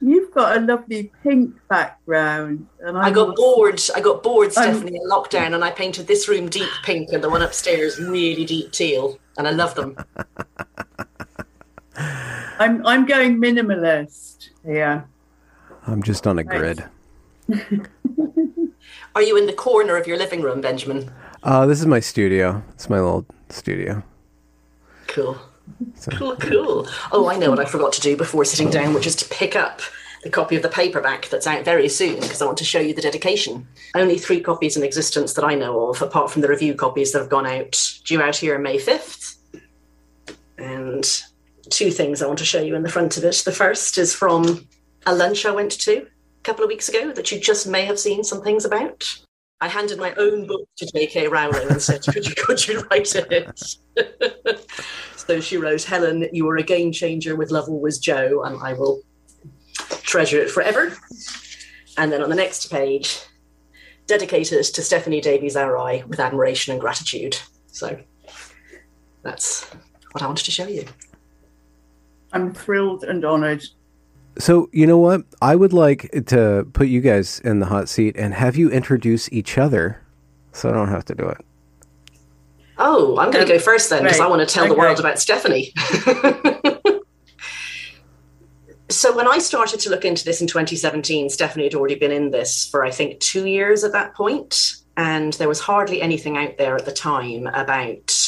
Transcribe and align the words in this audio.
You've 0.00 0.32
got 0.32 0.56
a 0.56 0.60
lovely 0.60 1.10
pink 1.24 1.56
background. 1.68 2.68
And 2.80 2.96
I, 2.96 3.06
I 3.06 3.10
got 3.10 3.34
bored. 3.34 3.82
I 3.94 4.00
got 4.00 4.22
bored, 4.22 4.52
Stephanie, 4.52 4.96
in 4.96 5.02
lockdown, 5.08 5.54
and 5.54 5.64
I 5.64 5.72
painted 5.72 6.06
this 6.06 6.28
room 6.28 6.48
deep 6.48 6.70
pink 6.84 7.12
and 7.12 7.22
the 7.22 7.28
one 7.28 7.42
upstairs 7.42 7.98
really 7.98 8.44
deep 8.44 8.70
teal, 8.70 9.18
and 9.36 9.48
I 9.48 9.50
love 9.50 9.74
them. 9.74 9.96
I'm 12.60 12.86
I'm 12.86 13.06
going 13.06 13.40
minimalist 13.40 14.50
Yeah, 14.64 15.02
I'm 15.86 16.02
just 16.02 16.28
on 16.28 16.38
a 16.38 16.44
grid. 16.44 16.84
Are 19.14 19.22
you 19.22 19.36
in 19.36 19.46
the 19.46 19.52
corner 19.52 19.96
of 19.96 20.06
your 20.06 20.16
living 20.16 20.42
room, 20.42 20.60
Benjamin? 20.60 21.10
Uh, 21.42 21.66
this 21.66 21.80
is 21.80 21.86
my 21.86 21.98
studio. 21.98 22.62
It's 22.70 22.88
my 22.88 23.00
little 23.00 23.26
studio. 23.48 24.04
Cool. 25.08 25.38
So. 25.96 26.10
Cool, 26.12 26.36
cool. 26.36 26.88
Oh, 27.12 27.28
I 27.28 27.36
know 27.36 27.50
what 27.50 27.60
I 27.60 27.64
forgot 27.64 27.92
to 27.94 28.00
do 28.00 28.16
before 28.16 28.44
sitting 28.44 28.70
down, 28.70 28.94
which 28.94 29.06
is 29.06 29.16
to 29.16 29.28
pick 29.28 29.56
up 29.56 29.80
the 30.22 30.30
copy 30.30 30.56
of 30.56 30.62
the 30.62 30.68
paperback 30.68 31.28
that's 31.28 31.46
out 31.46 31.64
very 31.64 31.88
soon 31.88 32.16
because 32.16 32.42
I 32.42 32.46
want 32.46 32.58
to 32.58 32.64
show 32.64 32.80
you 32.80 32.94
the 32.94 33.02
dedication. 33.02 33.66
Only 33.94 34.18
three 34.18 34.40
copies 34.40 34.76
in 34.76 34.82
existence 34.82 35.34
that 35.34 35.44
I 35.44 35.54
know 35.54 35.88
of, 35.88 36.02
apart 36.02 36.30
from 36.30 36.42
the 36.42 36.48
review 36.48 36.74
copies 36.74 37.12
that 37.12 37.20
have 37.20 37.30
gone 37.30 37.46
out, 37.46 37.80
due 38.04 38.20
out 38.20 38.36
here 38.36 38.56
on 38.56 38.62
May 38.62 38.78
5th. 38.78 39.36
And 40.58 41.22
two 41.70 41.90
things 41.90 42.20
I 42.22 42.26
want 42.26 42.38
to 42.40 42.44
show 42.44 42.60
you 42.60 42.74
in 42.74 42.82
the 42.82 42.88
front 42.88 43.16
of 43.16 43.24
it. 43.24 43.42
The 43.44 43.52
first 43.52 43.98
is 43.98 44.14
from 44.14 44.66
a 45.06 45.14
lunch 45.14 45.46
I 45.46 45.50
went 45.50 45.72
to 45.72 45.98
a 46.02 46.42
couple 46.42 46.64
of 46.64 46.68
weeks 46.68 46.88
ago 46.88 47.12
that 47.12 47.30
you 47.30 47.40
just 47.40 47.66
may 47.66 47.84
have 47.84 47.98
seen 47.98 48.24
some 48.24 48.42
things 48.42 48.64
about. 48.64 49.18
I 49.60 49.68
handed 49.68 49.98
my 49.98 50.14
own 50.14 50.46
book 50.46 50.68
to 50.76 50.86
J.K. 50.86 51.26
Rowling 51.26 51.68
and 51.68 51.82
said, 51.82 52.02
"Could 52.02 52.28
you 52.28 52.34
could 52.36 52.66
you 52.68 52.80
write 52.90 53.12
it?" 53.16 53.76
so 55.28 55.40
she 55.40 55.56
wrote, 55.56 55.82
"Helen, 55.82 56.28
you 56.32 56.44
were 56.46 56.56
a 56.56 56.62
game 56.62 56.90
changer 56.90 57.36
with 57.36 57.50
Love 57.50 57.68
Always 57.68 57.98
Jo, 57.98 58.42
and 58.42 58.58
I 58.62 58.72
will 58.72 59.02
treasure 60.02 60.40
it 60.40 60.50
forever." 60.50 60.96
And 61.96 62.10
then 62.10 62.22
on 62.22 62.30
the 62.30 62.36
next 62.36 62.70
page, 62.70 63.20
dedicated 64.06 64.64
to 64.64 64.82
Stephanie 64.82 65.20
Davies 65.20 65.54
Arai 65.54 66.04
with 66.06 66.18
admiration 66.18 66.72
and 66.72 66.80
gratitude. 66.80 67.36
So 67.66 67.98
that's 69.22 69.64
what 70.12 70.22
I 70.22 70.26
wanted 70.26 70.44
to 70.46 70.50
show 70.50 70.66
you. 70.66 70.84
I'm 72.32 72.52
thrilled 72.52 73.04
and 73.04 73.24
honoured 73.24 73.64
so 74.38 74.68
you 74.72 74.86
know 74.86 74.98
what? 74.98 75.22
I 75.42 75.56
would 75.56 75.72
like 75.72 76.10
to 76.26 76.66
put 76.72 76.88
you 76.88 77.00
guys 77.00 77.40
in 77.40 77.58
the 77.58 77.66
hot 77.66 77.88
seat 77.88 78.16
and 78.16 78.34
have 78.34 78.56
you 78.56 78.70
introduce 78.70 79.30
each 79.32 79.58
other, 79.58 80.00
so 80.52 80.70
I 80.70 80.72
don't 80.72 80.88
have 80.88 81.04
to 81.06 81.14
do 81.14 81.24
it. 81.24 81.44
Oh, 82.78 83.18
I'm 83.18 83.30
going 83.30 83.44
to 83.46 83.52
go 83.52 83.58
first 83.58 83.90
then 83.90 84.04
because 84.04 84.20
right. 84.20 84.26
I 84.26 84.28
want 84.28 84.46
to 84.46 84.54
tell 84.54 84.64
okay. 84.64 84.72
the 84.72 84.78
world 84.78 85.00
about 85.00 85.18
Stephanie. 85.18 85.72
so 88.88 89.16
when 89.16 89.26
I 89.26 89.38
started 89.38 89.80
to 89.80 89.90
look 89.90 90.04
into 90.04 90.24
this 90.24 90.40
in 90.40 90.46
2017, 90.46 91.28
Stephanie 91.28 91.64
had 91.64 91.74
already 91.74 91.96
been 91.96 92.12
in 92.12 92.30
this 92.30 92.68
for 92.68 92.84
I 92.84 92.90
think 92.90 93.18
two 93.18 93.46
years 93.46 93.82
at 93.82 93.92
that 93.92 94.14
point, 94.14 94.74
and 94.96 95.32
there 95.34 95.48
was 95.48 95.60
hardly 95.60 96.00
anything 96.00 96.36
out 96.36 96.56
there 96.56 96.76
at 96.76 96.84
the 96.84 96.92
time 96.92 97.48
about 97.48 98.27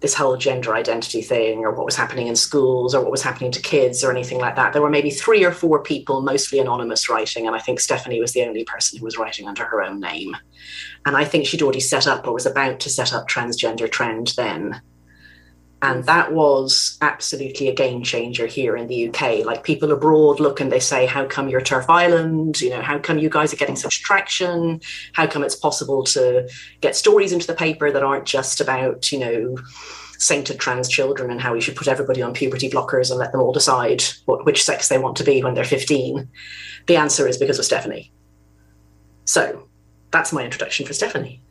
this 0.00 0.14
whole 0.14 0.36
gender 0.36 0.74
identity 0.74 1.22
thing 1.22 1.64
or 1.64 1.70
what 1.72 1.86
was 1.86 1.96
happening 1.96 2.26
in 2.26 2.36
schools 2.36 2.94
or 2.94 3.00
what 3.00 3.10
was 3.10 3.22
happening 3.22 3.50
to 3.50 3.60
kids 3.60 4.04
or 4.04 4.10
anything 4.10 4.38
like 4.38 4.56
that. 4.56 4.72
There 4.72 4.82
were 4.82 4.90
maybe 4.90 5.10
three 5.10 5.44
or 5.44 5.52
four 5.52 5.82
people, 5.82 6.20
mostly 6.20 6.58
anonymous, 6.58 7.08
writing. 7.08 7.46
And 7.46 7.56
I 7.56 7.58
think 7.58 7.80
Stephanie 7.80 8.20
was 8.20 8.32
the 8.32 8.44
only 8.44 8.64
person 8.64 8.98
who 8.98 9.04
was 9.04 9.16
writing 9.16 9.48
under 9.48 9.64
her 9.64 9.82
own 9.82 10.00
name. 10.00 10.36
And 11.06 11.16
I 11.16 11.24
think 11.24 11.46
she'd 11.46 11.62
already 11.62 11.80
set 11.80 12.06
up 12.06 12.26
or 12.26 12.32
was 12.32 12.46
about 12.46 12.80
to 12.80 12.90
set 12.90 13.12
up 13.12 13.28
Transgender 13.28 13.90
Trend 13.90 14.34
then. 14.36 14.80
And 15.84 16.04
that 16.04 16.32
was 16.32 16.96
absolutely 17.02 17.68
a 17.68 17.74
game 17.74 18.02
changer 18.02 18.46
here 18.46 18.74
in 18.74 18.86
the 18.86 19.10
UK. 19.10 19.44
Like 19.44 19.64
people 19.64 19.92
abroad 19.92 20.40
look 20.40 20.58
and 20.58 20.72
they 20.72 20.80
say, 20.80 21.04
How 21.04 21.26
come 21.26 21.50
you're 21.50 21.60
TERF 21.60 21.90
Island? 21.90 22.62
You 22.62 22.70
know, 22.70 22.80
how 22.80 22.98
come 22.98 23.18
you 23.18 23.28
guys 23.28 23.52
are 23.52 23.58
getting 23.58 23.76
such 23.76 24.02
traction? 24.02 24.80
How 25.12 25.26
come 25.26 25.44
it's 25.44 25.54
possible 25.54 26.02
to 26.04 26.48
get 26.80 26.96
stories 26.96 27.32
into 27.32 27.46
the 27.46 27.52
paper 27.52 27.92
that 27.92 28.02
aren't 28.02 28.24
just 28.24 28.62
about, 28.62 29.12
you 29.12 29.18
know, 29.18 29.58
sainted 30.18 30.58
trans 30.58 30.88
children 30.88 31.30
and 31.30 31.38
how 31.38 31.52
we 31.52 31.60
should 31.60 31.76
put 31.76 31.86
everybody 31.88 32.22
on 32.22 32.32
puberty 32.32 32.70
blockers 32.70 33.10
and 33.10 33.18
let 33.18 33.32
them 33.32 33.42
all 33.42 33.52
decide 33.52 34.02
what, 34.24 34.46
which 34.46 34.64
sex 34.64 34.88
they 34.88 34.96
want 34.96 35.18
to 35.18 35.24
be 35.24 35.42
when 35.42 35.52
they're 35.52 35.64
15? 35.64 36.26
The 36.86 36.96
answer 36.96 37.28
is 37.28 37.36
because 37.36 37.58
of 37.58 37.66
Stephanie. 37.66 38.10
So 39.26 39.68
that's 40.10 40.32
my 40.32 40.44
introduction 40.44 40.86
for 40.86 40.94
Stephanie. 40.94 41.43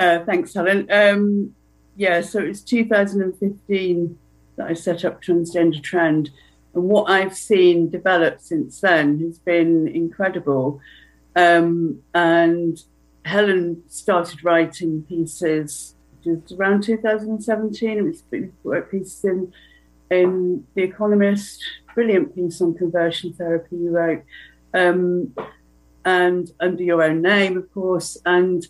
Uh, 0.00 0.24
thanks, 0.24 0.54
Helen. 0.54 0.90
Um, 0.90 1.54
yeah, 1.94 2.22
so 2.22 2.40
it's 2.40 2.62
2015 2.62 4.18
that 4.56 4.66
I 4.66 4.72
set 4.72 5.04
up 5.04 5.22
Transgender 5.22 5.82
Trend. 5.82 6.30
And 6.72 6.84
what 6.84 7.10
I've 7.10 7.36
seen 7.36 7.90
develop 7.90 8.40
since 8.40 8.80
then 8.80 9.20
has 9.20 9.38
been 9.38 9.86
incredible. 9.88 10.80
Um, 11.36 12.02
and 12.14 12.82
Helen 13.26 13.82
started 13.88 14.42
writing 14.42 15.02
pieces 15.02 15.94
just 16.24 16.52
around 16.52 16.82
2017. 16.84 17.98
It 17.98 18.02
was 18.02 18.22
wrote 18.64 18.90
pieces 18.90 19.22
in, 19.22 19.52
in 20.10 20.66
The 20.74 20.82
Economist, 20.82 21.62
brilliant 21.94 22.34
piece 22.34 22.62
on 22.62 22.72
conversion 22.72 23.34
therapy 23.34 23.76
you 23.76 23.90
wrote, 23.90 24.22
um, 24.72 25.34
and 26.06 26.50
under 26.58 26.82
your 26.82 27.02
own 27.02 27.20
name, 27.20 27.58
of 27.58 27.70
course. 27.74 28.16
And 28.24 28.66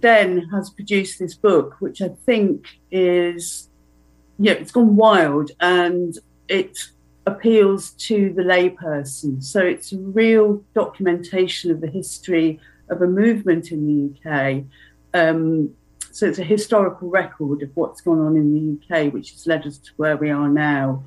then 0.00 0.48
has 0.48 0.70
produced 0.70 1.18
this 1.18 1.34
book, 1.34 1.76
which 1.80 2.00
I 2.02 2.08
think 2.26 2.66
is, 2.90 3.68
yeah, 4.38 4.52
it's 4.52 4.72
gone 4.72 4.96
wild 4.96 5.50
and 5.60 6.16
it 6.48 6.78
appeals 7.26 7.90
to 7.90 8.32
the 8.34 8.42
layperson. 8.42 9.42
So 9.42 9.60
it's 9.60 9.92
a 9.92 9.98
real 9.98 10.64
documentation 10.74 11.70
of 11.70 11.80
the 11.80 11.90
history 11.90 12.60
of 12.88 13.02
a 13.02 13.06
movement 13.06 13.70
in 13.70 13.86
the 13.86 14.30
UK. 14.30 14.64
Um, 15.14 15.74
so 16.10 16.26
it's 16.26 16.38
a 16.38 16.44
historical 16.44 17.08
record 17.08 17.62
of 17.62 17.70
what's 17.74 18.00
gone 18.00 18.18
on 18.18 18.36
in 18.36 18.54
the 18.54 18.96
UK, 18.96 19.12
which 19.12 19.32
has 19.32 19.46
led 19.46 19.66
us 19.66 19.78
to 19.78 19.90
where 19.96 20.16
we 20.16 20.30
are 20.30 20.48
now. 20.48 21.04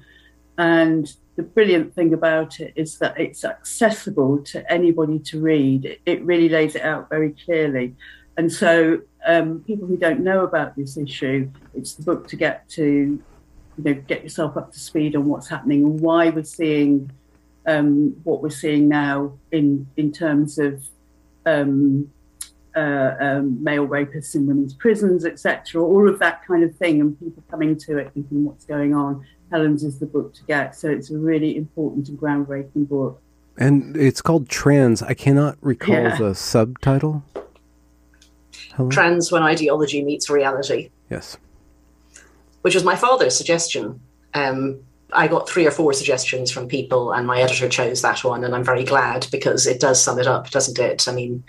And 0.57 1.11
the 1.35 1.43
brilliant 1.43 1.95
thing 1.95 2.13
about 2.13 2.59
it 2.59 2.73
is 2.75 2.99
that 2.99 3.19
it's 3.19 3.43
accessible 3.43 4.43
to 4.43 4.71
anybody 4.71 5.19
to 5.19 5.41
read. 5.41 5.85
It, 5.85 6.01
it 6.05 6.23
really 6.23 6.49
lays 6.49 6.75
it 6.75 6.83
out 6.83 7.09
very 7.09 7.35
clearly. 7.45 7.95
And 8.37 8.51
so, 8.51 9.01
um, 9.25 9.61
people 9.67 9.87
who 9.87 9.97
don't 9.97 10.21
know 10.21 10.43
about 10.43 10.75
this 10.75 10.97
issue, 10.97 11.49
it's 11.75 11.93
the 11.93 12.03
book 12.03 12.27
to 12.29 12.35
get 12.35 12.67
to, 12.69 12.83
you 12.83 13.23
know, 13.77 13.93
get 13.93 14.23
yourself 14.23 14.57
up 14.57 14.71
to 14.71 14.79
speed 14.79 15.15
on 15.15 15.25
what's 15.25 15.47
happening 15.47 15.83
and 15.83 15.99
why 15.99 16.29
we're 16.29 16.43
seeing 16.43 17.11
um, 17.67 18.15
what 18.23 18.41
we're 18.41 18.49
seeing 18.49 18.87
now 18.87 19.33
in 19.51 19.87
in 19.97 20.11
terms 20.11 20.57
of 20.57 20.83
um, 21.45 22.09
uh, 22.75 23.15
um, 23.19 23.63
male 23.63 23.87
rapists 23.87 24.35
in 24.35 24.47
women's 24.47 24.73
prisons, 24.73 25.25
etc. 25.25 25.83
All 25.83 26.07
of 26.07 26.19
that 26.19 26.45
kind 26.45 26.63
of 26.63 26.75
thing, 26.75 27.01
and 27.01 27.19
people 27.19 27.43
coming 27.49 27.77
to 27.77 27.97
it 27.97 28.11
thinking 28.13 28.45
what's 28.45 28.65
going 28.65 28.93
on. 28.93 29.25
Helen's 29.51 29.83
is 29.83 29.99
the 29.99 30.05
book 30.05 30.33
to 30.35 30.43
get, 30.43 30.75
so 30.75 30.89
it's 30.89 31.11
a 31.11 31.17
really 31.17 31.57
important 31.57 32.07
and 32.07 32.17
groundbreaking 32.17 32.87
book. 32.87 33.21
And 33.57 33.97
it's 33.97 34.21
called 34.21 34.47
Trans. 34.47 35.01
I 35.01 35.13
cannot 35.13 35.57
recall 35.59 35.95
yeah. 35.95 36.17
the 36.17 36.33
subtitle. 36.33 37.23
Trans 38.89 39.31
when 39.31 39.43
ideology 39.43 40.03
meets 40.03 40.29
reality. 40.29 40.89
Yes. 41.09 41.37
Which 42.61 42.75
was 42.75 42.83
my 42.83 42.95
father's 42.95 43.35
suggestion. 43.35 43.99
Um, 44.33 44.81
I 45.13 45.27
got 45.27 45.49
three 45.49 45.67
or 45.67 45.71
four 45.71 45.93
suggestions 45.93 46.51
from 46.51 46.67
people, 46.67 47.11
and 47.11 47.27
my 47.27 47.41
editor 47.41 47.67
chose 47.67 48.01
that 48.01 48.23
one, 48.23 48.43
and 48.43 48.55
I'm 48.55 48.63
very 48.63 48.85
glad 48.85 49.27
because 49.31 49.67
it 49.67 49.81
does 49.81 50.01
sum 50.01 50.19
it 50.19 50.27
up, 50.27 50.49
doesn't 50.51 50.79
it? 50.79 51.07
I 51.07 51.11
mean, 51.11 51.43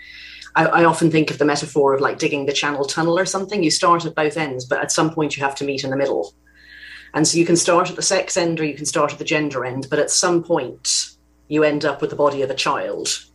I, 0.55 0.65
I, 0.65 0.83
often 0.83 1.09
think 1.09 1.31
of 1.31 1.37
the 1.37 1.45
metaphor 1.45 1.93
of 1.93 2.01
like 2.01 2.19
digging 2.19 2.45
the 2.45 2.53
Channel 2.53 2.85
Tunnel 2.85 3.17
or 3.17 3.25
something. 3.25 3.63
You 3.63 3.71
start 3.71 4.05
at 4.05 4.15
both 4.15 4.37
ends, 4.37 4.65
but 4.65 4.79
at 4.79 4.91
some 4.91 5.13
point 5.13 5.37
you 5.37 5.43
have 5.43 5.55
to 5.55 5.63
meet 5.63 5.83
in 5.83 5.89
the 5.89 5.97
middle. 5.97 6.33
And 7.13 7.27
so 7.27 7.37
you 7.37 7.45
can 7.45 7.55
start 7.55 7.89
at 7.89 7.95
the 7.95 8.01
sex 8.01 8.35
end 8.37 8.59
or 8.59 8.65
you 8.65 8.75
can 8.75 8.85
start 8.85 9.13
at 9.13 9.19
the 9.19 9.25
gender 9.25 9.65
end, 9.65 9.87
but 9.89 9.99
at 9.99 10.11
some 10.11 10.43
point 10.43 11.15
you 11.47 11.63
end 11.63 11.85
up 11.85 12.01
with 12.01 12.09
the 12.09 12.15
body 12.15 12.41
of 12.41 12.49
a 12.49 12.55
child 12.55 13.25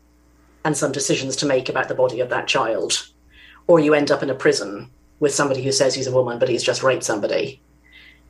and 0.65 0.77
some 0.77 0.93
decisions 0.93 1.37
to 1.37 1.47
make 1.47 1.69
about 1.69 1.89
the 1.89 1.95
body 1.95 2.21
of 2.21 2.29
that 2.29 2.49
child. 2.49 3.09
Or 3.69 3.79
you 3.79 3.95
end 3.95 4.11
up 4.11 4.23
in 4.23 4.31
a 4.31 4.35
prison 4.35 4.91
with 5.21 5.33
somebody 5.33 5.63
who 5.63 5.71
says 5.71 5.95
he's 5.95 6.07
a 6.09 6.13
woman, 6.13 6.41
but 6.41 6.49
he's 6.49 6.65
just 6.65 6.83
raped 6.83 7.05
somebody 7.05 7.61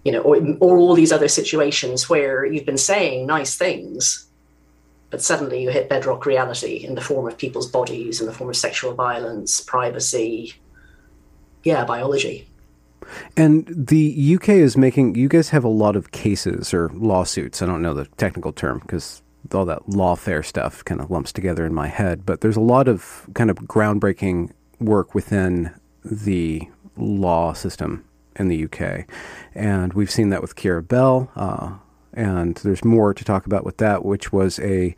you 0.05 0.13
know, 0.13 0.21
or, 0.21 0.39
or 0.61 0.79
all 0.79 0.95
these 0.95 1.13
other 1.13 1.29
situations 1.29 2.09
where 2.09 2.45
you've 2.45 2.67
been 2.67 2.79
saying 2.79 3.27
nice 3.27 3.57
things, 3.57 4.27
but 5.11 5.23
suddenly 5.23 5.63
you 5.63 5.71
hit 5.71 5.89
bedrock 5.89 6.27
reality 6.27 6.77
in 6.77 6.95
the 6.95 7.01
form 7.01 7.27
of 7.27 7.37
people's 7.37 7.71
bodies, 7.71 8.21
in 8.21 8.27
the 8.27 8.33
form 8.33 8.51
of 8.51 8.57
sexual 8.57 8.95
violence, 8.95 9.61
privacy, 9.61 10.55
yeah, 11.65 11.85
biology. 11.85 12.49
And 13.37 13.67
the 13.69 14.37
UK 14.37 14.51
is 14.51 14.77
making, 14.77 15.15
you 15.15 15.29
guys 15.29 15.49
have 15.51 15.65
a 15.65 15.69
lot 15.69 15.97
of 15.97 16.11
cases 16.13 16.75
or 16.75 16.91
lawsuits. 16.95 17.63
I 17.63 17.67
don't 17.67 17.83
know 17.83 17.95
the 17.95 18.07
technical 18.17 18.53
term 18.53 18.81
because 18.81 19.23
all 19.55 19.65
that 19.65 19.85
lawfare 19.87 20.45
stuff 20.45 20.85
kind 20.85 21.01
of 21.01 21.11
lumps 21.11 21.33
together 21.33 21.65
in 21.65 21.73
my 21.73 21.89
head, 21.89 22.27
but 22.27 22.43
there's 22.43 22.57
a 22.57 22.61
lot 22.61 22.87
of 22.87 23.29
kind 23.35 23.51
of 23.51 23.57
groundbreaking 23.59 24.53
work 24.81 25.15
within 25.15 25.75
the 26.05 26.69
law 26.97 27.53
system 27.53 28.05
in 28.37 28.49
the 28.49 28.65
UK. 28.65 29.07
And 29.55 29.93
we've 29.93 30.11
seen 30.11 30.31
that 30.31 30.43
with 30.43 30.57
Keira 30.57 30.87
Bell. 30.87 31.31
Uh, 31.35 31.75
and 32.15 32.57
there's 32.57 32.85
more 32.85 33.13
to 33.15 33.25
talk 33.25 33.47
about 33.47 33.65
with 33.65 33.79
that, 33.79 34.05
which 34.05 34.33
was 34.33 34.59
a 34.61 34.95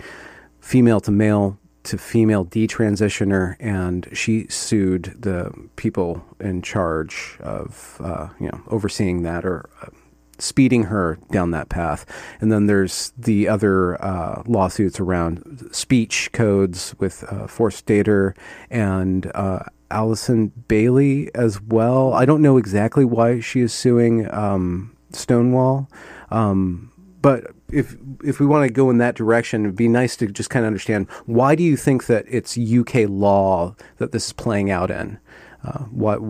female 0.60 1.00
to 1.00 1.10
male 1.10 1.58
to 1.82 1.96
female 1.96 2.44
detransitioner, 2.44 3.56
and 3.58 4.06
she 4.12 4.46
sued 4.48 5.16
the 5.18 5.50
people 5.76 6.22
in 6.38 6.60
charge 6.60 7.38
of, 7.40 7.96
uh, 8.04 8.28
you 8.38 8.48
know, 8.48 8.60
overseeing 8.68 9.22
that 9.22 9.46
or 9.46 9.70
uh, 9.82 9.86
speeding 10.42 10.84
her 10.84 11.18
down 11.30 11.50
that 11.52 11.68
path. 11.68 12.06
And 12.40 12.50
then 12.50 12.66
there's 12.66 13.12
the 13.16 13.48
other 13.48 14.02
uh, 14.04 14.42
lawsuits 14.46 15.00
around 15.00 15.68
speech 15.72 16.30
codes 16.32 16.94
with 16.98 17.24
uh, 17.24 17.46
Forstater 17.46 18.36
and 18.70 19.30
uh, 19.34 19.64
Allison 19.90 20.48
Bailey 20.68 21.34
as 21.34 21.60
well. 21.60 22.12
I 22.12 22.24
don't 22.24 22.42
know 22.42 22.56
exactly 22.56 23.04
why 23.04 23.40
she 23.40 23.60
is 23.60 23.72
suing 23.72 24.32
um, 24.32 24.96
Stonewall, 25.12 25.88
um, 26.30 26.92
but 27.22 27.52
if 27.70 27.96
if 28.24 28.40
we 28.40 28.46
want 28.46 28.66
to 28.66 28.72
go 28.72 28.90
in 28.90 28.98
that 28.98 29.14
direction, 29.14 29.64
it'd 29.64 29.76
be 29.76 29.88
nice 29.88 30.16
to 30.16 30.26
just 30.26 30.50
kind 30.50 30.64
of 30.64 30.68
understand 30.68 31.08
why 31.26 31.54
do 31.54 31.62
you 31.62 31.76
think 31.76 32.06
that 32.06 32.24
it's 32.28 32.56
UK 32.56 33.08
law 33.08 33.74
that 33.98 34.12
this 34.12 34.28
is 34.28 34.32
playing 34.32 34.70
out 34.70 34.90
in? 34.90 35.18
Uh, 35.64 35.80
what 35.84 36.20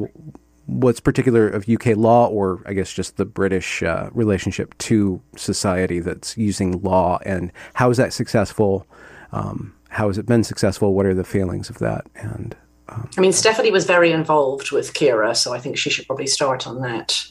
what's 0.66 1.00
particular 1.00 1.48
of 1.48 1.68
UK 1.68 1.96
law, 1.96 2.28
or 2.28 2.62
I 2.66 2.72
guess 2.72 2.92
just 2.92 3.16
the 3.16 3.24
British 3.24 3.82
uh, 3.82 4.10
relationship 4.12 4.76
to 4.78 5.20
society 5.36 6.00
that's 6.00 6.36
using 6.36 6.80
law, 6.82 7.18
and 7.24 7.52
how 7.74 7.90
is 7.90 7.96
that 7.96 8.12
successful? 8.12 8.86
Um, 9.32 9.74
how 9.88 10.06
has 10.06 10.18
it 10.18 10.26
been 10.26 10.44
successful? 10.44 10.94
What 10.94 11.06
are 11.06 11.14
the 11.14 11.24
failings 11.24 11.68
of 11.70 11.78
that? 11.78 12.06
And 12.14 12.56
I 13.16 13.20
mean, 13.20 13.32
Stephanie 13.32 13.70
was 13.70 13.84
very 13.84 14.12
involved 14.12 14.72
with 14.72 14.94
Keira, 14.94 15.36
so 15.36 15.52
I 15.52 15.58
think 15.58 15.76
she 15.76 15.90
should 15.90 16.06
probably 16.06 16.26
start 16.26 16.66
on 16.66 16.80
that. 16.82 17.24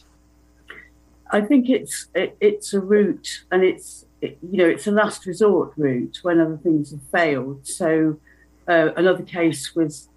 I 1.32 1.42
think 1.42 1.70
it's 1.70 2.08
it, 2.16 2.36
it's 2.40 2.74
a 2.74 2.80
route, 2.80 3.44
and 3.52 3.64
it's 3.64 4.06
it, 4.22 4.38
you 4.42 4.58
know 4.58 4.70
it's 4.70 4.88
a 4.88 4.92
last 4.92 5.26
resort 5.26 5.74
route 5.78 6.20
when 6.22 6.40
other 6.40 6.58
things 6.58 6.92
have 6.92 7.02
failed. 7.12 7.68
So 7.68 8.20
uh, 8.68 8.90
another 8.96 9.24
case 9.24 9.76
was 9.76 10.10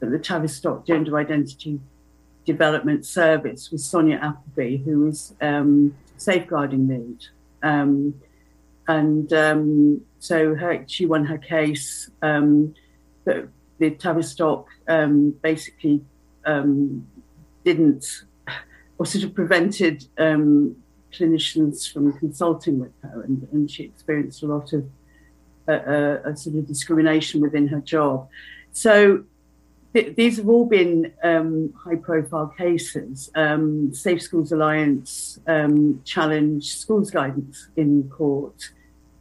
the 0.00 0.18
Tavistock 0.18 0.86
Gender 0.86 1.18
Identity 1.18 1.80
Development 2.44 3.04
Service 3.04 3.70
with 3.70 3.80
Sonia 3.80 4.18
Appleby, 4.22 4.78
who 4.78 5.00
was 5.00 5.34
um, 5.40 5.94
safeguarding 6.16 6.88
lead, 6.88 7.26
um, 7.62 8.14
and 8.88 9.32
um, 9.32 10.00
so 10.18 10.54
her, 10.54 10.84
she 10.86 11.06
won 11.06 11.24
her 11.24 11.38
case. 11.38 12.10
Um, 12.22 12.74
that 13.24 13.48
the 13.78 13.90
Tavistock 13.90 14.68
um, 14.88 15.30
basically 15.42 16.02
um, 16.44 17.06
didn't, 17.64 18.24
or 18.98 19.06
sort 19.06 19.24
of 19.24 19.34
prevented 19.34 20.06
um, 20.18 20.76
clinicians 21.12 21.90
from 21.90 22.12
consulting 22.18 22.78
with 22.78 22.92
her, 23.02 23.22
and, 23.22 23.46
and 23.52 23.70
she 23.70 23.84
experienced 23.84 24.42
a 24.42 24.46
lot 24.46 24.72
of 24.72 24.88
uh, 25.68 25.72
uh, 25.72 26.22
a 26.24 26.36
sort 26.36 26.56
of 26.56 26.66
discrimination 26.66 27.40
within 27.40 27.68
her 27.68 27.80
job. 27.80 28.28
So 28.72 29.24
th- 29.92 30.16
these 30.16 30.36
have 30.38 30.48
all 30.48 30.66
been 30.66 31.12
um, 31.22 31.72
high-profile 31.84 32.54
cases. 32.56 33.30
Um, 33.34 33.94
Safe 33.94 34.22
Schools 34.22 34.52
Alliance 34.52 35.38
um, 35.46 36.00
challenged 36.04 36.78
schools 36.78 37.10
guidance 37.10 37.68
in 37.76 38.08
court 38.10 38.70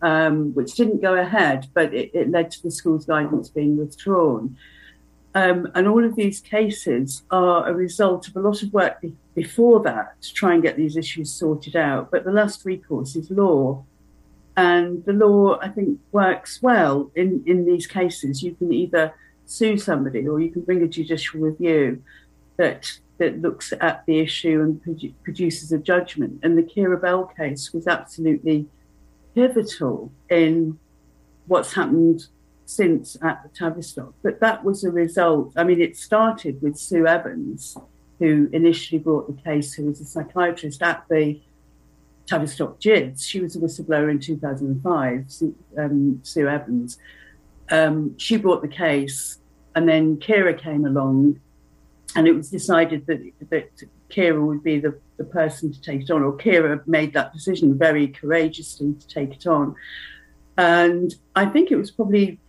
um, 0.02 0.54
which 0.54 0.76
didn't 0.76 1.02
go 1.02 1.16
ahead, 1.16 1.68
but 1.74 1.94
it, 1.94 2.12
it, 2.14 2.30
led 2.30 2.52
to 2.52 2.64
the 2.64 2.72
school's 2.72 3.06
guidance 3.06 3.50
being 3.50 3.78
withdrawn. 3.78 4.58
Um, 5.36 5.70
and 5.76 5.88
all 5.88 6.04
of 6.04 6.16
these 6.16 6.40
cases 6.40 7.24
are 7.30 7.68
a 7.68 7.74
result 7.74 8.28
of 8.28 8.36
a 8.36 8.40
lot 8.40 8.64
of 8.64 8.74
work 8.74 9.02
be- 9.02 9.16
before 9.36 9.82
that 9.82 10.22
to 10.22 10.34
try 10.34 10.54
and 10.54 10.64
get 10.64 10.76
these 10.76 10.98
issues 10.98 11.32
sorted 11.32 11.76
out. 11.76 12.12
But 12.12 12.24
the 12.24 12.32
last 12.32 12.66
recourse 12.66 13.16
is 13.16 13.30
law. 13.30 13.84
And 14.58 15.06
the 15.06 15.14
law, 15.14 15.60
I 15.62 15.70
think, 15.70 16.00
works 16.12 16.62
well 16.62 17.12
in, 17.16 17.44
in 17.46 17.66
these 17.66 17.88
cases. 17.88 18.42
You 18.42 18.56
can 18.56 18.74
either 18.74 19.14
sue 19.50 19.78
somebody 19.78 20.28
or 20.28 20.40
you 20.40 20.52
can 20.52 20.62
bring 20.62 20.84
a 20.84 20.88
judicial 20.88 21.40
review 21.40 22.02
that 22.58 22.86
that 23.18 23.42
looks 23.42 23.74
at 23.82 24.06
the 24.06 24.20
issue 24.20 24.62
and 24.62 24.82
produ- 24.82 25.14
produces 25.24 25.72
a 25.72 25.78
judgment. 25.78 26.40
And 26.42 26.58
the 26.58 26.64
Keira 26.64 27.02
Bell 27.02 27.26
case 27.26 27.74
was 27.74 27.86
absolutely 27.86 28.68
pivotal 29.36 30.12
in 30.30 30.80
what's 31.48 31.74
happened 31.74 32.28
since 32.66 33.18
at 33.22 33.44
the 33.44 33.50
Tavistock. 33.50 34.14
But 34.24 34.40
that 34.40 34.64
was 34.64 34.84
a 34.84 34.92
result. 34.92 35.52
I 35.58 35.66
mean, 35.66 35.82
it 35.82 35.98
started 35.98 36.62
with 36.62 36.78
Sue 36.78 37.08
Evans, 37.08 37.76
who 38.20 38.50
initially 38.54 39.00
brought 39.00 39.28
the 39.28 39.42
case, 39.42 39.74
who 39.74 39.88
was 39.88 40.00
a 40.00 40.06
psychiatrist 40.06 40.82
at 40.82 41.04
the 41.10 41.42
Tavistock 42.26 42.80
GIDS. 42.80 43.26
She 43.26 43.42
was 43.42 43.56
a 43.56 43.60
whistleblower 43.60 44.10
in 44.10 44.20
2005, 44.20 45.26
Sue, 45.28 45.56
um, 45.78 46.22
Sue 46.24 46.48
Evans. 46.48 47.00
Um, 47.72 48.18
she 48.18 48.38
brought 48.38 48.62
the 48.62 48.68
case, 48.68 49.39
and 49.80 49.88
then 49.88 50.18
Keira 50.18 50.62
came 50.62 50.84
along, 50.86 51.40
and 52.14 52.28
it 52.28 52.34
was 52.34 52.50
decided 52.50 53.06
that, 53.06 53.22
that 53.50 53.70
Keira 54.10 54.46
would 54.46 54.62
be 54.62 54.78
the 54.78 55.00
the 55.16 55.24
person 55.24 55.72
to 55.72 55.82
take 55.82 56.02
it 56.02 56.12
on, 56.12 56.22
or 56.22 56.36
Keira 56.36 56.86
made 56.86 57.14
that 57.14 57.32
decision 57.32 57.78
very 57.78 58.10
courageously 58.10 58.94
to 59.00 59.08
take 59.08 59.32
it 59.36 59.48
on. 59.48 59.74
And 60.58 61.16
I 61.34 61.46
think 61.46 61.72
it 61.72 61.78
was 61.78 61.92
probably 61.92 62.40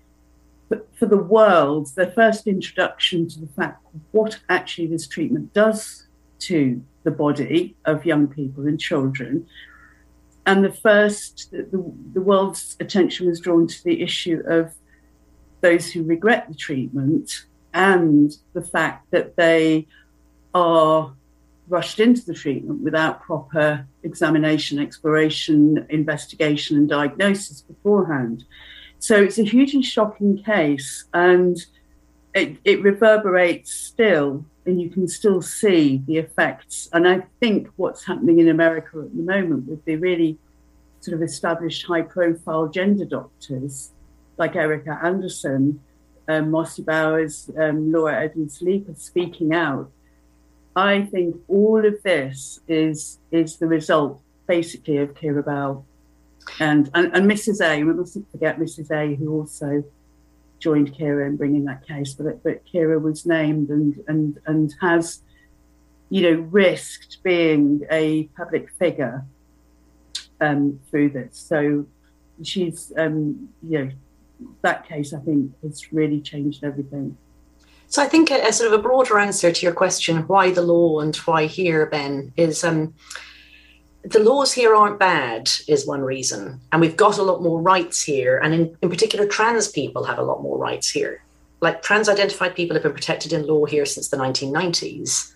for 0.98 1.06
the 1.06 1.16
world 1.16 1.88
the 1.94 2.10
first 2.12 2.46
introduction 2.46 3.28
to 3.28 3.40
the 3.40 3.48
fact 3.48 3.84
what 4.10 4.40
actually 4.48 4.88
this 4.88 5.06
treatment 5.06 5.52
does 5.52 6.06
to 6.38 6.82
the 7.04 7.10
body 7.10 7.76
of 7.84 8.04
young 8.04 8.26
people 8.26 8.66
and 8.66 8.80
children. 8.80 9.46
And 10.46 10.64
the 10.64 10.72
first, 10.72 11.50
the, 11.52 11.92
the 12.12 12.20
world's 12.20 12.76
attention 12.80 13.28
was 13.28 13.38
drawn 13.40 13.66
to 13.68 13.84
the 13.84 14.00
issue 14.02 14.42
of 14.46 14.72
those 15.60 15.90
who 15.90 16.02
regret 16.02 16.48
the 16.48 16.54
treatment 16.54 17.44
and 17.72 18.36
the 18.52 18.62
fact 18.62 19.10
that 19.10 19.36
they 19.36 19.86
are 20.54 21.14
rushed 21.68 22.00
into 22.00 22.24
the 22.26 22.34
treatment 22.34 22.80
without 22.80 23.22
proper 23.22 23.86
examination, 24.02 24.78
exploration, 24.78 25.86
investigation, 25.88 26.76
and 26.76 26.88
diagnosis 26.88 27.60
beforehand. 27.62 28.44
So 28.98 29.22
it's 29.22 29.38
a 29.38 29.44
hugely 29.44 29.82
shocking 29.82 30.42
case, 30.42 31.04
and 31.14 31.56
it, 32.34 32.56
it 32.64 32.82
reverberates 32.82 33.72
still, 33.72 34.44
and 34.66 34.80
you 34.80 34.90
can 34.90 35.06
still 35.08 35.40
see 35.40 36.02
the 36.06 36.18
effects. 36.18 36.88
And 36.92 37.08
I 37.08 37.22
think 37.38 37.68
what's 37.76 38.04
happening 38.04 38.40
in 38.40 38.48
America 38.48 39.00
at 39.00 39.16
the 39.16 39.22
moment 39.22 39.68
with 39.68 39.84
the 39.84 39.96
really 39.96 40.38
sort 41.00 41.14
of 41.14 41.22
established 41.22 41.86
high 41.86 42.02
profile 42.02 42.68
gender 42.68 43.06
doctors 43.06 43.92
like 44.40 44.56
Erica 44.56 44.98
Anderson, 45.04 45.80
um, 46.26 46.50
Marci 46.50 46.84
Bowers, 46.84 47.48
um, 47.56 47.92
Laura 47.92 48.24
Edwards 48.24 48.60
are 48.60 48.94
speaking 48.96 49.54
out 49.54 49.90
I 50.76 51.02
think 51.02 51.36
all 51.48 51.84
of 51.84 52.02
this 52.02 52.60
is 52.68 53.18
is 53.30 53.56
the 53.56 53.66
result 53.66 54.20
basically 54.46 54.98
of 54.98 55.14
Keira 55.14 55.44
Bell 55.44 55.84
and, 56.58 56.90
and, 56.94 57.14
and 57.14 57.30
Mrs. 57.30 57.60
A. 57.64 57.82
We 57.84 57.92
mustn't 57.92 58.30
forget 58.30 58.58
Mrs. 58.58 58.90
A. 58.90 59.14
who 59.14 59.32
also 59.40 59.84
joined 60.58 60.94
Keira 60.94 61.26
in 61.26 61.36
bringing 61.36 61.64
that 61.64 61.86
case, 61.86 62.14
but 62.14 62.42
but 62.42 62.64
Keira 62.66 63.00
was 63.00 63.26
named 63.26 63.70
and 63.70 64.02
and 64.06 64.38
and 64.46 64.74
has, 64.80 65.22
you 66.08 66.22
know, 66.22 66.40
risked 66.50 67.18
being 67.22 67.82
a 67.90 68.24
public 68.36 68.70
figure 68.78 69.24
um, 70.40 70.80
through 70.88 71.10
this. 71.10 71.36
So 71.36 71.86
she's, 72.42 72.92
um, 72.96 73.48
you 73.62 73.78
know, 73.78 73.90
that 74.62 74.86
case 74.86 75.12
I 75.12 75.20
think 75.20 75.52
has 75.62 75.92
really 75.92 76.20
changed 76.20 76.64
everything. 76.64 77.16
So 77.88 78.02
I 78.02 78.06
think 78.06 78.30
a, 78.30 78.46
a, 78.46 78.52
sort 78.52 78.72
of 78.72 78.78
a 78.78 78.82
broader 78.82 79.18
answer 79.18 79.50
to 79.50 79.66
your 79.66 79.74
question, 79.74 80.18
why 80.28 80.52
the 80.52 80.62
law 80.62 81.00
and 81.00 81.14
why 81.16 81.46
here, 81.46 81.86
Ben, 81.86 82.32
is 82.36 82.62
um, 82.62 82.94
the 84.04 84.20
laws 84.20 84.52
here 84.52 84.74
aren't 84.74 84.98
bad, 84.98 85.50
is 85.66 85.86
one 85.86 86.00
reason. 86.00 86.60
And 86.70 86.80
we've 86.80 86.96
got 86.96 87.18
a 87.18 87.22
lot 87.22 87.42
more 87.42 87.60
rights 87.60 88.02
here. 88.02 88.38
And 88.38 88.54
in, 88.54 88.76
in 88.80 88.90
particular, 88.90 89.26
trans 89.26 89.68
people 89.68 90.04
have 90.04 90.18
a 90.18 90.22
lot 90.22 90.40
more 90.40 90.56
rights 90.56 90.88
here. 90.88 91.24
Like 91.60 91.82
trans 91.82 92.08
identified 92.08 92.54
people 92.54 92.74
have 92.74 92.84
been 92.84 92.92
protected 92.92 93.32
in 93.32 93.46
law 93.46 93.66
here 93.66 93.84
since 93.84 94.08
the 94.08 94.16
1990s. 94.16 95.34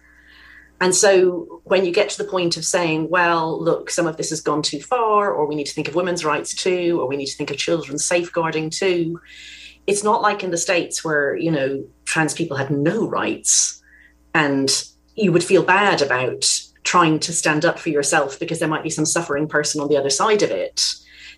And 0.84 0.94
so 0.94 1.62
when 1.64 1.86
you 1.86 1.92
get 1.92 2.10
to 2.10 2.18
the 2.18 2.30
point 2.30 2.58
of 2.58 2.64
saying, 2.66 3.08
well, 3.08 3.58
look, 3.58 3.88
some 3.88 4.06
of 4.06 4.18
this 4.18 4.28
has 4.28 4.42
gone 4.42 4.60
too 4.60 4.82
far, 4.82 5.32
or 5.32 5.46
we 5.46 5.54
need 5.54 5.64
to 5.64 5.72
think 5.72 5.88
of 5.88 5.94
women's 5.94 6.26
rights 6.26 6.54
too, 6.54 7.00
or 7.00 7.08
we 7.08 7.16
need 7.16 7.24
to 7.24 7.36
think 7.38 7.50
of 7.50 7.56
children's 7.56 8.04
safeguarding 8.04 8.68
too, 8.68 9.18
it's 9.86 10.04
not 10.04 10.20
like 10.20 10.44
in 10.44 10.50
the 10.50 10.58
States 10.58 11.02
where, 11.02 11.36
you 11.36 11.50
know, 11.50 11.82
trans 12.04 12.34
people 12.34 12.58
had 12.58 12.70
no 12.70 13.08
rights 13.08 13.82
and 14.34 14.84
you 15.14 15.32
would 15.32 15.42
feel 15.42 15.62
bad 15.62 16.02
about 16.02 16.44
trying 16.82 17.18
to 17.20 17.32
stand 17.32 17.64
up 17.64 17.78
for 17.78 17.88
yourself 17.88 18.38
because 18.38 18.58
there 18.58 18.68
might 18.68 18.82
be 18.82 18.90
some 18.90 19.06
suffering 19.06 19.48
person 19.48 19.80
on 19.80 19.88
the 19.88 19.96
other 19.96 20.10
side 20.10 20.42
of 20.42 20.50
it. 20.50 20.84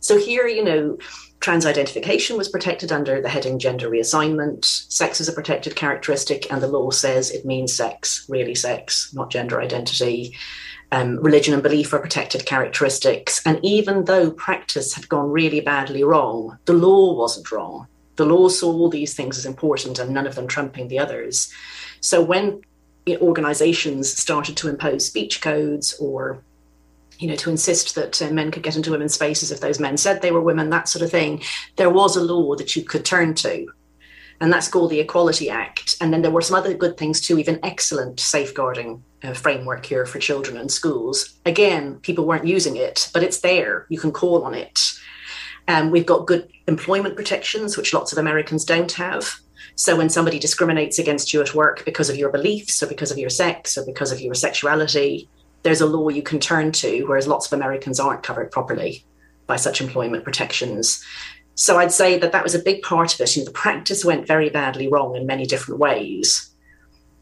So 0.00 0.19
here, 0.19 0.49
you 0.49 0.65
know, 0.65 0.99
trans 1.40 1.66
identification 1.66 2.37
was 2.37 2.49
protected 2.49 2.90
under 2.90 3.21
the 3.21 3.28
heading 3.28 3.59
gender 3.59 3.88
reassignment. 3.88 4.64
Sex 4.64 5.21
is 5.21 5.28
a 5.28 5.33
protected 5.33 5.76
characteristic, 5.76 6.50
and 6.50 6.62
the 6.62 6.69
law 6.69 6.90
says 6.90 7.31
it 7.31 7.45
means 7.45 7.73
sex, 7.73 8.26
really 8.28 8.55
sex, 8.55 9.12
not 9.14 9.31
gender 9.31 9.61
identity. 9.61 10.35
Um, 10.93 11.16
religion 11.16 11.52
and 11.52 11.62
belief 11.62 11.93
are 11.93 11.99
protected 11.99 12.47
characteristics. 12.47 13.45
And 13.45 13.59
even 13.62 14.05
though 14.05 14.31
practice 14.31 14.95
had 14.95 15.09
gone 15.09 15.31
really 15.31 15.61
badly 15.61 16.05
wrong, 16.05 16.59
the 16.64 16.75
law 16.75 17.14
wasn't 17.14 17.50
wrong. 17.50 17.88
The 18.14 18.25
law 18.25 18.49
saw 18.49 18.73
all 18.73 18.88
these 18.88 19.14
things 19.14 19.37
as 19.37 19.47
important 19.47 19.99
and 19.99 20.11
none 20.11 20.26
of 20.26 20.37
them 20.37 20.47
trumping 20.47 20.88
the 20.88 20.99
others. 20.99 21.52
So 22.00 22.23
when 22.23 22.62
organizations 23.21 24.12
started 24.12 24.57
to 24.59 24.69
impose 24.69 25.07
speech 25.07 25.40
codes 25.40 25.95
or 26.00 26.43
you 27.18 27.28
know, 27.28 27.37
to 27.37 27.50
insist 27.50 27.94
that 27.94 28.20
uh, 28.20 28.30
men 28.30 28.50
could 28.50 28.62
get 28.62 28.76
into 28.76 28.90
women's 28.90 29.14
spaces 29.14 29.50
if 29.50 29.61
those 29.61 29.80
men 29.80 29.96
said 29.96 30.20
they 30.20 30.32
were 30.32 30.40
women, 30.40 30.70
that 30.70 30.88
sort 30.88 31.02
of 31.02 31.11
thing. 31.11 31.42
There 31.76 31.90
was 31.90 32.16
a 32.16 32.23
law 32.23 32.54
that 32.56 32.76
you 32.76 32.82
could 32.82 33.04
turn 33.04 33.35
to, 33.37 33.66
and 34.40 34.52
that's 34.52 34.68
called 34.68 34.90
the 34.90 35.00
Equality 35.00 35.50
Act. 35.50 35.96
And 36.00 36.12
then 36.12 36.23
there 36.23 36.30
were 36.30 36.42
some 36.42 36.56
other 36.56 36.75
good 36.75 36.96
things 36.96 37.20
too, 37.20 37.38
even 37.38 37.61
excellent 37.62 38.20
safeguarding 38.20 39.02
uh, 39.23 39.32
framework 39.32 39.87
here 39.87 40.06
for 40.06 40.18
children 40.18 40.56
and 40.56 40.70
schools. 40.70 41.35
Again, 41.46 41.96
people 42.00 42.26
weren't 42.26 42.46
using 42.46 42.76
it, 42.76 43.11
but 43.12 43.23
it's 43.23 43.40
there. 43.40 43.87
You 43.88 43.99
can 43.99 44.12
call 44.12 44.44
on 44.44 44.54
it. 44.54 44.80
Um, 45.68 45.90
we've 45.90 46.06
got 46.06 46.26
good 46.26 46.50
employment 46.68 47.16
protections, 47.16 47.76
which 47.76 47.94
lots 47.94 48.12
of 48.12 48.18
Americans 48.18 48.64
don't 48.64 48.92
have. 48.92 49.40
So 49.75 49.96
when 49.96 50.08
somebody 50.08 50.38
discriminates 50.38 50.99
against 50.99 51.32
you 51.32 51.42
at 51.42 51.54
work 51.54 51.85
because 51.85 52.08
of 52.08 52.16
your 52.16 52.30
beliefs 52.30 52.82
or 52.82 52.87
because 52.87 53.11
of 53.11 53.18
your 53.18 53.30
sex 53.30 53.76
or 53.76 53.85
because 53.85 54.12
of 54.12 54.20
your 54.20 54.35
sexuality, 54.35 55.28
there's 55.66 55.80
a 55.80 55.87
law 55.87 56.08
you 56.08 56.23
can 56.23 56.38
turn 56.38 56.73
to, 56.73 57.02
whereas 57.04 57.26
lots 57.26 57.46
of 57.46 57.52
Americans 57.52 57.99
aren't 57.99 58.23
covered 58.23 58.50
properly 58.50 59.04
by 59.46 59.56
such 59.56 59.80
employment 59.80 60.25
protections. 60.25 61.04
So 61.56 61.78
I'd 61.78 61.92
say 61.92 62.18
that 62.18 62.32
that 62.32 62.44
was 62.44 62.54
a 62.54 62.62
big 62.62 62.82
part 62.82 63.14
of 63.14 63.20
it. 63.20 63.35
You 63.35 63.42
know, 63.42 63.46
the 63.46 63.52
practice 63.52 64.04
went 64.04 64.26
very 64.26 64.49
badly 64.49 64.88
wrong 64.88 65.16
in 65.16 65.26
many 65.26 65.44
different 65.44 65.80
ways. 65.80 66.50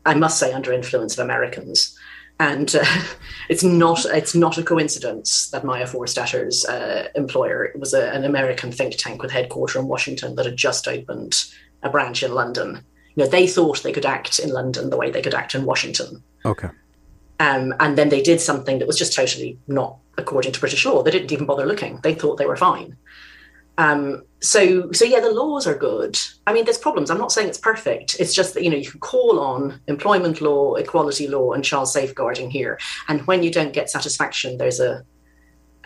I 0.05 0.15
must 0.15 0.39
say, 0.39 0.53
under 0.53 0.73
influence 0.73 1.17
of 1.17 1.25
Americans 1.25 1.99
and 2.41 2.75
uh, 2.75 2.85
it's 3.49 3.63
not 3.63 4.05
it's 4.07 4.35
not 4.35 4.59
a 4.59 4.63
coincidence 4.63 5.51
that 5.51 5.65
Maya 5.65 5.87
Forstater's 5.87 6.65
uh, 6.65 7.09
employer 7.15 7.73
was 7.77 7.95
a, 7.95 8.11
an 8.13 8.25
American 8.25 8.73
think 8.73 8.97
tank 8.97 9.23
with 9.23 9.31
headquarters 9.31 9.77
in 9.77 9.89
Washington 9.89 10.35
that 10.37 10.47
had 10.47 10.57
just 10.57 10.89
opened 10.89 11.45
a 11.83 11.91
branch 11.91 12.23
in 12.23 12.35
London. 12.35 12.85
You 13.15 13.25
know, 13.25 13.31
they 13.31 13.47
thought 13.47 13.83
they 13.83 13.93
could 13.93 14.07
act 14.07 14.39
in 14.39 14.51
London 14.51 14.91
the 14.91 14.97
way 14.97 15.11
they 15.11 15.23
could 15.23 15.35
act 15.35 15.55
in 15.55 15.65
Washington. 15.65 16.23
Okay. 16.45 16.69
Um, 17.41 17.75
and 17.81 17.99
then 17.99 18.09
they 18.09 18.23
did 18.23 18.41
something 18.41 18.79
that 18.79 18.87
was 18.87 18.99
just 18.99 19.13
totally 19.13 19.59
not 19.67 19.99
according 20.17 20.53
to 20.53 20.61
British 20.61 20.87
law. 20.87 21.03
They 21.03 21.11
didn't 21.11 21.33
even 21.33 21.47
bother 21.47 21.67
looking. 21.67 21.99
They 22.03 22.15
thought 22.15 22.37
they 22.37 22.47
were 22.47 22.57
fine. 22.57 22.97
Um, 23.77 24.23
so, 24.41 24.93
so 24.93 25.05
yeah, 25.05 25.21
the 25.21 25.33
laws 25.33 25.67
are 25.67 25.77
good. 25.77 26.17
I 26.47 26.53
mean, 26.53 26.65
there's 26.65 26.79
problems. 26.79 27.11
I'm 27.11 27.19
not 27.19 27.33
saying 27.33 27.49
it's 27.49 27.59
perfect. 27.59 28.17
It's 28.21 28.35
just 28.35 28.55
that 28.55 28.63
you 28.63 28.71
know 28.71 28.77
you 28.77 28.89
can 28.89 29.01
call 29.01 29.41
on 29.41 29.81
employment 29.89 30.41
law, 30.41 30.75
equality 30.75 31.27
law, 31.27 31.53
and 31.53 31.65
child 31.65 31.89
safeguarding 31.89 32.51
here, 32.51 32.79
and 33.09 33.27
when 33.27 33.43
you 33.43 33.51
don't 33.51 33.73
get 33.73 33.91
satisfaction, 33.91 34.59
there's 34.59 34.81
a 34.81 35.05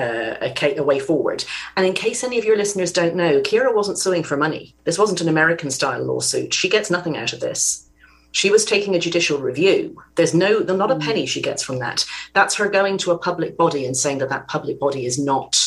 a, 0.01 0.77
a, 0.79 0.83
way 0.83 1.01
forward. 1.01 1.45
And 1.77 1.85
in 1.85 1.93
case 1.93 2.23
any 2.23 2.39
of 2.39 2.45
your 2.45 2.57
listeners 2.57 2.93
don't 2.93 3.17
know, 3.17 3.41
Keira 3.41 3.75
wasn't 3.75 3.99
suing 3.99 4.23
for 4.23 4.37
money. 4.37 4.77
This 4.85 4.99
wasn't 4.99 5.21
an 5.21 5.29
American 5.29 5.71
style 5.71 6.05
lawsuit. 6.05 6.55
She 6.55 6.69
gets 6.69 6.91
nothing 6.91 7.17
out 7.17 7.33
of 7.33 7.41
this. 7.41 7.88
She 8.33 8.51
was 8.51 8.65
taking 8.65 8.95
a 8.95 8.99
judicial 8.99 9.39
review. 9.39 10.03
There's 10.15 10.35
no, 10.35 10.61
not 10.61 10.91
a 10.91 10.95
hmm. 10.95 11.01
penny 11.01 11.27
she 11.27 11.43
gets 11.43 11.63
from 11.63 11.79
that. 11.79 12.05
That's 12.35 12.55
her 12.57 12.69
going 12.69 12.99
to 12.99 13.13
a 13.13 13.19
public 13.19 13.57
body 13.57 13.87
and 13.87 13.97
saying 13.97 14.19
that 14.19 14.29
that 14.29 14.49
public 14.49 14.79
body 14.79 15.07
is 15.07 15.19
not 15.19 15.59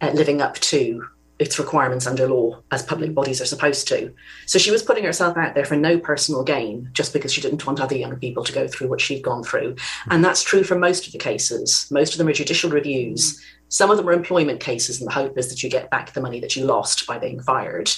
uh, 0.00 0.10
living 0.14 0.40
up 0.40 0.54
to 0.54 1.06
its 1.38 1.58
requirements 1.58 2.06
under 2.06 2.28
law 2.28 2.60
as 2.70 2.82
public 2.82 3.10
hmm. 3.10 3.14
bodies 3.14 3.40
are 3.40 3.46
supposed 3.46 3.88
to. 3.88 4.12
So 4.46 4.58
she 4.58 4.70
was 4.70 4.82
putting 4.82 5.04
herself 5.04 5.36
out 5.36 5.54
there 5.54 5.64
for 5.64 5.76
no 5.76 5.98
personal 5.98 6.42
gain 6.42 6.88
just 6.92 7.12
because 7.12 7.32
she 7.32 7.40
didn't 7.40 7.66
want 7.66 7.80
other 7.80 7.96
young 7.96 8.16
people 8.16 8.44
to 8.44 8.52
go 8.52 8.68
through 8.68 8.88
what 8.88 9.00
she'd 9.00 9.22
gone 9.22 9.42
through. 9.42 9.76
Hmm. 10.04 10.12
And 10.12 10.24
that's 10.24 10.42
true 10.42 10.64
for 10.64 10.78
most 10.78 11.06
of 11.06 11.12
the 11.12 11.18
cases. 11.18 11.86
Most 11.90 12.12
of 12.12 12.18
them 12.18 12.28
are 12.28 12.32
judicial 12.32 12.70
reviews. 12.70 13.42
Some 13.68 13.90
of 13.90 13.96
them 13.96 14.08
are 14.08 14.12
employment 14.12 14.58
cases, 14.58 15.00
and 15.00 15.08
the 15.08 15.14
hope 15.14 15.38
is 15.38 15.48
that 15.48 15.62
you 15.62 15.70
get 15.70 15.90
back 15.90 16.12
the 16.12 16.20
money 16.20 16.40
that 16.40 16.56
you 16.56 16.64
lost 16.64 17.06
by 17.06 17.18
being 17.18 17.40
fired. 17.40 17.88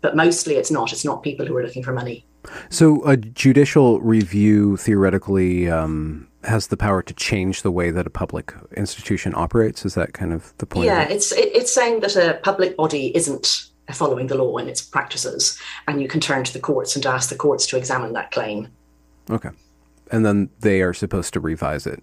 But 0.00 0.16
mostly 0.16 0.56
it's 0.56 0.72
not. 0.72 0.92
It's 0.92 1.04
not 1.04 1.22
people 1.22 1.46
who 1.46 1.56
are 1.56 1.62
looking 1.62 1.84
for 1.84 1.92
money. 1.92 2.26
So 2.70 3.04
a 3.04 3.16
judicial 3.16 4.00
review 4.00 4.76
theoretically 4.76 5.68
um, 5.68 6.28
has 6.44 6.68
the 6.68 6.76
power 6.76 7.02
to 7.02 7.14
change 7.14 7.62
the 7.62 7.70
way 7.70 7.90
that 7.90 8.06
a 8.06 8.10
public 8.10 8.54
institution 8.76 9.34
operates. 9.34 9.84
Is 9.84 9.94
that 9.94 10.14
kind 10.14 10.32
of 10.32 10.56
the 10.58 10.66
point? 10.66 10.86
Yeah, 10.86 11.02
it? 11.02 11.12
it's 11.12 11.32
it, 11.32 11.50
it's 11.54 11.74
saying 11.74 12.00
that 12.00 12.16
a 12.16 12.40
public 12.42 12.76
body 12.76 13.14
isn't 13.16 13.66
following 13.92 14.28
the 14.28 14.36
law 14.36 14.56
in 14.56 14.68
its 14.68 14.80
practices, 14.80 15.58
and 15.86 16.00
you 16.00 16.08
can 16.08 16.20
turn 16.20 16.44
to 16.44 16.52
the 16.52 16.60
courts 16.60 16.96
and 16.96 17.04
ask 17.04 17.28
the 17.28 17.36
courts 17.36 17.66
to 17.66 17.76
examine 17.76 18.12
that 18.14 18.30
claim. 18.30 18.68
Okay, 19.28 19.50
and 20.10 20.24
then 20.24 20.48
they 20.60 20.80
are 20.80 20.94
supposed 20.94 21.32
to 21.34 21.40
revise 21.40 21.86
it 21.86 22.02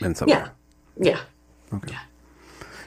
in 0.00 0.14
some 0.14 0.28
yeah. 0.28 0.44
way. 0.44 0.50
Yeah. 1.00 1.20
Okay. 1.72 1.92
Yeah. 1.92 2.00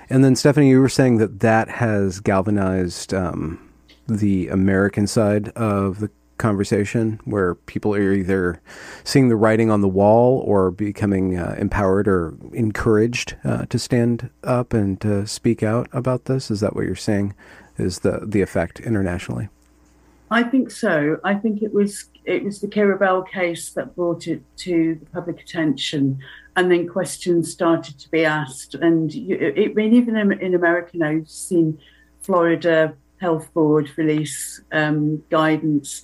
And 0.09 0.25
then 0.25 0.35
Stephanie, 0.35 0.69
you 0.69 0.81
were 0.81 0.89
saying 0.89 1.17
that 1.17 1.39
that 1.39 1.69
has 1.69 2.19
galvanized 2.19 3.13
um, 3.13 3.69
the 4.07 4.49
American 4.49 5.07
side 5.07 5.49
of 5.49 5.99
the 5.99 6.09
conversation 6.41 7.19
where 7.24 7.55
people 7.55 7.95
are 7.95 8.12
either 8.12 8.62
seeing 9.03 9.29
the 9.29 9.36
writing 9.36 9.71
on 9.71 9.81
the 9.81 9.88
wall 9.88 10.39
or 10.45 10.71
becoming 10.71 11.38
uh, 11.38 11.55
empowered 11.57 12.07
or 12.07 12.36
encouraged 12.51 13.38
uh, 13.45 13.65
to 13.67 13.79
stand 13.79 14.29
up 14.43 14.74
and 14.74 15.00
to 15.01 15.25
speak 15.25 15.63
out 15.63 15.88
about 15.93 16.25
this? 16.25 16.51
Is 16.51 16.60
that 16.60 16.75
what 16.75 16.86
you're 16.86 16.95
saying? 16.95 17.33
Is 17.77 18.00
the 18.00 18.21
the 18.25 18.41
effect 18.41 18.79
internationally? 18.81 19.48
I 20.29 20.43
think 20.43 20.71
so. 20.71 21.19
I 21.24 21.36
think 21.36 21.62
it 21.62 21.74
was 21.74 22.05
it 22.25 22.43
was 22.43 22.62
the 22.62 22.67
Keira 22.67 22.98
Bell 22.98 23.21
case 23.21 23.71
that 23.74 23.95
brought 23.95 24.27
it 24.27 24.41
to 24.57 24.95
the 24.95 25.05
public 25.07 25.41
attention, 25.41 26.19
and 26.55 26.71
then 26.71 26.88
questions 26.88 27.51
started 27.51 28.00
to 28.00 28.10
be 28.10 28.25
asked. 28.25 28.75
And 28.75 29.13
you, 29.13 29.36
it, 29.38 29.71
I 29.71 29.74
mean, 29.74 29.93
even 29.93 30.15
in, 30.15 30.31
in 30.33 30.55
America, 30.55 30.98
now 30.98 31.10
you've 31.10 31.29
seen 31.29 31.79
Florida 32.21 32.93
Health 33.17 33.53
Board 33.53 33.91
release 33.98 34.62
um, 34.71 35.24
guidance 35.29 36.01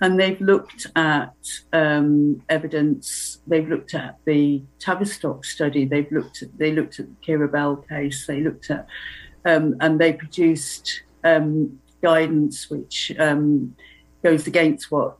and 0.00 0.18
they've 0.18 0.40
looked 0.40 0.86
at 0.94 1.34
um, 1.72 2.42
evidence. 2.48 3.40
They've 3.46 3.68
looked 3.68 3.94
at 3.94 4.18
the 4.24 4.62
Tavistock 4.78 5.44
study. 5.44 5.84
They've 5.84 6.10
looked 6.12 6.42
at 6.42 6.56
they 6.56 6.72
looked 6.72 7.00
at 7.00 7.06
the 7.06 7.26
Keira 7.26 7.50
Bell 7.50 7.76
case. 7.76 8.26
They 8.26 8.40
looked 8.40 8.70
at 8.70 8.86
um, 9.44 9.76
and 9.80 9.98
they 9.98 10.12
produced 10.12 11.02
um, 11.24 11.80
guidance 12.02 12.70
which 12.70 13.12
um, 13.18 13.74
goes 14.22 14.46
against 14.46 14.90
what 14.90 15.18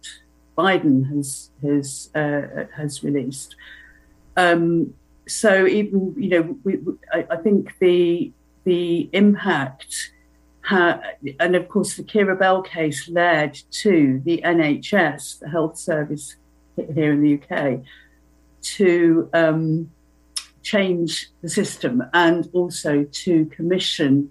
Biden 0.56 1.08
has 1.14 1.50
has 1.62 2.10
uh, 2.14 2.64
has 2.76 3.02
released. 3.02 3.56
Um, 4.36 4.94
so 5.26 5.66
even 5.66 6.14
you 6.16 6.28
know, 6.30 6.58
we, 6.62 6.78
I, 7.12 7.26
I 7.30 7.36
think 7.36 7.74
the 7.80 8.32
the 8.64 9.08
impact 9.12 10.12
and 10.70 11.56
of 11.56 11.68
course, 11.68 11.96
the 11.96 12.02
Keira 12.02 12.38
Bell 12.38 12.62
case 12.62 13.08
led 13.08 13.58
to 13.70 14.20
the 14.24 14.42
NHS, 14.44 15.40
the 15.40 15.48
health 15.48 15.78
service 15.78 16.36
here 16.76 17.12
in 17.12 17.22
the 17.22 17.40
UK, 17.40 17.80
to 18.60 19.30
um, 19.32 19.90
change 20.62 21.30
the 21.42 21.48
system 21.48 22.02
and 22.12 22.48
also 22.52 23.04
to 23.04 23.46
commission 23.46 24.30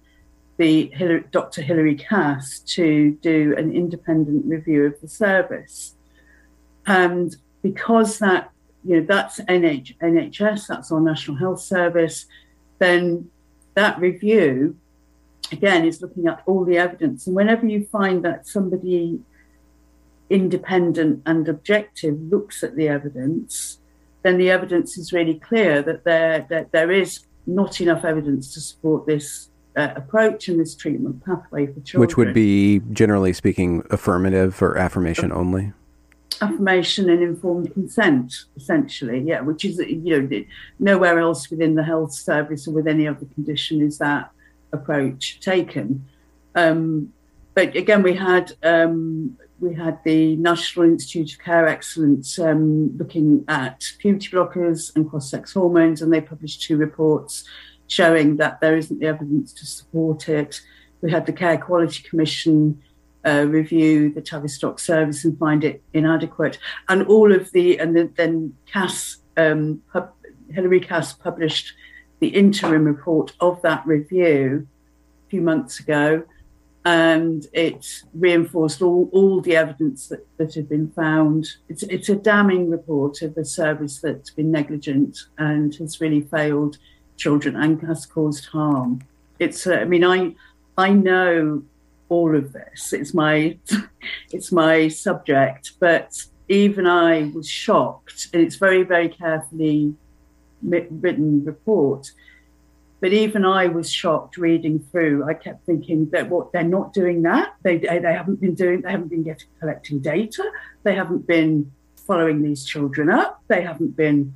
the 0.58 0.90
Hilary, 0.94 1.24
Dr. 1.32 1.62
Hilary 1.62 1.96
Cass 1.96 2.60
to 2.60 3.12
do 3.22 3.56
an 3.58 3.72
independent 3.72 4.46
review 4.46 4.86
of 4.86 5.00
the 5.02 5.08
service. 5.08 5.96
And 6.86 7.36
because 7.62 8.20
that, 8.20 8.52
you 8.84 9.00
know, 9.00 9.06
that's 9.06 9.40
NH, 9.42 9.98
NHS, 10.00 10.68
that's 10.68 10.92
our 10.92 11.02
National 11.02 11.38
Health 11.38 11.62
Service, 11.62 12.26
then 12.80 13.30
that 13.76 14.00
review 14.00 14.76
again 15.52 15.86
is 15.86 16.02
looking 16.02 16.28
at 16.28 16.44
all 16.46 16.66
the 16.66 16.78
evidence. 16.78 17.28
And 17.28 17.36
whenever 17.36 17.66
you 17.66 17.86
find 17.86 18.24
that 18.26 18.48
somebody 18.48 19.20
independent 20.30 21.22
and 21.26 21.48
objective 21.48 22.20
looks 22.22 22.64
at 22.64 22.76
the 22.76 22.88
evidence, 22.90 23.80
then 24.24 24.38
the 24.38 24.50
evidence 24.50 24.98
is 24.98 25.14
really 25.14 25.40
clear 25.40 25.82
that 25.82 26.04
there 26.04 26.46
that 26.50 26.72
there 26.72 26.92
is 26.92 27.26
not 27.46 27.80
enough 27.80 28.04
evidence 28.04 28.54
to 28.54 28.60
support 28.60 29.06
this 29.06 29.50
uh, 29.78 29.94
approach 29.96 30.50
and 30.50 30.60
this 30.60 30.76
treatment 30.76 31.24
pathway 31.24 31.66
for 31.68 31.80
children. 31.82 32.02
Which 32.02 32.18
would 32.18 32.34
be, 32.34 32.82
generally 32.92 33.32
speaking, 33.32 33.84
affirmative 33.90 34.62
or 34.62 34.78
affirmation 34.78 35.32
only. 35.32 35.72
affirmation 36.42 37.10
and 37.10 37.24
informed 37.24 37.74
consent, 37.74 38.34
essentially, 38.56 39.20
yeah, 39.22 39.42
which 39.42 39.66
is, 39.66 39.80
you 39.80 40.22
know, 40.22 40.46
nowhere 40.80 41.20
else 41.20 41.50
within 41.50 41.76
the 41.76 41.84
health 41.84 42.14
service 42.14 42.68
or 42.68 42.72
with 42.72 42.88
any 42.88 43.08
other 43.08 43.26
condition 43.34 43.82
is 43.82 43.98
that 43.98 44.30
approach 44.72 45.40
taken. 45.40 46.06
Um, 46.56 47.14
but 47.54 47.76
again, 47.76 48.04
we 48.04 48.14
had 48.14 48.54
um, 48.64 49.38
we 49.60 49.74
had 49.74 50.00
the 50.04 50.36
National 50.36 50.86
Institute 50.86 51.34
of 51.34 51.40
Care 51.40 51.68
Excellence 51.68 52.38
um, 52.38 52.96
looking 52.98 53.44
at 53.48 53.84
puberty 53.98 54.30
blockers 54.30 54.96
and 54.96 55.10
cross-sex 55.10 55.54
hormones, 55.54 56.02
and 56.02 56.14
they 56.14 56.22
published 56.22 56.62
two 56.62 56.78
reports 56.78 57.44
showing 57.88 58.38
that 58.38 58.60
there 58.62 58.78
isn't 58.78 59.00
the 59.00 59.08
evidence 59.08 59.54
to 59.54 59.66
support 59.66 60.30
it. 60.30 60.62
We 61.02 61.12
had 61.12 61.26
the 61.26 61.34
Care 61.34 61.58
Quality 61.58 62.04
Commission 62.04 62.82
uh, 63.26 63.46
review 63.48 64.14
the 64.14 64.22
Tavistock 64.22 64.80
service 64.80 65.26
and 65.26 65.38
find 65.38 65.64
it 65.64 65.82
inadequate, 65.94 66.60
and 66.90 67.08
all 67.08 67.34
of 67.34 67.52
the 67.52 67.80
and 67.80 67.96
the, 67.96 68.12
then 68.16 68.54
Cass 68.72 69.18
um, 69.38 69.82
pub, 69.92 70.12
Hilary 70.52 70.80
Cass 70.80 71.14
published 71.14 71.74
the 72.20 72.30
interim 72.30 72.86
report 72.86 73.34
of 73.40 73.62
that 73.62 73.86
review 73.86 74.68
a 75.26 75.30
few 75.30 75.42
months 75.42 75.80
ago 75.80 76.24
and 76.88 77.48
it 77.52 78.02
reinforced 78.14 78.82
all, 78.82 79.10
all 79.12 79.42
the 79.42 79.58
evidence 79.58 80.08
that, 80.08 80.26
that 80.38 80.54
had 80.54 80.70
been 80.70 80.90
found. 80.92 81.46
It's, 81.68 81.84
it's 81.84 82.08
a 82.08 82.16
damning 82.16 82.70
report 82.70 83.22
of 83.22 83.36
a 83.36 83.44
service 83.44 84.00
that's 84.00 84.30
been 84.30 84.52
negligent 84.52 85.18
and 85.38 85.76
has 85.76 86.00
really 86.00 86.22
failed 86.22 86.78
children 87.18 87.58
and 87.58 87.82
has 87.82 88.06
caused 88.06 88.46
harm. 88.46 89.02
It's, 89.38 89.68
uh, 89.68 89.74
I 89.74 89.84
mean, 89.84 90.06
I, 90.06 90.34
I 90.78 90.92
know 90.92 91.62
all 92.08 92.34
of 92.34 92.54
this. 92.54 92.94
It's 92.94 93.14
my, 93.14 93.58
it's 94.32 94.54
my 94.54 94.88
subject, 94.88 95.74
but 95.82 96.26
even 96.48 96.88
I 96.88 97.32
was 97.36 97.50
shocked, 97.50 98.30
and 98.32 98.42
it's 98.42 98.56
very, 98.56 98.84
very 98.84 99.10
carefully 99.10 99.94
written 100.62 101.46
report 101.46 102.12
but 103.00 103.14
even 103.14 103.46
I 103.46 103.68
was 103.68 103.92
shocked 103.92 104.38
reading 104.38 104.80
through. 104.80 105.28
I 105.28 105.34
kept 105.34 105.66
thinking 105.66 106.10
that 106.12 106.30
what 106.30 106.52
they're 106.52 106.64
not 106.64 106.94
doing 106.94 107.22
that. 107.24 107.54
They 107.62 107.78
they 107.78 108.14
haven't 108.14 108.42
been 108.42 108.56
doing. 108.56 108.82
They 108.82 108.92
haven't 108.92 109.10
been 109.10 109.24
getting 109.24 109.48
collecting 109.60 110.00
data. 110.00 110.44
They 110.84 110.96
haven't 110.96 111.28
been 111.28 111.72
following 112.08 112.42
these 112.42 112.66
children 112.66 113.10
up. 113.10 113.44
They 113.48 113.62
haven't 113.62 113.96
been 113.96 114.34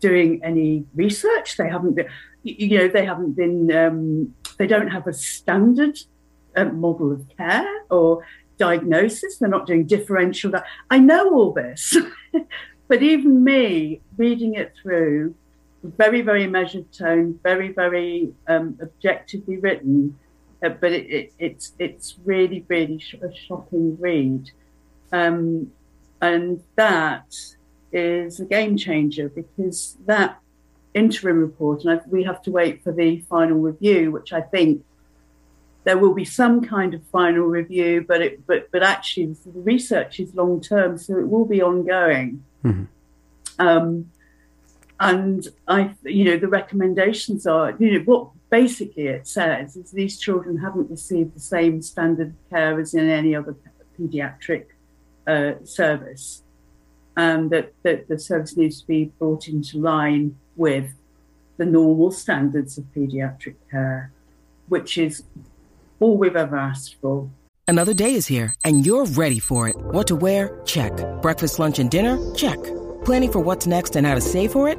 doing 0.00 0.42
any 0.44 0.84
research. 0.94 1.56
They 1.56 1.68
haven't 1.68 1.94
been. 1.94 2.08
You 2.42 2.78
know, 2.78 2.88
they 2.88 3.06
haven't 3.06 3.32
been. 3.32 3.74
Um, 3.74 4.34
they 4.58 4.66
don't 4.66 4.88
have 4.88 5.06
a 5.06 5.14
standard 5.14 5.98
uh, 6.54 6.66
model 6.66 7.10
of 7.10 7.26
care 7.38 7.66
or 7.90 8.22
diagnosis. 8.58 9.38
They're 9.38 9.48
not 9.48 9.66
doing 9.66 9.86
differential. 9.86 10.52
I 10.90 10.98
know 10.98 11.32
all 11.32 11.52
this, 11.52 11.96
but 12.88 13.02
even 13.02 13.42
me 13.42 14.02
reading 14.18 14.54
it 14.54 14.74
through 14.82 15.34
very, 15.84 16.22
very 16.22 16.46
measured 16.46 16.92
tone, 16.92 17.38
very, 17.42 17.72
very 17.72 18.32
um, 18.48 18.78
objectively 18.82 19.58
written, 19.58 20.18
uh, 20.64 20.70
but 20.70 20.92
it, 20.92 21.10
it, 21.10 21.32
it's 21.38 21.72
it's 21.78 22.16
really, 22.24 22.64
really 22.68 22.98
sh- 22.98 23.16
a 23.22 23.34
shocking 23.34 23.96
read, 24.00 24.50
um, 25.12 25.70
and 26.20 26.62
that 26.76 27.34
is 27.92 28.40
a 28.40 28.44
game 28.44 28.76
changer 28.76 29.28
because 29.28 29.96
that 30.06 30.40
interim 30.94 31.40
report, 31.40 31.84
and 31.84 32.00
I, 32.00 32.02
we 32.08 32.24
have 32.24 32.40
to 32.42 32.50
wait 32.50 32.82
for 32.82 32.92
the 32.92 33.20
final 33.28 33.58
review, 33.58 34.10
which 34.10 34.32
I 34.32 34.40
think 34.40 34.84
there 35.84 35.98
will 35.98 36.14
be 36.14 36.24
some 36.24 36.62
kind 36.62 36.94
of 36.94 37.02
final 37.12 37.44
review, 37.44 38.04
but 38.08 38.22
it, 38.22 38.46
but 38.46 38.70
but 38.72 38.82
actually 38.82 39.36
the 39.44 39.60
research 39.60 40.18
is 40.18 40.34
long 40.34 40.60
term, 40.60 40.96
so 40.96 41.18
it 41.18 41.28
will 41.28 41.44
be 41.44 41.62
ongoing. 41.62 42.42
Mm-hmm. 42.64 42.84
Um, 43.58 44.10
and 45.04 45.48
I, 45.68 45.94
you 46.02 46.24
know, 46.24 46.38
the 46.38 46.48
recommendations 46.48 47.46
are, 47.46 47.76
you 47.78 47.98
know, 47.98 48.04
what 48.06 48.30
basically 48.48 49.08
it 49.08 49.26
says 49.26 49.76
is 49.76 49.90
these 49.90 50.18
children 50.18 50.56
haven't 50.56 50.90
received 50.90 51.34
the 51.34 51.40
same 51.40 51.82
standard 51.82 52.28
of 52.28 52.50
care 52.50 52.80
as 52.80 52.94
in 52.94 53.10
any 53.10 53.36
other 53.36 53.54
paediatric 54.00 54.64
uh, 55.26 55.52
service, 55.64 56.42
and 57.18 57.50
that, 57.50 57.74
that 57.82 58.08
the 58.08 58.18
service 58.18 58.56
needs 58.56 58.80
to 58.80 58.86
be 58.86 59.12
brought 59.18 59.46
into 59.46 59.78
line 59.78 60.36
with 60.56 60.94
the 61.58 61.66
normal 61.66 62.10
standards 62.10 62.78
of 62.78 62.84
paediatric 62.96 63.56
care, 63.70 64.10
which 64.68 64.96
is 64.96 65.22
all 66.00 66.16
we've 66.16 66.34
ever 66.34 66.56
asked 66.56 66.96
for. 67.02 67.28
Another 67.68 67.92
day 67.92 68.14
is 68.14 68.26
here, 68.26 68.54
and 68.64 68.86
you're 68.86 69.04
ready 69.04 69.38
for 69.38 69.68
it. 69.68 69.76
What 69.76 70.06
to 70.06 70.16
wear? 70.16 70.60
Check. 70.64 70.92
Breakfast, 71.20 71.58
lunch, 71.58 71.78
and 71.78 71.90
dinner? 71.90 72.18
Check. 72.34 72.58
Planning 73.04 73.32
for 73.32 73.40
what's 73.40 73.66
next 73.66 73.96
and 73.96 74.06
how 74.06 74.14
to 74.14 74.20
save 74.20 74.52
for 74.52 74.66
it? 74.66 74.78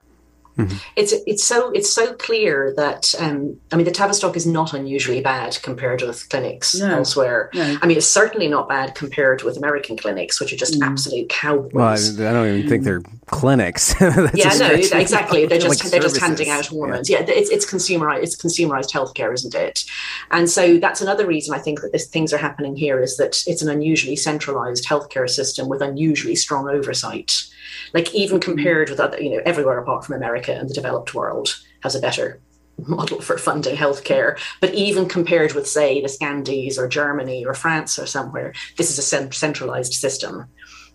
Mm-hmm. 0.57 0.77
It's 0.95 1.13
it's 1.25 1.43
so 1.43 1.71
it's 1.71 1.93
so 1.93 2.13
clear 2.13 2.73
that 2.75 3.13
um, 3.19 3.59
I 3.71 3.77
mean 3.77 3.85
the 3.85 3.91
Tavistock 3.91 4.35
is 4.35 4.45
not 4.45 4.73
unusually 4.73 5.21
bad 5.21 5.57
compared 5.61 6.01
with 6.01 6.27
clinics 6.29 6.75
no, 6.75 6.89
elsewhere. 6.89 7.49
No. 7.53 7.77
I 7.81 7.87
mean 7.87 7.97
it's 7.97 8.07
certainly 8.07 8.47
not 8.47 8.67
bad 8.67 8.95
compared 8.95 9.43
with 9.43 9.57
American 9.57 9.97
clinics, 9.97 10.39
which 10.39 10.51
are 10.51 10.57
just 10.57 10.79
mm. 10.79 10.85
absolute 10.85 11.29
cowboys. 11.29 11.73
Well, 11.73 11.87
I, 11.87 12.29
I, 12.29 12.33
don't 12.33 12.47
even 12.47 12.69
think 12.69 12.83
they're 12.83 13.01
clinics. 13.27 13.95
yeah, 14.01 14.57
no, 14.59 14.71
exactly. 14.71 15.45
They're 15.45 15.59
just 15.59 15.83
like 15.83 15.91
they're 15.91 16.01
just 16.01 16.19
handing 16.19 16.49
out 16.49 16.65
hormones. 16.65 17.09
Yeah, 17.09 17.19
yeah 17.19 17.33
it's 17.33 17.49
it's 17.49 17.65
consumerized 17.65 18.23
it's 18.23 18.35
consumerized 18.35 18.91
healthcare, 18.91 19.33
isn't 19.33 19.55
it? 19.55 19.85
And 20.31 20.49
so 20.49 20.77
that's 20.79 21.01
another 21.01 21.25
reason 21.25 21.55
I 21.55 21.59
think 21.59 21.81
that 21.81 21.91
this 21.91 22.07
things 22.07 22.33
are 22.33 22.37
happening 22.37 22.75
here 22.75 23.01
is 23.01 23.17
that 23.17 23.41
it's 23.47 23.61
an 23.61 23.69
unusually 23.69 24.15
centralized 24.15 24.85
healthcare 24.85 25.29
system 25.29 25.69
with 25.69 25.81
unusually 25.81 26.35
strong 26.35 26.69
oversight. 26.69 27.45
Like 27.93 28.13
even 28.13 28.39
mm-hmm. 28.39 28.51
compared 28.51 28.89
with 28.89 28.99
other, 28.99 29.21
you 29.21 29.29
know, 29.29 29.41
everywhere 29.45 29.79
apart 29.79 30.05
from 30.05 30.15
America 30.15 30.53
and 30.53 30.69
the 30.69 30.73
developed 30.73 31.13
world 31.13 31.59
has 31.81 31.95
a 31.95 32.01
better 32.01 32.39
model 32.77 33.21
for 33.21 33.37
funding 33.37 33.75
healthcare. 33.75 34.39
But 34.59 34.73
even 34.73 35.07
compared 35.07 35.53
with, 35.53 35.67
say, 35.67 36.01
the 36.01 36.07
Scandies 36.07 36.77
or 36.77 36.87
Germany 36.87 37.45
or 37.45 37.53
France 37.53 37.99
or 37.99 38.05
somewhere, 38.05 38.53
this 38.77 38.89
is 38.89 38.99
a 38.99 39.31
centralized 39.31 39.93
system. 39.93 40.45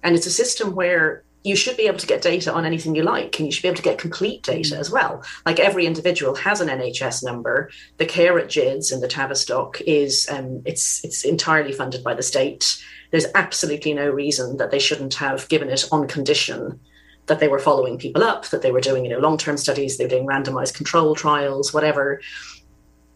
And 0.03 0.15
it's 0.15 0.27
a 0.27 0.31
system 0.31 0.75
where 0.75 1.25
you 1.47 1.55
should 1.55 1.77
be 1.77 1.87
able 1.87 1.99
to 1.99 2.07
get 2.09 2.23
data 2.23 2.53
on 2.53 2.67
anything 2.67 2.97
you 2.97 3.05
like 3.05 3.39
and 3.39 3.47
you 3.47 3.53
should 3.53 3.63
be 3.63 3.69
able 3.69 3.77
to 3.77 3.83
get 3.83 3.99
complete 3.99 4.43
data 4.43 4.73
mm-hmm. 4.73 4.81
as 4.81 4.91
well. 4.91 5.23
Like 5.45 5.61
every 5.61 5.87
individual 5.87 6.35
has 6.35 6.61
an 6.61 6.69
nhs 6.69 7.23
number. 7.23 7.71
The 7.99 8.05
care 8.07 8.37
at 8.39 8.51
GIDS 8.51 8.91
and 8.91 9.01
the 9.01 9.07
tavistock 9.07 9.81
is 9.83 10.29
um, 10.29 10.63
it's 10.65 11.05
it's 11.05 11.25
entirely 11.25 11.73
funded 11.73 12.03
by 12.03 12.15
the 12.15 12.23
state. 12.23 12.83
There's 13.13 13.27
absolutely 13.37 13.95
no 13.95 14.11
reason 14.11 14.57
that 14.57 14.73
they 14.73 14.81
shouldn't 14.81 15.15
have 15.15 15.49
given 15.49 15.71
it 15.71 15.85
on 15.93 16.09
condition 16.09 16.81
that 17.27 17.39
they 17.39 17.49
were 17.49 17.59
following 17.61 17.99
people 17.99 18.23
up, 18.23 18.47
that 18.47 18.63
they 18.63 18.73
were 18.73 18.81
doing, 18.81 19.05
you 19.05 19.11
know, 19.11 19.19
long-term 19.19 19.57
studies, 19.57 19.97
they 19.97 20.05
were 20.05 20.11
doing 20.11 20.27
randomized 20.27 20.75
control 20.75 21.15
trials, 21.15 21.75
whatever, 21.75 22.21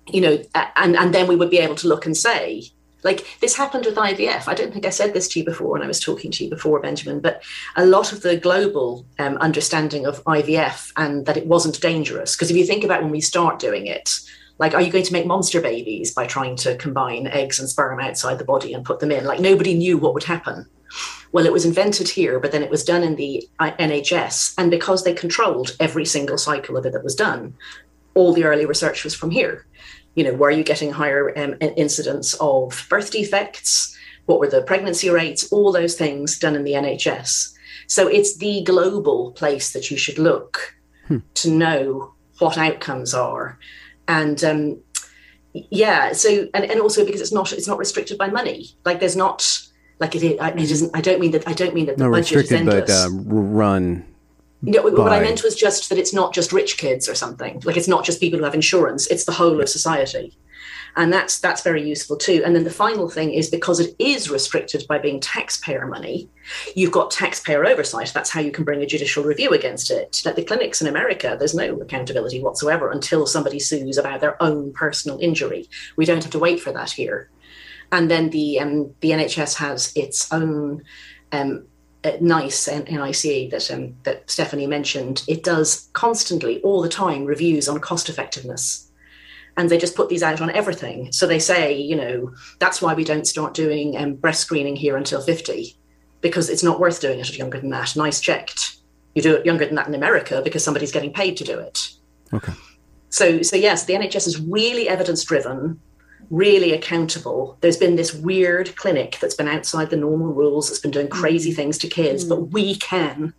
you 0.08 0.20
know, 0.20 0.42
and, 0.76 0.96
and 0.96 1.14
then 1.14 1.28
we 1.28 1.36
would 1.36 1.50
be 1.50 1.58
able 1.58 1.76
to 1.76 1.86
look 1.86 2.06
and 2.06 2.16
say, 2.16 2.64
like 3.02 3.26
this 3.40 3.56
happened 3.56 3.86
with 3.86 3.96
IVF. 3.96 4.48
I 4.48 4.54
don't 4.54 4.72
think 4.72 4.86
I 4.86 4.90
said 4.90 5.14
this 5.14 5.28
to 5.28 5.40
you 5.40 5.44
before 5.44 5.72
when 5.72 5.82
I 5.82 5.86
was 5.86 6.00
talking 6.00 6.30
to 6.32 6.44
you 6.44 6.50
before, 6.50 6.80
Benjamin, 6.80 7.20
but 7.20 7.42
a 7.76 7.86
lot 7.86 8.12
of 8.12 8.22
the 8.22 8.36
global 8.36 9.06
um, 9.18 9.36
understanding 9.38 10.06
of 10.06 10.22
IVF 10.24 10.92
and 10.96 11.26
that 11.26 11.36
it 11.36 11.46
wasn't 11.46 11.80
dangerous. 11.80 12.36
Because 12.36 12.50
if 12.50 12.56
you 12.56 12.66
think 12.66 12.84
about 12.84 13.02
when 13.02 13.10
we 13.10 13.20
start 13.20 13.58
doing 13.58 13.86
it, 13.86 14.10
like, 14.58 14.74
are 14.74 14.82
you 14.82 14.92
going 14.92 15.04
to 15.04 15.12
make 15.14 15.26
monster 15.26 15.60
babies 15.60 16.12
by 16.12 16.26
trying 16.26 16.54
to 16.56 16.76
combine 16.76 17.26
eggs 17.28 17.58
and 17.58 17.68
sperm 17.68 17.98
outside 17.98 18.38
the 18.38 18.44
body 18.44 18.74
and 18.74 18.84
put 18.84 19.00
them 19.00 19.10
in? 19.10 19.24
Like, 19.24 19.40
nobody 19.40 19.72
knew 19.72 19.96
what 19.96 20.12
would 20.12 20.24
happen. 20.24 20.66
Well, 21.32 21.46
it 21.46 21.52
was 21.52 21.64
invented 21.64 22.10
here, 22.10 22.38
but 22.38 22.52
then 22.52 22.62
it 22.62 22.70
was 22.70 22.84
done 22.84 23.02
in 23.02 23.16
the 23.16 23.48
NHS. 23.58 24.54
And 24.58 24.70
because 24.70 25.02
they 25.02 25.14
controlled 25.14 25.76
every 25.80 26.04
single 26.04 26.36
cycle 26.36 26.76
of 26.76 26.84
it 26.84 26.92
that 26.92 27.02
was 27.02 27.14
done, 27.14 27.54
all 28.12 28.34
the 28.34 28.44
early 28.44 28.66
research 28.66 29.02
was 29.02 29.14
from 29.14 29.30
here. 29.30 29.66
You 30.14 30.24
know, 30.24 30.34
were 30.34 30.50
you 30.50 30.64
getting 30.64 30.90
higher 30.90 31.36
um, 31.38 31.56
incidence 31.60 32.34
of 32.40 32.86
birth 32.90 33.10
defects? 33.10 33.96
What 34.26 34.40
were 34.40 34.48
the 34.48 34.62
pregnancy 34.62 35.10
rates? 35.10 35.50
All 35.52 35.72
those 35.72 35.94
things 35.94 36.38
done 36.38 36.56
in 36.56 36.64
the 36.64 36.72
NHS. 36.72 37.52
So 37.86 38.06
it's 38.06 38.36
the 38.36 38.62
global 38.62 39.32
place 39.32 39.72
that 39.72 39.90
you 39.90 39.96
should 39.96 40.18
look 40.18 40.74
hmm. 41.06 41.18
to 41.34 41.50
know 41.50 42.14
what 42.38 42.58
outcomes 42.58 43.14
are 43.14 43.58
and 44.10 44.42
um, 44.44 44.80
yeah 45.54 46.12
so 46.12 46.48
and, 46.52 46.64
and 46.64 46.80
also 46.80 47.04
because 47.04 47.20
it's 47.20 47.32
not 47.32 47.52
it's 47.52 47.68
not 47.68 47.78
restricted 47.78 48.18
by 48.18 48.28
money 48.28 48.68
like 48.84 49.00
there's 49.00 49.16
not 49.16 49.58
like 50.00 50.14
it, 50.14 50.22
it 50.22 50.58
isn't 50.58 50.90
i 50.96 51.00
don't 51.00 51.20
mean 51.20 51.30
that 51.30 51.46
i 51.46 51.52
don't 51.52 51.74
mean 51.74 51.86
that 51.86 51.96
the 51.96 52.04
no 52.04 52.10
budget 52.10 52.36
restricted 52.38 52.66
but 52.66 52.90
uh, 52.90 53.08
run 53.10 54.04
You 54.62 54.72
know, 54.72 54.82
what 54.82 55.12
I 55.12 55.20
meant 55.20 55.42
was 55.42 55.56
just 55.56 55.88
that 55.88 55.98
it's 55.98 56.12
not 56.12 56.34
just 56.34 56.52
rich 56.52 56.76
kids 56.76 57.08
or 57.08 57.14
something. 57.14 57.62
Like 57.64 57.76
it's 57.76 57.88
not 57.88 58.04
just 58.04 58.20
people 58.20 58.38
who 58.38 58.44
have 58.44 58.54
insurance; 58.54 59.06
it's 59.06 59.24
the 59.24 59.32
whole 59.32 59.60
of 59.60 59.68
society. 59.68 60.36
And 60.96 61.12
that's 61.12 61.38
that's 61.38 61.62
very 61.62 61.86
useful 61.86 62.16
too. 62.16 62.42
And 62.44 62.54
then 62.54 62.64
the 62.64 62.70
final 62.70 63.08
thing 63.08 63.32
is 63.32 63.48
because 63.48 63.80
it 63.80 63.94
is 63.98 64.28
restricted 64.28 64.84
by 64.88 64.98
being 64.98 65.20
taxpayer 65.20 65.86
money 65.86 66.28
you've 66.74 66.92
got 66.92 67.10
taxpayer 67.10 67.64
oversight. 67.66 68.12
That's 68.12 68.30
how 68.30 68.40
you 68.40 68.50
can 68.50 68.64
bring 68.64 68.82
a 68.82 68.86
judicial 68.86 69.24
review 69.24 69.50
against 69.50 69.90
it. 69.90 70.22
At 70.26 70.36
the 70.36 70.44
clinics 70.44 70.80
in 70.80 70.86
america 70.86 71.36
there's 71.38 71.54
no 71.54 71.76
accountability 71.76 72.40
whatsoever 72.40 72.90
until 72.90 73.26
somebody 73.26 73.58
sues 73.58 73.98
about 73.98 74.20
their 74.20 74.40
own 74.42 74.72
personal 74.72 75.18
injury. 75.20 75.68
We 75.96 76.04
don't 76.04 76.22
have 76.22 76.32
to 76.32 76.38
wait 76.38 76.60
for 76.60 76.72
that 76.72 76.90
here. 76.90 77.30
And 77.92 78.10
then 78.10 78.30
the 78.30 78.60
um, 78.60 78.94
the 79.00 79.10
nhs 79.10 79.54
has 79.54 79.92
its 79.96 80.32
own 80.32 80.82
um, 81.32 81.66
NICE 82.04 82.68
and 82.68 82.90
NICE 82.90 83.50
that 83.50 83.70
um, 83.70 83.94
that 84.04 84.30
Stephanie 84.30 84.66
mentioned, 84.66 85.22
it 85.28 85.44
does 85.44 85.88
constantly, 85.92 86.60
all 86.62 86.80
the 86.80 86.88
time, 86.88 87.24
reviews 87.24 87.68
on 87.68 87.80
cost 87.80 88.08
effectiveness 88.08 88.90
and 89.56 89.68
they 89.68 89.78
just 89.78 89.96
put 89.96 90.08
these 90.08 90.22
out 90.22 90.40
on 90.40 90.50
everything. 90.50 91.12
So 91.12 91.26
they 91.26 91.38
say, 91.38 91.76
you 91.76 91.96
know, 91.96 92.32
that's 92.58 92.80
why 92.80 92.94
we 92.94 93.04
don't 93.04 93.26
start 93.26 93.54
doing 93.54 93.96
um, 93.96 94.14
breast 94.14 94.40
screening 94.40 94.76
here 94.76 94.96
until 94.96 95.20
50, 95.20 95.76
because 96.20 96.48
it's 96.48 96.62
not 96.62 96.80
worth 96.80 97.00
doing 97.00 97.20
it 97.20 97.28
at 97.28 97.36
younger 97.36 97.60
than 97.60 97.70
that. 97.70 97.96
NICE 97.96 98.20
checked. 98.20 98.76
You 99.14 99.22
do 99.22 99.34
it 99.34 99.44
younger 99.44 99.66
than 99.66 99.74
that 99.74 99.88
in 99.88 99.94
America 99.94 100.40
because 100.42 100.64
somebody's 100.64 100.92
getting 100.92 101.12
paid 101.12 101.36
to 101.38 101.44
do 101.44 101.58
it. 101.58 101.90
Okay. 102.32 102.52
So, 103.10 103.42
so 103.42 103.56
yes, 103.56 103.84
the 103.84 103.94
NHS 103.94 104.28
is 104.28 104.40
really 104.40 104.88
evidence 104.88 105.24
driven, 105.24 105.80
really 106.30 106.72
accountable. 106.72 107.58
There's 107.60 107.76
been 107.76 107.96
this 107.96 108.14
weird 108.14 108.74
clinic 108.76 109.18
that's 109.20 109.34
been 109.34 109.48
outside 109.48 109.90
the 109.90 109.96
normal 109.96 110.32
rules, 110.32 110.68
that's 110.68 110.80
been 110.80 110.90
doing 110.90 111.08
crazy 111.08 111.52
mm. 111.52 111.56
things 111.56 111.78
to 111.78 111.88
kids, 111.88 112.24
mm. 112.24 112.28
but 112.30 112.40
we 112.52 112.76
can 112.76 113.34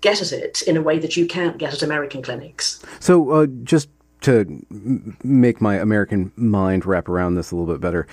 get 0.00 0.20
at 0.20 0.32
it 0.32 0.62
in 0.62 0.76
a 0.76 0.82
way 0.82 0.98
that 0.98 1.16
you 1.16 1.26
can't 1.26 1.56
get 1.56 1.72
at 1.72 1.82
American 1.82 2.22
clinics. 2.22 2.82
So, 3.00 3.30
uh, 3.30 3.46
just 3.64 3.88
to 4.20 4.64
make 5.22 5.60
my 5.60 5.76
American 5.76 6.32
mind 6.36 6.86
wrap 6.86 7.08
around 7.08 7.34
this 7.34 7.50
a 7.50 7.56
little 7.56 7.72
bit 7.72 7.80
better, 7.80 8.06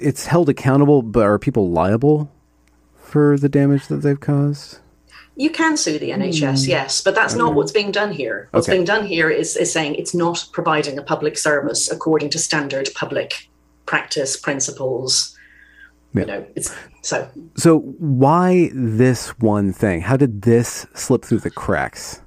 it's 0.00 0.26
held 0.26 0.48
accountable, 0.48 1.02
but 1.02 1.24
are 1.24 1.38
people 1.38 1.70
liable 1.70 2.30
for 2.96 3.36
the 3.36 3.48
damage 3.48 3.88
that 3.88 3.96
they've 3.96 4.18
caused? 4.18 4.78
You 5.40 5.48
can 5.48 5.78
sue 5.78 5.98
the 5.98 6.10
NHS, 6.10 6.64
mm. 6.64 6.68
yes, 6.68 7.00
but 7.00 7.14
that's 7.14 7.32
okay. 7.32 7.42
not 7.42 7.54
what's 7.54 7.72
being 7.72 7.90
done 7.90 8.12
here. 8.12 8.50
What's 8.50 8.68
okay. 8.68 8.76
being 8.76 8.84
done 8.84 9.06
here 9.06 9.30
is, 9.30 9.56
is 9.56 9.72
saying 9.72 9.94
it's 9.94 10.14
not 10.14 10.46
providing 10.52 10.98
a 10.98 11.02
public 11.02 11.38
service 11.38 11.90
according 11.90 12.28
to 12.30 12.38
standard 12.38 12.90
public 12.94 13.48
practice 13.86 14.36
principles. 14.36 15.34
Yeah. 16.12 16.20
You 16.20 16.26
know, 16.26 16.46
it's 16.56 16.74
so. 17.00 17.26
So 17.56 17.78
why 17.78 18.68
this 18.74 19.30
one 19.38 19.72
thing? 19.72 20.02
How 20.02 20.18
did 20.18 20.42
this 20.42 20.86
slip 20.92 21.24
through 21.24 21.38
the 21.38 21.50
cracks? 21.50 22.20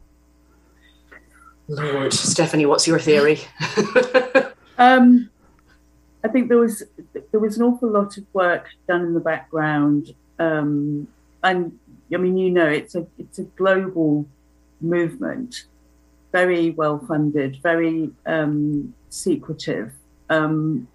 Lord, 1.67 2.13
Stephanie, 2.13 2.65
what's 2.65 2.87
your 2.87 2.97
theory? 2.97 3.41
um, 4.79 5.29
I 6.23 6.29
think 6.29 6.49
there 6.49 6.57
was 6.57 6.81
there 7.29 7.39
was 7.39 7.57
an 7.57 7.63
awful 7.63 7.91
lot 7.91 8.17
of 8.17 8.25
work 8.33 8.69
done 8.87 9.01
in 9.01 9.13
the 9.13 9.19
background, 9.19 10.15
um, 10.39 11.07
and 11.43 11.77
I 12.13 12.17
mean, 12.17 12.37
you 12.37 12.49
know, 12.49 12.67
it's 12.67 12.95
a 12.95 13.05
it's 13.17 13.39
a 13.39 13.43
global 13.43 14.25
movement, 14.81 15.65
very 16.31 16.71
well 16.71 16.99
funded, 17.07 17.59
very 17.63 18.09
um, 18.25 18.93
secretive, 19.09 19.91
um, 20.29 20.87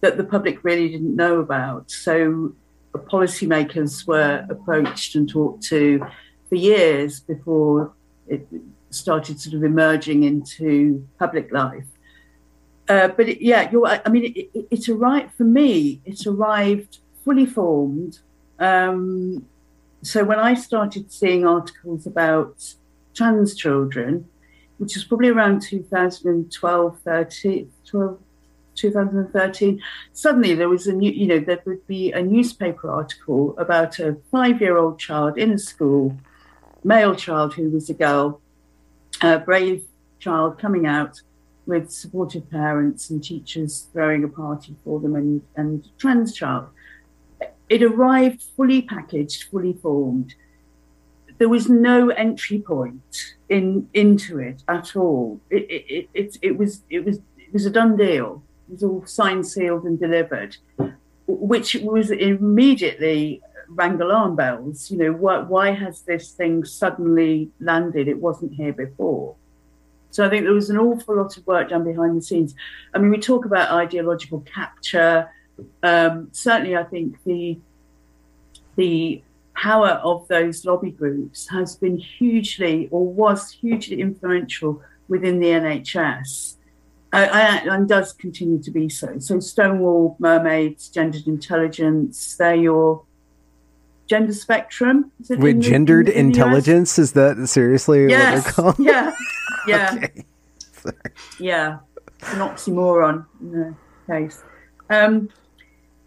that 0.00 0.16
the 0.16 0.24
public 0.24 0.62
really 0.64 0.88
didn't 0.88 1.16
know 1.16 1.40
about. 1.40 1.90
So, 1.90 2.54
policymakers 2.94 4.06
were 4.06 4.46
approached 4.48 5.14
and 5.14 5.28
talked 5.28 5.62
to 5.64 6.06
for 6.48 6.54
years 6.54 7.20
before 7.20 7.92
it, 8.28 8.46
started 8.90 9.40
sort 9.40 9.54
of 9.54 9.64
emerging 9.64 10.24
into 10.24 11.06
public 11.18 11.52
life. 11.52 11.84
Uh, 12.88 13.08
but 13.08 13.28
it, 13.28 13.42
yeah. 13.42 13.70
I 14.04 14.08
mean, 14.08 14.24
it, 14.24 14.50
it, 14.54 14.66
it, 14.70 14.88
arrived 14.88 15.34
for 15.34 15.44
me. 15.44 16.00
It 16.04 16.26
arrived 16.26 16.98
fully 17.24 17.46
formed. 17.46 18.18
Um, 18.58 19.46
so 20.04 20.22
when 20.22 20.38
I 20.38 20.52
started 20.52 21.10
seeing 21.10 21.46
articles 21.46 22.06
about 22.06 22.74
trans 23.14 23.54
children, 23.54 24.28
which 24.76 24.96
was 24.96 25.04
probably 25.04 25.28
around 25.30 25.62
2012, 25.62 27.00
13, 27.00 27.72
12, 27.86 28.18
2013, 28.74 29.82
suddenly 30.12 30.54
there 30.54 30.68
was 30.68 30.86
a 30.86 30.92
new, 30.92 31.10
you 31.10 31.26
know, 31.26 31.38
there 31.38 31.62
would 31.64 31.86
be 31.86 32.12
a 32.12 32.22
newspaper 32.22 32.90
article 32.90 33.56
about 33.58 33.98
a 33.98 34.18
five 34.30 34.60
year 34.60 34.76
old 34.76 34.98
child 34.98 35.38
in 35.38 35.52
a 35.52 35.58
school, 35.58 36.14
male 36.82 37.14
child 37.14 37.54
who 37.54 37.70
was 37.70 37.88
a 37.88 37.94
girl, 37.94 38.42
a 39.22 39.38
brave 39.38 39.84
child 40.18 40.58
coming 40.58 40.86
out 40.86 41.22
with 41.64 41.90
supportive 41.90 42.50
parents 42.50 43.08
and 43.08 43.24
teachers 43.24 43.86
throwing 43.92 44.22
a 44.22 44.28
party 44.28 44.76
for 44.84 45.00
them 45.00 45.14
and, 45.14 45.40
and 45.56 45.88
trans 45.96 46.34
child. 46.34 46.68
It 47.68 47.82
arrived 47.82 48.42
fully 48.56 48.82
packaged, 48.82 49.44
fully 49.44 49.72
formed. 49.72 50.34
There 51.38 51.48
was 51.48 51.68
no 51.68 52.10
entry 52.10 52.60
point 52.60 53.34
in 53.48 53.88
into 53.94 54.38
it 54.38 54.62
at 54.68 54.94
all. 54.96 55.40
It, 55.50 55.66
it, 55.70 56.08
it, 56.14 56.38
it, 56.42 56.58
was 56.58 56.82
it 56.90 57.04
was 57.04 57.18
it 57.38 57.52
was 57.52 57.66
a 57.66 57.70
done 57.70 57.96
deal. 57.96 58.42
It 58.68 58.72
was 58.72 58.82
all 58.82 59.04
signed, 59.06 59.46
sealed, 59.46 59.84
and 59.84 59.98
delivered, 59.98 60.56
which 61.26 61.74
was 61.82 62.10
immediately 62.10 63.42
rang 63.68 64.00
alarm 64.00 64.36
bells. 64.36 64.90
You 64.90 64.98
know, 64.98 65.12
why, 65.12 65.38
why 65.38 65.72
has 65.72 66.02
this 66.02 66.30
thing 66.30 66.64
suddenly 66.64 67.50
landed? 67.60 68.08
It 68.08 68.20
wasn't 68.20 68.54
here 68.54 68.72
before. 68.72 69.34
So 70.10 70.24
I 70.24 70.30
think 70.30 70.44
there 70.44 70.52
was 70.52 70.70
an 70.70 70.78
awful 70.78 71.16
lot 71.16 71.36
of 71.36 71.44
work 71.46 71.70
done 71.70 71.82
behind 71.82 72.16
the 72.16 72.22
scenes. 72.22 72.54
I 72.94 72.98
mean, 72.98 73.10
we 73.10 73.18
talk 73.18 73.44
about 73.44 73.72
ideological 73.72 74.40
capture. 74.42 75.28
Um, 75.82 76.28
certainly, 76.32 76.76
I 76.76 76.84
think 76.84 77.22
the 77.24 77.58
the 78.76 79.22
power 79.54 80.00
of 80.02 80.26
those 80.28 80.64
lobby 80.64 80.90
groups 80.90 81.48
has 81.48 81.76
been 81.76 81.96
hugely 81.96 82.88
or 82.90 83.06
was 83.06 83.52
hugely 83.52 84.00
influential 84.00 84.82
within 85.08 85.38
the 85.38 85.46
NHS. 85.46 86.56
Uh, 87.12 87.60
and 87.70 87.88
does 87.88 88.12
continue 88.12 88.60
to 88.60 88.72
be 88.72 88.88
so. 88.88 89.20
So 89.20 89.38
Stonewall, 89.38 90.16
Mermaids, 90.18 90.88
Gendered 90.88 91.28
Intelligence, 91.28 92.34
they're 92.36 92.56
your 92.56 93.04
gender 94.08 94.32
spectrum. 94.32 95.12
Wait, 95.30 95.60
gendered 95.60 96.08
in, 96.08 96.16
in 96.16 96.26
intelligence 96.26 96.98
is 96.98 97.12
that 97.12 97.46
seriously 97.46 98.08
yes. 98.08 98.34
what 98.34 98.44
they're 98.44 98.52
called? 98.52 98.76
Yeah, 98.78 99.14
yeah, 99.68 99.94
okay. 99.94 100.24
yeah. 101.38 101.78
It's 102.18 102.32
an 102.32 102.40
oxymoron 102.40 103.26
in 103.40 103.52
the 103.52 103.74
case. 104.08 104.42
Um, 104.90 105.28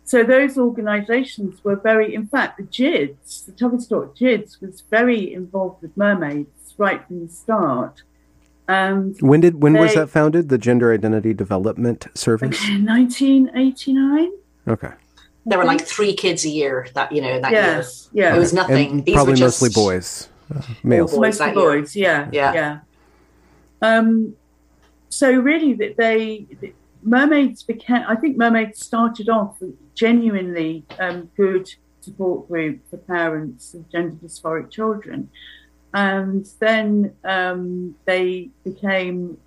so 0.07 0.23
those 0.23 0.57
organisations 0.57 1.63
were 1.63 1.75
very, 1.75 2.15
in 2.15 2.27
fact, 2.27 2.57
the 2.57 2.63
GIDS, 2.63 3.45
the 3.45 3.51
Tavistock 3.51 4.15
GIDS, 4.15 4.59
was 4.61 4.81
very 4.89 5.33
involved 5.33 5.81
with 5.81 5.95
mermaids 5.95 6.73
right 6.77 7.05
from 7.05 7.27
the 7.27 7.31
start. 7.31 8.01
And 8.67 9.15
when 9.21 9.41
did 9.41 9.61
when 9.61 9.73
they, 9.73 9.79
was 9.79 9.93
that 9.93 10.09
founded? 10.09 10.49
The 10.49 10.57
Gender 10.57 10.93
Identity 10.93 11.33
Development 11.33 12.07
Service, 12.15 12.59
1989. 12.59 14.31
Okay 14.67 14.93
there 15.47 15.57
were 15.57 15.63
like 15.65 15.81
three 15.81 16.13
kids 16.13 16.43
a 16.45 16.49
year 16.49 16.87
that 16.93 17.11
you 17.11 17.21
know 17.21 17.39
that 17.39 17.51
yes, 17.51 18.09
year. 18.11 18.25
Yeah, 18.25 18.35
it 18.35 18.39
was 18.39 18.53
nothing. 18.53 19.03
These 19.03 19.15
probably 19.15 19.39
mostly 19.39 19.69
boys, 19.69 20.27
uh, 20.53 20.61
males. 20.83 21.11
Boys 21.11 21.39
mostly 21.39 21.53
boys. 21.53 21.95
Yeah, 21.95 22.29
yeah, 22.33 22.53
yeah. 22.53 22.79
Um, 23.81 24.35
so 25.09 25.31
really, 25.31 25.73
that 25.73 25.95
they 25.95 26.47
mermaids 27.03 27.63
became. 27.63 28.03
I 28.07 28.15
think 28.15 28.37
mermaids 28.37 28.83
started 28.85 29.29
off 29.29 29.61
genuinely 29.95 30.85
um, 30.99 31.29
good 31.35 31.69
support 32.01 32.47
group 32.47 32.79
for 32.89 32.97
parents 32.97 33.73
of 33.73 33.89
gender 33.89 34.15
dysphoric 34.23 34.71
children, 34.71 35.29
and 35.93 36.47
then 36.59 37.13
um, 37.23 37.95
they 38.05 38.49
became 38.63 39.37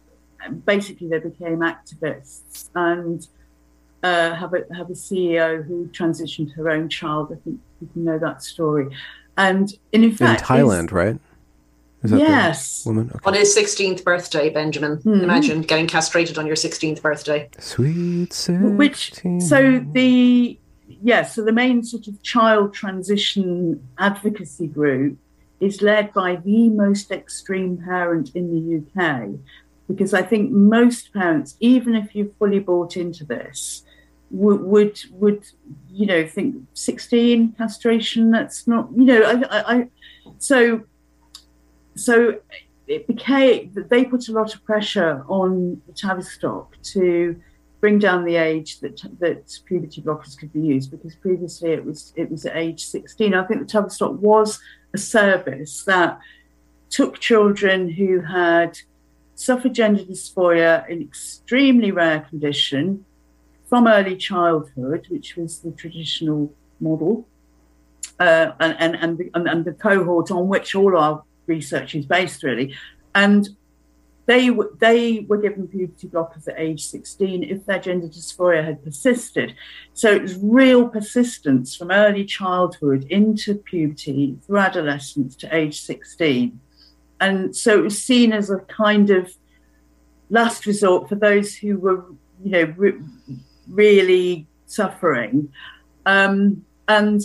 basically 0.65 1.09
they 1.09 1.19
became 1.19 1.59
activists 1.59 2.71
and 2.75 3.27
uh, 4.03 4.35
have 4.35 4.55
a 4.55 4.65
have 4.75 4.89
a 4.91 4.95
CEO 4.95 5.65
who 5.65 5.87
transitioned 5.89 6.55
her 6.55 6.71
own 6.71 6.89
child. 6.89 7.33
I 7.33 7.37
think 7.45 7.61
you 7.81 7.89
can 7.93 8.05
know 8.05 8.19
that 8.19 8.43
story. 8.43 8.95
And, 9.37 9.73
and 9.93 10.05
in 10.05 10.13
fact, 10.13 10.43
in 10.43 10.47
Thailand, 10.47 10.93
right? 10.93 11.19
Yes. 12.05 12.85
woman? 12.87 13.11
Okay. 13.15 13.21
On 13.25 13.35
his 13.35 13.57
16th 13.57 14.05
birthday, 14.05 14.51
Benjamin. 14.51 14.97
Mm-hmm. 14.99 15.25
Imagine 15.25 15.63
getting 15.63 15.87
castrated 15.87 16.39
on 16.39 16.47
your 16.47 16.57
16th 16.57 17.03
birthday. 17.03 17.49
Sweet 17.59 18.33
16. 18.33 18.77
Which, 18.77 19.13
so 19.41 19.85
the, 19.93 20.59
yeah, 20.89 21.23
so 21.23 21.45
the 21.45 21.53
main 21.53 21.83
sort 21.85 22.07
of 22.07 22.23
child 22.23 22.75
transition 22.75 23.87
advocacy 23.99 24.67
group 24.67 25.19
is 25.61 25.83
led 25.83 26.13
by 26.15 26.37
the 26.37 26.71
most 26.71 27.11
extreme 27.11 27.77
parent 27.77 28.31
in 28.35 28.51
the 28.51 29.03
UK. 29.03 29.31
Because 29.87 30.15
I 30.15 30.23
think 30.23 30.51
most 30.51 31.13
parents, 31.13 31.57
even 31.61 31.95
if 31.95 32.15
you've 32.15 32.35
fully 32.37 32.61
bought 32.61 32.97
into 32.97 33.25
this, 33.25 33.85
would 34.31 34.61
would, 34.61 35.01
would 35.11 35.45
you 35.91 36.07
know 36.07 36.25
think 36.25 36.55
16 36.75 37.53
castration 37.59 38.31
that's 38.31 38.69
not 38.69 38.89
you 38.95 39.05
know 39.05 39.23
I, 39.23 39.33
I, 39.33 39.75
I 39.75 39.89
so 40.39 40.85
so 41.95 42.39
it 42.87 43.07
became 43.07 43.73
they 43.89 44.05
put 44.05 44.29
a 44.29 44.33
lot 44.33 44.55
of 44.55 44.65
pressure 44.65 45.25
on 45.29 45.81
Tavistock 45.95 46.81
to 46.83 47.41
bring 47.81 47.99
down 47.99 48.25
the 48.25 48.37
age 48.37 48.81
that 48.81 49.03
that 49.21 49.59
puberty 49.65 50.03
blockers 50.03 50.37
could 50.39 50.53
be 50.53 50.61
used 50.61 50.91
because 50.91 51.15
previously 51.15 51.71
it 51.71 51.85
was 51.85 52.13
it 52.17 52.31
was 52.31 52.45
at 52.47 52.57
age 52.57 52.85
16. 52.85 53.35
I 53.35 53.45
think 53.47 53.61
the 53.61 53.67
Tavistock 53.67 54.21
was 54.21 54.61
a 54.93 54.99
service 54.99 55.85
that 55.85 56.19
took 56.91 57.21
children 57.21 57.89
who 57.89 58.21
had 58.21 58.79
suffered 59.35 59.75
gender 59.75 60.03
dysphoria, 60.03 60.91
an 60.91 61.01
extremely 61.01 61.93
rare 61.93 62.21
condition, 62.21 63.05
from 63.69 63.87
early 63.87 64.17
childhood, 64.17 65.07
which 65.09 65.37
was 65.37 65.61
the 65.61 65.71
traditional 65.71 66.53
model, 66.81 67.27
uh, 68.19 68.53
and, 68.59 68.77
and, 68.79 68.97
and, 68.97 69.19
the, 69.19 69.31
and, 69.35 69.65
the 69.65 69.73
cohort 69.73 70.31
on 70.31 70.49
which 70.49 70.75
all 70.75 70.97
our 70.97 71.23
research 71.47 71.95
is 71.95 72.07
based, 72.07 72.43
really. 72.43 72.75
And 73.15 73.49
they, 74.27 74.51
they 74.79 75.21
were 75.29 75.39
given 75.39 75.67
puberty 75.67 76.07
blockers 76.07 76.47
at 76.47 76.55
age 76.57 76.87
16 76.87 77.43
if 77.43 77.67
their 77.67 77.81
gender 77.81 78.07
dysphoria 78.07 78.65
had 78.65 78.85
persisted. 78.85 79.55
So 79.93 80.13
it 80.13 80.23
was 80.23 80.37
real 80.37 80.89
persistence 80.89 81.75
from 81.75 81.91
early 81.91 82.25
childhood 82.25 83.07
into 83.11 83.57
puberty 83.57 84.39
through 84.47 84.59
adolescence 84.59 85.35
to 85.37 85.55
age 85.55 85.81
16. 85.83 86.61
And 87.21 87.57
so 87.57 87.79
it 87.79 87.83
was 87.83 88.01
seen 88.01 88.33
as 88.33 88.51
a 88.51 88.59
kind 88.59 89.11
of 89.11 89.33
last 90.31 90.65
resort 90.65 91.09
for 91.09 91.17
those 91.17 91.57
who 91.57 91.79
were, 91.79 92.05
you 92.45 92.51
know, 92.51 92.75
re- 92.77 93.01
really 93.69 94.47
suffering. 94.67 95.53
Um, 96.07 96.65
and 96.89 97.21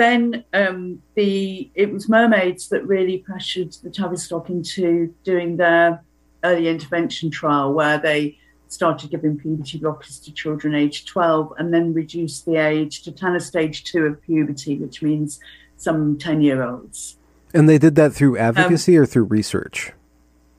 then 0.00 0.44
um, 0.54 1.02
the 1.14 1.70
it 1.74 1.92
was 1.92 2.08
mermaids 2.08 2.68
that 2.70 2.86
really 2.86 3.18
pressured 3.18 3.72
the 3.82 3.90
Tavistock 3.90 4.48
into 4.48 5.14
doing 5.24 5.56
their 5.56 6.02
early 6.42 6.68
intervention 6.68 7.30
trial, 7.30 7.74
where 7.74 7.98
they 7.98 8.38
started 8.68 9.10
giving 9.10 9.36
puberty 9.36 9.78
blockers 9.78 10.22
to 10.24 10.32
children 10.32 10.74
aged 10.74 11.06
12 11.08 11.52
and 11.58 11.74
then 11.74 11.92
reduced 11.92 12.46
the 12.46 12.56
age 12.56 13.02
to 13.02 13.12
Tanner 13.12 13.40
stage 13.40 13.84
two 13.84 14.06
of 14.06 14.22
puberty, 14.22 14.78
which 14.78 15.02
means 15.02 15.40
some 15.76 16.16
10 16.16 16.40
year 16.40 16.62
olds. 16.62 17.16
And 17.52 17.68
they 17.68 17.78
did 17.78 17.96
that 17.96 18.12
through 18.12 18.38
advocacy 18.38 18.96
um, 18.96 19.02
or 19.02 19.06
through 19.06 19.24
research? 19.24 19.92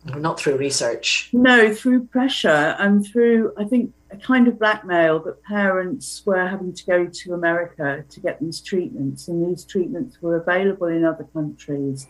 Not 0.05 0.39
through 0.39 0.57
research. 0.57 1.29
No, 1.31 1.73
through 1.73 2.05
pressure 2.07 2.75
and 2.79 3.05
through, 3.05 3.53
I 3.57 3.63
think, 3.63 3.93
a 4.11 4.17
kind 4.17 4.47
of 4.47 4.59
blackmail 4.59 5.19
that 5.19 5.41
parents 5.43 6.23
were 6.25 6.45
having 6.47 6.73
to 6.73 6.85
go 6.85 7.07
to 7.07 7.33
America 7.33 8.03
to 8.09 8.19
get 8.19 8.39
these 8.39 8.59
treatments, 8.59 9.27
and 9.27 9.47
these 9.47 9.63
treatments 9.63 10.21
were 10.21 10.35
available 10.35 10.87
in 10.87 11.05
other 11.05 11.23
countries. 11.33 12.07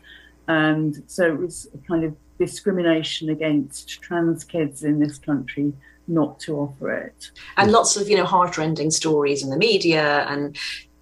And 0.47 1.03
so 1.07 1.27
it 1.27 1.37
was 1.37 1.67
a 1.73 1.77
kind 1.87 2.03
of 2.03 2.15
discrimination 2.39 3.29
against 3.29 4.01
trans 4.01 4.43
kids 4.43 4.83
in 4.83 4.99
this 4.99 5.19
country 5.19 5.73
not 6.07 6.39
to 6.41 6.57
offer 6.57 6.91
it. 6.91 7.31
And 7.57 7.71
lots 7.71 7.95
of, 7.95 8.09
you 8.09 8.17
know, 8.17 8.25
heartrending 8.25 8.91
stories 8.91 9.43
in 9.43 9.49
the 9.49 9.57
media 9.57 10.25
and 10.27 10.57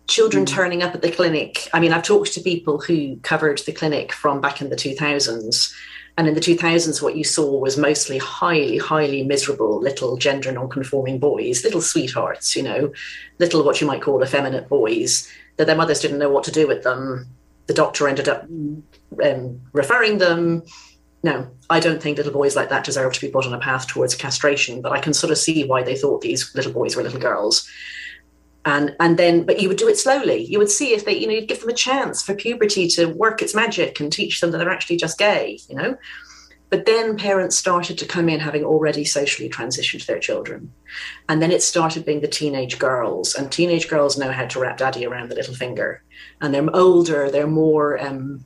children 0.07 0.43
mm. 0.43 0.47
turning 0.47 0.83
up 0.83 0.93
at 0.93 1.01
the 1.01 1.11
clinic. 1.11 1.69
I 1.73 1.79
mean, 1.79 1.93
I've 1.93 2.03
talked 2.03 2.33
to 2.33 2.41
people 2.41 2.79
who 2.79 3.15
covered 3.17 3.59
the 3.59 3.71
clinic 3.71 4.11
from 4.11 4.41
back 4.41 4.61
in 4.61 4.69
the 4.69 4.75
2000s 4.75 5.73
and 6.19 6.27
in 6.27 6.33
the 6.33 6.41
2000s, 6.41 7.01
what 7.01 7.15
you 7.15 7.23
saw 7.23 7.57
was 7.57 7.77
mostly 7.77 8.17
highly, 8.17 8.77
highly 8.77 9.23
miserable 9.23 9.79
little 9.79 10.17
gender 10.17 10.51
non-conforming 10.51 11.17
boys, 11.17 11.63
little 11.63 11.79
sweethearts, 11.79 12.57
you 12.57 12.61
know, 12.61 12.91
little 13.39 13.63
what 13.63 13.79
you 13.79 13.87
might 13.87 14.01
call 14.01 14.21
effeminate 14.21 14.67
boys, 14.67 15.31
that 15.55 15.65
their 15.65 15.77
mothers 15.77 16.01
didn't 16.01 16.19
know 16.19 16.29
what 16.29 16.43
to 16.43 16.51
do 16.51 16.67
with 16.67 16.83
them. 16.83 17.25
The 17.67 17.73
doctor 17.73 18.05
ended 18.05 18.27
up 18.27 18.43
um, 19.23 19.61
referring 19.71 20.17
them. 20.17 20.63
No, 21.23 21.49
I 21.69 21.79
don't 21.79 22.03
think 22.03 22.17
little 22.17 22.33
boys 22.33 22.53
like 22.53 22.67
that 22.67 22.83
deserve 22.83 23.13
to 23.13 23.21
be 23.21 23.31
put 23.31 23.45
on 23.45 23.53
a 23.53 23.59
path 23.59 23.87
towards 23.87 24.13
castration, 24.13 24.81
but 24.81 24.91
I 24.91 24.99
can 24.99 25.13
sort 25.13 25.31
of 25.31 25.37
see 25.37 25.63
why 25.63 25.83
they 25.83 25.95
thought 25.95 26.19
these 26.19 26.53
little 26.53 26.73
boys 26.73 26.97
were 26.97 27.03
little 27.03 27.21
girls 27.21 27.65
and 28.65 28.95
and 28.99 29.17
then 29.17 29.43
but 29.43 29.59
you 29.59 29.67
would 29.67 29.77
do 29.77 29.87
it 29.87 29.97
slowly. 29.97 30.43
You 30.43 30.59
would 30.59 30.69
see 30.69 30.93
if 30.93 31.05
they 31.05 31.17
you 31.17 31.27
know 31.27 31.33
you'd 31.33 31.47
give 31.47 31.61
them 31.61 31.69
a 31.69 31.73
chance 31.73 32.21
for 32.21 32.35
puberty 32.35 32.87
to 32.89 33.05
work 33.05 33.41
its 33.41 33.55
magic 33.55 33.99
and 33.99 34.11
teach 34.11 34.41
them 34.41 34.51
that 34.51 34.57
they're 34.57 34.69
actually 34.69 34.97
just 34.97 35.17
gay 35.17 35.59
you 35.67 35.75
know? 35.75 35.97
But 36.69 36.85
then 36.85 37.17
parents 37.17 37.57
started 37.57 37.97
to 37.97 38.05
come 38.05 38.29
in 38.29 38.39
having 38.39 38.63
already 38.63 39.03
socially 39.03 39.49
transitioned 39.49 40.05
their 40.05 40.19
children. 40.19 40.71
And 41.27 41.41
then 41.41 41.51
it 41.51 41.63
started 41.63 42.05
being 42.05 42.21
the 42.21 42.27
teenage 42.27 42.77
girls 42.77 43.33
and 43.33 43.51
teenage 43.51 43.89
girls 43.89 44.19
know 44.19 44.31
how 44.31 44.45
to 44.45 44.59
wrap 44.59 44.77
daddy 44.77 45.03
around 45.03 45.29
the 45.29 45.35
little 45.35 45.55
finger. 45.55 46.03
And 46.41 46.53
they're 46.53 46.75
older 46.75 47.31
they're 47.31 47.47
more 47.47 47.99
um, 47.99 48.45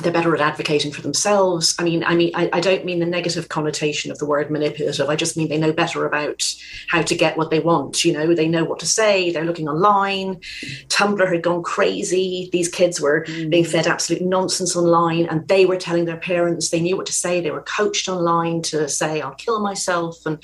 they're 0.00 0.12
better 0.12 0.34
at 0.34 0.40
advocating 0.40 0.90
for 0.90 1.02
themselves. 1.02 1.76
I 1.78 1.84
mean, 1.84 2.02
I 2.02 2.16
mean, 2.16 2.32
I, 2.34 2.50
I, 2.52 2.60
don't 2.60 2.84
mean 2.84 2.98
the 2.98 3.06
negative 3.06 3.48
connotation 3.48 4.10
of 4.10 4.18
the 4.18 4.26
word 4.26 4.50
manipulative. 4.50 5.08
I 5.08 5.14
just 5.14 5.36
mean 5.36 5.48
they 5.48 5.58
know 5.58 5.72
better 5.72 6.04
about 6.04 6.52
how 6.88 7.02
to 7.02 7.14
get 7.14 7.36
what 7.36 7.50
they 7.50 7.60
want. 7.60 8.04
You 8.04 8.12
know, 8.12 8.34
they 8.34 8.48
know 8.48 8.64
what 8.64 8.80
to 8.80 8.86
say. 8.86 9.30
They're 9.30 9.44
looking 9.44 9.68
online. 9.68 10.40
Tumblr 10.88 11.32
had 11.32 11.42
gone 11.42 11.62
crazy. 11.62 12.48
These 12.50 12.68
kids 12.70 13.00
were 13.00 13.24
mm. 13.24 13.50
being 13.50 13.64
fed 13.64 13.86
absolute 13.86 14.22
nonsense 14.22 14.74
online, 14.74 15.26
and 15.26 15.46
they 15.46 15.64
were 15.64 15.76
telling 15.76 16.06
their 16.06 16.16
parents 16.16 16.70
they 16.70 16.80
knew 16.80 16.96
what 16.96 17.06
to 17.06 17.12
say. 17.12 17.40
They 17.40 17.52
were 17.52 17.62
coached 17.62 18.08
online 18.08 18.62
to 18.62 18.88
say, 18.88 19.20
"I'll 19.20 19.34
kill 19.34 19.60
myself," 19.60 20.26
and 20.26 20.42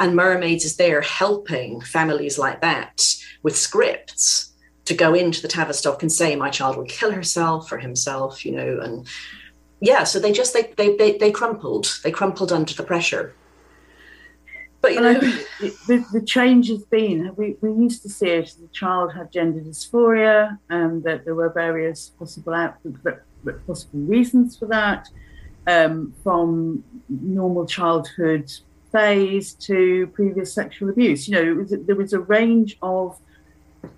and 0.00 0.16
Mermaids 0.16 0.64
is 0.64 0.76
there 0.76 1.02
helping 1.02 1.82
families 1.82 2.38
like 2.38 2.62
that 2.62 3.14
with 3.42 3.56
scripts 3.56 4.52
to 4.86 4.94
go 4.94 5.14
into 5.14 5.42
the 5.42 5.48
Tavistock 5.48 6.02
and 6.02 6.10
say 6.10 6.34
my 6.36 6.48
child 6.48 6.76
will 6.76 6.84
kill 6.84 7.10
herself 7.10 7.70
or 7.70 7.78
himself, 7.78 8.46
you 8.46 8.52
know, 8.52 8.80
and 8.80 9.06
yeah, 9.80 10.04
so 10.04 10.18
they 10.18 10.32
just 10.32 10.54
they 10.54 10.72
they 10.76 10.96
they, 10.96 11.18
they 11.18 11.30
crumpled, 11.30 11.98
they 12.02 12.10
crumpled 12.10 12.52
under 12.52 12.72
the 12.72 12.82
pressure. 12.82 13.34
But 14.80 14.94
you 14.94 15.00
know, 15.00 15.14
the, 15.18 16.04
the 16.12 16.22
change 16.22 16.68
has 16.68 16.84
been 16.84 17.34
we, 17.36 17.56
we 17.60 17.70
used 17.70 18.02
to 18.02 18.08
see 18.08 18.28
it 18.28 18.46
as 18.46 18.54
the 18.54 18.68
child 18.68 19.12
had 19.12 19.32
gender 19.32 19.60
dysphoria 19.60 20.58
and 20.70 21.02
that 21.02 21.24
there 21.24 21.34
were 21.34 21.48
various 21.50 22.10
possible 22.10 22.54
out, 22.54 22.76
possible 23.66 24.00
reasons 24.00 24.56
for 24.56 24.66
that, 24.66 25.08
um, 25.66 26.14
from 26.22 26.84
normal 27.08 27.66
childhood 27.66 28.52
phase 28.92 29.54
to 29.54 30.06
previous 30.08 30.52
sexual 30.54 30.88
abuse. 30.88 31.26
You 31.26 31.34
know, 31.34 31.54
was, 31.54 31.74
there 31.86 31.96
was 31.96 32.12
a 32.12 32.20
range 32.20 32.78
of 32.82 33.18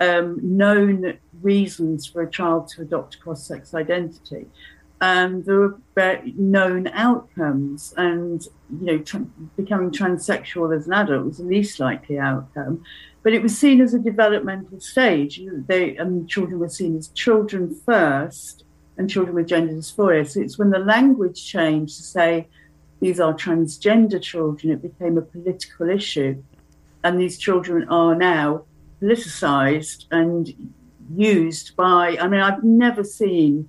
um, 0.00 0.38
known 0.42 1.18
reasons 1.42 2.06
for 2.06 2.22
a 2.22 2.30
child 2.30 2.68
to 2.68 2.82
adopt 2.82 3.20
cross 3.20 3.46
sex 3.46 3.74
identity. 3.74 4.46
And 5.00 5.44
there 5.44 5.62
are 5.96 6.22
known 6.24 6.88
outcomes, 6.88 7.94
and 7.96 8.42
you 8.80 8.86
know, 8.86 8.98
tra- 8.98 9.26
becoming 9.56 9.92
transsexual 9.92 10.76
as 10.76 10.88
an 10.88 10.94
adult 10.94 11.26
was 11.26 11.38
the 11.38 11.44
least 11.44 11.78
likely 11.78 12.18
outcome. 12.18 12.82
But 13.22 13.32
it 13.32 13.42
was 13.42 13.56
seen 13.56 13.80
as 13.80 13.94
a 13.94 13.98
developmental 13.98 14.80
stage. 14.80 15.40
They 15.68 15.96
and 15.96 16.28
children 16.28 16.58
were 16.58 16.68
seen 16.68 16.96
as 16.96 17.08
children 17.08 17.80
first, 17.86 18.64
and 18.96 19.08
children 19.08 19.36
with 19.36 19.46
gender 19.46 19.72
dysphoria. 19.72 20.28
So 20.28 20.40
it's 20.40 20.58
when 20.58 20.70
the 20.70 20.80
language 20.80 21.42
changed 21.44 21.96
to 21.96 22.02
say 22.02 22.48
these 23.00 23.20
are 23.20 23.32
transgender 23.32 24.20
children, 24.20 24.72
it 24.72 24.82
became 24.82 25.16
a 25.16 25.22
political 25.22 25.88
issue, 25.88 26.42
and 27.04 27.20
these 27.20 27.38
children 27.38 27.88
are 27.88 28.16
now 28.16 28.64
politicized 29.00 30.06
and 30.10 30.70
used 31.14 31.76
by, 31.76 32.16
I 32.20 32.28
mean, 32.28 32.40
I've 32.40 32.62
never 32.62 33.04
seen 33.04 33.68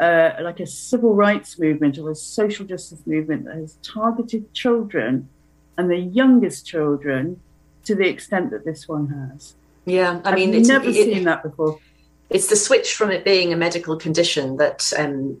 uh, 0.00 0.32
like 0.40 0.60
a 0.60 0.66
civil 0.66 1.14
rights 1.14 1.58
movement 1.58 1.98
or 1.98 2.10
a 2.10 2.14
social 2.14 2.66
justice 2.66 3.00
movement 3.06 3.44
that 3.44 3.56
has 3.56 3.78
targeted 3.82 4.52
children 4.52 5.28
and 5.78 5.90
the 5.90 5.98
youngest 5.98 6.66
children 6.66 7.40
to 7.84 7.94
the 7.94 8.08
extent 8.08 8.50
that 8.50 8.64
this 8.64 8.88
one 8.88 9.08
has. 9.08 9.54
Yeah, 9.84 10.20
I 10.24 10.34
mean, 10.34 10.50
I've 10.50 10.56
it's 10.56 10.68
never 10.68 10.88
it, 10.88 10.94
seen 10.94 11.24
that 11.24 11.42
before. 11.42 11.78
It's 12.30 12.48
the 12.48 12.56
switch 12.56 12.94
from 12.94 13.10
it 13.10 13.24
being 13.24 13.52
a 13.52 13.56
medical 13.56 13.96
condition 13.96 14.56
that, 14.56 14.90
um, 14.98 15.40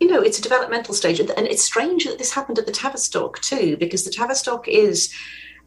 you 0.00 0.08
know, 0.08 0.20
it's 0.20 0.38
a 0.38 0.42
developmental 0.42 0.94
stage. 0.94 1.20
And 1.20 1.30
it's 1.30 1.62
strange 1.62 2.04
that 2.04 2.18
this 2.18 2.32
happened 2.32 2.58
at 2.58 2.66
the 2.66 2.72
Tavistock 2.72 3.40
too, 3.40 3.76
because 3.76 4.04
the 4.04 4.10
Tavistock 4.10 4.66
is 4.66 5.12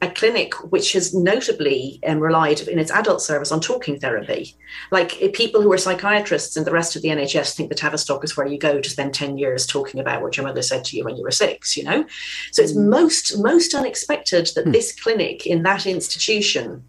a 0.01 0.09
clinic 0.09 0.53
which 0.71 0.93
has 0.93 1.13
notably 1.13 1.99
um, 2.07 2.19
relied 2.19 2.61
in 2.61 2.79
its 2.79 2.91
adult 2.91 3.21
service 3.21 3.51
on 3.51 3.59
talking 3.59 3.99
therapy. 3.99 4.55
Like 4.91 5.33
people 5.33 5.61
who 5.61 5.71
are 5.73 5.77
psychiatrists 5.77 6.55
and 6.55 6.65
the 6.65 6.71
rest 6.71 6.95
of 6.95 7.01
the 7.01 7.09
NHS 7.09 7.53
think 7.53 7.69
the 7.69 7.75
Tavistock 7.75 8.23
is 8.23 8.37
where 8.37 8.47
you 8.47 8.57
go 8.57 8.79
to 8.79 8.89
spend 8.89 9.13
10 9.13 9.37
years 9.37 9.65
talking 9.65 9.99
about 9.99 10.21
what 10.21 10.37
your 10.37 10.45
mother 10.45 10.61
said 10.61 10.85
to 10.85 10.97
you 10.97 11.03
when 11.03 11.17
you 11.17 11.23
were 11.23 11.31
six, 11.31 11.75
you 11.75 11.83
know? 11.83 12.05
So 12.51 12.61
it's 12.61 12.73
mm. 12.73 12.87
most, 12.87 13.37
most 13.39 13.73
unexpected 13.73 14.49
that 14.55 14.65
mm. 14.65 14.71
this 14.71 14.97
clinic 14.97 15.45
in 15.45 15.63
that 15.63 15.85
institution 15.85 16.83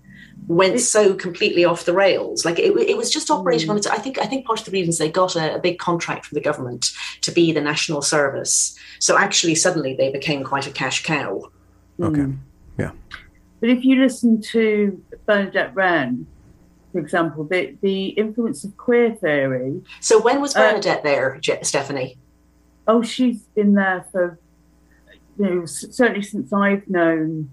went 0.47 0.81
so 0.81 1.15
completely 1.15 1.65
off 1.65 1.85
the 1.85 1.93
rails. 1.93 2.45
Like 2.45 2.61
it, 2.61 2.77
it 2.77 2.97
was 2.97 3.11
just 3.11 3.29
operating 3.29 3.67
mm. 3.67 3.71
on 3.71 3.77
its. 3.77 3.87
I 3.87 3.99
think 3.99 4.19
I 4.19 4.27
think 4.27 4.47
part 4.47 4.59
of 4.61 4.65
the 4.65 4.73
reasons 4.73 4.99
they 4.99 5.11
got 5.11 5.37
a, 5.37 5.55
a, 5.55 5.59
big 5.61 5.79
contract 5.79 6.27
from 6.27 6.35
the 6.35 6.41
government 6.41 6.93
to 7.21 7.31
be 7.31 7.53
the 7.53 7.61
national 7.61 8.03
service. 8.03 8.77
So 8.99 9.17
actually, 9.17 9.55
suddenly 9.55 9.95
they 9.95 10.11
became 10.11 10.43
quite 10.43 10.67
a 10.67 10.73
cash 10.73 11.05
cow. 11.05 11.51
Okay. 12.01 12.21
Mm. 12.21 12.39
Yeah. 12.81 12.93
But 13.61 13.71
if 13.71 13.85
you 13.85 14.01
listen 14.01 14.41
to 14.53 15.03
Bernadette 15.27 15.75
Wren, 15.75 16.27
for 16.93 16.99
example, 16.99 17.45
the, 17.45 17.77
the 17.83 18.07
influence 18.09 18.65
of 18.65 18.77
queer 18.77 19.15
theory. 19.15 19.83
So 20.01 20.21
when 20.21 20.41
was 20.41 20.57
uh, 20.57 20.61
Bernadette 20.61 21.01
uh, 21.01 21.03
there, 21.03 21.41
Stephanie? 21.63 22.19
oh, 22.91 23.03
she's 23.03 23.43
been 23.55 23.75
there 23.75 24.05
for, 24.11 24.39
you 25.39 25.45
know, 25.45 25.67
certainly 25.67 26.23
since 26.23 26.53
I've 26.53 26.89
known, 26.89 27.51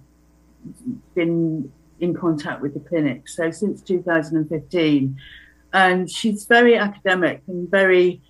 been 1.13 1.71
in 1.99 2.13
contact 2.13 2.61
with 2.61 2.73
the 2.73 2.79
clinic. 2.79 3.29
So 3.29 3.51
since 3.51 3.81
2015. 3.81 5.17
And 5.73 6.09
she's 6.09 6.45
very 6.45 6.75
academic 6.77 7.43
and 7.47 7.69
very, 7.69 8.21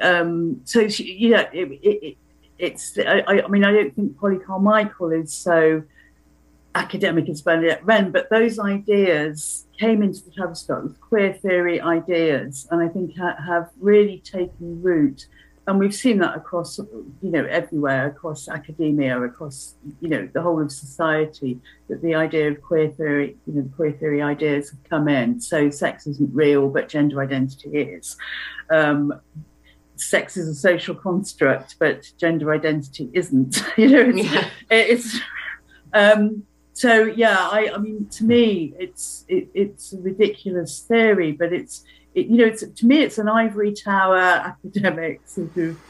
um, 0.00 0.60
so 0.64 0.88
she, 0.88 1.12
you 1.14 1.30
know, 1.30 1.46
it, 1.52 1.68
it, 1.82 2.16
it's, 2.58 2.98
I, 2.98 3.22
I 3.44 3.48
mean, 3.48 3.64
I 3.64 3.72
don't 3.72 3.94
think 3.94 4.18
Polly 4.18 4.38
Carmichael 4.38 5.10
is 5.10 5.32
so 5.32 5.82
academic 6.74 7.28
as 7.28 7.42
Bernadette 7.42 7.84
Wren, 7.84 8.10
but 8.10 8.30
those 8.30 8.58
ideas 8.58 9.66
came 9.78 10.02
into 10.02 10.22
the 10.24 10.30
Tavistock 10.30 10.84
with 10.84 11.00
queer 11.00 11.32
theory 11.34 11.80
ideas, 11.80 12.66
and 12.70 12.82
I 12.82 12.88
think 12.88 13.16
ha- 13.16 13.36
have 13.46 13.70
really 13.80 14.18
taken 14.20 14.82
root. 14.82 15.26
And 15.66 15.78
we've 15.78 15.94
seen 15.94 16.18
that 16.18 16.36
across, 16.36 16.78
you 16.78 17.30
know, 17.30 17.44
everywhere, 17.44 18.08
across 18.08 18.48
academia, 18.48 19.20
across, 19.22 19.76
you 20.00 20.08
know, 20.08 20.28
the 20.32 20.42
whole 20.42 20.60
of 20.60 20.72
society, 20.72 21.60
that 21.88 22.02
the 22.02 22.16
idea 22.16 22.50
of 22.50 22.60
queer 22.62 22.88
theory, 22.90 23.36
you 23.46 23.52
know, 23.54 23.70
queer 23.76 23.92
theory 23.92 24.22
ideas 24.22 24.70
have 24.70 24.82
come 24.90 25.08
in. 25.08 25.40
So 25.40 25.70
sex 25.70 26.06
isn't 26.08 26.34
real, 26.34 26.68
but 26.68 26.88
gender 26.88 27.22
identity 27.22 27.78
is. 27.78 28.16
Um, 28.70 29.12
sex 29.94 30.36
is 30.36 30.48
a 30.48 30.54
social 30.54 30.96
construct, 30.96 31.76
but 31.78 32.10
gender 32.18 32.52
identity 32.52 33.08
isn't. 33.12 33.62
you 33.76 33.88
know, 33.88 34.10
it's, 34.10 34.32
yeah. 34.32 34.48
it's 34.68 35.20
um, 35.92 36.42
so 36.82 37.04
yeah, 37.04 37.38
I, 37.38 37.70
I 37.72 37.78
mean, 37.78 38.08
to 38.10 38.24
me, 38.24 38.74
it's 38.76 39.24
it, 39.28 39.48
it's 39.54 39.92
a 39.92 39.98
ridiculous 39.98 40.80
theory, 40.80 41.30
but 41.30 41.52
it's 41.52 41.84
it, 42.16 42.26
you 42.26 42.38
know, 42.38 42.46
it's 42.46 42.64
to 42.66 42.86
me, 42.86 43.04
it's 43.04 43.18
an 43.18 43.28
ivory 43.28 43.72
tower 43.72 44.18
academic 44.18 45.20
sort 45.24 45.56
of 45.56 45.80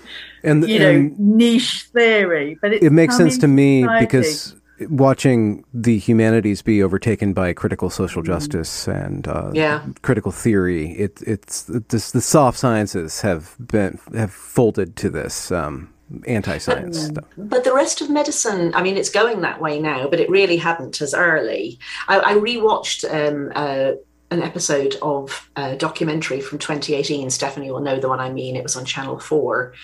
and 0.45 0.69
you 0.69 0.77
and 0.83 1.19
know 1.19 1.37
niche 1.37 1.89
theory. 1.95 2.59
But 2.61 2.75
it 2.75 2.93
makes 2.93 3.17
sense 3.17 3.39
to 3.39 3.49
me 3.49 3.85
society. 3.85 4.05
because 4.05 4.57
watching 4.91 5.65
the 5.73 5.97
humanities 5.97 6.61
be 6.61 6.83
overtaken 6.83 7.33
by 7.33 7.55
critical 7.55 7.89
social 7.89 8.23
mm. 8.23 8.27
justice 8.27 8.87
and 8.87 9.27
uh, 9.27 9.51
yeah. 9.55 9.87
critical 10.03 10.31
theory, 10.31 10.93
it, 10.93 11.23
it's 11.27 11.63
this, 11.63 12.11
the 12.11 12.21
soft 12.21 12.59
sciences 12.59 13.23
have 13.23 13.57
been 13.59 13.99
have 14.15 14.31
folded 14.31 14.95
to 14.97 15.09
this. 15.09 15.51
Um, 15.51 15.92
anti-science 16.27 17.09
but, 17.09 17.25
stuff. 17.25 17.33
But 17.37 17.65
the 17.65 17.75
rest 17.75 18.01
of 18.01 18.11
medicine, 18.11 18.75
I 18.75 18.83
mean, 18.83 18.97
it's 18.97 19.11
going 19.11 19.41
that 19.43 19.61
way 19.61 19.79
now, 19.79 20.09
but 20.09 20.21
it 20.21 20.31
really 20.31 20.57
hadn't 20.57 21.01
as 21.01 21.15
early. 21.15 21.79
I, 22.09 22.21
I 22.21 22.35
rewatched 22.35 23.05
um, 23.11 23.53
uh, 23.55 23.93
an 24.31 24.43
episode 24.43 24.97
of 25.03 25.51
a 25.57 25.77
documentary 25.77 26.41
from 26.41 26.59
2018. 26.59 27.31
Stephanie 27.31 27.71
will 27.71 27.81
know 27.81 28.01
the 28.01 28.09
one 28.09 28.21
I 28.21 28.31
mean. 28.31 28.57
It 28.57 28.63
was 28.63 28.77
on 28.77 28.85
Channel 28.85 29.19
4. 29.19 29.75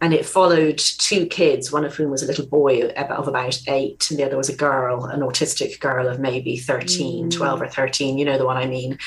And 0.00 0.12
it 0.12 0.26
followed 0.26 0.78
two 0.78 1.24
kids, 1.26 1.72
one 1.72 1.84
of 1.84 1.94
whom 1.94 2.10
was 2.10 2.22
a 2.22 2.26
little 2.26 2.46
boy 2.46 2.88
of 2.88 3.28
about 3.28 3.58
eight, 3.68 4.10
and 4.10 4.18
the 4.18 4.24
other 4.24 4.36
was 4.36 4.48
a 4.48 4.56
girl, 4.56 5.04
an 5.06 5.20
autistic 5.20 5.80
girl 5.80 6.08
of 6.08 6.18
maybe 6.18 6.58
13, 6.58 7.26
mm. 7.26 7.30
12 7.30 7.62
or 7.62 7.68
13. 7.68 8.18
You 8.18 8.24
know 8.24 8.36
the 8.36 8.44
one 8.44 8.56
I 8.56 8.66
mean. 8.66 8.98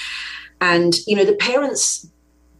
And, 0.62 0.95
you 1.06 1.15
know, 1.15 1.25
the 1.25 1.36
parents 1.36 2.10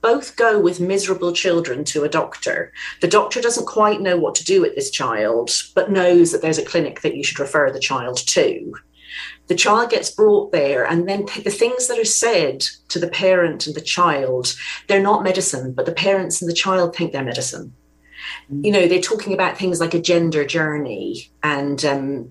both 0.08 0.38
go 0.38 0.58
with 0.58 0.80
miserable 0.80 1.34
children 1.34 1.84
to 1.84 2.06
a 2.06 2.10
doctor. 2.10 2.72
The 3.02 3.10
doctor 3.10 3.41
doesn't 3.41 3.67
quite 3.67 4.00
know 4.00 4.15
what 4.15 4.36
to 4.36 4.46
do 4.46 4.62
with 4.62 4.74
this 4.74 4.89
child, 4.89 5.52
but 5.76 5.91
knows 5.91 6.32
that 6.32 6.41
there's 6.41 6.58
a 6.58 6.63
clinic 6.72 7.02
that 7.02 7.15
you 7.17 7.26
should 7.26 7.41
refer 7.41 7.70
the 7.70 7.88
child 7.91 8.15
to. 8.28 8.74
The 9.48 9.56
child 9.56 9.89
gets 9.89 10.10
brought 10.10 10.54
there, 10.54 10.86
and 10.86 11.10
then 11.10 11.26
the 11.43 11.52
things 11.52 11.89
that 11.89 12.00
are 12.00 12.06
said 12.06 12.62
to 12.88 13.00
the 13.00 13.10
parent 13.10 13.67
and 13.67 13.76
the 13.76 13.82
child, 13.82 14.56
they're 14.88 15.02
not 15.02 15.26
medicine, 15.26 15.74
but 15.74 15.86
the 15.86 15.91
parents 16.08 16.41
and 16.41 16.50
the 16.50 16.56
child 16.56 16.96
think 16.96 17.12
they're 17.12 17.34
medicine. 17.34 17.74
Mm. 18.50 18.63
You 18.63 18.72
know, 18.72 18.88
they're 18.88 19.02
talking 19.02 19.34
about 19.34 19.58
things 19.58 19.82
like 19.82 19.93
a 19.93 20.02
gender 20.02 20.46
journey 20.46 21.30
and, 21.43 21.84
um, 21.84 22.30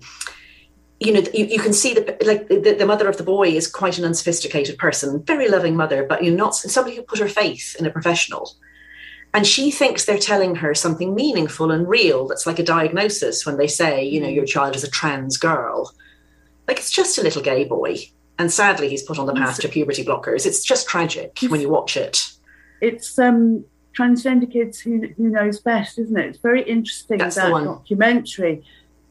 you 0.99 1.13
know, 1.13 1.21
you, 1.33 1.45
you 1.45 1.59
can 1.59 1.73
see 1.73 1.93
that 1.93 2.25
like 2.25 2.47
the, 2.47 2.75
the, 2.77 2.85
mother 2.85 3.07
of 3.07 3.17
the 3.17 3.23
boy 3.23 3.49
is 3.49 3.67
quite 3.67 3.99
an 3.99 4.05
unsophisticated 4.05 4.77
person, 4.79 5.21
very 5.23 5.47
loving 5.47 5.75
mother, 5.75 6.03
but 6.03 6.23
you're 6.23 6.35
not 6.35 6.55
somebody 6.55 6.95
who 6.95 7.03
put 7.03 7.19
her 7.19 7.27
faith 7.27 7.75
in 7.79 7.85
a 7.85 7.91
professional. 7.91 8.55
And 9.33 9.45
she 9.45 9.69
thinks 9.69 10.05
they're 10.05 10.17
telling 10.17 10.55
her 10.55 10.73
something 10.73 11.13
meaningful 11.13 11.71
and 11.71 11.87
real 11.87 12.27
that's 12.27 12.47
like 12.47 12.57
a 12.57 12.63
diagnosis 12.63 13.45
when 13.45 13.57
they 13.57 13.67
say, 13.67 14.03
you 14.03 14.19
know, 14.19 14.27
your 14.27 14.45
child 14.45 14.75
is 14.75 14.83
a 14.83 14.89
trans 14.89 15.37
girl. 15.37 15.93
Like 16.67 16.77
it's 16.77 16.91
just 16.91 17.17
a 17.19 17.23
little 17.23 17.43
gay 17.43 17.63
boy. 17.65 17.97
And 18.39 18.51
sadly, 18.51 18.89
he's 18.89 19.03
put 19.03 19.19
on 19.19 19.27
the 19.27 19.33
path 19.33 19.59
to 19.59 19.69
puberty 19.69 20.03
blockers. 20.03 20.45
It's 20.45 20.63
just 20.63 20.87
tragic 20.87 21.39
when 21.49 21.61
you 21.61 21.69
watch 21.69 21.97
it. 21.97 22.31
It's 22.81 23.17
um, 23.19 23.65
transgender 23.97 24.51
kids 24.51 24.79
who, 24.79 25.07
who 25.17 25.29
knows 25.29 25.59
best, 25.59 25.97
isn't 25.99 26.17
it? 26.17 26.25
It's 26.27 26.39
very 26.39 26.63
interesting 26.63 27.17
That's 27.17 27.35
that 27.35 27.49
documentary 27.49 28.63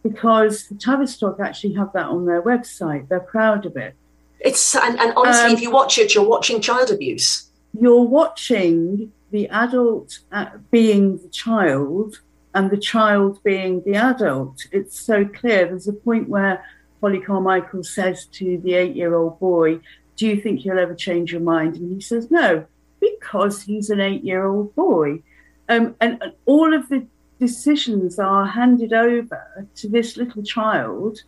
because 0.09 0.73
Tavistock 0.79 1.40
actually 1.40 1.75
have 1.75 1.92
that 1.92 2.07
on 2.07 2.27
their 2.27 2.42
website. 2.42 3.09
They're 3.09 3.21
proud 3.21 3.66
of 3.66 3.77
it. 3.77 3.95
It's 4.40 4.75
and, 4.77 4.99
and 4.99 5.12
honestly, 5.16 5.51
um, 5.51 5.53
if 5.53 5.61
you 5.61 5.71
watch 5.71 5.99
it, 5.99 6.14
you're 6.14 6.29
watching 6.29 6.61
child 6.61 6.90
abuse. 6.90 7.51
You're 7.79 8.03
watching 8.03 9.12
the 9.31 9.49
adult 9.49 10.19
uh, 10.33 10.51
being 10.71 11.19
the 11.19 11.29
child 11.29 12.21
and 12.55 12.71
the 12.71 12.77
child 12.77 13.42
being 13.42 13.83
the 13.85 13.97
adult. 13.97 14.66
It's 14.73 14.99
so 14.99 15.25
clear. 15.25 15.66
There's 15.66 15.88
a 15.88 15.92
point 15.92 16.29
where 16.29 16.64
Polly 17.01 17.21
Carmichael 17.21 17.85
says 17.85 18.27
to 18.27 18.59
the 18.59 18.75
eight-year-old 18.75 19.40
boy, 19.40 19.81
"Do 20.16 20.27
you 20.27 20.40
think 20.40 20.64
you'll 20.64 20.79
ever 20.79 20.95
change 20.95 21.33
your 21.33 21.42
mind?" 21.42 21.77
And 21.77 21.92
he 21.95 22.01
says, 22.01 22.31
"No, 22.31 22.66
because 23.01 23.62
he's 23.62 23.90
an 23.90 24.01
eight-year-old 24.01 24.75
boy." 24.75 25.23
Um, 25.69 25.97
and, 26.01 26.23
and 26.23 26.33
all 26.45 26.73
of 26.73 26.88
the 26.88 27.07
decisions 27.38 28.18
are 28.18 28.46
handed 28.46 28.92
over 28.92 29.66
to 29.77 29.88
this 29.88 30.16
little 30.16 30.42
child, 30.42 31.22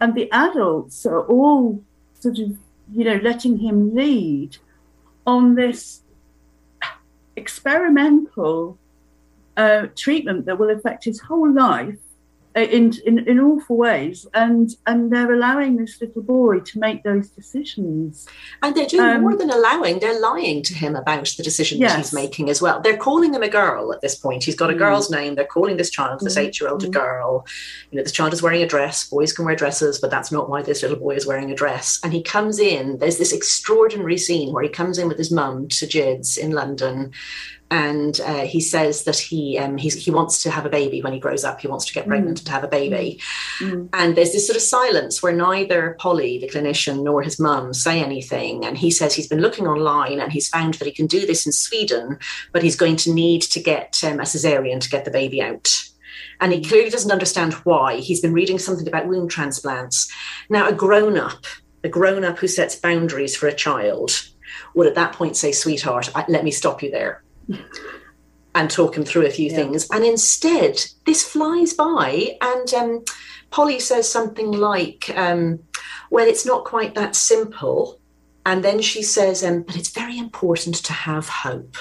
and 0.00 0.14
the 0.14 0.30
adults 0.32 1.06
are 1.06 1.22
all 1.26 1.82
sort 2.18 2.38
of, 2.38 2.56
you 2.92 3.04
know, 3.04 3.20
letting 3.22 3.58
him 3.58 3.94
lead 3.94 4.56
on 5.26 5.54
this 5.54 6.02
experimental 7.36 8.78
uh, 9.56 9.86
treatment 9.96 10.46
that 10.46 10.58
will 10.58 10.70
affect 10.70 11.04
his 11.04 11.20
whole 11.20 11.50
life 11.52 11.98
in, 12.54 12.92
in, 13.04 13.18
in 13.26 13.40
awful 13.40 13.76
ways 13.76 14.26
and 14.32 14.76
and 14.86 15.12
they're 15.12 15.32
allowing 15.32 15.76
this 15.76 16.00
little 16.00 16.22
boy 16.22 16.60
to 16.60 16.78
make 16.78 17.02
those 17.02 17.28
decisions 17.30 18.28
and 18.62 18.76
they're 18.76 18.86
doing 18.86 19.02
um, 19.04 19.22
more 19.22 19.36
than 19.36 19.50
allowing 19.50 19.98
they're 19.98 20.20
lying 20.20 20.62
to 20.62 20.72
him 20.72 20.94
about 20.94 21.26
the 21.36 21.42
decisions 21.42 21.80
yes. 21.80 21.96
he's 21.96 22.12
making 22.12 22.48
as 22.48 22.62
well 22.62 22.80
they're 22.80 22.96
calling 22.96 23.34
him 23.34 23.42
a 23.42 23.48
girl 23.48 23.92
at 23.92 24.00
this 24.02 24.14
point 24.14 24.44
he's 24.44 24.54
got 24.54 24.70
a 24.70 24.74
mm. 24.74 24.78
girl's 24.78 25.10
name 25.10 25.34
they're 25.34 25.44
calling 25.44 25.76
this 25.76 25.90
child 25.90 26.20
this 26.20 26.36
mm. 26.36 26.42
eight-year-old 26.42 26.82
mm. 26.82 26.86
a 26.86 26.90
girl 26.90 27.44
you 27.90 27.96
know 27.96 28.04
this 28.04 28.12
child 28.12 28.32
is 28.32 28.42
wearing 28.42 28.62
a 28.62 28.68
dress 28.68 29.08
boys 29.08 29.32
can 29.32 29.44
wear 29.44 29.56
dresses 29.56 29.98
but 29.98 30.10
that's 30.10 30.30
not 30.30 30.48
why 30.48 30.62
this 30.62 30.82
little 30.82 30.98
boy 30.98 31.14
is 31.14 31.26
wearing 31.26 31.50
a 31.50 31.56
dress 31.56 31.98
and 32.04 32.12
he 32.12 32.22
comes 32.22 32.60
in 32.60 32.98
there's 32.98 33.18
this 33.18 33.32
extraordinary 33.32 34.16
scene 34.16 34.52
where 34.52 34.62
he 34.62 34.68
comes 34.68 34.96
in 34.98 35.08
with 35.08 35.18
his 35.18 35.32
mum 35.32 35.66
to 35.68 35.86
GIDS 35.86 36.36
in 36.36 36.52
London 36.52 37.10
and 37.74 38.20
uh, 38.20 38.44
he 38.44 38.60
says 38.60 39.02
that 39.02 39.18
he 39.18 39.58
um, 39.58 39.76
he 39.76 40.08
wants 40.12 40.44
to 40.44 40.50
have 40.50 40.64
a 40.64 40.68
baby 40.68 41.02
when 41.02 41.12
he 41.12 41.18
grows 41.18 41.42
up. 41.42 41.60
He 41.60 41.66
wants 41.66 41.84
to 41.86 41.92
get 41.92 42.06
pregnant 42.06 42.40
mm. 42.40 42.44
to 42.44 42.52
have 42.52 42.62
a 42.62 42.68
baby. 42.68 43.20
Mm. 43.58 43.88
And 43.92 44.16
there's 44.16 44.30
this 44.30 44.46
sort 44.46 44.56
of 44.56 44.62
silence 44.62 45.20
where 45.20 45.32
neither 45.32 45.96
Polly, 45.98 46.38
the 46.38 46.48
clinician, 46.48 47.02
nor 47.02 47.20
his 47.20 47.40
mum 47.40 47.74
say 47.74 48.00
anything. 48.00 48.64
And 48.64 48.78
he 48.78 48.92
says 48.92 49.12
he's 49.12 49.26
been 49.26 49.40
looking 49.40 49.66
online 49.66 50.20
and 50.20 50.30
he's 50.30 50.48
found 50.48 50.74
that 50.74 50.86
he 50.86 50.92
can 50.92 51.08
do 51.08 51.26
this 51.26 51.46
in 51.46 51.52
Sweden, 51.52 52.16
but 52.52 52.62
he's 52.62 52.76
going 52.76 52.94
to 52.98 53.12
need 53.12 53.42
to 53.42 53.60
get 53.60 54.00
um, 54.04 54.20
a 54.20 54.22
cesarean 54.22 54.78
to 54.80 54.88
get 54.88 55.04
the 55.04 55.10
baby 55.10 55.42
out. 55.42 55.68
And 56.40 56.52
he 56.52 56.64
clearly 56.64 56.90
doesn't 56.90 57.10
understand 57.10 57.54
why. 57.64 57.96
He's 57.96 58.20
been 58.20 58.34
reading 58.34 58.60
something 58.60 58.86
about 58.86 59.08
womb 59.08 59.28
transplants. 59.28 60.08
Now, 60.48 60.68
a 60.68 60.72
grown 60.72 61.18
up, 61.18 61.44
a 61.82 61.88
grown 61.88 62.24
up 62.24 62.38
who 62.38 62.46
sets 62.46 62.76
boundaries 62.76 63.36
for 63.36 63.48
a 63.48 63.52
child, 63.52 64.28
would 64.76 64.86
at 64.86 64.94
that 64.94 65.14
point 65.14 65.36
say, 65.36 65.50
Sweetheart, 65.50 66.10
let 66.28 66.44
me 66.44 66.52
stop 66.52 66.80
you 66.80 66.92
there 66.92 67.24
and 68.54 68.70
talk 68.70 68.96
him 68.96 69.04
through 69.04 69.26
a 69.26 69.30
few 69.30 69.50
yeah. 69.50 69.56
things. 69.56 69.88
And 69.90 70.04
instead, 70.04 70.84
this 71.06 71.26
flies 71.26 71.72
by, 71.72 72.36
and 72.40 72.74
um, 72.74 73.04
Polly 73.50 73.80
says 73.80 74.08
something 74.08 74.52
like, 74.52 75.10
um, 75.16 75.60
Well, 76.10 76.26
it's 76.26 76.46
not 76.46 76.64
quite 76.64 76.94
that 76.94 77.16
simple. 77.16 78.00
And 78.46 78.62
then 78.62 78.80
she 78.80 79.02
says, 79.02 79.42
um, 79.42 79.62
But 79.62 79.76
it's 79.76 79.90
very 79.90 80.18
important 80.18 80.76
to 80.76 80.92
have 80.92 81.28
hope. 81.28 81.76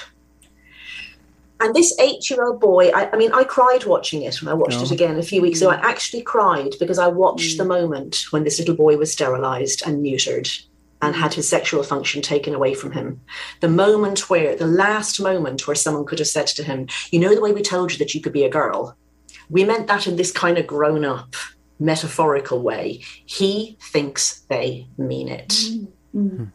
And 1.60 1.74
this 1.74 1.98
eight 2.00 2.30
year 2.30 2.44
old 2.46 2.60
boy, 2.60 2.90
I, 2.90 3.10
I, 3.12 3.16
mean, 3.16 3.32
I 3.32 3.46
cried 3.46 3.86
watching 3.86 4.24
it 4.24 4.42
when 4.42 4.50
I 4.50 4.54
watched 4.54 4.80
oh. 4.80 4.84
it 4.84 4.92
again 4.92 5.18
a 5.18 5.24
few 5.24 5.42
weeks 5.42 5.62
ago. 5.62 5.70
I 5.70 5.76
actually 5.76 6.22
cried 6.22 6.74
because 6.80 7.00
I 7.00 7.08
watched 7.08 7.56
mm. 7.56 7.58
the 7.60 7.66
moment 7.66 8.26
when 8.32 8.44
this 8.44 8.60
little 8.60 8.76
boy 8.76 8.98
was 8.98 9.14
sterilized 9.14 9.84
and 9.86 10.04
neutered 10.04 10.50
and 11.04 11.16
had 11.16 11.34
his 11.34 11.48
sexual 11.48 11.84
function 11.84 12.22
taken 12.22 12.54
away 12.54 12.74
from 12.74 12.92
him. 12.92 13.22
The 13.60 13.70
moment 13.70 14.30
where, 14.30 14.56
the 14.56 14.68
last 14.68 15.22
moment 15.22 15.68
where 15.68 15.76
someone 15.76 16.06
could 16.06 16.20
have 16.20 16.28
said 16.28 16.48
to 16.48 16.64
him, 16.64 16.88
You 17.12 17.20
know, 17.20 17.34
the 17.36 17.42
way 17.42 17.52
we 17.52 17.62
told 17.62 17.92
you 17.92 17.98
that 17.98 18.14
you 18.14 18.22
could 18.22 18.34
be 18.34 18.44
a 18.44 18.50
girl? 18.50 18.96
We 19.50 19.64
meant 19.66 19.88
that 19.88 20.08
in 20.08 20.16
this 20.16 20.32
kind 20.32 20.58
of 20.58 20.66
grown 20.68 21.04
up, 21.04 21.36
metaphorical 21.80 22.62
way. 22.62 23.04
He 23.26 23.78
thinks 23.82 24.42
they 24.50 24.88
mean 24.98 25.28
it. 25.28 25.50
Mm-hmm. 26.16 26.46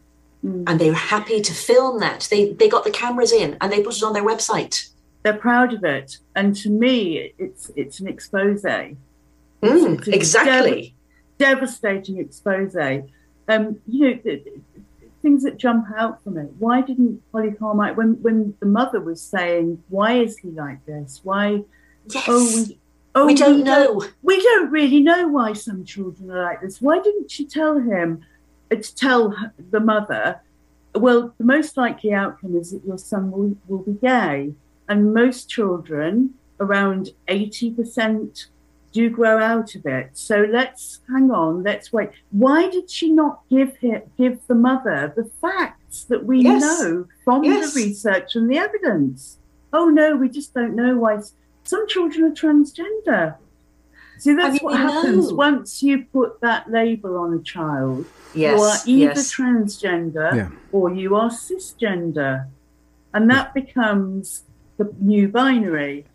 And 0.67 0.79
they 0.79 0.89
were 0.89 0.95
happy 0.95 1.41
to 1.41 1.53
film 1.53 1.99
that. 1.99 2.27
They, 2.31 2.53
they 2.53 2.69
got 2.69 2.85
the 2.85 2.91
cameras 2.91 3.31
in 3.31 3.57
and 3.59 3.71
they 3.71 3.83
put 3.83 3.97
it 3.97 4.03
on 4.03 4.13
their 4.13 4.25
website. 4.25 4.89
they're 5.23 5.33
proud 5.33 5.73
of 5.73 5.83
it. 5.83 6.17
And 6.35 6.55
to 6.57 6.69
me, 6.69 7.33
it's 7.37 7.69
it's 7.75 7.99
an 7.99 8.07
expose. 8.07 8.63
Mm, 8.63 8.97
it's 9.61 10.07
exactly. 10.07 10.95
Dev- 11.37 11.57
devastating 11.57 12.19
expose. 12.19 12.75
Um, 13.49 13.81
you 13.87 14.15
know, 14.23 14.39
things 15.21 15.43
that 15.43 15.57
jump 15.57 15.87
out 15.97 16.23
from 16.23 16.37
it. 16.37 16.49
Why 16.59 16.81
didn't 16.81 17.21
Polly 17.31 17.51
Carmichael, 17.51 17.95
when 17.95 18.21
when 18.21 18.55
the 18.59 18.67
mother 18.67 19.01
was 19.01 19.21
saying, 19.21 19.83
"Why 19.89 20.13
is 20.25 20.37
he 20.37 20.49
like 20.51 20.85
this? 20.85 21.19
Why?" 21.23 21.63
Yes. 22.05 22.23
Oh, 22.27 22.45
we, 22.55 22.79
oh, 23.15 23.25
we 23.25 23.33
don't 23.33 23.57
we 23.57 23.63
know. 23.63 23.85
Don't, 23.99 24.13
we 24.21 24.41
don't 24.41 24.71
really 24.71 25.01
know 25.01 25.27
why 25.27 25.53
some 25.53 25.83
children 25.83 26.31
are 26.31 26.43
like 26.43 26.61
this. 26.61 26.79
Why 26.79 26.99
didn't 26.99 27.31
she 27.31 27.45
tell 27.45 27.79
him? 27.79 28.23
Uh, 28.71 28.75
to 28.75 28.95
tell 28.95 29.35
the 29.71 29.79
mother, 29.79 30.39
well, 30.93 31.33
the 31.39 31.43
most 31.43 31.75
likely 31.75 32.13
outcome 32.13 32.55
is 32.55 32.69
that 32.71 32.85
your 32.85 32.99
son 32.99 33.31
will, 33.31 33.57
will 33.67 33.83
be 33.83 33.93
gay, 33.93 34.53
and 34.87 35.13
most 35.13 35.49
children, 35.49 36.35
around 36.59 37.09
eighty 37.27 37.71
percent 37.71 38.47
do 38.91 39.09
grow 39.09 39.39
out 39.39 39.75
of 39.75 39.85
it. 39.85 40.11
So 40.13 40.47
let's 40.49 41.01
hang 41.09 41.31
on, 41.31 41.63
let's 41.63 41.93
wait. 41.93 42.09
Why 42.31 42.69
did 42.69 42.89
she 42.89 43.11
not 43.11 43.41
give 43.49 43.77
him, 43.77 44.01
give 44.17 44.39
the 44.47 44.55
mother 44.55 45.13
the 45.15 45.29
facts 45.41 46.03
that 46.05 46.25
we 46.25 46.41
yes. 46.41 46.61
know 46.61 47.07
from 47.23 47.43
yes. 47.43 47.73
the 47.73 47.81
research 47.81 48.35
and 48.35 48.49
the 48.49 48.57
evidence? 48.57 49.37
Oh 49.71 49.89
no, 49.89 50.15
we 50.15 50.29
just 50.29 50.53
don't 50.53 50.75
know 50.75 50.97
why 50.97 51.19
some 51.63 51.87
children 51.87 52.23
are 52.25 52.33
transgender. 52.33 53.35
See, 54.17 54.33
that's 54.33 54.47
I 54.47 54.51
mean, 54.51 54.59
what 54.61 54.77
happens 54.77 55.29
know. 55.29 55.35
once 55.35 55.81
you 55.81 56.05
put 56.05 56.41
that 56.41 56.69
label 56.69 57.17
on 57.17 57.33
a 57.33 57.41
child. 57.41 58.05
Yes, 58.33 58.57
you 58.57 58.63
are 58.63 58.77
either 58.85 59.21
yes. 59.21 59.33
transgender 59.33 60.35
yeah. 60.35 60.49
or 60.71 60.93
you 60.93 61.15
are 61.15 61.29
cisgender, 61.29 62.47
and 63.13 63.29
that 63.29 63.53
becomes 63.53 64.43
the 64.77 64.93
new 64.99 65.29
binary. 65.29 66.05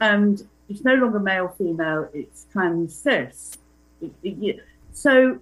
And 0.00 0.42
it's 0.70 0.84
no 0.84 0.94
longer 0.94 1.18
male 1.18 1.48
female 1.58 2.08
it's 2.14 2.46
trans 2.52 2.94
cis 2.94 3.58
it, 4.00 4.12
it, 4.22 4.56
so 4.92 5.38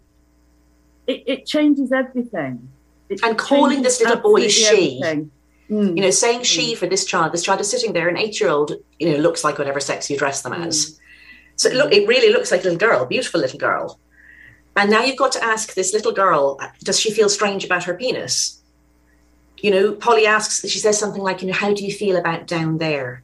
it, 1.07 1.23
it, 1.27 1.47
changes 1.47 1.93
everything 1.93 2.69
and 3.23 3.39
calling 3.39 3.83
this 3.83 4.01
little 4.01 4.17
boy 4.17 4.49
she 4.49 5.01
mm. 5.03 5.31
you 5.69 6.03
know 6.03 6.11
saying 6.11 6.41
mm. 6.41 6.45
she 6.45 6.75
for 6.75 6.87
this 6.87 7.05
child 7.05 7.33
this 7.33 7.43
child 7.43 7.61
is 7.61 7.71
sitting 7.71 7.93
there 7.93 8.09
an 8.09 8.17
eight 8.17 8.41
year 8.41 8.51
old 8.51 8.73
you 8.99 9.11
know 9.11 9.19
looks 9.19 9.45
like 9.45 9.59
whatever 9.59 9.81
sex 9.81 10.11
you 10.11 10.17
dress 10.17 10.43
them 10.43 10.55
as 10.55 10.87
mm. 10.87 10.99
so 11.57 11.71
look 11.71 11.93
it 11.93 12.09
really 12.09 12.33
looks 12.33 12.51
like 12.51 12.63
a 12.63 12.65
little 12.65 12.79
girl 12.79 13.05
beautiful 13.07 13.41
little 13.41 13.59
girl 13.59 14.01
and 14.77 14.91
now 14.91 15.03
you've 15.03 15.17
got 15.17 15.33
to 15.33 15.45
ask 15.45 15.75
this 15.75 15.93
little 15.93 16.13
girl 16.13 16.59
does 16.81 16.99
she 16.99 17.11
feel 17.11 17.29
strange 17.29 17.65
about 17.65 17.85
her 17.85 17.95
penis 17.95 18.63
you 19.59 19.71
know 19.71 19.93
polly 19.93 20.27
asks 20.27 20.69
she 20.69 20.79
says 20.79 20.99
something 20.99 21.23
like 21.23 21.43
you 21.43 21.49
know 21.49 21.55
how 21.55 21.73
do 21.73 21.85
you 21.85 21.93
feel 21.93 22.17
about 22.17 22.47
down 22.47 22.79
there 22.79 23.23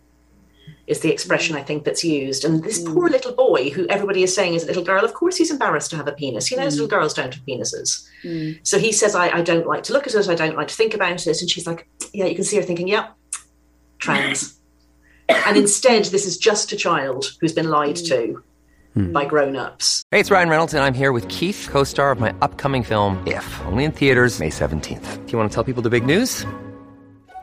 is 0.86 1.00
the 1.00 1.10
expression 1.10 1.56
I 1.56 1.62
think 1.62 1.84
that's 1.84 2.04
used. 2.04 2.44
And 2.44 2.62
this 2.62 2.82
mm. 2.82 2.92
poor 2.92 3.08
little 3.08 3.32
boy, 3.32 3.70
who 3.70 3.86
everybody 3.88 4.22
is 4.22 4.34
saying 4.34 4.54
is 4.54 4.64
a 4.64 4.66
little 4.66 4.84
girl, 4.84 5.04
of 5.04 5.14
course 5.14 5.36
he's 5.36 5.50
embarrassed 5.50 5.90
to 5.90 5.96
have 5.96 6.08
a 6.08 6.12
penis. 6.12 6.46
He 6.46 6.56
knows 6.56 6.74
mm. 6.74 6.80
little 6.80 6.98
girls 6.98 7.14
don't 7.14 7.34
have 7.34 7.44
penises. 7.44 8.06
Mm. 8.22 8.58
So 8.62 8.78
he 8.78 8.92
says, 8.92 9.14
I, 9.14 9.28
I, 9.30 9.42
don't 9.42 9.66
like 9.66 9.82
to 9.84 9.92
look 9.92 10.06
at 10.06 10.14
it. 10.14 10.28
I 10.28 10.34
don't 10.34 10.56
like 10.56 10.68
to 10.68 10.74
think 10.74 10.94
about 10.94 11.26
it. 11.26 11.40
And 11.40 11.50
she's 11.50 11.66
like, 11.66 11.88
Yeah, 12.12 12.26
you 12.26 12.34
can 12.34 12.44
see 12.44 12.56
her 12.56 12.62
thinking, 12.62 12.88
Yeah, 12.88 13.08
trans. 13.98 14.58
and 15.28 15.56
instead, 15.56 16.04
this 16.06 16.26
is 16.26 16.36
just 16.36 16.72
a 16.72 16.76
child 16.76 17.26
who's 17.40 17.52
been 17.52 17.70
lied 17.70 17.96
mm. 17.96 18.08
to. 18.08 18.42
Hmm. 18.94 19.10
By 19.10 19.24
grown 19.24 19.56
ups. 19.56 20.04
Hey, 20.12 20.20
it's 20.20 20.30
Ryan 20.30 20.48
Reynolds, 20.48 20.72
and 20.72 20.84
I'm 20.84 20.94
here 20.94 21.10
with 21.10 21.28
Keith, 21.28 21.66
co 21.68 21.82
star 21.82 22.12
of 22.12 22.20
my 22.20 22.32
upcoming 22.42 22.84
film, 22.84 23.20
If, 23.26 23.60
only 23.62 23.82
in 23.82 23.90
theaters, 23.90 24.38
May 24.38 24.50
17th. 24.50 25.26
Do 25.26 25.32
you 25.32 25.36
want 25.36 25.50
to 25.50 25.54
tell 25.54 25.64
people 25.64 25.82
the 25.82 25.90
big 25.90 26.06
news? 26.06 26.46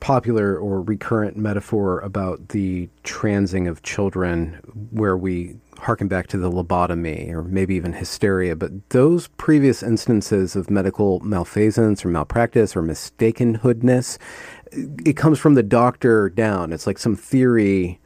popular 0.00 0.56
or 0.58 0.82
recurrent 0.82 1.36
metaphor 1.36 2.00
about 2.00 2.48
the 2.48 2.88
transing 3.02 3.66
of 3.66 3.82
children 3.82 4.60
where 4.90 5.16
we 5.16 5.56
harken 5.78 6.08
back 6.08 6.26
to 6.28 6.38
the 6.38 6.50
lobotomy 6.50 7.30
or 7.30 7.42
maybe 7.42 7.74
even 7.74 7.92
hysteria, 7.92 8.56
but 8.56 8.70
those 8.90 9.28
previous 9.28 9.82
instances 9.82 10.56
of 10.56 10.70
medical 10.70 11.20
malfeasance 11.20 12.04
or 12.04 12.08
malpractice 12.08 12.76
or 12.76 12.82
mistakenhoodness, 12.82 14.18
it 14.72 15.16
comes 15.16 15.38
from 15.38 15.54
the 15.54 15.62
doctor 15.62 16.28
down. 16.30 16.72
It's 16.72 16.86
like 16.86 16.98
some 16.98 17.16
theory 17.16 18.00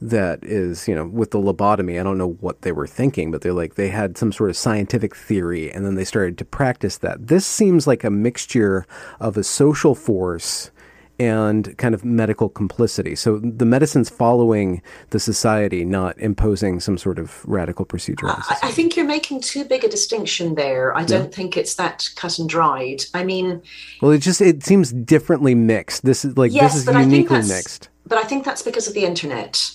that 0.00 0.44
is, 0.44 0.86
you 0.86 0.94
know, 0.94 1.06
with 1.06 1.30
the 1.30 1.38
lobotomy, 1.38 1.98
I 1.98 2.02
don't 2.02 2.18
know 2.18 2.32
what 2.40 2.62
they 2.62 2.72
were 2.72 2.86
thinking, 2.86 3.30
but 3.30 3.40
they're 3.40 3.54
like, 3.54 3.76
they 3.76 3.88
had 3.88 4.18
some 4.18 4.32
sort 4.32 4.50
of 4.50 4.56
scientific 4.56 5.16
theory 5.16 5.72
and 5.72 5.86
then 5.86 5.94
they 5.94 6.04
started 6.04 6.36
to 6.38 6.44
practice 6.44 6.98
that. 6.98 7.28
This 7.28 7.46
seems 7.46 7.86
like 7.86 8.04
a 8.04 8.10
mixture 8.10 8.86
of 9.18 9.36
a 9.36 9.44
social 9.44 9.94
force 9.94 10.70
and 11.18 11.76
kind 11.78 11.94
of 11.94 12.04
medical 12.04 12.48
complicity. 12.48 13.14
So 13.14 13.38
the 13.38 13.64
medicine's 13.64 14.10
following 14.10 14.82
the 15.10 15.20
society, 15.20 15.84
not 15.84 16.18
imposing 16.18 16.80
some 16.80 16.98
sort 16.98 17.18
of 17.18 17.44
radical 17.46 17.84
procedure. 17.84 18.28
I, 18.28 18.58
I, 18.64 18.70
think 18.70 18.96
you're 18.96 19.06
making 19.06 19.40
too 19.40 19.64
big 19.64 19.84
a 19.84 19.88
distinction 19.88 20.56
there. 20.56 20.96
I 20.96 21.04
don't 21.04 21.32
think 21.32 21.56
it's 21.56 21.76
that 21.76 22.08
cut 22.16 22.38
and 22.38 22.48
dried. 22.48 23.04
I 23.14 23.22
mean, 23.22 23.62
well, 24.02 24.10
it 24.10 24.18
just 24.18 24.40
it 24.40 24.64
seems 24.64 24.92
differently 24.92 25.54
mixed. 25.54 26.04
This 26.04 26.24
is 26.24 26.36
like 26.36 26.52
yes, 26.52 26.74
this 26.74 26.88
is 26.88 26.94
uniquely 26.94 27.42
mixed. 27.42 27.88
But 28.06 28.18
I 28.18 28.24
think 28.24 28.44
that's 28.44 28.62
because 28.62 28.88
of 28.88 28.94
the 28.94 29.04
internet. 29.04 29.70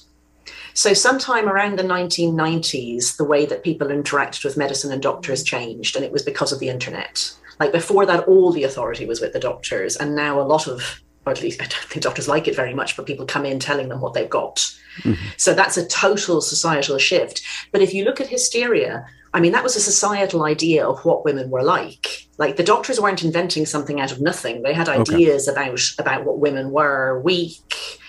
So, 0.73 0.93
sometime 0.93 1.49
around 1.49 1.77
the 1.77 1.83
1990s, 1.83 3.17
the 3.17 3.23
way 3.23 3.45
that 3.45 3.63
people 3.63 3.87
interacted 3.87 4.43
with 4.43 4.55
medicine 4.55 4.91
and 4.91 5.01
doctors 5.01 5.43
changed, 5.43 5.95
and 5.95 6.05
it 6.05 6.11
was 6.11 6.21
because 6.21 6.51
of 6.51 6.59
the 6.59 6.69
internet. 6.69 7.33
Like 7.59 7.71
before 7.71 8.05
that, 8.05 8.27
all 8.27 8.51
the 8.51 8.63
authority 8.63 9.05
was 9.05 9.19
with 9.19 9.33
the 9.33 9.39
doctors, 9.39 9.95
and 9.97 10.15
now 10.15 10.39
a 10.39 10.43
lot 10.43 10.67
of 10.67 11.01
or 11.29 11.31
at 11.31 11.41
least 11.41 11.61
I 11.61 11.65
don't 11.65 11.85
think 11.85 12.03
doctors 12.03 12.27
like 12.27 12.47
it 12.47 12.55
very 12.55 12.73
much, 12.73 12.97
but 12.97 13.05
people 13.05 13.25
come 13.25 13.45
in 13.45 13.59
telling 13.59 13.89
them 13.89 14.01
what 14.01 14.13
they've 14.13 14.29
got. 14.29 14.55
Mm-hmm. 15.03 15.13
So 15.37 15.53
that's 15.53 15.77
a 15.77 15.87
total 15.87 16.41
societal 16.41 16.97
shift. 16.97 17.41
But 17.71 17.81
if 17.81 17.93
you 17.93 18.03
look 18.03 18.19
at 18.19 18.27
hysteria, 18.27 19.05
I 19.33 19.39
mean, 19.39 19.51
that 19.51 19.63
was 19.63 19.75
a 19.75 19.81
societal 19.81 20.43
idea 20.43 20.87
of 20.87 21.05
what 21.05 21.23
women 21.23 21.51
were 21.51 21.63
like. 21.63 22.27
Like 22.37 22.55
the 22.55 22.63
doctors 22.63 22.99
weren't 22.99 23.23
inventing 23.23 23.67
something 23.67 24.01
out 24.01 24.11
of 24.11 24.19
nothing. 24.21 24.63
They 24.63 24.73
had 24.73 24.89
ideas 24.89 25.47
okay. 25.47 25.61
about 25.61 25.81
about 25.99 26.25
what 26.25 26.39
women 26.39 26.71
were 26.71 27.21
weak, 27.21 27.99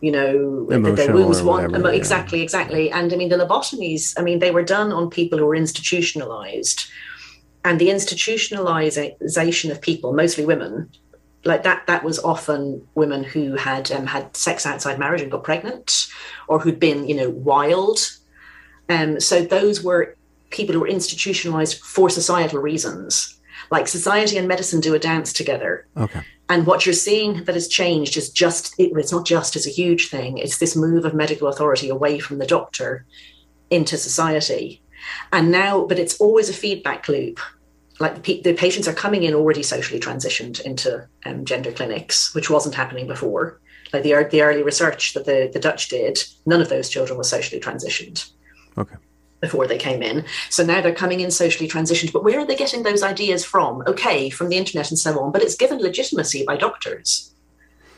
you 0.00 0.12
know, 0.12 0.66
their 0.66 1.14
wounds 1.14 1.42
want 1.42 1.72
whatever, 1.72 1.90
exactly, 1.90 2.42
exactly. 2.42 2.90
And 2.90 3.12
I 3.12 3.16
mean, 3.16 3.30
the 3.30 3.36
lobotomies. 3.36 4.14
I 4.18 4.22
mean, 4.22 4.40
they 4.40 4.50
were 4.50 4.62
done 4.62 4.92
on 4.92 5.08
people 5.08 5.38
who 5.38 5.46
were 5.46 5.54
institutionalized, 5.54 6.86
and 7.64 7.80
the 7.80 7.88
institutionalization 7.88 9.70
of 9.70 9.80
people, 9.80 10.12
mostly 10.12 10.44
women, 10.44 10.90
like 11.46 11.62
that 11.62 11.86
that 11.86 12.04
was 12.04 12.18
often 12.18 12.86
women 12.94 13.24
who 13.24 13.54
had 13.54 13.90
um, 13.92 14.06
had 14.06 14.36
sex 14.36 14.66
outside 14.66 14.98
marriage 14.98 15.22
and 15.22 15.30
got 15.30 15.44
pregnant 15.44 16.06
or 16.48 16.58
who'd 16.58 16.80
been 16.80 17.08
you 17.08 17.14
know 17.14 17.30
wild. 17.30 17.98
Um, 18.88 19.20
so 19.20 19.42
those 19.42 19.82
were 19.82 20.16
people 20.50 20.74
who 20.74 20.80
were 20.80 20.88
institutionalized 20.88 21.80
for 21.80 22.10
societal 22.10 22.60
reasons. 22.60 23.32
Like 23.70 23.88
society 23.88 24.36
and 24.36 24.46
medicine 24.46 24.80
do 24.80 24.94
a 24.94 24.98
dance 24.98 25.32
together. 25.32 25.88
Okay. 25.96 26.22
And 26.48 26.66
what 26.66 26.86
you're 26.86 26.92
seeing 26.92 27.42
that 27.44 27.54
has 27.54 27.66
changed 27.66 28.16
is 28.16 28.30
just 28.30 28.78
it, 28.78 28.92
it's 28.94 29.10
not 29.10 29.26
just 29.26 29.56
it's 29.56 29.66
a 29.66 29.70
huge 29.70 30.08
thing. 30.08 30.38
It's 30.38 30.58
this 30.58 30.76
move 30.76 31.04
of 31.04 31.14
medical 31.14 31.48
authority 31.48 31.88
away 31.88 32.18
from 32.18 32.38
the 32.38 32.46
doctor 32.46 33.04
into 33.70 33.96
society. 33.96 34.82
And 35.32 35.50
now 35.50 35.84
but 35.84 35.98
it's 35.98 36.20
always 36.20 36.48
a 36.48 36.54
feedback 36.54 37.08
loop 37.08 37.40
like 37.98 38.22
the, 38.24 38.52
patients 38.54 38.88
are 38.88 38.92
coming 38.92 39.22
in 39.22 39.34
already 39.34 39.62
socially 39.62 40.00
transitioned 40.00 40.60
into 40.60 41.06
um, 41.24 41.44
gender 41.44 41.72
clinics, 41.72 42.34
which 42.34 42.50
wasn't 42.50 42.74
happening 42.74 43.06
before. 43.06 43.60
Like 43.92 44.02
the, 44.02 44.28
the 44.30 44.42
early 44.42 44.62
research 44.62 45.14
that 45.14 45.24
the, 45.24 45.50
the 45.52 45.60
Dutch 45.60 45.88
did, 45.88 46.18
none 46.44 46.60
of 46.60 46.68
those 46.68 46.88
children 46.88 47.16
were 47.16 47.24
socially 47.24 47.60
transitioned. 47.60 48.30
Okay. 48.76 48.96
Before 49.40 49.66
they 49.66 49.78
came 49.78 50.02
in. 50.02 50.24
So 50.50 50.64
now 50.64 50.80
they're 50.80 50.94
coming 50.94 51.20
in 51.20 51.30
socially 51.30 51.68
transitioned. 51.68 52.12
But 52.12 52.24
where 52.24 52.40
are 52.40 52.46
they 52.46 52.56
getting 52.56 52.82
those 52.82 53.02
ideas 53.02 53.44
from? 53.44 53.82
Okay, 53.86 54.28
from 54.30 54.48
the 54.48 54.56
internet 54.56 54.90
and 54.90 54.98
so 54.98 55.18
on, 55.20 55.32
but 55.32 55.42
it's 55.42 55.56
given 55.56 55.78
legitimacy 55.78 56.44
by 56.44 56.56
doctors. 56.56 57.32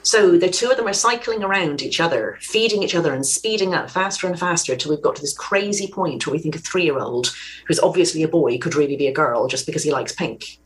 So 0.08 0.38
the 0.38 0.48
two 0.48 0.70
of 0.70 0.78
them 0.78 0.88
are 0.88 0.94
cycling 0.94 1.44
around 1.44 1.82
each 1.82 2.00
other, 2.00 2.38
feeding 2.40 2.82
each 2.82 2.94
other 2.94 3.12
and 3.12 3.26
speeding 3.26 3.74
up 3.74 3.90
faster 3.90 4.26
and 4.26 4.38
faster 4.38 4.72
until 4.72 4.90
we've 4.90 5.02
got 5.02 5.16
to 5.16 5.20
this 5.20 5.36
crazy 5.36 5.86
point 5.86 6.26
where 6.26 6.32
we 6.32 6.38
think 6.38 6.56
a 6.56 6.58
three 6.58 6.84
year 6.84 6.98
old 6.98 7.30
who's 7.66 7.78
obviously 7.78 8.22
a 8.22 8.28
boy 8.28 8.56
could 8.56 8.74
really 8.74 8.96
be 8.96 9.06
a 9.06 9.12
girl 9.12 9.48
just 9.48 9.66
because 9.66 9.82
he 9.82 9.92
likes 9.92 10.14
pink. 10.14 10.60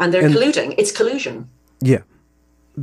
And 0.00 0.12
they're 0.12 0.24
and, 0.24 0.34
colluding. 0.34 0.74
It's 0.76 0.90
collusion. 0.90 1.48
Yeah. 1.80 2.02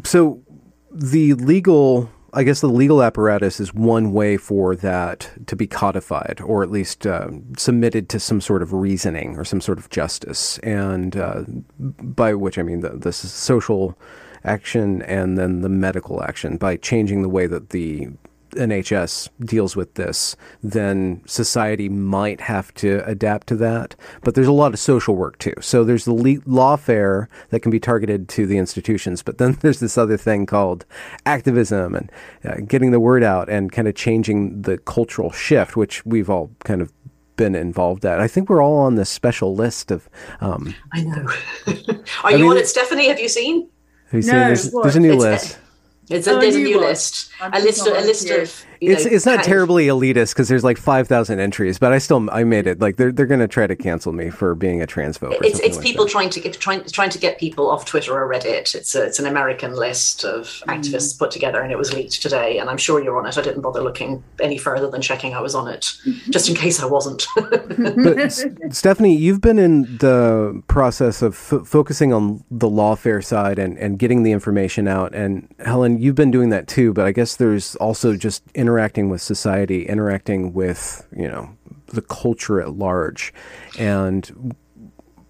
So 0.05 0.41
the 0.89 1.33
legal 1.33 2.09
I 2.31 2.43
guess 2.43 2.61
the 2.61 2.67
legal 2.67 3.03
apparatus 3.03 3.59
is 3.59 3.73
one 3.73 4.13
way 4.13 4.37
for 4.37 4.77
that 4.77 5.29
to 5.47 5.57
be 5.57 5.67
codified, 5.67 6.39
or 6.41 6.63
at 6.63 6.71
least 6.71 7.05
uh, 7.05 7.27
submitted 7.57 8.07
to 8.09 8.19
some 8.19 8.39
sort 8.39 8.61
of 8.61 8.71
reasoning 8.71 9.37
or 9.37 9.43
some 9.43 9.59
sort 9.59 9.77
of 9.77 9.89
justice, 9.89 10.57
and 10.59 11.17
uh, 11.17 11.43
by 11.77 12.33
which 12.33 12.57
I 12.57 12.63
mean 12.63 12.79
the, 12.79 12.91
the 12.91 13.11
social 13.11 13.97
action 14.43 15.01
and 15.03 15.37
then 15.37 15.61
the 15.61 15.69
medical 15.69 16.23
action 16.23 16.57
by 16.57 16.77
changing 16.77 17.21
the 17.21 17.29
way 17.29 17.47
that 17.47 17.69
the 17.69 18.09
NHS 18.55 19.29
deals 19.41 19.75
with 19.75 19.95
this, 19.95 20.35
then 20.61 21.21
society 21.25 21.89
might 21.89 22.41
have 22.41 22.73
to 22.75 23.03
adapt 23.05 23.47
to 23.47 23.55
that. 23.57 23.95
But 24.21 24.35
there's 24.35 24.47
a 24.47 24.53
lot 24.53 24.73
of 24.73 24.79
social 24.79 25.15
work 25.15 25.37
too. 25.39 25.53
So 25.61 25.83
there's 25.83 26.05
the 26.05 26.13
le- 26.13 26.41
lawfare 26.41 27.27
that 27.49 27.61
can 27.61 27.71
be 27.71 27.79
targeted 27.79 28.29
to 28.29 28.45
the 28.45 28.57
institutions, 28.57 29.23
but 29.23 29.37
then 29.37 29.53
there's 29.61 29.79
this 29.79 29.97
other 29.97 30.17
thing 30.17 30.45
called 30.45 30.85
activism 31.25 31.95
and 31.95 32.11
uh, 32.45 32.55
getting 32.67 32.91
the 32.91 32.99
word 32.99 33.23
out 33.23 33.49
and 33.49 33.71
kind 33.71 33.87
of 33.87 33.95
changing 33.95 34.61
the 34.61 34.77
cultural 34.77 35.31
shift, 35.31 35.75
which 35.75 36.05
we've 36.05 36.29
all 36.29 36.51
kind 36.63 36.81
of 36.81 36.91
been 37.35 37.55
involved 37.55 38.05
at. 38.05 38.19
I 38.19 38.27
think 38.27 38.49
we're 38.49 38.61
all 38.63 38.77
on 38.79 38.95
this 38.95 39.09
special 39.09 39.55
list 39.55 39.89
of. 39.91 40.07
Um, 40.39 40.75
I 40.93 41.01
know. 41.01 41.27
Are 42.23 42.31
you 42.31 42.39
mean, 42.39 42.51
on 42.51 42.57
it, 42.57 42.67
Stephanie? 42.67 43.07
Have 43.07 43.19
you 43.19 43.27
seen? 43.27 43.69
Have 44.13 44.19
you 44.19 44.21
seen? 44.21 44.33
No, 44.35 44.45
there's, 44.45 44.71
there's, 44.71 44.95
a 44.95 44.99
new 44.99 45.13
it's, 45.13 45.21
list. 45.23 45.59
It's 46.07 46.27
a, 46.27 46.31
oh, 46.33 46.39
there's 46.39 46.55
a 46.55 46.59
new 46.59 46.79
list. 46.79 47.31
a 47.41 47.59
list. 47.59 47.87
of, 47.87 47.97
A 47.97 48.01
list 48.01 48.29
of. 48.29 48.65
It's 48.91 49.05
know, 49.05 49.11
it's 49.11 49.25
not 49.25 49.43
terribly 49.43 49.87
of... 49.87 49.97
elitist 49.97 50.33
because 50.33 50.47
there's 50.47 50.63
like 50.63 50.77
five 50.77 51.07
thousand 51.07 51.39
entries, 51.39 51.79
but 51.79 51.93
I 51.93 51.97
still 51.97 52.29
I 52.31 52.43
made 52.43 52.67
it. 52.67 52.79
Like 52.79 52.97
they're 52.97 53.11
they're 53.11 53.25
going 53.25 53.39
to 53.39 53.47
try 53.47 53.67
to 53.67 53.75
cancel 53.75 54.11
me 54.13 54.29
for 54.29 54.55
being 54.55 54.81
a 54.81 54.87
transphobe. 54.87 55.37
It's 55.41 55.59
it's 55.59 55.77
like 55.77 55.85
people 55.85 56.05
that. 56.05 56.11
trying 56.11 56.29
to 56.31 56.39
get 56.39 56.59
trying 56.59 56.83
trying 56.85 57.09
to 57.11 57.17
get 57.17 57.39
people 57.39 57.69
off 57.69 57.85
Twitter 57.85 58.13
or 58.13 58.27
Reddit. 58.27 58.75
It's 58.75 58.95
a, 58.95 59.03
it's 59.03 59.19
an 59.19 59.25
American 59.25 59.75
list 59.75 60.23
of 60.23 60.47
activists 60.67 61.15
mm. 61.15 61.19
put 61.19 61.31
together, 61.31 61.61
and 61.61 61.71
it 61.71 61.77
was 61.77 61.93
leaked 61.93 62.21
today. 62.21 62.59
And 62.59 62.69
I'm 62.69 62.77
sure 62.77 63.03
you're 63.03 63.17
on 63.17 63.25
it. 63.25 63.37
I 63.37 63.41
didn't 63.41 63.61
bother 63.61 63.81
looking 63.81 64.23
any 64.39 64.57
further 64.57 64.89
than 64.89 65.01
checking 65.01 65.33
I 65.33 65.41
was 65.41 65.55
on 65.55 65.67
it, 65.67 65.85
just 66.29 66.49
in 66.49 66.55
case 66.55 66.81
I 66.81 66.85
wasn't. 66.85 67.25
but 67.35 68.31
Stephanie, 68.73 69.15
you've 69.15 69.41
been 69.41 69.59
in 69.59 69.97
the 69.97 70.61
process 70.67 71.21
of 71.21 71.33
f- 71.33 71.67
focusing 71.67 72.13
on 72.13 72.43
the 72.49 72.67
lawfare 72.67 73.23
side 73.23 73.59
and 73.59 73.77
and 73.77 73.99
getting 73.99 74.23
the 74.23 74.31
information 74.31 74.87
out, 74.87 75.13
and 75.13 75.47
Helen, 75.59 75.99
you've 75.99 76.15
been 76.15 76.31
doing 76.31 76.49
that 76.49 76.67
too, 76.67 76.93
but 76.93 77.05
I 77.05 77.11
guess 77.11 77.35
there's 77.35 77.75
also 77.77 78.15
just 78.15 78.43
interacting 78.73 79.09
with 79.09 79.21
society, 79.21 79.87
interacting 79.87 80.51
with, 80.53 81.07
you 81.15 81.27
know, 81.27 81.55
the 81.87 82.01
culture 82.01 82.59
at 82.59 82.73
large. 82.73 83.31
And 83.77 84.55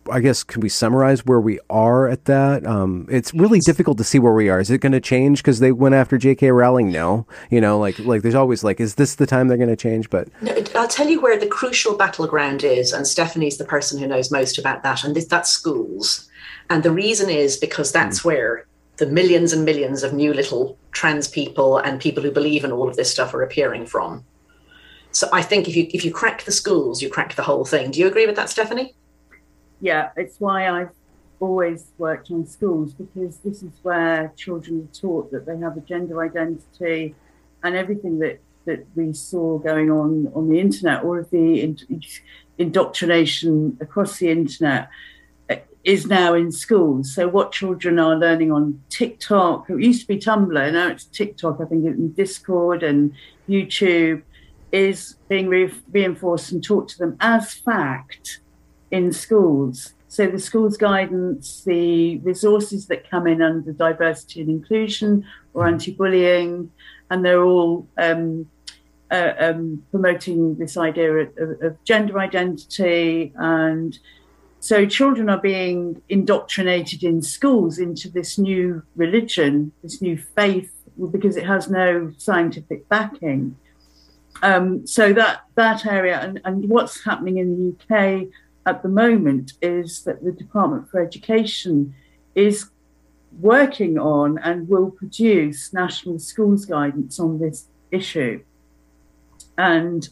I 0.09 0.21
guess 0.21 0.43
can 0.43 0.61
we 0.61 0.69
summarize 0.69 1.25
where 1.25 1.41
we 1.41 1.59
are 1.69 2.07
at 2.07 2.23
that? 2.25 2.65
Um, 2.65 3.05
it's 3.09 3.33
really 3.33 3.59
difficult 3.59 3.97
to 3.97 4.03
see 4.05 4.17
where 4.17 4.33
we 4.33 4.47
are. 4.47 4.61
Is 4.61 4.71
it 4.71 4.77
going 4.77 4.93
to 4.93 5.01
change 5.01 5.39
because 5.39 5.59
they 5.59 5.73
went 5.73 5.93
after 5.93 6.17
J.K. 6.17 6.51
Rowling? 6.51 6.89
No, 6.89 7.27
you 7.49 7.59
know, 7.59 7.77
like 7.77 7.99
like 7.99 8.21
there's 8.21 8.35
always 8.35 8.63
like, 8.63 8.79
is 8.79 8.95
this 8.95 9.15
the 9.15 9.25
time 9.25 9.49
they're 9.49 9.57
going 9.57 9.69
to 9.69 9.75
change? 9.75 10.09
But 10.09 10.29
no, 10.41 10.55
I'll 10.75 10.87
tell 10.87 11.09
you 11.09 11.19
where 11.21 11.37
the 11.37 11.47
crucial 11.47 11.97
battleground 11.97 12.63
is, 12.63 12.93
and 12.93 13.05
Stephanie's 13.05 13.57
the 13.57 13.65
person 13.65 13.99
who 13.99 14.07
knows 14.07 14.31
most 14.31 14.57
about 14.57 14.83
that, 14.83 15.03
and 15.03 15.15
this, 15.15 15.25
that's 15.25 15.49
schools. 15.49 16.29
And 16.69 16.83
the 16.83 16.91
reason 16.91 17.29
is 17.29 17.57
because 17.57 17.91
that's 17.91 18.21
mm. 18.21 18.25
where 18.25 18.67
the 18.97 19.05
millions 19.05 19.53
and 19.53 19.65
millions 19.65 20.03
of 20.03 20.13
new 20.13 20.33
little 20.33 20.77
trans 20.91 21.27
people 21.27 21.77
and 21.77 21.99
people 21.99 22.21
who 22.21 22.31
believe 22.31 22.63
in 22.63 22.71
all 22.71 22.87
of 22.87 22.95
this 22.95 23.11
stuff 23.11 23.33
are 23.33 23.41
appearing 23.41 23.85
from. 23.85 24.23
So 25.11 25.27
I 25.31 25.41
think 25.41 25.67
if 25.67 25.75
you 25.75 25.87
if 25.93 26.03
you 26.03 26.11
crack 26.11 26.43
the 26.43 26.51
schools, 26.51 27.01
you 27.01 27.09
crack 27.09 27.35
the 27.35 27.43
whole 27.43 27.65
thing. 27.65 27.91
Do 27.91 27.99
you 27.99 28.07
agree 28.07 28.25
with 28.25 28.35
that, 28.35 28.49
Stephanie? 28.49 28.95
Yeah, 29.79 30.09
it's 30.15 30.39
why 30.39 30.69
I've 30.69 30.89
always 31.39 31.91
worked 31.97 32.31
on 32.31 32.47
schools 32.47 32.93
because 32.93 33.37
this 33.39 33.61
is 33.63 33.73
where 33.83 34.31
children 34.37 34.87
are 34.87 34.99
taught 34.99 35.31
that 35.31 35.45
they 35.45 35.57
have 35.57 35.75
a 35.77 35.81
gender 35.81 36.23
identity 36.23 37.15
and 37.63 37.75
everything 37.75 38.19
that 38.19 38.39
that 38.65 38.85
we 38.95 39.11
saw 39.13 39.57
going 39.57 39.91
on 39.91 40.31
on 40.33 40.49
the 40.49 40.59
internet, 40.59 41.03
all 41.03 41.19
of 41.19 41.29
the 41.31 41.75
indoctrination 42.57 43.77
across 43.81 44.19
the 44.19 44.29
internet 44.29 44.89
is 45.83 46.07
now 46.07 46.33
in 46.33 46.51
schools. 46.51 47.13
So 47.13 47.27
what 47.27 47.51
children 47.51 47.99
are 47.99 48.15
learning 48.15 48.51
on 48.51 48.81
TikTok, 48.89 49.69
it 49.69 49.81
used 49.81 50.01
to 50.01 50.07
be 50.07 50.17
Tumblr, 50.17 50.73
now 50.73 50.87
it's 50.87 51.05
TikTok, 51.05 51.59
I 51.59 51.65
think 51.65 51.85
in 51.85 52.13
Discord 52.13 52.83
and 52.83 53.13
YouTube, 53.49 54.21
is 54.71 55.17
being 55.27 55.49
re- 55.49 55.73
reinforced 55.91 56.51
and 56.51 56.63
taught 56.63 56.87
to 56.89 56.97
them 56.97 57.17
as 57.19 57.53
fact 57.53 58.39
in 58.91 59.11
schools. 59.11 59.93
So 60.07 60.27
the 60.27 60.39
schools 60.39 60.77
guidance, 60.77 61.63
the 61.63 62.17
resources 62.19 62.85
that 62.87 63.09
come 63.09 63.27
in 63.27 63.41
under 63.41 63.73
diversity 63.73 64.41
and 64.41 64.49
inclusion 64.49 65.25
or 65.53 65.67
anti-bullying, 65.67 66.71
and 67.09 67.25
they're 67.25 67.43
all 67.43 67.87
um, 67.97 68.47
uh, 69.11 69.33
um, 69.39 69.83
promoting 69.91 70.55
this 70.55 70.77
idea 70.77 71.11
of, 71.13 71.61
of 71.61 71.83
gender 71.83 72.19
identity 72.19 73.33
and 73.35 73.99
so 74.63 74.85
children 74.85 75.29
are 75.29 75.41
being 75.41 76.01
indoctrinated 76.07 77.03
in 77.03 77.21
schools 77.21 77.79
into 77.79 78.09
this 78.09 78.37
new 78.37 78.81
religion, 78.95 79.73
this 79.81 80.01
new 80.01 80.17
faith, 80.17 80.71
because 81.11 81.35
it 81.35 81.45
has 81.45 81.69
no 81.69 82.13
scientific 82.17 82.87
backing. 82.87 83.57
Um, 84.41 84.87
so 84.87 85.11
that 85.11 85.41
that 85.55 85.85
area 85.85 86.17
and, 86.21 86.39
and 86.45 86.69
what's 86.69 87.03
happening 87.03 87.39
in 87.39 87.49
the 87.57 87.75
UK 87.75 88.29
at 88.65 88.83
the 88.83 88.87
moment 88.87 89.51
is 89.61 90.05
that 90.05 90.23
the 90.23 90.31
Department 90.31 90.89
for 90.89 91.01
Education 91.01 91.93
is 92.33 92.69
working 93.41 93.99
on 93.99 94.37
and 94.37 94.69
will 94.69 94.91
produce 94.91 95.73
national 95.73 96.19
schools 96.19 96.63
guidance 96.63 97.19
on 97.19 97.37
this 97.37 97.67
issue. 97.91 98.41
And 99.57 100.07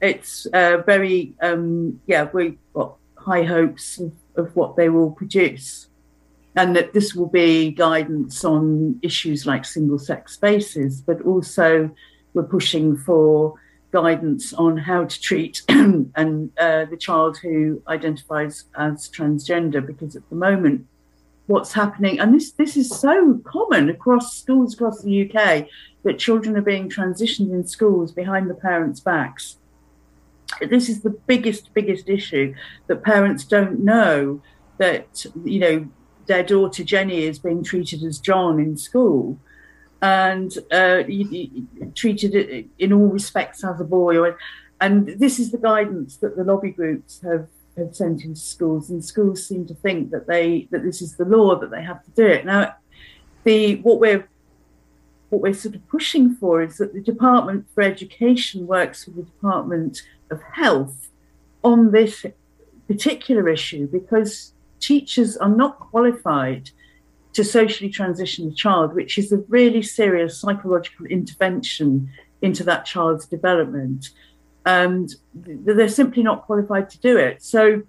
it's 0.00 0.46
uh, 0.54 0.76
very, 0.86 1.34
um, 1.42 2.00
yeah, 2.06 2.28
we 2.32 2.56
got 2.72 2.99
high 3.20 3.44
hopes 3.44 3.98
of, 3.98 4.12
of 4.36 4.54
what 4.56 4.76
they 4.76 4.88
will 4.88 5.10
produce. 5.10 5.88
And 6.56 6.74
that 6.74 6.92
this 6.92 7.14
will 7.14 7.28
be 7.28 7.70
guidance 7.70 8.44
on 8.44 8.98
issues 9.02 9.46
like 9.46 9.64
single 9.64 9.98
sex 9.98 10.32
spaces, 10.32 11.00
but 11.00 11.20
also 11.22 11.90
we're 12.34 12.42
pushing 12.42 12.96
for 12.96 13.54
guidance 13.92 14.52
on 14.52 14.76
how 14.76 15.04
to 15.04 15.20
treat 15.20 15.62
and 15.68 16.50
uh, 16.58 16.84
the 16.86 16.96
child 16.96 17.36
who 17.38 17.82
identifies 17.88 18.64
as 18.76 19.08
transgender 19.10 19.84
because 19.84 20.14
at 20.14 20.28
the 20.30 20.36
moment 20.36 20.86
what's 21.46 21.72
happening 21.72 22.20
and 22.20 22.32
this 22.32 22.52
this 22.52 22.76
is 22.76 22.88
so 22.88 23.40
common 23.44 23.88
across 23.88 24.36
schools 24.36 24.74
across 24.74 25.02
the 25.02 25.28
UK 25.28 25.66
that 26.04 26.18
children 26.18 26.56
are 26.56 26.62
being 26.62 26.88
transitioned 26.88 27.52
in 27.52 27.66
schools 27.66 28.12
behind 28.12 28.48
the 28.48 28.54
parents 28.54 29.00
backs 29.00 29.56
this 30.68 30.88
is 30.88 31.02
the 31.02 31.10
biggest, 31.10 31.72
biggest 31.74 32.08
issue 32.08 32.54
that 32.86 33.02
parents 33.02 33.44
don't 33.44 33.80
know 33.80 34.42
that, 34.78 35.24
you 35.44 35.58
know, 35.58 35.88
their 36.26 36.42
daughter 36.42 36.84
Jenny 36.84 37.24
is 37.24 37.38
being 37.38 37.64
treated 37.64 38.02
as 38.02 38.18
John 38.18 38.60
in 38.60 38.76
school 38.76 39.38
and 40.02 40.56
uh, 40.70 41.02
treated 41.94 42.68
in 42.78 42.92
all 42.92 43.08
respects 43.08 43.64
as 43.64 43.80
a 43.80 43.84
boy. 43.84 44.18
Or, 44.18 44.38
and 44.80 45.08
this 45.18 45.38
is 45.38 45.50
the 45.50 45.58
guidance 45.58 46.16
that 46.18 46.36
the 46.36 46.44
lobby 46.44 46.70
groups 46.70 47.20
have, 47.22 47.48
have 47.76 47.94
sent 47.94 48.24
into 48.24 48.40
schools, 48.40 48.90
and 48.90 49.04
schools 49.04 49.46
seem 49.46 49.66
to 49.66 49.74
think 49.74 50.10
that 50.10 50.26
they 50.26 50.68
that 50.70 50.82
this 50.82 51.02
is 51.02 51.16
the 51.16 51.24
law 51.24 51.56
that 51.56 51.70
they 51.70 51.82
have 51.82 52.02
to 52.04 52.10
do 52.12 52.26
it. 52.26 52.44
Now, 52.46 52.76
the 53.44 53.76
what 53.76 54.00
we're 54.00 54.28
what 55.28 55.42
we're 55.42 55.54
sort 55.54 55.74
of 55.74 55.86
pushing 55.88 56.34
for 56.34 56.62
is 56.62 56.78
that 56.78 56.92
the 56.92 57.00
Department 57.00 57.66
for 57.74 57.82
Education 57.82 58.66
works 58.66 59.06
with 59.06 59.16
the 59.16 59.22
Department 59.22 60.02
of 60.30 60.40
Health 60.42 61.10
on 61.62 61.92
this 61.92 62.24
particular 62.88 63.48
issue 63.48 63.86
because 63.86 64.52
teachers 64.80 65.36
are 65.36 65.48
not 65.48 65.78
qualified 65.78 66.70
to 67.32 67.44
socially 67.44 67.90
transition 67.90 68.48
a 68.48 68.54
child, 68.54 68.94
which 68.94 69.16
is 69.16 69.30
a 69.30 69.38
really 69.48 69.82
serious 69.82 70.38
psychological 70.38 71.06
intervention 71.06 72.10
into 72.42 72.64
that 72.64 72.84
child's 72.84 73.26
development. 73.26 74.10
And 74.66 75.14
they're 75.34 75.88
simply 75.88 76.22
not 76.22 76.46
qualified 76.46 76.90
to 76.90 76.98
do 76.98 77.16
it. 77.16 77.42
So, 77.42 77.82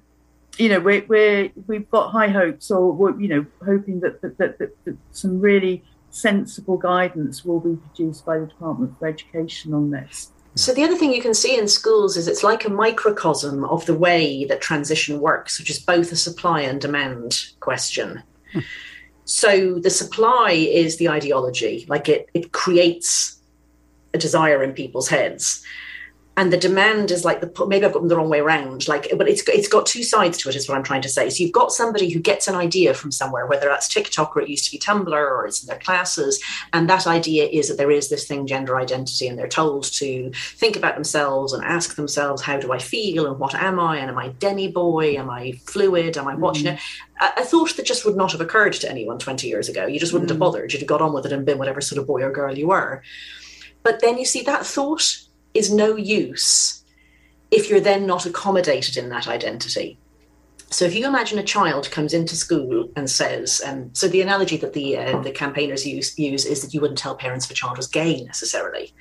you 0.57 0.69
know, 0.69 0.79
we're, 0.79 1.05
we're 1.07 1.51
we've 1.67 1.89
got 1.89 2.11
high 2.11 2.27
hopes, 2.27 2.69
or 2.69 2.91
we're, 2.91 3.19
you 3.19 3.27
know, 3.27 3.45
hoping 3.65 3.99
that 4.01 4.21
that, 4.21 4.37
that, 4.37 4.59
that, 4.59 4.85
that 4.85 4.97
some 5.11 5.39
really 5.39 5.83
sensible 6.11 6.77
guidance 6.77 7.43
will 7.43 7.59
be 7.59 7.75
produced 7.75 8.25
by 8.25 8.37
the 8.37 8.45
Department 8.45 8.97
for 8.99 9.07
Education 9.07 9.73
on 9.73 9.91
this. 9.91 10.31
So 10.55 10.73
the 10.73 10.83
other 10.83 10.97
thing 10.97 11.13
you 11.13 11.21
can 11.21 11.33
see 11.33 11.57
in 11.57 11.67
schools 11.67 12.17
is 12.17 12.27
it's 12.27 12.43
like 12.43 12.65
a 12.65 12.69
microcosm 12.69 13.63
of 13.65 13.85
the 13.85 13.95
way 13.95 14.43
that 14.45 14.61
transition 14.61 15.21
works, 15.21 15.57
which 15.57 15.69
is 15.69 15.79
both 15.79 16.11
a 16.11 16.17
supply 16.17 16.61
and 16.61 16.81
demand 16.81 17.45
question. 17.61 18.21
So 19.23 19.79
the 19.79 19.89
supply 19.89 20.51
is 20.51 20.97
the 20.97 21.07
ideology, 21.07 21.85
like 21.87 22.09
it 22.09 22.29
it 22.33 22.51
creates 22.51 23.39
a 24.13 24.17
desire 24.17 24.61
in 24.61 24.73
people's 24.73 25.07
heads. 25.07 25.63
And 26.37 26.51
the 26.51 26.57
demand 26.57 27.11
is 27.11 27.25
like 27.25 27.41
the 27.41 27.65
maybe 27.67 27.85
I've 27.85 27.91
got 27.91 27.99
them 27.99 28.07
the 28.07 28.15
wrong 28.15 28.29
way 28.29 28.39
around. 28.39 28.87
Like, 28.87 29.11
but 29.17 29.27
it's 29.27 29.47
it's 29.49 29.67
got 29.67 29.85
two 29.85 30.01
sides 30.01 30.37
to 30.39 30.49
it. 30.49 30.55
Is 30.55 30.69
what 30.69 30.77
I'm 30.77 30.83
trying 30.83 31.01
to 31.01 31.09
say. 31.09 31.29
So 31.29 31.43
you've 31.43 31.51
got 31.51 31.73
somebody 31.73 32.09
who 32.09 32.19
gets 32.19 32.47
an 32.47 32.55
idea 32.55 32.93
from 32.93 33.11
somewhere, 33.11 33.45
whether 33.47 33.67
that's 33.67 33.89
TikTok 33.89 34.35
or 34.35 34.41
it 34.41 34.49
used 34.49 34.65
to 34.65 34.71
be 34.71 34.79
Tumblr 34.79 35.11
or 35.11 35.45
it's 35.45 35.61
in 35.61 35.67
their 35.67 35.79
classes, 35.79 36.41
and 36.71 36.89
that 36.89 37.05
idea 37.05 37.47
is 37.47 37.67
that 37.67 37.77
there 37.77 37.91
is 37.91 38.09
this 38.09 38.27
thing, 38.27 38.47
gender 38.47 38.77
identity, 38.77 39.27
and 39.27 39.37
they're 39.37 39.47
told 39.47 39.83
to 39.93 40.31
think 40.33 40.77
about 40.77 40.95
themselves 40.95 41.51
and 41.51 41.65
ask 41.65 41.95
themselves, 41.95 42.41
how 42.41 42.57
do 42.57 42.71
I 42.71 42.79
feel 42.79 43.27
and 43.27 43.37
what 43.37 43.53
am 43.53 43.77
I? 43.79 43.97
And 43.97 44.09
am 44.09 44.17
I 44.17 44.29
demi 44.29 44.69
boy? 44.69 45.15
Am 45.17 45.29
I 45.29 45.51
fluid? 45.65 46.17
Am 46.17 46.27
I 46.27 46.35
what? 46.35 46.55
Mm-hmm. 46.55 46.65
You 46.65 46.71
know, 46.71 46.77
a, 47.19 47.41
a, 47.41 47.43
thought 47.43 47.75
that 47.75 47.85
just 47.85 48.05
would 48.05 48.15
not 48.15 48.31
have 48.31 48.41
occurred 48.41 48.73
to 48.73 48.89
anyone 48.89 49.19
20 49.19 49.47
years 49.47 49.67
ago. 49.67 49.85
You 49.85 49.99
just 49.99 50.13
wouldn't 50.13 50.31
mm-hmm. 50.31 50.41
have 50.41 50.49
mm. 50.49 50.53
bothered. 50.53 50.71
You'd 50.71 50.79
have 50.79 50.87
got 50.87 51.01
on 51.01 51.13
with 51.13 51.25
it 51.25 51.33
and 51.33 51.45
been 51.45 51.57
whatever 51.57 51.81
sort 51.81 51.99
of 51.99 52.07
boy 52.07 52.23
or 52.23 52.31
girl 52.31 52.57
you 52.57 52.69
were. 52.69 53.03
But 53.83 53.99
then 53.99 54.17
you 54.17 54.25
see 54.25 54.43
that 54.43 54.65
thought 54.65 55.17
is 55.53 55.73
no 55.73 55.95
use 55.95 56.83
if 57.51 57.69
you're 57.69 57.79
then 57.79 58.05
not 58.05 58.25
accommodated 58.25 58.97
in 58.97 59.09
that 59.09 59.27
identity. 59.27 59.97
So 60.69 60.85
if 60.85 60.95
you 60.95 61.05
imagine 61.05 61.37
a 61.37 61.43
child 61.43 61.91
comes 61.91 62.13
into 62.13 62.35
school 62.35 62.89
and 62.95 63.09
says, 63.09 63.61
um, 63.65 63.93
so 63.93 64.07
the 64.07 64.21
analogy 64.21 64.55
that 64.57 64.71
the 64.71 64.97
uh, 64.97 65.21
the 65.21 65.31
campaigners 65.31 65.85
use, 65.85 66.17
use 66.17 66.45
is 66.45 66.61
that 66.61 66.73
you 66.73 66.79
wouldn't 66.79 66.97
tell 66.97 67.13
parents 67.13 67.45
if 67.45 67.51
a 67.51 67.55
child 67.55 67.75
was 67.75 67.87
gay 67.87 68.23
necessarily. 68.23 68.93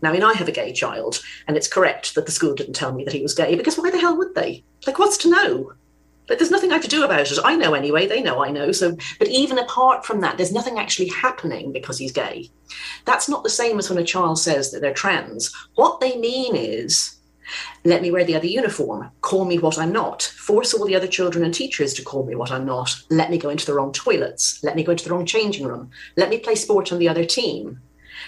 Now, 0.00 0.08
I 0.08 0.12
mean, 0.12 0.22
I 0.22 0.32
have 0.34 0.48
a 0.48 0.52
gay 0.52 0.72
child, 0.72 1.20
and 1.46 1.56
it's 1.56 1.68
correct 1.68 2.14
that 2.14 2.24
the 2.24 2.32
school 2.32 2.54
didn't 2.54 2.74
tell 2.74 2.94
me 2.94 3.04
that 3.04 3.12
he 3.12 3.20
was 3.20 3.34
gay 3.34 3.56
because 3.56 3.76
why 3.76 3.90
the 3.90 3.98
hell 3.98 4.16
would 4.16 4.34
they? 4.34 4.64
Like, 4.86 4.98
what's 4.98 5.18
to 5.18 5.30
know? 5.30 5.72
Like, 6.28 6.38
there's 6.38 6.50
nothing 6.50 6.72
I 6.72 6.78
to 6.78 6.88
do 6.88 7.04
about 7.04 7.30
it. 7.30 7.38
I 7.44 7.56
know 7.56 7.74
anyway. 7.74 8.06
They 8.06 8.22
know 8.22 8.44
I 8.44 8.50
know. 8.50 8.72
So, 8.72 8.96
but 9.18 9.28
even 9.28 9.58
apart 9.58 10.04
from 10.04 10.20
that, 10.20 10.36
there's 10.36 10.52
nothing 10.52 10.78
actually 10.78 11.08
happening 11.08 11.72
because 11.72 11.98
he's 11.98 12.12
gay. 12.12 12.50
That's 13.04 13.28
not 13.28 13.42
the 13.42 13.50
same 13.50 13.78
as 13.78 13.88
when 13.88 13.98
a 13.98 14.04
child 14.04 14.38
says 14.38 14.70
that 14.70 14.80
they're 14.80 14.92
trans. 14.92 15.54
What 15.74 16.00
they 16.00 16.16
mean 16.16 16.54
is, 16.54 17.18
let 17.84 18.02
me 18.02 18.10
wear 18.10 18.24
the 18.24 18.36
other 18.36 18.46
uniform, 18.46 19.10
call 19.22 19.46
me 19.46 19.58
what 19.58 19.78
I'm 19.78 19.92
not, 19.92 20.22
force 20.22 20.74
all 20.74 20.84
the 20.84 20.96
other 20.96 21.06
children 21.06 21.44
and 21.44 21.54
teachers 21.54 21.94
to 21.94 22.02
call 22.02 22.26
me 22.26 22.34
what 22.34 22.50
I'm 22.50 22.66
not, 22.66 22.94
let 23.08 23.30
me 23.30 23.38
go 23.38 23.48
into 23.48 23.64
the 23.64 23.72
wrong 23.72 23.92
toilets, 23.92 24.62
let 24.62 24.76
me 24.76 24.82
go 24.82 24.92
into 24.92 25.04
the 25.04 25.14
wrong 25.14 25.24
changing 25.24 25.66
room, 25.66 25.90
let 26.16 26.28
me 26.28 26.38
play 26.38 26.54
sport 26.54 26.92
on 26.92 26.98
the 26.98 27.08
other 27.08 27.24
team. 27.24 27.80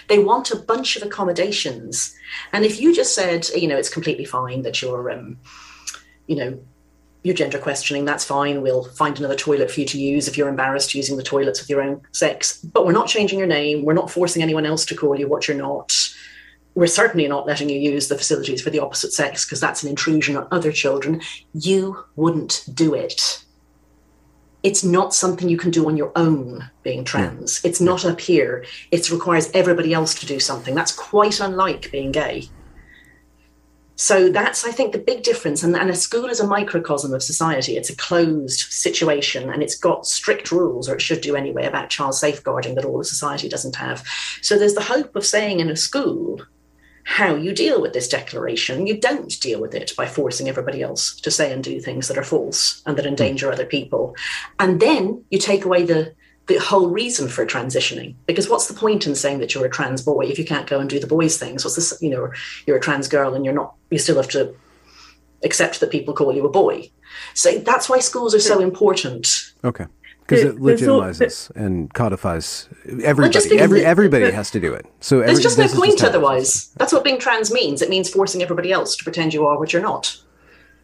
They 0.07 0.19
want 0.19 0.51
a 0.51 0.55
bunch 0.55 0.95
of 0.95 1.03
accommodations. 1.03 2.15
And 2.53 2.65
if 2.65 2.81
you 2.81 2.95
just 2.95 3.13
said, 3.13 3.47
you 3.49 3.67
know, 3.67 3.77
it's 3.77 3.89
completely 3.89 4.25
fine 4.25 4.63
that 4.63 4.81
you're, 4.81 5.11
um, 5.11 5.37
you 6.27 6.37
know, 6.37 6.59
you're 7.23 7.35
gender 7.35 7.59
questioning, 7.59 8.05
that's 8.05 8.25
fine. 8.25 8.61
We'll 8.61 8.83
find 8.83 9.17
another 9.17 9.35
toilet 9.35 9.69
for 9.69 9.79
you 9.79 9.85
to 9.87 9.99
use 9.99 10.27
if 10.27 10.37
you're 10.37 10.49
embarrassed 10.49 10.95
using 10.95 11.17
the 11.17 11.23
toilets 11.23 11.59
with 11.59 11.69
your 11.69 11.81
own 11.81 12.01
sex. 12.11 12.57
But 12.57 12.85
we're 12.85 12.93
not 12.93 13.07
changing 13.07 13.37
your 13.37 13.47
name. 13.47 13.85
We're 13.85 13.93
not 13.93 14.09
forcing 14.09 14.41
anyone 14.41 14.65
else 14.65 14.85
to 14.87 14.95
call 14.95 15.15
you 15.15 15.27
what 15.27 15.47
you're 15.47 15.57
not. 15.57 15.93
We're 16.73 16.87
certainly 16.87 17.27
not 17.27 17.45
letting 17.45 17.69
you 17.69 17.79
use 17.79 18.07
the 18.07 18.17
facilities 18.17 18.61
for 18.61 18.69
the 18.69 18.79
opposite 18.79 19.13
sex 19.13 19.45
because 19.45 19.59
that's 19.59 19.83
an 19.83 19.89
intrusion 19.89 20.35
on 20.35 20.47
other 20.51 20.71
children. 20.71 21.21
You 21.53 22.05
wouldn't 22.15 22.63
do 22.73 22.95
it. 22.95 23.43
It's 24.63 24.83
not 24.83 25.13
something 25.13 25.49
you 25.49 25.57
can 25.57 25.71
do 25.71 25.87
on 25.87 25.97
your 25.97 26.11
own 26.15 26.69
being 26.83 27.03
trans. 27.03 27.63
It's 27.63 27.81
not 27.81 28.05
up 28.05 28.21
here. 28.21 28.63
It 28.91 29.09
requires 29.11 29.49
everybody 29.53 29.93
else 29.93 30.15
to 30.15 30.25
do 30.25 30.39
something. 30.39 30.73
That's 30.75 30.91
quite 30.91 31.39
unlike 31.39 31.91
being 31.91 32.11
gay. 32.11 32.47
So 34.01 34.29
that's, 34.29 34.65
I 34.65 34.71
think, 34.71 34.93
the 34.93 34.97
big 34.97 35.21
difference. 35.21 35.61
And, 35.61 35.75
and, 35.75 35.87
a 35.87 35.95
school 35.95 36.25
is 36.25 36.39
a 36.39 36.47
microcosm 36.47 37.13
of 37.13 37.21
society. 37.21 37.77
It's 37.77 37.91
a 37.91 37.95
closed 37.95 38.71
situation 38.71 39.51
and 39.51 39.61
it's 39.61 39.75
got 39.75 40.07
strict 40.07 40.51
rules, 40.51 40.89
or 40.89 40.95
it 40.95 41.03
should 41.03 41.21
do 41.21 41.35
anyway, 41.35 41.67
about 41.67 41.91
child 41.91 42.15
safeguarding 42.15 42.73
that 42.75 42.83
all 42.83 42.99
of 42.99 43.05
society 43.05 43.47
doesn't 43.47 43.75
have. 43.75 44.03
So 44.41 44.57
there's 44.57 44.73
the 44.73 44.81
hope 44.81 45.15
of 45.15 45.23
saying 45.23 45.59
in 45.59 45.69
a 45.69 45.75
school 45.75 46.41
how 47.03 47.35
you 47.35 47.53
deal 47.53 47.79
with 47.79 47.93
this 47.93 48.07
declaration. 48.07 48.87
You 48.87 48.99
don't 48.99 49.39
deal 49.39 49.61
with 49.61 49.75
it 49.75 49.95
by 49.95 50.07
forcing 50.07 50.49
everybody 50.49 50.81
else 50.81 51.15
to 51.17 51.29
say 51.29 51.53
and 51.53 51.63
do 51.63 51.79
things 51.79 52.07
that 52.07 52.17
are 52.17 52.23
false 52.23 52.81
and 52.87 52.97
that 52.97 53.05
endanger 53.05 53.49
hmm. 53.49 53.53
other 53.53 53.67
people. 53.67 54.15
And 54.57 54.79
then 54.79 55.23
you 55.29 55.37
take 55.37 55.63
away 55.63 55.83
the 55.83 56.15
the 56.47 56.57
whole 56.57 56.89
reason 56.89 57.27
for 57.27 57.45
transitioning. 57.45 58.15
Because 58.25 58.49
what's 58.49 58.67
the 58.67 58.73
point 58.73 59.07
in 59.07 59.15
saying 59.15 59.39
that 59.39 59.53
you're 59.53 59.65
a 59.65 59.69
trans 59.69 60.01
boy 60.01 60.25
if 60.25 60.37
you 60.39 60.45
can't 60.45 60.67
go 60.67 60.79
and 60.79 60.89
do 60.89 60.99
the 60.99 61.07
boys' 61.07 61.37
things? 61.37 61.63
What's 61.63 61.75
this? 61.75 61.97
You 62.01 62.09
know, 62.09 62.31
you're 62.65 62.77
a 62.77 62.81
trans 62.81 63.07
girl 63.07 63.33
and 63.33 63.45
you're 63.45 63.53
not. 63.53 63.75
You 63.89 63.99
still 63.99 64.17
have 64.17 64.29
to 64.29 64.53
accept 65.43 65.79
that 65.79 65.91
people 65.91 66.13
call 66.13 66.35
you 66.35 66.45
a 66.45 66.49
boy. 66.49 66.89
So 67.33 67.57
that's 67.59 67.89
why 67.89 67.99
schools 67.99 68.35
are 68.35 68.39
so 68.39 68.59
important. 68.59 69.53
Okay. 69.63 69.85
Because 70.21 70.43
it 70.45 70.57
legitimizes 70.57 71.51
and 71.57 71.93
codifies 71.93 72.69
everybody. 73.03 73.49
Well, 73.49 73.59
every 73.59 73.83
everybody 73.83 74.31
has 74.31 74.49
to 74.51 74.61
do 74.61 74.73
it. 74.73 74.85
So 75.01 75.17
every, 75.17 75.27
there's 75.27 75.43
just 75.43 75.57
no 75.57 75.67
point 75.67 76.03
otherwise. 76.03 76.67
That's 76.77 76.93
what 76.93 77.03
being 77.03 77.19
trans 77.19 77.51
means. 77.51 77.81
It 77.81 77.89
means 77.89 78.09
forcing 78.09 78.41
everybody 78.41 78.71
else 78.71 78.95
to 78.95 79.03
pretend 79.03 79.33
you 79.33 79.45
are 79.45 79.59
what 79.59 79.73
you're 79.73 79.81
not. 79.81 80.17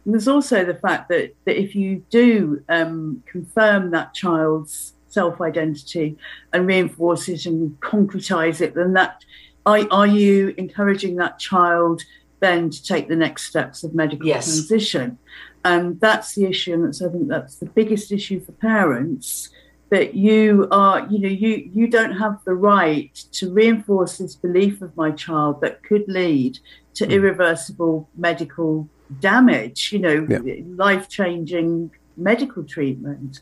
And 0.04 0.12
there's 0.12 0.28
also 0.28 0.64
the 0.64 0.74
fact 0.74 1.08
that, 1.08 1.34
that 1.46 1.58
if 1.58 1.74
you 1.74 2.04
do 2.10 2.62
um, 2.68 3.22
confirm 3.26 3.90
that 3.92 4.12
child's 4.12 4.92
self 5.08 5.40
identity 5.40 6.16
and 6.52 6.66
reinforce 6.66 7.28
it 7.28 7.46
and 7.46 7.78
concretize 7.80 8.60
it, 8.60 8.74
then 8.74 8.92
that 8.94 9.24
are, 9.66 9.86
are 9.90 10.06
you 10.06 10.54
encouraging 10.56 11.16
that 11.16 11.38
child 11.38 12.02
then 12.40 12.70
to 12.70 12.82
take 12.82 13.08
the 13.08 13.16
next 13.16 13.44
steps 13.44 13.84
of 13.84 13.94
medical 13.94 14.26
yes. 14.26 14.46
transition? 14.46 15.18
And 15.64 16.00
that's 16.00 16.34
the 16.34 16.46
issue, 16.46 16.72
and 16.74 16.84
that's 16.84 17.02
I 17.02 17.08
think 17.08 17.28
that's 17.28 17.56
the 17.56 17.66
biggest 17.66 18.12
issue 18.12 18.40
for 18.40 18.52
parents 18.52 19.50
that 19.90 20.14
you 20.14 20.68
are, 20.70 21.06
you 21.10 21.18
know, 21.18 21.28
you 21.28 21.70
you 21.74 21.88
don't 21.88 22.16
have 22.16 22.38
the 22.44 22.54
right 22.54 23.14
to 23.32 23.52
reinforce 23.52 24.18
this 24.18 24.34
belief 24.34 24.82
of 24.82 24.96
my 24.96 25.10
child 25.10 25.60
that 25.62 25.82
could 25.82 26.06
lead 26.08 26.58
to 26.94 27.06
mm. 27.06 27.10
irreversible 27.10 28.08
medical 28.16 28.88
damage, 29.20 29.92
you 29.92 29.98
know, 29.98 30.26
yeah. 30.28 30.62
life 30.76 31.08
changing 31.08 31.90
medical 32.16 32.62
treatment. 32.64 33.40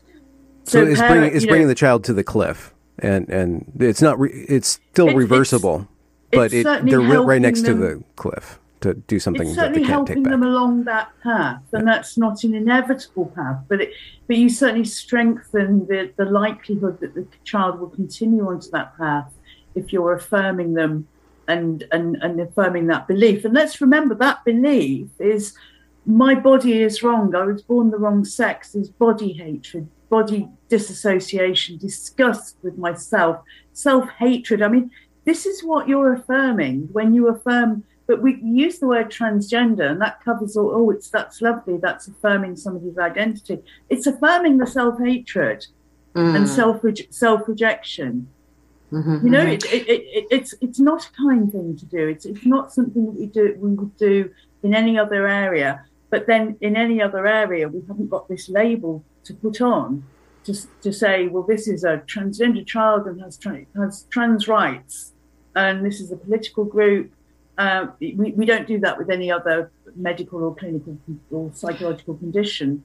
So, 0.67 0.83
so 0.83 0.91
it's 0.91 0.99
bringing 0.99 1.35
it's 1.35 1.45
bringing 1.45 1.67
know, 1.67 1.69
the 1.69 1.75
child 1.75 2.03
to 2.05 2.13
the 2.13 2.23
cliff, 2.23 2.73
and 2.99 3.29
and 3.29 3.71
it's 3.79 4.01
not 4.01 4.19
re, 4.19 4.29
it's 4.49 4.79
still 4.91 5.13
reversible, 5.13 5.87
it's, 6.31 6.37
but 6.37 6.53
it, 6.53 6.85
they're 6.85 6.99
right 7.21 7.41
next 7.41 7.61
them, 7.61 7.79
to 7.79 7.87
the 7.87 8.03
cliff 8.17 8.59
to 8.81 8.93
do 8.93 9.17
something. 9.17 9.47
It's 9.47 9.55
certainly 9.55 9.83
helping 9.83 10.23
them 10.23 10.43
along 10.43 10.83
that 10.83 11.09
path, 11.23 11.61
and 11.71 11.87
yeah. 11.87 11.93
that's 11.93 12.17
not 12.17 12.43
an 12.43 12.53
inevitable 12.53 13.27
path, 13.27 13.63
but 13.69 13.81
it, 13.81 13.91
but 14.27 14.35
you 14.35 14.49
certainly 14.49 14.85
strengthen 14.85 15.87
the 15.87 16.11
the 16.17 16.25
likelihood 16.25 16.99
that 16.99 17.15
the 17.15 17.25
child 17.43 17.79
will 17.79 17.89
continue 17.89 18.47
onto 18.47 18.69
that 18.71 18.97
path 18.97 19.31
if 19.73 19.93
you're 19.93 20.13
affirming 20.13 20.73
them 20.73 21.07
and 21.47 21.85
and 21.91 22.17
and 22.21 22.39
affirming 22.39 22.87
that 22.87 23.07
belief. 23.07 23.45
And 23.45 23.53
let's 23.53 23.79
remember 23.81 24.15
that 24.15 24.43
belief 24.43 25.07
is 25.19 25.53
my 26.05 26.35
body 26.35 26.81
is 26.81 27.03
wrong. 27.03 27.33
I 27.35 27.43
was 27.43 27.61
born 27.61 27.91
the 27.91 27.97
wrong 27.97 28.25
sex. 28.25 28.75
Is 28.75 28.89
body 28.89 29.33
hatred, 29.33 29.87
body 30.09 30.47
disassociation, 30.69 31.77
disgust 31.77 32.57
with 32.63 32.77
myself, 32.77 33.41
self 33.73 34.09
hatred. 34.11 34.61
I 34.61 34.67
mean, 34.67 34.91
this 35.25 35.45
is 35.45 35.63
what 35.63 35.87
you're 35.87 36.13
affirming 36.13 36.89
when 36.91 37.13
you 37.13 37.27
affirm. 37.27 37.83
But 38.07 38.21
we 38.21 38.39
use 38.41 38.79
the 38.79 38.87
word 38.87 39.11
transgender, 39.11 39.91
and 39.91 40.01
that 40.01 40.23
covers 40.23 40.55
all. 40.55 40.71
Oh, 40.73 40.91
it's 40.91 41.09
that's 41.09 41.41
lovely. 41.41 41.77
That's 41.77 42.07
affirming 42.07 42.55
somebody's 42.55 42.97
identity. 42.97 43.59
It's 43.89 44.07
affirming 44.07 44.57
the 44.57 44.67
self 44.67 44.97
hatred 44.99 45.65
mm. 46.15 46.35
and 46.35 46.47
self 46.47 46.83
self 47.09 47.47
rejection. 47.47 48.29
Mm-hmm, 48.93 49.25
you 49.25 49.31
know, 49.31 49.43
mm-hmm. 49.43 49.51
it, 49.51 49.65
it, 49.65 49.89
it, 49.89 50.27
it's 50.31 50.55
it's 50.61 50.79
not 50.79 51.05
a 51.05 51.11
kind 51.11 51.51
thing 51.51 51.75
to 51.75 51.85
do. 51.85 52.07
It's 52.07 52.25
it's 52.25 52.45
not 52.45 52.71
something 52.71 53.05
that 53.05 53.15
we 53.19 53.25
do 53.25 53.57
we 53.59 53.73
would 53.73 53.97
do 53.97 54.31
in 54.63 54.73
any 54.73 54.97
other 54.97 55.27
area. 55.27 55.85
But 56.09 56.25
then 56.25 56.55
in 56.61 56.77
any 56.77 57.01
other 57.01 57.27
area, 57.27 57.67
we 57.67 57.81
haven't 57.85 58.09
got 58.09 58.29
this 58.29 58.47
label 58.47 59.03
to 59.27 59.33
put 59.33 59.61
on 59.61 60.03
to, 60.45 60.53
to 60.81 60.91
say, 60.93 61.27
well, 61.27 61.43
this 61.43 61.67
is 61.67 61.83
a 61.83 61.97
transgender 62.07 62.65
child 62.65 63.05
and 63.05 63.21
has, 63.21 63.37
tra- 63.37 63.65
has 63.75 64.05
trans 64.09 64.47
rights, 64.47 65.13
and 65.55 65.85
this 65.85 65.99
is 65.99 66.11
a 66.11 66.15
political 66.15 66.63
group. 66.63 67.11
Uh, 67.57 67.87
we, 67.99 68.31
we 68.31 68.45
don't 68.45 68.67
do 68.67 68.79
that 68.79 68.97
with 68.97 69.09
any 69.09 69.31
other 69.31 69.71
medical 69.95 70.43
or 70.43 70.55
clinical 70.55 70.97
or 71.31 71.51
psychological 71.53 72.15
condition. 72.15 72.83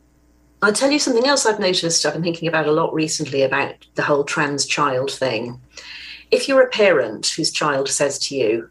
I'll 0.63 0.73
tell 0.73 0.91
you 0.91 0.99
something 0.99 1.27
else 1.27 1.45
I've 1.45 1.61
noticed, 1.61 2.07
I've 2.07 2.15
been 2.15 2.23
thinking 2.23 2.49
about 2.49 2.67
a 2.67 2.73
lot 2.73 2.95
recently 2.95 3.43
about 3.43 3.75
the 3.95 4.03
whole 4.03 4.25
trans 4.25 4.65
child 4.67 5.11
thing. 5.11 5.61
If 6.31 6.49
you're 6.49 6.63
a 6.63 6.71
parent 6.71 7.27
whose 7.37 7.51
child 7.51 7.89
says 7.89 8.19
to 8.21 8.37
you, 8.37 8.71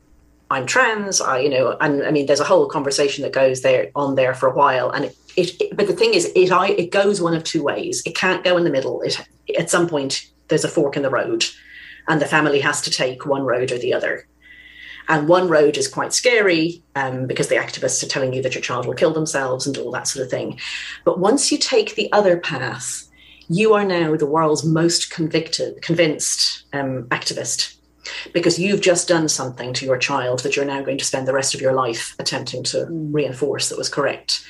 I'm 0.49 0.65
trans, 0.65 1.22
I, 1.22 1.39
you 1.39 1.49
know, 1.49 1.78
and 1.80 2.03
I 2.03 2.11
mean, 2.11 2.26
there's 2.26 2.39
a 2.41 2.45
whole 2.45 2.67
conversation 2.67 3.24
that 3.24 3.32
goes 3.32 3.61
there 3.61 3.89
on 3.95 4.15
there 4.15 4.34
for 4.34 4.49
a 4.49 4.53
while, 4.53 4.89
and 4.89 5.05
it, 5.05 5.15
it, 5.36 5.61
it, 5.61 5.77
but 5.77 5.88
the 5.88 5.93
thing 5.93 6.13
is, 6.13 6.32
it 6.36 6.51
I 6.51 6.69
it 6.69 6.91
goes 6.91 7.21
one 7.21 7.36
of 7.36 7.43
two 7.43 7.63
ways. 7.63 8.01
It 8.05 8.15
can't 8.15 8.43
go 8.43 8.57
in 8.57 8.63
the 8.63 8.69
middle. 8.69 9.01
It 9.01 9.19
at 9.57 9.69
some 9.69 9.88
point 9.88 10.27
there's 10.47 10.63
a 10.63 10.69
fork 10.69 10.95
in 10.95 11.03
the 11.03 11.09
road, 11.09 11.45
and 12.07 12.21
the 12.21 12.25
family 12.25 12.59
has 12.59 12.82
to 12.82 12.91
take 12.91 13.25
one 13.25 13.43
road 13.43 13.71
or 13.71 13.77
the 13.77 13.93
other. 13.93 14.27
And 15.07 15.27
one 15.27 15.49
road 15.49 15.77
is 15.77 15.88
quite 15.88 16.13
scary 16.13 16.84
um, 16.95 17.27
because 17.27 17.47
the 17.49 17.55
activists 17.55 18.03
are 18.03 18.07
telling 18.07 18.34
you 18.34 18.41
that 18.43 18.53
your 18.53 18.61
child 18.61 18.86
will 18.86 18.93
kill 18.93 19.11
themselves 19.11 19.65
and 19.65 19.77
all 19.77 19.91
that 19.91 20.07
sort 20.07 20.23
of 20.23 20.32
thing. 20.32 20.59
But 21.03 21.19
once 21.19 21.51
you 21.51 21.57
take 21.57 21.95
the 21.95 22.11
other 22.13 22.38
path, 22.38 23.09
you 23.49 23.73
are 23.73 23.84
now 23.84 24.15
the 24.15 24.27
world's 24.27 24.63
most 24.63 25.11
convicted, 25.11 25.82
convinced 25.82 26.63
um, 26.71 27.03
activist 27.05 27.75
because 28.34 28.59
you've 28.59 28.82
just 28.82 29.07
done 29.07 29.27
something 29.27 29.73
to 29.73 29.86
your 29.86 29.97
child 29.97 30.39
that 30.39 30.55
you're 30.55 30.65
now 30.65 30.82
going 30.82 30.97
to 30.97 31.05
spend 31.05 31.27
the 31.27 31.34
rest 31.34 31.53
of 31.53 31.61
your 31.61 31.73
life 31.73 32.15
attempting 32.19 32.63
to 32.63 32.86
mm. 32.86 33.13
reinforce 33.13 33.69
that 33.69 33.77
was 33.77 33.89
correct. 33.89 34.45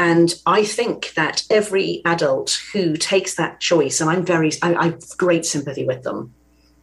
And 0.00 0.34
I 0.46 0.64
think 0.64 1.12
that 1.14 1.44
every 1.50 2.02
adult 2.04 2.58
who 2.72 2.96
takes 2.96 3.34
that 3.36 3.60
choice, 3.60 4.00
and 4.00 4.10
I'm 4.10 4.24
very, 4.24 4.50
I, 4.62 4.74
I 4.74 4.84
have 4.86 5.16
great 5.18 5.46
sympathy 5.46 5.84
with 5.84 6.02
them 6.02 6.34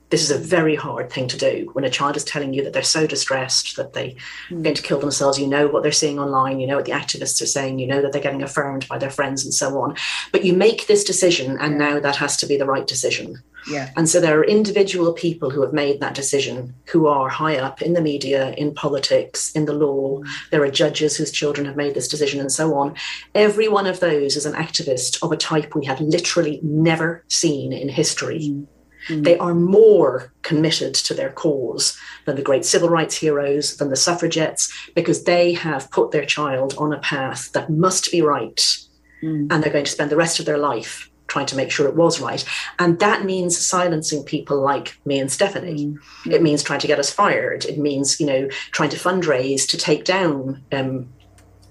this 0.10 0.24
is 0.24 0.32
a 0.32 0.38
very 0.38 0.76
hard 0.76 1.12
thing 1.12 1.28
to 1.28 1.38
do 1.38 1.70
when 1.74 1.84
a 1.84 1.90
child 1.90 2.16
is 2.16 2.24
telling 2.24 2.54
you 2.54 2.64
that 2.64 2.72
they're 2.72 2.84
so 2.84 3.06
distressed 3.06 3.76
that 3.76 3.94
they're 3.94 4.14
mm. 4.50 4.64
going 4.64 4.76
to 4.76 4.82
kill 4.82 5.00
themselves. 5.00 5.38
You 5.38 5.48
know 5.48 5.68
what 5.68 5.84
they're 5.84 5.92
seeing 5.92 6.20
online, 6.20 6.60
you 6.60 6.68
know 6.68 6.78
what 6.78 6.86
the 6.86 6.94
activists 6.94 7.42
are 7.42 7.48
saying, 7.48 7.80
you 7.80 7.88
know 7.88 8.02
that 8.02 8.14
they're 8.14 8.22
getting 8.22 8.44
affirmed 8.44 8.88
by 8.88 8.98
their 8.98 9.10
friends 9.10 9.44
and 9.44 9.54
so 9.54 9.80
on. 9.82 9.96
But 10.32 10.46
you 10.46 10.54
make 10.54 10.88
this 10.88 11.04
decision, 11.04 11.58
and 11.60 11.78
now 11.78 12.00
that 12.00 12.16
has 12.16 12.38
to 12.38 12.46
be 12.46 12.58
the 12.58 12.66
right 12.66 12.88
decision. 12.88 13.42
Yeah. 13.70 13.92
And 13.96 14.08
so 14.08 14.20
there 14.20 14.40
are 14.40 14.46
individual 14.46 15.14
people 15.14 15.50
who 15.50 15.62
have 15.62 15.74
made 15.74 16.00
that 16.00 16.14
decision 16.14 16.74
who 16.86 17.08
are 17.08 17.30
high 17.30 17.58
up 17.58 17.82
in 17.82 17.94
the 17.94 18.02
media, 18.02 18.52
in 18.54 18.74
politics, 18.74 19.52
in 19.54 19.66
the 19.66 19.74
law. 19.74 20.22
There 20.52 20.64
are 20.64 20.72
judges 20.72 21.18
whose 21.18 21.32
children 21.32 21.66
have 21.66 21.76
made 21.76 21.94
this 21.94 22.08
decision 22.08 22.40
and 22.40 22.52
so 22.52 22.76
on. 22.76 22.96
Every 23.36 23.68
one 23.68 23.88
of 23.88 24.00
those 24.00 24.36
is 24.36 24.46
an 24.46 24.54
activist 24.54 25.22
of 25.24 25.32
a 25.32 25.38
type 25.38 25.76
we 25.76 25.86
have 25.86 26.00
literally 26.00 26.60
never 26.64 27.24
seen 27.28 27.74
in 27.74 27.90
history. 27.90 28.50
Mm 28.52 28.68
Mm. 29.10 29.24
They 29.24 29.38
are 29.38 29.54
more 29.54 30.34
committed 30.42 30.94
to 30.96 31.14
their 31.14 31.32
cause 31.32 31.98
than 32.26 32.36
the 32.36 32.42
great 32.42 32.66
civil 32.66 32.90
rights 32.90 33.16
heroes, 33.16 33.78
than 33.78 33.90
the 33.90 33.96
suffragettes, 33.96 34.72
because 34.96 35.24
they 35.24 35.54
have 35.54 35.92
put 35.92 36.12
their 36.12 36.26
child 36.26 36.76
on 36.78 36.94
a 36.94 37.00
path 37.00 37.52
that 37.54 37.70
must 37.70 38.12
be 38.12 38.22
right. 38.22 38.78
Mm. 39.24 39.48
And 39.52 39.64
they're 39.64 39.74
going 39.74 39.86
to 39.86 39.92
spend 39.92 40.12
the 40.12 40.18
rest 40.18 40.40
of 40.40 40.46
their 40.46 40.58
life 40.58 41.10
trying 41.28 41.46
to 41.48 41.56
make 41.56 41.72
sure 41.72 41.88
it 41.88 41.96
was 41.96 42.20
right. 42.20 42.44
And 42.80 43.00
that 43.00 43.26
means 43.26 43.58
silencing 43.58 44.24
people 44.24 44.62
like 44.62 44.98
me 45.06 45.20
and 45.20 45.32
Stephanie. 45.32 45.98
Mm. 46.26 46.32
It 46.32 46.42
means 46.42 46.64
trying 46.64 46.80
to 46.80 46.88
get 46.88 47.00
us 47.00 47.12
fired. 47.12 47.66
It 47.66 47.78
means, 47.78 48.20
you 48.20 48.26
know, 48.26 48.48
trying 48.72 48.90
to 48.90 48.98
fundraise 48.98 49.68
to 49.70 49.78
take 49.78 50.06
down 50.06 50.64
um, 50.72 51.10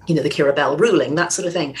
you 0.07 0.15
know, 0.15 0.23
the 0.23 0.29
Keira 0.29 0.55
Bell 0.55 0.77
ruling, 0.77 1.15
that 1.15 1.33
sort 1.33 1.45
of 1.45 1.53
thing. 1.53 1.75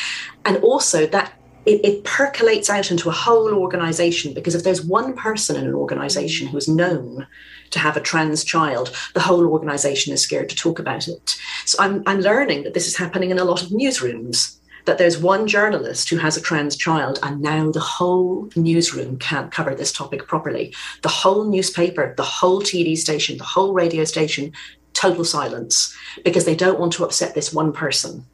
And 0.45 0.57
also 0.57 1.07
that 1.07 1.33
it, 1.65 1.83
it, 1.83 2.03
percolates 2.05 2.69
out 2.69 2.91
into 2.91 3.09
a 3.09 3.13
whole 3.13 3.53
organization 3.53 4.33
because 4.33 4.55
if 4.55 4.63
there's 4.63 4.85
one 4.85 5.13
person 5.13 5.57
in 5.57 5.67
an 5.67 5.73
organization 5.73 6.47
who 6.47 6.55
is 6.57 6.69
known 6.69 7.27
to 7.71 7.79
have 7.79 7.97
a 7.97 8.01
trans 8.01 8.45
child, 8.45 8.95
the 9.13 9.19
whole 9.19 9.45
organization 9.45 10.13
is 10.13 10.21
scared 10.21 10.47
to 10.47 10.55
talk 10.55 10.79
about 10.79 11.09
it. 11.09 11.37
So 11.65 11.77
I'm, 11.81 12.03
I'm 12.05 12.21
learning 12.21 12.63
that 12.63 12.73
this 12.73 12.87
is 12.87 12.95
happening 12.95 13.31
in 13.31 13.39
a 13.39 13.43
lot 13.43 13.61
of 13.61 13.69
newsrooms. 13.69 14.56
That 14.87 14.97
there's 14.97 15.17
one 15.17 15.47
journalist 15.47 16.09
who 16.09 16.15
has 16.17 16.37
a 16.37 16.41
trans 16.41 16.77
child, 16.77 17.19
and 17.21 17.41
now 17.41 17.71
the 17.71 17.79
whole 17.81 18.49
newsroom 18.55 19.19
can't 19.19 19.51
cover 19.51 19.75
this 19.75 19.91
topic 19.91 20.27
properly. 20.27 20.73
The 21.01 21.09
whole 21.09 21.43
newspaper, 21.43 22.13
the 22.15 22.23
whole 22.23 22.61
TV 22.61 22.97
station, 22.97 23.37
the 23.37 23.43
whole 23.43 23.73
radio 23.73 24.05
station, 24.05 24.53
total 24.93 25.25
silence 25.25 25.93
because 26.23 26.45
they 26.45 26.55
don't 26.55 26.79
want 26.79 26.93
to 26.93 27.03
upset 27.03 27.35
this 27.35 27.53
one 27.53 27.73
person. 27.73 28.25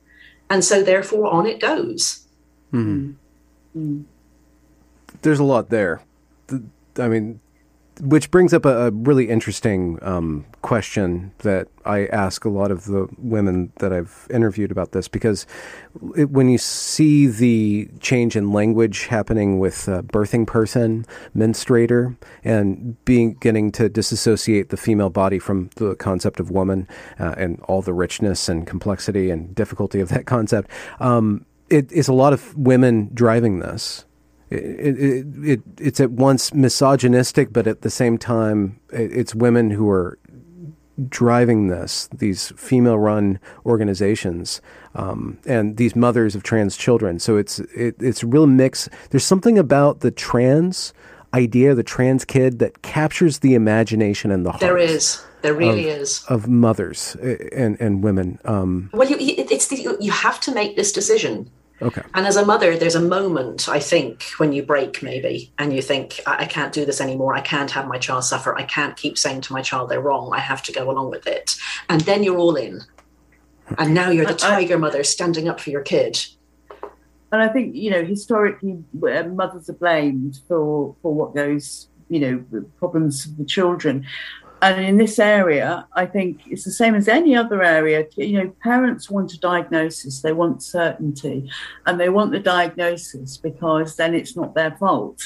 And 0.51 0.63
so, 0.63 0.83
therefore, 0.83 1.33
on 1.33 1.47
it 1.47 1.59
goes. 1.59 2.25
Mm-hmm. 2.71 4.03
There's 5.23 5.39
a 5.39 5.43
lot 5.43 5.69
there. 5.69 6.01
I 6.97 7.07
mean, 7.07 7.39
which 8.01 8.31
brings 8.31 8.53
up 8.53 8.65
a, 8.65 8.87
a 8.87 8.91
really 8.91 9.29
interesting 9.29 9.99
um, 10.01 10.45
question 10.61 11.31
that 11.39 11.67
I 11.85 12.07
ask 12.07 12.45
a 12.45 12.49
lot 12.49 12.71
of 12.71 12.85
the 12.85 13.07
women 13.17 13.71
that 13.79 13.93
I've 13.93 14.27
interviewed 14.29 14.71
about 14.71 14.91
this 14.91 15.07
because 15.07 15.45
it, 16.15 16.29
when 16.31 16.49
you 16.49 16.57
see 16.57 17.27
the 17.27 17.89
change 17.99 18.35
in 18.35 18.51
language 18.51 19.05
happening 19.05 19.59
with 19.59 19.87
uh, 19.87 20.01
birthing 20.01 20.47
person, 20.47 21.05
menstruator, 21.35 22.15
and 22.43 23.03
being 23.05 23.35
getting 23.35 23.71
to 23.73 23.89
disassociate 23.89 24.69
the 24.69 24.77
female 24.77 25.09
body 25.09 25.39
from 25.39 25.69
the 25.75 25.95
concept 25.95 26.39
of 26.39 26.49
woman 26.49 26.87
uh, 27.19 27.35
and 27.37 27.59
all 27.61 27.81
the 27.81 27.93
richness 27.93 28.49
and 28.49 28.65
complexity 28.65 29.29
and 29.29 29.53
difficulty 29.53 29.99
of 29.99 30.09
that 30.09 30.25
concept, 30.27 30.69
um, 30.99 31.45
it 31.69 31.91
is 31.91 32.07
a 32.07 32.13
lot 32.13 32.33
of 32.33 32.55
women 32.57 33.09
driving 33.13 33.59
this. 33.59 34.05
It, 34.53 34.99
it, 34.99 35.25
it, 35.43 35.61
it's 35.79 35.99
at 35.99 36.11
once 36.11 36.53
misogynistic, 36.53 37.51
but 37.51 37.67
at 37.67 37.81
the 37.81 37.89
same 37.89 38.17
time, 38.17 38.79
it's 38.91 39.33
women 39.33 39.71
who 39.71 39.89
are 39.89 40.19
driving 41.09 41.67
this, 41.67 42.07
these 42.13 42.53
female 42.55 42.99
run 42.99 43.39
organizations, 43.65 44.61
um, 44.93 45.39
and 45.45 45.77
these 45.77 45.95
mothers 45.95 46.35
of 46.35 46.43
trans 46.43 46.77
children. 46.77 47.19
So 47.19 47.37
it's, 47.37 47.59
it, 47.75 47.95
it's 47.99 48.21
a 48.23 48.27
real 48.27 48.45
mix. 48.45 48.87
There's 49.09 49.25
something 49.25 49.57
about 49.57 50.01
the 50.01 50.11
trans 50.11 50.93
idea, 51.33 51.73
the 51.73 51.83
trans 51.83 52.25
kid, 52.25 52.59
that 52.59 52.83
captures 52.83 53.39
the 53.39 53.55
imagination 53.55 54.31
and 54.31 54.45
the 54.45 54.51
heart. 54.51 54.61
There 54.61 54.77
is. 54.77 55.23
There 55.41 55.53
really 55.53 55.89
of, 55.89 55.97
is 55.97 56.23
of 56.29 56.47
mothers 56.47 57.17
and 57.51 57.75
and 57.81 58.01
women. 58.01 58.39
Um, 58.45 58.89
well, 58.93 59.09
you, 59.09 59.17
it's 59.19 59.67
the, 59.67 59.97
you 59.99 60.11
have 60.11 60.39
to 60.39 60.53
make 60.53 60.77
this 60.77 60.93
decision. 60.93 61.49
Okay. 61.83 62.01
And 62.13 62.25
as 62.25 62.37
a 62.37 62.45
mother, 62.45 62.77
there's 62.77 62.95
a 62.95 63.01
moment 63.01 63.67
I 63.67 63.79
think 63.79 64.23
when 64.37 64.53
you 64.53 64.63
break 64.63 65.03
maybe, 65.03 65.51
and 65.59 65.73
you 65.73 65.81
think 65.81 66.21
I, 66.25 66.43
I 66.43 66.45
can't 66.45 66.73
do 66.73 66.85
this 66.85 67.01
anymore. 67.01 67.35
I 67.35 67.41
can't 67.41 67.69
have 67.71 67.87
my 67.87 67.97
child 67.97 68.23
suffer. 68.23 68.55
I 68.55 68.63
can't 68.63 68.95
keep 68.95 69.17
saying 69.17 69.41
to 69.41 69.53
my 69.53 69.61
child 69.61 69.89
they're 69.89 70.01
wrong. 70.01 70.31
I 70.33 70.39
have 70.39 70.63
to 70.63 70.71
go 70.71 70.89
along 70.89 71.09
with 71.09 71.27
it. 71.27 71.55
And 71.89 72.01
then 72.01 72.23
you're 72.23 72.37
all 72.37 72.55
in, 72.55 72.81
and 73.77 73.93
now 73.93 74.09
you're 74.09 74.25
the 74.25 74.33
tiger 74.33 74.79
mother 74.79 75.03
standing 75.03 75.49
up 75.49 75.59
for 75.59 75.71
your 75.71 75.81
kid. 75.81 76.25
And 77.31 77.41
I 77.41 77.49
think 77.49 77.75
you 77.75 77.89
know 77.89 78.05
historically, 78.05 78.83
uh, 79.03 79.23
mothers 79.23 79.69
are 79.69 79.73
blamed 79.73 80.39
for 80.47 80.95
for 81.01 81.13
what 81.13 81.35
goes 81.35 81.89
you 82.09 82.19
know 82.19 82.65
problems 82.77 83.25
of 83.25 83.37
the 83.37 83.45
children 83.45 84.05
and 84.63 84.85
in 84.85 84.95
this 84.95 85.19
area, 85.19 85.85
I 85.91 86.05
think 86.05 86.41
it's 86.47 86.63
the 86.63 86.71
same 86.71 86.95
as 86.95 87.09
any 87.09 87.35
other 87.35 87.61
area. 87.61 88.07
You 88.15 88.37
know, 88.43 88.55
parents 88.63 89.09
want 89.09 89.33
a 89.33 89.39
diagnosis, 89.39 90.21
they 90.21 90.31
want 90.31 90.63
certainty, 90.63 91.51
and 91.85 91.99
they 91.99 92.07
want 92.07 92.31
the 92.31 92.39
diagnosis 92.39 93.35
because 93.35 93.97
then 93.97 94.15
it's 94.15 94.37
not 94.37 94.55
their 94.55 94.71
fault. 94.77 95.21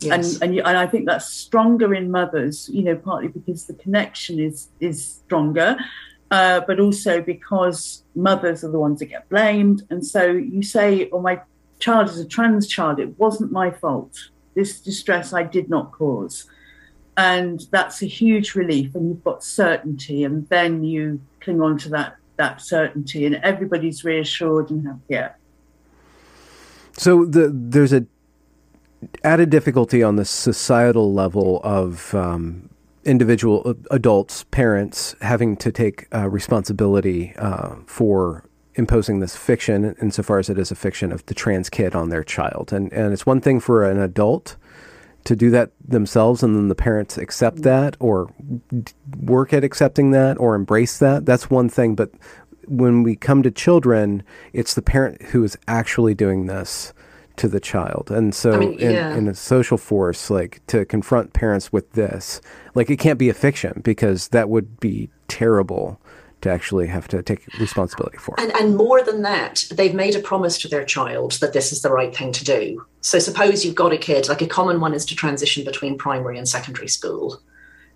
Yes. 0.00 0.36
And, 0.36 0.42
and 0.42 0.66
and 0.66 0.78
I 0.78 0.86
think 0.86 1.04
that's 1.04 1.26
stronger 1.26 1.92
in 1.92 2.10
mothers. 2.10 2.70
You 2.72 2.82
know, 2.82 2.96
partly 2.96 3.28
because 3.28 3.66
the 3.66 3.74
connection 3.74 4.40
is 4.40 4.68
is 4.80 5.04
stronger, 5.04 5.76
uh, 6.30 6.60
but 6.66 6.80
also 6.80 7.20
because 7.20 8.04
mothers 8.14 8.64
are 8.64 8.70
the 8.70 8.78
ones 8.78 9.00
that 9.00 9.06
get 9.06 9.28
blamed. 9.28 9.82
And 9.90 10.06
so 10.06 10.24
you 10.30 10.62
say, 10.62 11.10
"Oh, 11.12 11.20
my 11.20 11.42
child 11.78 12.08
is 12.08 12.18
a 12.18 12.26
trans 12.26 12.66
child. 12.66 13.00
It 13.00 13.18
wasn't 13.18 13.52
my 13.52 13.70
fault. 13.70 14.30
This 14.54 14.80
distress 14.80 15.34
I 15.34 15.42
did 15.42 15.68
not 15.68 15.92
cause." 15.92 16.48
And 17.18 17.66
that's 17.72 18.00
a 18.00 18.06
huge 18.06 18.54
relief 18.54 18.94
and 18.94 19.08
you've 19.08 19.24
got 19.24 19.42
certainty 19.42 20.24
and 20.24 20.48
then 20.48 20.82
you 20.84 21.20
cling 21.40 21.60
on 21.60 21.76
to 21.76 21.90
that 21.90 22.16
that 22.36 22.62
certainty 22.62 23.26
and 23.26 23.34
everybody's 23.42 24.04
reassured 24.04 24.70
and 24.70 24.86
happier 24.86 25.36
so 26.96 27.24
the, 27.24 27.50
there's 27.52 27.92
a 27.92 28.06
added 29.24 29.50
difficulty 29.50 30.02
on 30.02 30.16
the 30.16 30.24
societal 30.24 31.12
level 31.12 31.60
of 31.62 32.14
um, 32.14 32.70
individual 33.04 33.74
adults 33.90 34.44
parents 34.50 35.14
having 35.20 35.56
to 35.56 35.72
take 35.72 36.06
uh, 36.14 36.28
responsibility 36.28 37.34
uh, 37.36 37.74
for 37.86 38.44
imposing 38.74 39.18
this 39.18 39.34
fiction 39.34 39.96
insofar 40.00 40.38
as 40.38 40.48
it 40.48 40.58
is 40.58 40.70
a 40.70 40.74
fiction 40.74 41.10
of 41.10 41.26
the 41.26 41.34
trans 41.34 41.68
kid 41.68 41.96
on 41.96 42.10
their 42.10 42.22
child. 42.22 42.72
And 42.72 42.92
and 42.92 43.12
it's 43.12 43.26
one 43.26 43.40
thing 43.40 43.58
for 43.58 43.88
an 43.88 43.98
adult 43.98 44.56
to 45.28 45.36
do 45.36 45.50
that 45.50 45.72
themselves 45.86 46.42
and 46.42 46.56
then 46.56 46.68
the 46.68 46.74
parents 46.74 47.18
accept 47.18 47.58
mm-hmm. 47.58 47.64
that 47.64 47.98
or 48.00 48.32
work 49.20 49.52
at 49.52 49.62
accepting 49.62 50.10
that 50.12 50.38
or 50.38 50.54
embrace 50.54 50.98
that 50.98 51.26
that's 51.26 51.50
one 51.50 51.68
thing. 51.68 51.94
But 51.94 52.10
when 52.66 53.02
we 53.02 53.14
come 53.14 53.42
to 53.42 53.50
children 53.50 54.22
it's 54.54 54.72
the 54.72 54.80
parent 54.80 55.20
who 55.20 55.44
is 55.44 55.58
actually 55.68 56.14
doing 56.14 56.46
this 56.46 56.94
to 57.36 57.46
the 57.46 57.60
child. 57.60 58.10
And 58.10 58.34
so 58.34 58.52
I 58.52 58.56
mean, 58.56 58.78
yeah. 58.78 59.12
in, 59.12 59.18
in, 59.18 59.28
a 59.28 59.34
social 59.34 59.76
force 59.76 60.30
like 60.30 60.62
to 60.68 60.86
confront 60.86 61.34
parents 61.34 61.70
with 61.70 61.92
this 61.92 62.40
like 62.74 62.88
it 62.88 62.96
can't 62.96 63.18
be 63.18 63.28
a 63.28 63.34
fiction 63.34 63.82
because 63.84 64.28
that 64.28 64.48
would 64.48 64.80
be 64.80 65.10
terrible 65.28 66.00
to 66.40 66.50
actually 66.50 66.86
have 66.86 67.08
to 67.08 67.22
take 67.22 67.46
responsibility 67.58 68.18
for. 68.18 68.34
And, 68.38 68.52
and 68.52 68.76
more 68.76 69.02
than 69.02 69.22
that, 69.22 69.64
they've 69.72 69.94
made 69.94 70.14
a 70.14 70.20
promise 70.20 70.58
to 70.58 70.68
their 70.68 70.84
child 70.84 71.32
that 71.40 71.52
this 71.52 71.72
is 71.72 71.82
the 71.82 71.90
right 71.90 72.14
thing 72.14 72.32
to 72.32 72.44
do. 72.44 72.84
So 73.00 73.18
suppose 73.18 73.64
you've 73.64 73.74
got 73.74 73.92
a 73.92 73.98
kid, 73.98 74.28
like 74.28 74.42
a 74.42 74.46
common 74.46 74.80
one 74.80 74.94
is 74.94 75.04
to 75.06 75.16
transition 75.16 75.64
between 75.64 75.98
primary 75.98 76.38
and 76.38 76.48
secondary 76.48 76.88
school. 76.88 77.40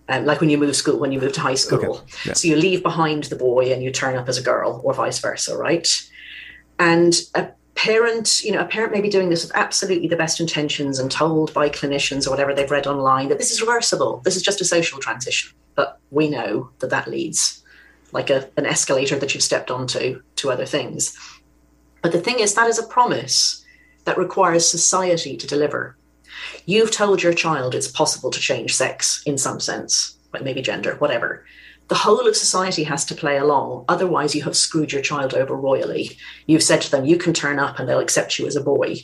Um, 0.08 0.24
like 0.26 0.40
when 0.40 0.50
you 0.50 0.58
move 0.58 0.74
school, 0.74 0.98
when 0.98 1.12
you 1.12 1.20
move 1.20 1.32
to 1.34 1.40
high 1.40 1.54
school. 1.54 1.96
Okay. 1.96 2.12
Yeah. 2.26 2.32
So 2.32 2.48
you 2.48 2.56
leave 2.56 2.82
behind 2.82 3.24
the 3.24 3.36
boy 3.36 3.72
and 3.72 3.82
you 3.82 3.92
turn 3.92 4.16
up 4.16 4.28
as 4.28 4.36
a 4.36 4.42
girl, 4.42 4.80
or 4.82 4.92
vice 4.92 5.20
versa, 5.20 5.56
right? 5.56 5.88
And 6.80 7.14
a 7.36 7.50
parent, 7.76 8.42
you 8.42 8.50
know, 8.50 8.60
a 8.60 8.64
parent 8.64 8.92
may 8.92 9.00
be 9.00 9.08
doing 9.08 9.30
this 9.30 9.44
with 9.44 9.54
absolutely 9.54 10.08
the 10.08 10.16
best 10.16 10.40
intentions 10.40 10.98
and 10.98 11.10
told 11.10 11.54
by 11.54 11.68
clinicians 11.68 12.26
or 12.26 12.30
whatever 12.30 12.52
they've 12.52 12.70
read 12.70 12.88
online 12.88 13.28
that 13.28 13.38
this 13.38 13.52
is 13.52 13.60
reversible. 13.60 14.20
This 14.24 14.34
is 14.34 14.42
just 14.42 14.60
a 14.60 14.64
social 14.64 14.98
transition. 14.98 15.52
But 15.76 15.98
we 16.10 16.28
know 16.28 16.70
that 16.80 16.90
that 16.90 17.08
leads 17.08 17.61
like 18.12 18.30
a, 18.30 18.48
an 18.56 18.66
escalator 18.66 19.18
that 19.18 19.34
you've 19.34 19.42
stepped 19.42 19.70
onto 19.70 20.22
to 20.36 20.50
other 20.50 20.66
things. 20.66 21.16
But 22.02 22.12
the 22.12 22.20
thing 22.20 22.40
is, 22.40 22.54
that 22.54 22.68
is 22.68 22.78
a 22.78 22.86
promise 22.86 23.64
that 24.04 24.18
requires 24.18 24.68
society 24.68 25.36
to 25.36 25.46
deliver. 25.46 25.96
You've 26.66 26.90
told 26.90 27.22
your 27.22 27.32
child 27.32 27.74
it's 27.74 27.88
possible 27.88 28.30
to 28.30 28.40
change 28.40 28.74
sex 28.74 29.22
in 29.26 29.38
some 29.38 29.60
sense. 29.60 30.16
like 30.32 30.42
maybe 30.42 30.62
gender, 30.62 30.94
whatever. 30.96 31.44
The 31.88 31.94
whole 31.94 32.26
of 32.26 32.36
society 32.36 32.84
has 32.84 33.04
to 33.06 33.14
play 33.14 33.36
along. 33.36 33.84
Otherwise, 33.88 34.34
you 34.34 34.42
have 34.44 34.56
screwed 34.56 34.92
your 34.92 35.02
child 35.02 35.34
over 35.34 35.54
royally. 35.54 36.16
You've 36.46 36.62
said 36.62 36.80
to 36.82 36.90
them, 36.90 37.04
you 37.04 37.18
can 37.18 37.34
turn 37.34 37.58
up 37.58 37.78
and 37.78 37.88
they'll 37.88 37.98
accept 37.98 38.38
you 38.38 38.46
as 38.46 38.56
a 38.56 38.62
boy. 38.62 38.96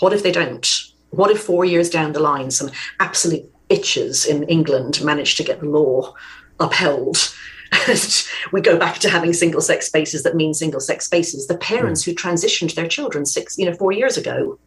What 0.00 0.12
if 0.12 0.22
they 0.22 0.32
don't? 0.32 0.68
What 1.10 1.30
if 1.30 1.42
four 1.42 1.64
years 1.64 1.88
down 1.88 2.12
the 2.12 2.20
line, 2.20 2.50
some 2.50 2.70
absolute 2.98 3.48
bitches 3.68 4.26
in 4.26 4.42
England 4.44 5.04
manage 5.04 5.36
to 5.36 5.44
get 5.44 5.60
the 5.60 5.66
law 5.66 6.14
upheld? 6.58 7.32
And 7.72 8.24
we 8.52 8.60
go 8.60 8.78
back 8.78 8.98
to 8.98 9.08
having 9.08 9.32
single 9.32 9.60
sex 9.60 9.86
spaces 9.86 10.22
that 10.22 10.36
mean 10.36 10.54
single 10.54 10.80
sex 10.80 11.06
spaces. 11.06 11.46
The 11.46 11.56
parents 11.56 12.02
mm. 12.02 12.06
who 12.06 12.14
transitioned 12.14 12.74
their 12.74 12.88
children 12.88 13.26
six, 13.26 13.58
you 13.58 13.64
know, 13.64 13.74
four 13.74 13.92
years 13.92 14.16
ago 14.16 14.58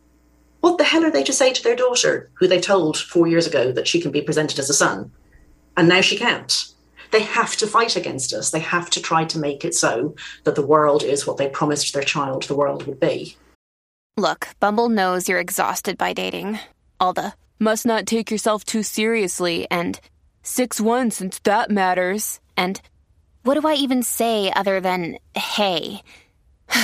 what 0.66 0.80
the 0.80 0.84
hell 0.84 1.06
are 1.06 1.12
they 1.12 1.24
to 1.24 1.32
say 1.32 1.53
to 1.53 1.62
their 1.62 1.76
daughter, 1.76 2.32
who 2.34 2.47
they 2.47 2.60
told 2.60 2.97
four 2.97 3.28
years 3.28 3.45
ago 3.45 3.72
that 3.72 3.88
she 3.88 4.01
can 4.01 4.10
be 4.10 4.24
presented 4.24 4.58
as 4.58 4.68
a 4.68 4.74
son? 4.74 5.12
And 5.78 5.88
now 5.88 6.01
she 6.01 6.18
can't. 6.18 6.66
They 7.12 7.22
have 7.22 7.56
to 7.58 7.68
fight 7.68 7.95
against 7.95 8.34
us. 8.34 8.49
They 8.49 8.62
have 8.62 8.89
to 8.89 8.99
try 8.99 9.26
to 9.26 9.38
make 9.38 9.64
it 9.64 9.76
so 9.76 10.16
that 10.43 10.56
the 10.56 10.66
world 10.66 11.03
is 11.03 11.28
what 11.28 11.38
they 11.38 11.49
promised 11.49 11.93
their 11.93 12.01
child 12.01 12.43
the 12.43 12.56
world 12.56 12.88
would 12.88 12.99
be. 12.99 13.38
Look, 14.18 14.47
Bumble 14.60 14.89
knows 14.89 15.30
you're 15.30 15.39
exhausted 15.39 15.99
by 15.99 16.14
dating. 16.14 16.58
All 16.99 17.14
the 17.14 17.34
must 17.60 17.86
not 17.86 18.08
take 18.08 18.32
yourself 18.32 18.64
too 18.64 18.82
seriously 18.82 19.68
and 19.70 19.99
6 20.41 20.82
1 20.82 21.12
since 21.12 21.38
that 21.41 21.70
matters. 21.70 22.39
And 22.58 22.82
what 23.46 23.62
do 23.62 23.68
I 23.68 23.76
even 23.76 24.02
say 24.02 24.52
other 24.52 24.82
than 24.82 25.20
hey? 25.36 26.02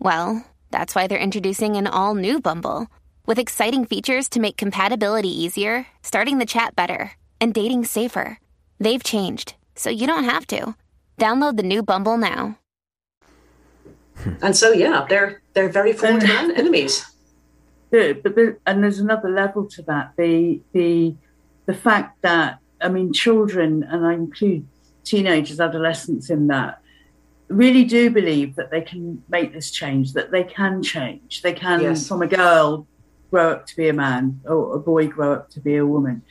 well, 0.00 0.44
that's 0.72 0.96
why 0.96 1.06
they're 1.06 1.18
introducing 1.18 1.76
an 1.76 1.86
all 1.86 2.16
new 2.16 2.40
Bumble 2.40 2.88
with 3.24 3.38
exciting 3.38 3.84
features 3.84 4.28
to 4.30 4.40
make 4.40 4.56
compatibility 4.56 5.28
easier, 5.28 5.86
starting 6.02 6.38
the 6.38 6.44
chat 6.44 6.74
better, 6.74 7.12
and 7.40 7.54
dating 7.54 7.84
safer. 7.84 8.40
They've 8.80 9.02
changed, 9.02 9.54
so 9.76 9.90
you 9.90 10.08
don't 10.08 10.24
have 10.24 10.44
to. 10.48 10.74
Download 11.18 11.56
the 11.56 11.62
new 11.62 11.84
Bumble 11.84 12.18
now. 12.18 12.58
And 14.42 14.56
so, 14.56 14.72
yeah, 14.72 15.06
they're 15.08 15.40
they're 15.54 15.68
very 15.68 15.92
formidable 15.92 16.50
enemies. 16.56 17.06
but 17.90 18.34
there, 18.34 18.58
and 18.66 18.82
there's 18.82 18.98
another 18.98 19.28
level 19.28 19.68
to 19.68 19.82
that. 19.82 20.14
The 20.16 20.60
the 20.72 21.14
the 21.66 21.74
fact 21.74 22.22
that 22.22 22.58
I 22.80 22.88
mean, 22.88 23.12
children, 23.12 23.84
and 23.84 24.04
I 24.04 24.14
include 24.14 24.66
teenagers, 25.04 25.60
adolescents 25.60 26.30
in 26.30 26.46
that, 26.48 26.80
really 27.48 27.84
do 27.84 28.10
believe 28.10 28.56
that 28.56 28.70
they 28.70 28.80
can 28.80 29.22
make 29.28 29.52
this 29.52 29.70
change, 29.70 30.12
that 30.14 30.30
they 30.30 30.44
can 30.44 30.82
change. 30.82 31.42
They 31.42 31.52
can, 31.52 31.82
yes. 31.82 32.08
from 32.08 32.22
a 32.22 32.26
girl, 32.26 32.86
grow 33.30 33.52
up 33.52 33.66
to 33.66 33.76
be 33.76 33.88
a 33.88 33.92
man, 33.92 34.40
or 34.44 34.74
a 34.74 34.78
boy 34.78 35.08
grow 35.08 35.32
up 35.34 35.50
to 35.50 35.60
be 35.60 35.76
a 35.76 35.86
woman. 35.86 36.22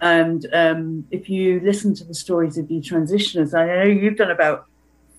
And 0.00 0.46
um, 0.52 1.06
if 1.10 1.28
you 1.30 1.60
listen 1.60 1.94
to 1.94 2.04
the 2.04 2.14
stories 2.14 2.58
of 2.58 2.68
the 2.68 2.80
transitioners, 2.80 3.54
I 3.54 3.66
know 3.66 3.84
you've 3.84 4.16
done 4.16 4.30
about 4.30 4.66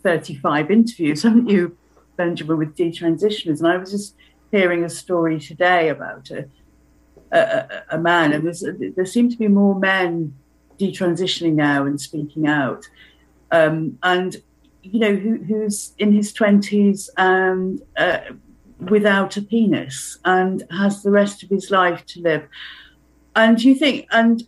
35 0.03 0.70
interviews, 0.72 1.24
haven't 1.28 1.49
you, 1.49 1.78
Benjamin, 2.16 2.58
with 2.58 2.76
detransitioners? 2.76 3.60
And 3.60 3.68
I 3.68 3.78
was 3.78 3.91
just 3.91 4.16
hearing 4.51 4.84
a 4.84 4.89
story 4.89 5.39
today 5.39 5.89
about 5.89 6.30
a, 6.32 6.47
a, 7.32 7.84
a 7.91 7.97
man, 7.97 8.34
and 8.34 8.95
there 8.95 9.05
seem 9.05 9.30
to 9.30 9.38
be 9.38 9.47
more 9.47 9.78
men 9.78 10.34
detransitioning 10.80 11.53
now 11.53 11.86
and 11.86 11.99
speaking 11.99 12.47
out. 12.47 12.88
Um, 13.51 13.97
and 14.03 14.38
you 14.84 14.99
know, 14.99 15.15
who, 15.15 15.38
who's 15.38 15.93
in 15.97 16.13
his 16.13 16.34
20s 16.34 17.09
and 17.17 17.82
uh, 17.97 18.19
without 18.80 19.38
a 19.38 19.41
penis 19.41 20.17
and 20.25 20.63
has 20.71 21.03
the 21.03 21.11
rest 21.11 21.43
of 21.43 21.49
his 21.49 21.71
life 21.71 22.05
to 22.05 22.21
live. 22.21 22.47
And 23.36 23.61
you 23.61 23.75
think, 23.75 24.07
and 24.11 24.43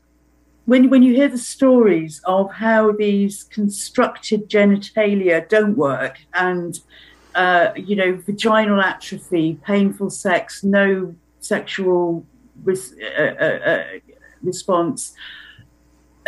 when, 0.65 0.89
when 0.89 1.03
you 1.03 1.13
hear 1.13 1.27
the 1.27 1.37
stories 1.37 2.21
of 2.25 2.51
how 2.51 2.91
these 2.91 3.43
constructed 3.45 4.49
genitalia 4.49 5.47
don't 5.47 5.77
work 5.77 6.19
and, 6.33 6.79
uh, 7.35 7.71
you 7.75 7.95
know, 7.95 8.15
vaginal 8.15 8.81
atrophy, 8.81 9.59
painful 9.65 10.09
sex, 10.09 10.63
no 10.63 11.15
sexual 11.39 12.25
res- 12.63 12.95
uh, 13.17 13.21
uh, 13.21 13.69
uh 13.69 13.83
response, 14.41 15.13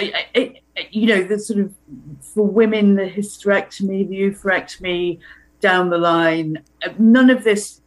it, 0.02 0.64
it, 0.76 0.88
you 0.92 1.08
know, 1.08 1.24
the 1.24 1.40
sort 1.40 1.60
of 1.60 1.74
for 2.22 2.46
women, 2.46 2.96
the 2.96 3.10
hysterectomy, 3.10 4.08
the 4.08 4.22
oophorectomy 4.32 5.20
down 5.60 5.90
the 5.90 5.98
line, 5.98 6.64
uh, 6.86 6.90
none 6.98 7.30
of 7.30 7.44
this, 7.44 7.82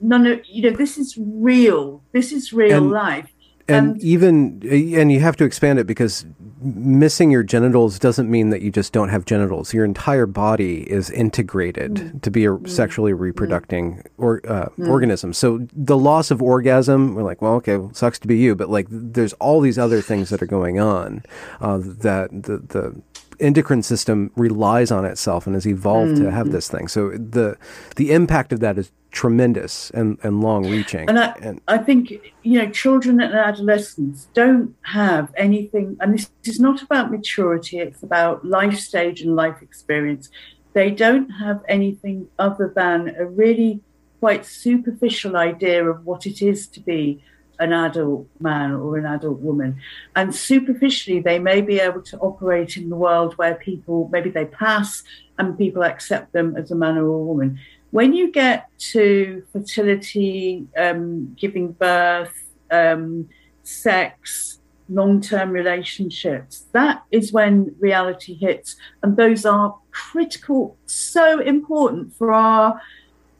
none 0.00 0.26
of, 0.26 0.40
you 0.46 0.70
know, 0.70 0.76
this 0.76 0.96
is 0.96 1.16
real. 1.18 2.02
This 2.12 2.32
is 2.32 2.52
real 2.52 2.78
and, 2.78 2.90
life 2.90 3.30
and, 3.70 4.02
even 4.02 4.62
and 4.70 5.12
you 5.12 5.20
have 5.20 5.36
to 5.36 5.44
expand 5.44 5.78
it 5.78 5.86
because 5.86 6.26
missing 6.62 7.30
your 7.30 7.42
genitals 7.42 7.98
doesn't 7.98 8.30
mean 8.30 8.50
that 8.50 8.60
you 8.62 8.70
just 8.70 8.92
don't 8.92 9.08
have 9.08 9.24
genitals. 9.24 9.72
Your 9.72 9.84
entire 9.84 10.26
body 10.26 10.90
is 10.90 11.10
integrated 11.10 11.94
mm. 11.94 12.22
to 12.22 12.30
be 12.30 12.44
a 12.44 12.50
mm. 12.50 12.68
sexually 12.68 13.12
reproducing 13.12 13.96
mm. 13.96 14.02
or 14.18 14.40
uh, 14.46 14.68
mm. 14.78 14.88
organism. 14.88 15.32
So 15.32 15.66
the 15.72 15.96
loss 15.96 16.30
of 16.30 16.42
orgasm, 16.42 17.14
we're 17.14 17.22
like, 17.22 17.40
well, 17.40 17.54
okay, 17.54 17.78
well, 17.78 17.94
sucks 17.94 18.18
to 18.20 18.28
be 18.28 18.36
you, 18.36 18.54
but 18.54 18.68
like, 18.68 18.86
there's 18.90 19.32
all 19.34 19.60
these 19.60 19.78
other 19.78 20.02
things 20.02 20.28
that 20.30 20.42
are 20.42 20.46
going 20.46 20.78
on 20.78 21.22
uh, 21.60 21.78
that 21.78 22.30
the 22.30 22.58
the 22.58 23.02
endocrine 23.40 23.82
system 23.82 24.30
relies 24.36 24.90
on 24.90 25.04
itself 25.04 25.46
and 25.46 25.54
has 25.54 25.66
evolved 25.66 26.12
mm-hmm. 26.12 26.24
to 26.24 26.30
have 26.30 26.46
mm-hmm. 26.46 26.54
this 26.54 26.68
thing. 26.68 26.88
So 26.88 27.10
the 27.10 27.56
the 27.96 28.12
impact 28.12 28.52
of 28.52 28.60
that 28.60 28.78
is 28.78 28.92
tremendous 29.10 29.90
and, 29.90 30.18
and 30.22 30.40
long 30.40 30.68
reaching. 30.70 31.08
And 31.08 31.18
I, 31.18 31.34
and 31.42 31.60
I 31.66 31.78
think, 31.78 32.10
you 32.42 32.58
know, 32.58 32.70
children 32.70 33.20
and 33.20 33.34
adolescents 33.34 34.28
don't 34.34 34.74
have 34.82 35.32
anything, 35.36 35.96
and 36.00 36.14
this 36.14 36.30
is 36.44 36.60
not 36.60 36.82
about 36.82 37.10
maturity, 37.10 37.78
it's 37.78 38.02
about 38.02 38.44
life 38.44 38.78
stage 38.78 39.20
and 39.20 39.34
life 39.34 39.62
experience. 39.62 40.30
They 40.72 40.90
don't 40.90 41.28
have 41.28 41.62
anything 41.68 42.28
other 42.38 42.72
than 42.74 43.14
a 43.18 43.26
really 43.26 43.80
quite 44.20 44.46
superficial 44.46 45.36
idea 45.36 45.84
of 45.84 46.04
what 46.04 46.26
it 46.26 46.42
is 46.42 46.68
to 46.68 46.80
be 46.80 47.22
an 47.60 47.72
adult 47.72 48.26
man 48.40 48.72
or 48.72 48.96
an 48.96 49.06
adult 49.06 49.38
woman. 49.38 49.76
And 50.16 50.34
superficially, 50.34 51.20
they 51.20 51.38
may 51.38 51.60
be 51.60 51.78
able 51.78 52.02
to 52.02 52.18
operate 52.18 52.76
in 52.76 52.88
the 52.88 52.96
world 52.96 53.34
where 53.34 53.54
people 53.54 54.08
maybe 54.10 54.30
they 54.30 54.46
pass 54.46 55.04
and 55.38 55.56
people 55.56 55.84
accept 55.84 56.32
them 56.32 56.56
as 56.56 56.70
a 56.70 56.74
man 56.74 56.96
or 56.96 57.06
a 57.06 57.24
woman. 57.30 57.60
When 57.92 58.14
you 58.14 58.32
get 58.32 58.68
to 58.92 59.44
fertility, 59.52 60.66
um, 60.76 61.34
giving 61.38 61.72
birth, 61.72 62.34
um, 62.70 63.28
sex, 63.62 64.58
long 64.88 65.20
term 65.20 65.50
relationships, 65.50 66.66
that 66.72 67.02
is 67.10 67.32
when 67.32 67.74
reality 67.78 68.34
hits. 68.34 68.76
And 69.02 69.16
those 69.16 69.44
are 69.44 69.76
critical, 69.90 70.76
so 70.86 71.40
important 71.40 72.14
for 72.16 72.32
our 72.32 72.80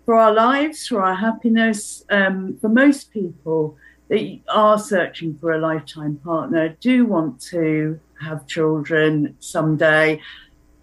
for 0.04 0.14
our 0.14 0.32
lives, 0.32 0.88
for 0.88 1.02
our 1.02 1.14
happiness. 1.14 2.04
Um, 2.10 2.58
for 2.60 2.68
most 2.68 3.12
people, 3.12 3.76
that 4.10 4.40
are 4.48 4.78
searching 4.78 5.38
for 5.38 5.52
a 5.52 5.58
lifetime 5.58 6.16
partner, 6.16 6.76
do 6.80 7.06
want 7.06 7.40
to 7.40 7.98
have 8.20 8.46
children 8.46 9.36
someday. 9.40 10.20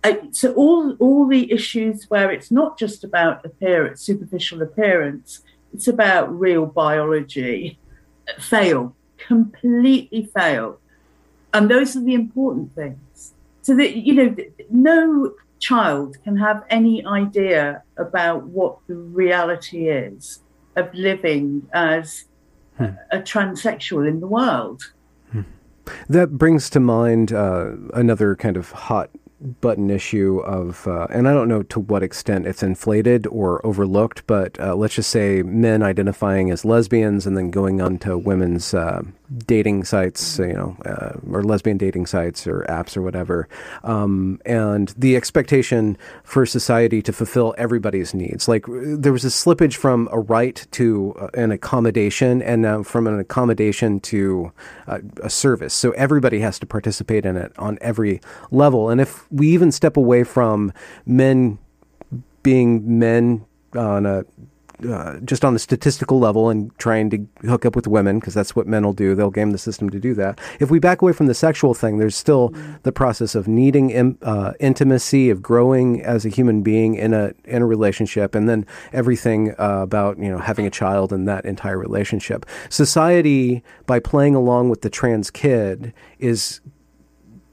Uh, 0.03 0.15
so 0.31 0.53
all 0.53 0.95
all 0.99 1.27
the 1.27 1.51
issues 1.51 2.05
where 2.09 2.31
it's 2.31 2.49
not 2.49 2.79
just 2.79 3.03
about 3.03 3.45
appearance, 3.45 4.01
superficial 4.01 4.61
appearance, 4.61 5.41
it's 5.73 5.87
about 5.87 6.39
real 6.39 6.65
biology, 6.65 7.77
fail 8.39 8.95
completely 9.17 10.29
fail, 10.35 10.79
and 11.53 11.69
those 11.69 11.95
are 11.95 12.03
the 12.03 12.13
important 12.13 12.73
things. 12.75 13.33
So 13.61 13.75
that 13.75 13.97
you 13.97 14.13
know, 14.13 14.35
no 14.69 15.33
child 15.59 16.17
can 16.23 16.37
have 16.37 16.63
any 16.69 17.05
idea 17.05 17.83
about 17.97 18.43
what 18.43 18.77
the 18.87 18.95
reality 18.95 19.89
is 19.89 20.39
of 20.75 20.93
living 20.93 21.67
as 21.73 22.25
hmm. 22.77 22.85
a 23.11 23.19
transsexual 23.19 24.07
in 24.07 24.19
the 24.19 24.27
world. 24.27 24.91
Hmm. 25.31 25.41
That 26.09 26.37
brings 26.37 26.69
to 26.71 26.79
mind 26.79 27.33
uh, 27.33 27.71
another 27.93 28.35
kind 28.35 28.57
of 28.57 28.71
hot 28.71 29.09
button 29.61 29.89
issue 29.89 30.39
of, 30.39 30.87
uh, 30.87 31.07
and 31.11 31.27
I 31.27 31.33
don't 31.33 31.47
know 31.47 31.63
to 31.63 31.79
what 31.79 32.03
extent 32.03 32.47
it's 32.47 32.63
inflated 32.63 33.27
or 33.27 33.65
overlooked, 33.65 34.25
but 34.25 34.59
uh, 34.59 34.75
let's 34.75 34.95
just 34.95 35.11
say 35.11 35.43
men 35.43 35.83
identifying 35.83 36.49
as 36.49 36.65
lesbians 36.65 37.27
and 37.27 37.37
then 37.37 37.51
going 37.51 37.81
on 37.81 37.99
to 37.99 38.17
women's 38.17 38.73
uh, 38.73 39.03
dating 39.45 39.83
sites, 39.83 40.39
you 40.39 40.53
know, 40.53 40.77
uh, 40.85 41.13
or 41.31 41.43
lesbian 41.43 41.77
dating 41.77 42.05
sites 42.05 42.47
or 42.47 42.65
apps 42.69 42.95
or 42.95 43.01
whatever, 43.01 43.47
um, 43.83 44.39
and 44.45 44.93
the 44.97 45.15
expectation 45.15 45.97
for 46.23 46.45
society 46.45 47.01
to 47.01 47.11
fulfill 47.11 47.53
everybody's 47.57 48.13
needs. 48.13 48.47
Like 48.47 48.65
there 48.67 49.11
was 49.11 49.25
a 49.25 49.29
slippage 49.29 49.75
from 49.75 50.07
a 50.11 50.19
right 50.19 50.65
to 50.71 51.13
uh, 51.19 51.27
an 51.33 51.51
accommodation, 51.51 52.41
and 52.41 52.61
now 52.61 52.83
from 52.83 53.07
an 53.07 53.19
accommodation 53.19 53.99
to 54.01 54.51
uh, 54.87 54.99
a 55.21 55.29
service. 55.29 55.73
So 55.73 55.91
everybody 55.91 56.39
has 56.39 56.59
to 56.59 56.65
participate 56.65 57.25
in 57.25 57.37
it 57.37 57.51
on 57.57 57.77
every 57.81 58.21
level. 58.51 58.89
And 58.89 59.01
if 59.01 59.29
we 59.31 59.49
even 59.49 59.71
step 59.71 59.97
away 59.97 60.23
from 60.23 60.71
men 61.05 61.59
being 62.43 62.97
men 62.97 63.45
on 63.75 64.05
a 64.05 64.23
uh, 64.87 65.19
just 65.21 65.43
on 65.43 65.53
the 65.53 65.59
statistical 65.59 66.19
level 66.19 66.49
and 66.49 66.77
trying 66.77 67.09
to 67.09 67.27
hook 67.47 67.65
up 67.65 67.75
with 67.75 67.87
women 67.87 68.19
because 68.19 68.33
that's 68.33 68.55
what 68.55 68.67
men 68.67 68.83
will 68.83 68.93
do. 68.93 69.15
They'll 69.15 69.31
game 69.31 69.51
the 69.51 69.57
system 69.57 69.89
to 69.89 69.99
do 69.99 70.13
that. 70.15 70.39
If 70.59 70.69
we 70.69 70.79
back 70.79 71.01
away 71.01 71.13
from 71.13 71.27
the 71.27 71.33
sexual 71.33 71.73
thing, 71.73 71.97
there's 71.97 72.15
still 72.15 72.49
mm-hmm. 72.49 72.73
the 72.83 72.91
process 72.91 73.35
of 73.35 73.47
needing 73.47 73.89
Im- 73.89 74.17
uh, 74.21 74.53
intimacy, 74.59 75.29
of 75.29 75.41
growing 75.41 76.03
as 76.03 76.25
a 76.25 76.29
human 76.29 76.61
being 76.61 76.95
in 76.95 77.13
a 77.13 77.33
in 77.45 77.61
a 77.61 77.65
relationship, 77.65 78.35
and 78.35 78.47
then 78.47 78.65
everything 78.93 79.55
uh, 79.57 79.79
about 79.81 80.19
you 80.19 80.29
know 80.29 80.37
having 80.37 80.65
a 80.65 80.71
child 80.71 81.11
and 81.11 81.27
that 81.27 81.45
entire 81.45 81.77
relationship. 81.77 82.45
Society, 82.69 83.63
by 83.85 83.99
playing 83.99 84.35
along 84.35 84.69
with 84.69 84.81
the 84.81 84.89
trans 84.89 85.31
kid, 85.31 85.93
is 86.19 86.61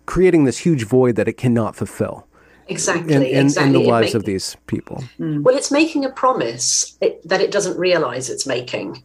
creating 0.07 0.45
this 0.45 0.59
huge 0.59 0.85
void 0.85 1.17
that 1.17 1.29
it 1.29 1.39
cannot 1.39 1.75
fulfill. 1.75 2.27
Exactly, 2.69 3.15
in, 3.15 3.23
in, 3.23 3.47
exactly. 3.47 3.75
in 3.75 3.83
the 3.83 3.89
lives 3.89 4.15
of 4.15 4.25
these 4.25 4.57
people. 4.67 5.05
Mm. 5.19 5.43
Well, 5.43 5.57
it's 5.57 5.71
making 5.71 6.05
a 6.05 6.11
promise 6.11 6.97
it, 7.01 7.27
that 7.29 7.41
it 7.41 7.51
doesn't 7.51 7.79
realize 7.79 8.31
it's 8.31 8.47
making. 8.47 9.03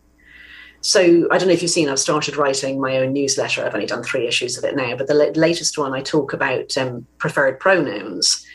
So 0.81 1.27
I 1.29 1.37
don't 1.37 1.47
know 1.47 1.53
if 1.53 1.61
you've 1.61 1.71
seen, 1.71 1.89
I've 1.89 1.99
started 1.99 2.37
writing 2.37 2.79
my 2.79 2.97
own 2.97 3.11
newsletter. 3.11 3.65
I've 3.65 3.73
only 3.73 3.85
done 3.85 4.03
three 4.03 4.27
issues 4.27 4.57
of 4.57 4.63
it 4.63 4.75
now, 4.75 4.95
but 4.95 5.07
the 5.07 5.13
la- 5.13 5.31
latest 5.35 5.77
one 5.77 5.93
I 5.93 6.01
talk 6.01 6.31
about 6.31 6.77
um, 6.77 7.05
preferred 7.17 7.59
pronouns. 7.59 8.45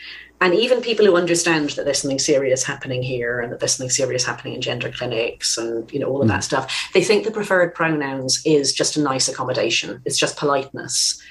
And 0.40 0.54
even 0.54 0.80
people 0.80 1.06
who 1.06 1.16
understand 1.16 1.70
that 1.70 1.84
there's 1.84 2.00
something 2.00 2.18
serious 2.18 2.64
happening 2.64 3.02
here 3.02 3.40
and 3.40 3.52
that 3.52 3.60
there's 3.60 3.74
something 3.74 3.90
serious 3.90 4.24
happening 4.24 4.54
in 4.54 4.60
gender 4.60 4.90
clinics 4.90 5.56
and 5.56 5.90
you 5.92 5.98
know 5.98 6.08
all 6.08 6.20
of 6.20 6.26
mm. 6.26 6.30
that 6.30 6.44
stuff, 6.44 6.90
they 6.92 7.04
think 7.04 7.24
the 7.24 7.30
preferred 7.30 7.74
pronouns 7.74 8.42
is 8.44 8.72
just 8.72 8.96
a 8.96 9.02
nice 9.02 9.28
accommodation. 9.28 10.02
It's 10.04 10.18
just 10.18 10.36
politeness. 10.36 11.22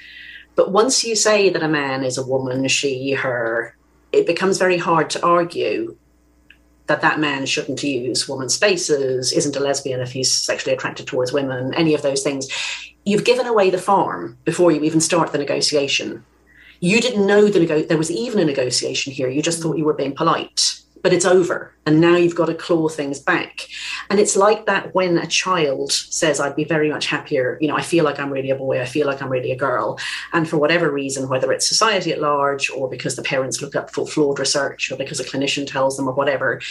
But 0.56 0.70
once 0.70 1.04
you 1.04 1.16
say 1.16 1.50
that 1.50 1.62
a 1.62 1.68
man 1.68 2.04
is 2.04 2.18
a 2.18 2.26
woman, 2.26 2.68
she, 2.68 3.12
her, 3.12 3.76
it 4.12 4.26
becomes 4.26 4.58
very 4.58 4.78
hard 4.78 5.10
to 5.10 5.24
argue 5.24 5.96
that 6.86 7.00
that 7.00 7.18
man 7.18 7.46
shouldn't 7.46 7.82
use 7.82 8.28
woman's 8.28 8.54
spaces, 8.54 9.32
isn't 9.32 9.56
a 9.56 9.60
lesbian 9.60 10.00
if 10.00 10.12
he's 10.12 10.30
sexually 10.30 10.74
attracted 10.74 11.06
towards 11.06 11.32
women, 11.32 11.74
any 11.74 11.94
of 11.94 12.02
those 12.02 12.22
things. 12.22 12.48
You've 13.04 13.24
given 13.24 13.46
away 13.46 13.70
the 13.70 13.78
farm 13.78 14.38
before 14.44 14.70
you 14.70 14.82
even 14.82 15.00
start 15.00 15.32
the 15.32 15.38
negotiation. 15.38 16.24
You 16.80 17.00
didn't 17.00 17.26
know 17.26 17.48
the 17.48 17.60
nego- 17.60 17.82
there 17.82 17.98
was 17.98 18.10
even 18.10 18.40
a 18.40 18.44
negotiation 18.44 19.12
here. 19.12 19.28
You 19.28 19.42
just 19.42 19.62
thought 19.62 19.78
you 19.78 19.84
were 19.84 19.94
being 19.94 20.14
polite 20.14 20.73
but 21.04 21.12
it's 21.12 21.26
over. 21.26 21.70
And 21.84 22.00
now 22.00 22.16
you've 22.16 22.34
got 22.34 22.46
to 22.46 22.54
claw 22.54 22.88
things 22.88 23.20
back. 23.20 23.68
And 24.08 24.18
it's 24.18 24.36
like 24.36 24.64
that 24.64 24.94
when 24.94 25.18
a 25.18 25.26
child 25.26 25.92
says, 25.92 26.40
I'd 26.40 26.56
be 26.56 26.64
very 26.64 26.88
much 26.88 27.04
happier, 27.04 27.58
you 27.60 27.68
know, 27.68 27.76
I 27.76 27.82
feel 27.82 28.06
like 28.06 28.18
I'm 28.18 28.32
really 28.32 28.48
a 28.48 28.56
boy, 28.56 28.80
I 28.80 28.86
feel 28.86 29.06
like 29.06 29.20
I'm 29.20 29.28
really 29.28 29.52
a 29.52 29.56
girl. 29.56 29.98
And 30.32 30.48
for 30.48 30.56
whatever 30.56 30.90
reason, 30.90 31.28
whether 31.28 31.52
it's 31.52 31.68
society 31.68 32.10
at 32.10 32.22
large 32.22 32.70
or 32.70 32.88
because 32.88 33.16
the 33.16 33.22
parents 33.22 33.60
look 33.60 33.76
up 33.76 33.90
for 33.90 34.06
flawed 34.06 34.38
research 34.38 34.90
or 34.90 34.96
because 34.96 35.20
a 35.20 35.24
clinician 35.24 35.70
tells 35.70 35.98
them 35.98 36.08
or 36.08 36.14
whatever, 36.14 36.62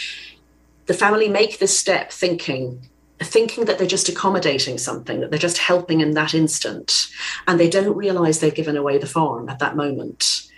the 0.86 0.94
family 0.94 1.28
make 1.28 1.60
this 1.60 1.78
step 1.78 2.10
thinking, 2.10 2.84
thinking 3.20 3.66
that 3.66 3.78
they're 3.78 3.86
just 3.86 4.08
accommodating 4.08 4.78
something, 4.78 5.20
that 5.20 5.30
they're 5.30 5.38
just 5.38 5.58
helping 5.58 6.00
in 6.00 6.14
that 6.14 6.34
instant. 6.34 7.06
And 7.46 7.60
they 7.60 7.70
don't 7.70 7.96
realize 7.96 8.40
they've 8.40 8.52
given 8.52 8.76
away 8.76 8.98
the 8.98 9.06
farm 9.06 9.48
at 9.48 9.60
that 9.60 9.76
moment 9.76 10.50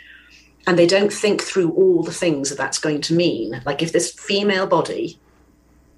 and 0.66 0.78
they 0.78 0.86
don't 0.86 1.12
think 1.12 1.42
through 1.42 1.70
all 1.72 2.02
the 2.02 2.12
things 2.12 2.48
that 2.48 2.58
that's 2.58 2.78
going 2.78 3.00
to 3.02 3.14
mean. 3.14 3.62
Like 3.64 3.82
if 3.82 3.92
this 3.92 4.12
female 4.12 4.66
body 4.66 5.18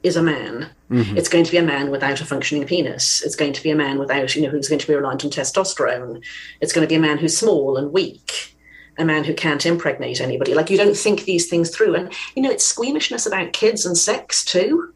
is 0.02 0.16
a 0.16 0.22
man, 0.22 0.70
mm-hmm. 0.90 1.16
it's 1.16 1.28
going 1.28 1.44
to 1.44 1.50
be 1.50 1.56
a 1.56 1.62
man 1.62 1.90
without 1.90 2.20
a 2.20 2.24
functioning 2.24 2.66
penis. 2.66 3.22
It's 3.22 3.36
going 3.36 3.52
to 3.54 3.62
be 3.62 3.70
a 3.70 3.76
man 3.76 3.98
without, 3.98 4.34
you 4.36 4.42
know, 4.42 4.50
who's 4.50 4.68
going 4.68 4.78
to 4.78 4.86
be 4.86 4.94
reliant 4.94 5.24
on 5.24 5.30
testosterone. 5.30 6.22
It's 6.60 6.72
going 6.72 6.86
to 6.86 6.88
be 6.88 6.96
a 6.96 7.00
man 7.00 7.18
who's 7.18 7.36
small 7.36 7.76
and 7.76 7.92
weak, 7.92 8.54
a 8.98 9.04
man 9.04 9.24
who 9.24 9.34
can't 9.34 9.64
impregnate 9.64 10.20
anybody. 10.20 10.54
Like 10.54 10.70
you 10.70 10.76
don't 10.76 10.96
think 10.96 11.24
these 11.24 11.48
things 11.48 11.70
through. 11.70 11.94
And, 11.94 12.12
you 12.36 12.42
know, 12.42 12.50
it's 12.50 12.64
squeamishness 12.64 13.26
about 13.26 13.52
kids 13.54 13.86
and 13.86 13.96
sex 13.96 14.44
too. 14.44 14.92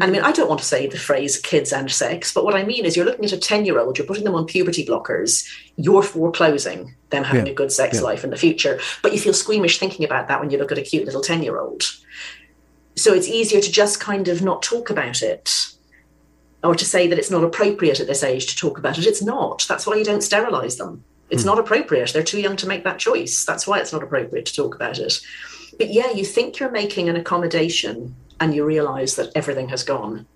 And 0.00 0.10
I 0.10 0.10
mean, 0.10 0.22
I 0.22 0.32
don't 0.32 0.48
want 0.48 0.60
to 0.60 0.66
say 0.66 0.86
the 0.86 0.98
phrase 0.98 1.38
kids 1.38 1.72
and 1.72 1.90
sex, 1.90 2.32
but 2.32 2.44
what 2.44 2.54
I 2.54 2.64
mean 2.64 2.84
is 2.84 2.96
you're 2.96 3.06
looking 3.06 3.24
at 3.24 3.32
a 3.32 3.38
10 3.38 3.64
year 3.64 3.78
old, 3.78 3.96
you're 3.96 4.06
putting 4.06 4.24
them 4.24 4.34
on 4.34 4.44
puberty 4.44 4.84
blockers, 4.84 5.48
you're 5.76 6.02
foreclosing 6.02 6.94
them 7.10 7.24
having 7.24 7.46
yeah. 7.46 7.52
a 7.52 7.54
good 7.54 7.72
sex 7.72 7.96
yeah. 7.96 8.02
life 8.02 8.22
in 8.22 8.30
the 8.30 8.36
future. 8.36 8.78
But 9.02 9.12
you 9.12 9.18
feel 9.18 9.32
squeamish 9.32 9.78
thinking 9.78 10.04
about 10.04 10.28
that 10.28 10.40
when 10.40 10.50
you 10.50 10.58
look 10.58 10.70
at 10.70 10.78
a 10.78 10.82
cute 10.82 11.06
little 11.06 11.22
10 11.22 11.42
year 11.42 11.58
old. 11.58 11.84
So 12.94 13.14
it's 13.14 13.28
easier 13.28 13.60
to 13.60 13.70
just 13.70 13.98
kind 13.98 14.28
of 14.28 14.42
not 14.42 14.62
talk 14.62 14.90
about 14.90 15.22
it 15.22 15.54
or 16.62 16.74
to 16.74 16.84
say 16.84 17.06
that 17.06 17.18
it's 17.18 17.30
not 17.30 17.44
appropriate 17.44 18.00
at 18.00 18.06
this 18.06 18.22
age 18.22 18.46
to 18.46 18.56
talk 18.56 18.78
about 18.78 18.98
it. 18.98 19.06
It's 19.06 19.22
not. 19.22 19.64
That's 19.68 19.86
why 19.86 19.96
you 19.96 20.04
don't 20.04 20.22
sterilize 20.22 20.76
them. 20.76 21.04
It's 21.30 21.42
mm. 21.42 21.46
not 21.46 21.58
appropriate. 21.58 22.12
They're 22.12 22.22
too 22.22 22.40
young 22.40 22.56
to 22.56 22.68
make 22.68 22.84
that 22.84 22.98
choice. 22.98 23.44
That's 23.44 23.66
why 23.66 23.78
it's 23.78 23.92
not 23.92 24.02
appropriate 24.02 24.46
to 24.46 24.54
talk 24.54 24.74
about 24.74 24.98
it. 24.98 25.20
But 25.78 25.92
yeah, 25.92 26.10
you 26.10 26.24
think 26.24 26.58
you're 26.58 26.70
making 26.70 27.08
an 27.08 27.16
accommodation 27.16 28.14
and 28.40 28.54
you 28.54 28.64
realize 28.64 29.16
that 29.16 29.30
everything 29.34 29.68
has 29.68 29.82
gone. 29.82 30.26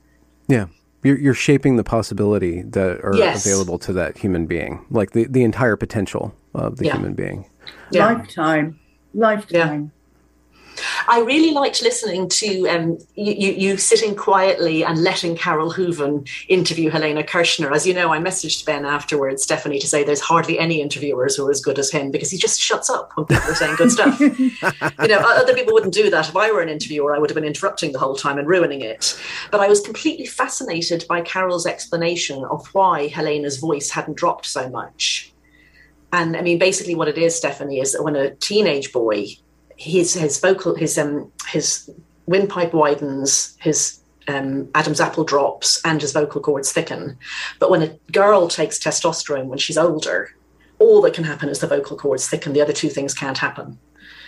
Yeah. 0.49 0.67
You're, 1.03 1.19
you're 1.19 1.35
shaping 1.35 1.77
the 1.77 1.85
possibility 1.85 2.63
that 2.63 3.01
are 3.03 3.15
yes. 3.17 3.47
available 3.47 3.79
to 3.81 3.93
that 3.95 4.19
human 4.19 4.47
being, 4.47 4.85
like 4.91 5.13
the, 5.13 5.25
the 5.25 5.43
entire 5.43 5.77
potential 5.77 6.35
of 6.55 6.77
the 6.77 6.87
yeah. 6.87 6.93
human 6.93 7.15
being. 7.15 7.49
Yeah. 7.91 8.13
Lifetime. 8.13 8.79
Lifetime. 9.15 9.93
I 11.09 11.21
really 11.21 11.53
liked 11.53 11.83
listening 11.83 12.29
to 12.29 12.69
um, 12.69 12.99
you, 13.15 13.33
you, 13.33 13.53
you, 13.53 13.77
sitting 13.77 14.15
quietly 14.15 14.85
and 14.85 15.03
letting 15.03 15.37
Carole 15.37 15.71
Hooven 15.71 16.25
interview 16.49 16.91
Helena 16.91 17.23
Kerschner. 17.23 17.75
As 17.75 17.87
you 17.87 17.95
know, 17.95 18.13
I 18.13 18.19
messaged 18.19 18.65
Ben 18.65 18.85
afterwards, 18.85 19.43
Stephanie, 19.43 19.79
to 19.79 19.87
say 19.87 20.05
there's 20.05 20.21
hardly 20.21 20.59
any 20.59 20.81
interviewers 20.81 21.37
who 21.37 21.47
are 21.47 21.51
as 21.51 21.61
good 21.61 21.79
as 21.79 21.91
him 21.91 22.11
because 22.11 22.31
he 22.31 22.39
just 22.39 22.61
shuts 22.61 22.91
up 22.91 23.13
when 23.15 23.27
people 23.27 23.51
are 23.51 23.55
saying 23.55 23.77
good 23.77 23.91
stuff. 23.91 24.19
you 24.21 25.09
know, 25.09 25.19
other 25.19 25.55
people 25.55 25.73
wouldn't 25.73 25.95
do 25.95 26.11
that. 26.11 26.29
If 26.29 26.37
I 26.37 26.51
were 26.53 26.61
an 26.63 26.69
interviewer, 26.69 27.15
I 27.15 27.19
would 27.19 27.31
have 27.31 27.35
been 27.35 27.45
interrupting 27.45 27.93
the 27.93 27.99
whole 27.99 28.17
time 28.17 28.39
and 28.39 28.49
ruining 28.49 28.81
it. 28.81 29.19
But 29.51 29.61
I 29.61 29.69
was 29.69 29.81
completely 29.81 30.27
fascinated 30.27 31.05
by 31.09 31.23
Carole's 31.23 31.67
explanation 31.67 32.45
of 32.45 32.67
why 32.75 33.09
Helena's 33.09 33.59
voice 33.59 33.91
hadn't 33.91 34.17
dropped 34.17 34.47
so 34.47 34.69
much. 34.69 35.33
And 36.13 36.37
I 36.37 36.43
mean, 36.43 36.59
basically, 36.59 36.95
what 36.95 37.09
it 37.09 37.19
is, 37.19 37.37
Stephanie, 37.37 37.81
is 37.81 37.93
that 37.93 38.03
when 38.03 38.17
a 38.17 38.35
teenage 38.37 38.93
boy 38.93 39.27
his 39.81 40.13
his 40.13 40.39
vocal 40.39 40.75
his 40.75 40.99
um 40.99 41.33
his 41.49 41.91
windpipe 42.27 42.75
widens, 42.75 43.57
his 43.61 43.99
um, 44.29 44.69
Adam's 44.75 45.01
apple 45.01 45.25
drops, 45.25 45.81
and 45.85 46.01
his 46.01 46.13
vocal 46.13 46.41
cords 46.41 46.71
thicken. 46.71 47.19
But 47.59 47.71
when 47.71 47.83
a 47.83 47.99
girl 48.13 48.47
takes 48.47 48.79
testosterone 48.79 49.47
when 49.47 49.59
she's 49.59 49.79
older, 49.79 50.31
all 50.79 51.01
that 51.03 51.15
can 51.15 51.25
happen 51.25 51.49
is 51.49 51.59
the 51.59 51.67
vocal 51.67 51.97
cords 51.97 52.29
thicken. 52.29 52.53
The 52.53 52.61
other 52.61 52.75
two 52.75 52.91
things 52.91 53.15
can't 53.15 53.39
happen. 53.39 53.79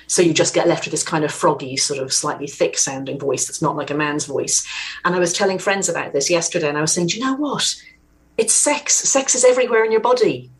So 0.09 0.23
you 0.23 0.35
just 0.35 0.55
get 0.55 0.67
left 0.67 0.85
with 0.85 0.91
this 0.91 1.05
kind 1.05 1.25
of 1.25 1.31
froggy, 1.31 1.77
sort 1.77 2.01
of 2.01 2.13
slightly 2.13 2.49
thick 2.49 2.77
sounding 2.77 3.19
voice 3.19 3.47
that's 3.47 3.63
not 3.63 3.77
like 3.77 3.91
a 3.91 3.95
man's 3.95 4.25
voice. 4.25 4.67
And 5.05 5.15
I 5.15 5.19
was 5.19 5.33
telling 5.33 5.59
friends 5.59 5.89
about 5.89 6.13
this 6.13 6.31
yesterday, 6.31 6.69
and 6.69 6.79
I 6.79 6.81
was 6.81 6.93
saying, 6.93 7.09
Do 7.09 7.19
you 7.19 7.25
know 7.25 7.37
what? 7.37 7.75
It's 8.39 8.55
sex. 8.55 8.95
Sex 8.95 9.35
is 9.35 9.45
everywhere 9.45 9.85
in 9.85 9.93
your 9.93 10.01
body. 10.01 10.51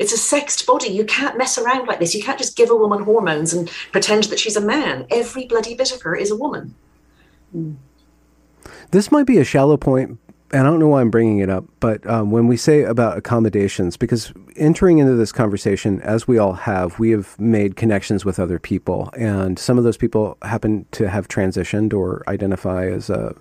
It's 0.00 0.14
a 0.14 0.16
sexed 0.16 0.66
body. 0.66 0.88
You 0.88 1.04
can't 1.04 1.36
mess 1.36 1.58
around 1.58 1.86
like 1.86 2.00
this. 2.00 2.14
You 2.14 2.22
can't 2.22 2.38
just 2.38 2.56
give 2.56 2.70
a 2.70 2.74
woman 2.74 3.02
hormones 3.02 3.52
and 3.52 3.68
pretend 3.92 4.24
that 4.24 4.40
she's 4.40 4.56
a 4.56 4.60
man. 4.60 5.06
Every 5.10 5.44
bloody 5.44 5.74
bit 5.74 5.92
of 5.92 6.00
her 6.02 6.16
is 6.16 6.30
a 6.30 6.36
woman. 6.36 6.74
Hmm. 7.52 7.74
This 8.92 9.12
might 9.12 9.26
be 9.26 9.36
a 9.36 9.44
shallow 9.44 9.76
point, 9.76 10.18
and 10.52 10.66
I 10.66 10.70
don't 10.70 10.80
know 10.80 10.88
why 10.88 11.00
I'm 11.00 11.10
bringing 11.10 11.38
it 11.38 11.48
up, 11.48 11.64
but 11.78 12.04
um, 12.08 12.30
when 12.30 12.48
we 12.48 12.56
say 12.56 12.82
about 12.82 13.16
accommodations, 13.16 13.96
because 13.96 14.32
entering 14.56 14.98
into 14.98 15.14
this 15.14 15.30
conversation, 15.30 16.00
as 16.02 16.26
we 16.26 16.38
all 16.38 16.54
have, 16.54 16.98
we 16.98 17.10
have 17.10 17.38
made 17.38 17.76
connections 17.76 18.24
with 18.24 18.40
other 18.40 18.58
people, 18.58 19.10
and 19.16 19.58
some 19.58 19.78
of 19.78 19.84
those 19.84 19.96
people 19.96 20.36
happen 20.42 20.86
to 20.92 21.08
have 21.08 21.28
transitioned 21.28 21.94
or 21.94 22.24
identify 22.26 22.86
as 22.86 23.10
a, 23.10 23.34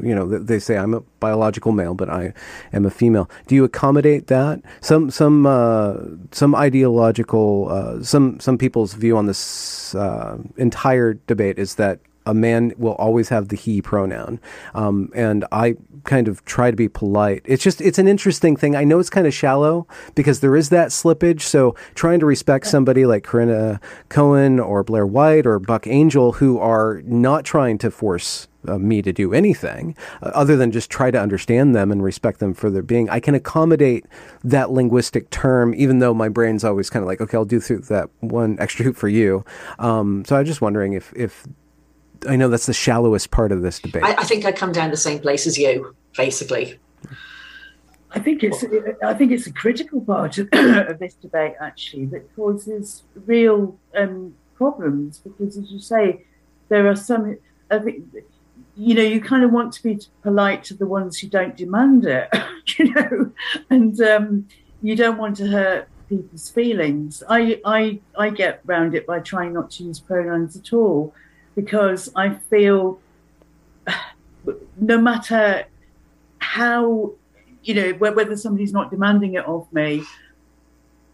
you 0.00 0.14
know, 0.14 0.26
they 0.26 0.60
say 0.60 0.76
I'm 0.76 0.94
a 0.94 1.00
biological 1.18 1.72
male, 1.72 1.94
but 1.94 2.08
I 2.08 2.32
am 2.72 2.86
a 2.86 2.90
female. 2.90 3.28
Do 3.48 3.54
you 3.56 3.64
accommodate 3.64 4.28
that? 4.28 4.62
Some 4.80 5.10
some 5.10 5.46
uh, 5.46 5.94
some 6.30 6.54
ideological, 6.54 7.68
uh, 7.70 8.02
some 8.04 8.38
some 8.38 8.56
people's 8.56 8.94
view 8.94 9.16
on 9.16 9.26
this 9.26 9.94
uh, 9.96 10.38
entire 10.56 11.14
debate 11.14 11.58
is 11.58 11.74
that 11.76 11.98
a 12.26 12.34
man 12.34 12.72
will 12.76 12.94
always 12.94 13.28
have 13.28 13.48
the 13.48 13.56
he 13.56 13.82
pronoun. 13.82 14.40
Um, 14.74 15.10
and 15.14 15.44
I 15.52 15.76
kind 16.04 16.28
of 16.28 16.44
try 16.44 16.70
to 16.70 16.76
be 16.76 16.88
polite. 16.88 17.42
It's 17.44 17.62
just, 17.62 17.80
it's 17.80 17.98
an 17.98 18.08
interesting 18.08 18.56
thing. 18.56 18.76
I 18.76 18.84
know 18.84 18.98
it's 18.98 19.10
kind 19.10 19.26
of 19.26 19.34
shallow 19.34 19.86
because 20.14 20.40
there 20.40 20.56
is 20.56 20.68
that 20.70 20.88
slippage. 20.88 21.42
So 21.42 21.74
trying 21.94 22.20
to 22.20 22.26
respect 22.26 22.66
somebody 22.66 23.06
like 23.06 23.24
Corinna 23.24 23.80
Cohn 24.08 24.60
or 24.60 24.82
Blair 24.82 25.06
White 25.06 25.46
or 25.46 25.58
Buck 25.58 25.86
Angel 25.86 26.32
who 26.32 26.58
are 26.58 27.02
not 27.04 27.44
trying 27.44 27.78
to 27.78 27.90
force 27.90 28.48
uh, 28.68 28.78
me 28.78 29.02
to 29.02 29.12
do 29.12 29.32
anything 29.32 29.96
uh, 30.22 30.30
other 30.34 30.56
than 30.56 30.70
just 30.70 30.90
try 30.90 31.10
to 31.10 31.20
understand 31.20 31.74
them 31.74 31.90
and 31.90 32.02
respect 32.02 32.38
them 32.38 32.54
for 32.54 32.70
their 32.70 32.82
being. 32.82 33.10
I 33.10 33.20
can 33.20 33.34
accommodate 33.34 34.06
that 34.44 34.70
linguistic 34.70 35.30
term, 35.30 35.74
even 35.74 35.98
though 35.98 36.14
my 36.14 36.28
brain's 36.28 36.64
always 36.64 36.90
kind 36.90 37.02
of 37.02 37.08
like, 37.08 37.20
okay, 37.20 37.36
I'll 37.36 37.44
do 37.44 37.60
through 37.60 37.80
that 37.80 38.10
one 38.20 38.56
extra 38.60 38.84
hoop 38.84 38.96
for 38.96 39.08
you. 39.08 39.44
Um, 39.78 40.24
so 40.24 40.36
I'm 40.36 40.44
just 40.44 40.60
wondering 40.60 40.92
if 40.92 41.12
if 41.14 41.46
I 42.28 42.36
know 42.36 42.48
that's 42.48 42.66
the 42.66 42.72
shallowest 42.72 43.30
part 43.30 43.52
of 43.52 43.62
this 43.62 43.78
debate. 43.78 44.02
I, 44.04 44.12
I 44.12 44.24
think 44.24 44.44
I 44.44 44.52
come 44.52 44.72
down 44.72 44.90
the 44.90 44.96
same 44.96 45.18
place 45.18 45.46
as 45.46 45.58
you, 45.58 45.94
basically. 46.16 46.78
I 48.14 48.18
think 48.18 48.42
it's 48.42 48.64
I 49.02 49.14
think 49.14 49.32
it's 49.32 49.46
a 49.46 49.52
critical 49.52 50.00
part 50.00 50.38
of, 50.38 50.48
of 50.52 50.98
this 50.98 51.14
debate 51.14 51.54
actually 51.60 52.06
that 52.06 52.34
causes 52.36 53.04
real 53.26 53.78
um, 53.94 54.34
problems 54.54 55.18
because, 55.18 55.56
as 55.56 55.70
you 55.70 55.78
say, 55.78 56.24
there 56.68 56.88
are 56.88 56.96
some. 56.96 57.38
I 57.70 57.78
think 57.78 58.04
you 58.74 58.94
know, 58.94 59.02
you 59.02 59.20
kind 59.20 59.44
of 59.44 59.52
want 59.52 59.72
to 59.74 59.82
be 59.82 60.00
polite 60.22 60.64
to 60.64 60.74
the 60.74 60.86
ones 60.86 61.18
who 61.18 61.28
don't 61.28 61.56
demand 61.56 62.06
it, 62.06 62.28
you 62.78 62.92
know, 62.92 63.32
and 63.70 64.00
um, 64.00 64.48
you 64.82 64.96
don't 64.96 65.18
want 65.18 65.36
to 65.36 65.46
hurt 65.46 65.88
people's 66.08 66.50
feelings. 66.50 67.22
I, 67.28 67.60
I, 67.64 68.00
I 68.18 68.30
get 68.30 68.60
round 68.64 68.94
it 68.94 69.06
by 69.06 69.20
trying 69.20 69.52
not 69.52 69.70
to 69.72 69.84
use 69.84 70.00
pronouns 70.00 70.56
at 70.56 70.72
all 70.72 71.14
because 71.54 72.10
I 72.14 72.34
feel 72.50 73.00
no 74.76 74.98
matter 74.98 75.66
how, 76.38 77.12
you 77.62 77.74
know, 77.74 77.92
whether 77.94 78.36
somebody's 78.36 78.72
not 78.72 78.90
demanding 78.90 79.34
it 79.34 79.44
of 79.44 79.72
me, 79.72 80.04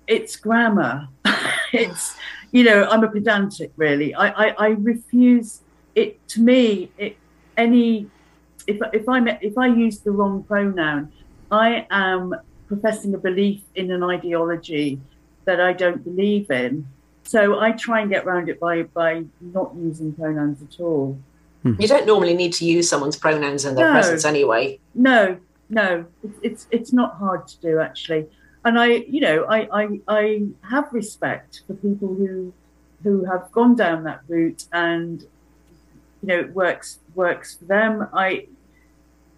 it's 0.07 0.36
grammar. 0.36 1.09
it's, 1.72 2.16
you 2.51 2.64
know, 2.64 2.89
I'm 2.89 3.05
a 3.05 3.11
pedantic 3.11 3.72
really. 3.76 4.14
I, 4.14 4.28
I, 4.28 4.49
I 4.59 4.68
refuse 4.68 5.61
it 5.95 6.26
to 6.28 6.41
me, 6.41 6.91
it, 6.97 7.16
any, 7.57 8.09
if, 8.66 8.78
if 8.93 9.09
I 9.09 9.39
if 9.43 9.59
I 9.59 9.66
use 9.66 9.99
the 10.01 10.12
wrong 10.12 10.45
pronoun, 10.45 11.12
I 11.51 11.86
am 11.91 12.34
professing 12.68 13.14
a 13.14 13.18
belief 13.18 13.62
in 13.74 13.91
an 13.91 14.03
ideology 14.03 15.01
that 15.45 15.61
I 15.61 15.72
don't 15.72 16.05
believe 16.05 16.51
in. 16.51 16.86
So 17.28 17.60
I 17.60 17.72
try 17.72 18.00
and 18.00 18.10
get 18.10 18.24
around 18.24 18.48
it 18.48 18.58
by 18.58 18.84
by 18.84 19.22
not 19.42 19.74
using 19.76 20.14
pronouns 20.14 20.62
at 20.62 20.80
all. 20.80 21.18
You 21.62 21.86
don't 21.86 22.06
normally 22.06 22.32
need 22.32 22.54
to 22.54 22.64
use 22.64 22.88
someone's 22.88 23.16
pronouns 23.16 23.66
in 23.66 23.74
their 23.74 23.88
no, 23.88 23.92
presence 23.92 24.24
anyway. 24.24 24.80
No, 24.94 25.36
no, 25.68 26.06
it's, 26.24 26.38
it's 26.42 26.66
it's 26.70 26.92
not 26.94 27.16
hard 27.16 27.46
to 27.48 27.60
do 27.60 27.80
actually. 27.80 28.26
And 28.64 28.80
I, 28.80 28.86
you 28.86 29.20
know, 29.20 29.44
I, 29.44 29.68
I 29.70 30.00
I 30.08 30.46
have 30.70 30.90
respect 30.90 31.60
for 31.66 31.74
people 31.74 32.08
who 32.14 32.54
who 33.02 33.24
have 33.24 33.52
gone 33.52 33.76
down 33.76 34.04
that 34.04 34.20
route 34.26 34.64
and 34.72 35.20
you 36.22 36.28
know 36.28 36.38
it 36.38 36.54
works 36.54 37.00
works 37.14 37.56
for 37.56 37.66
them. 37.66 38.08
I 38.14 38.46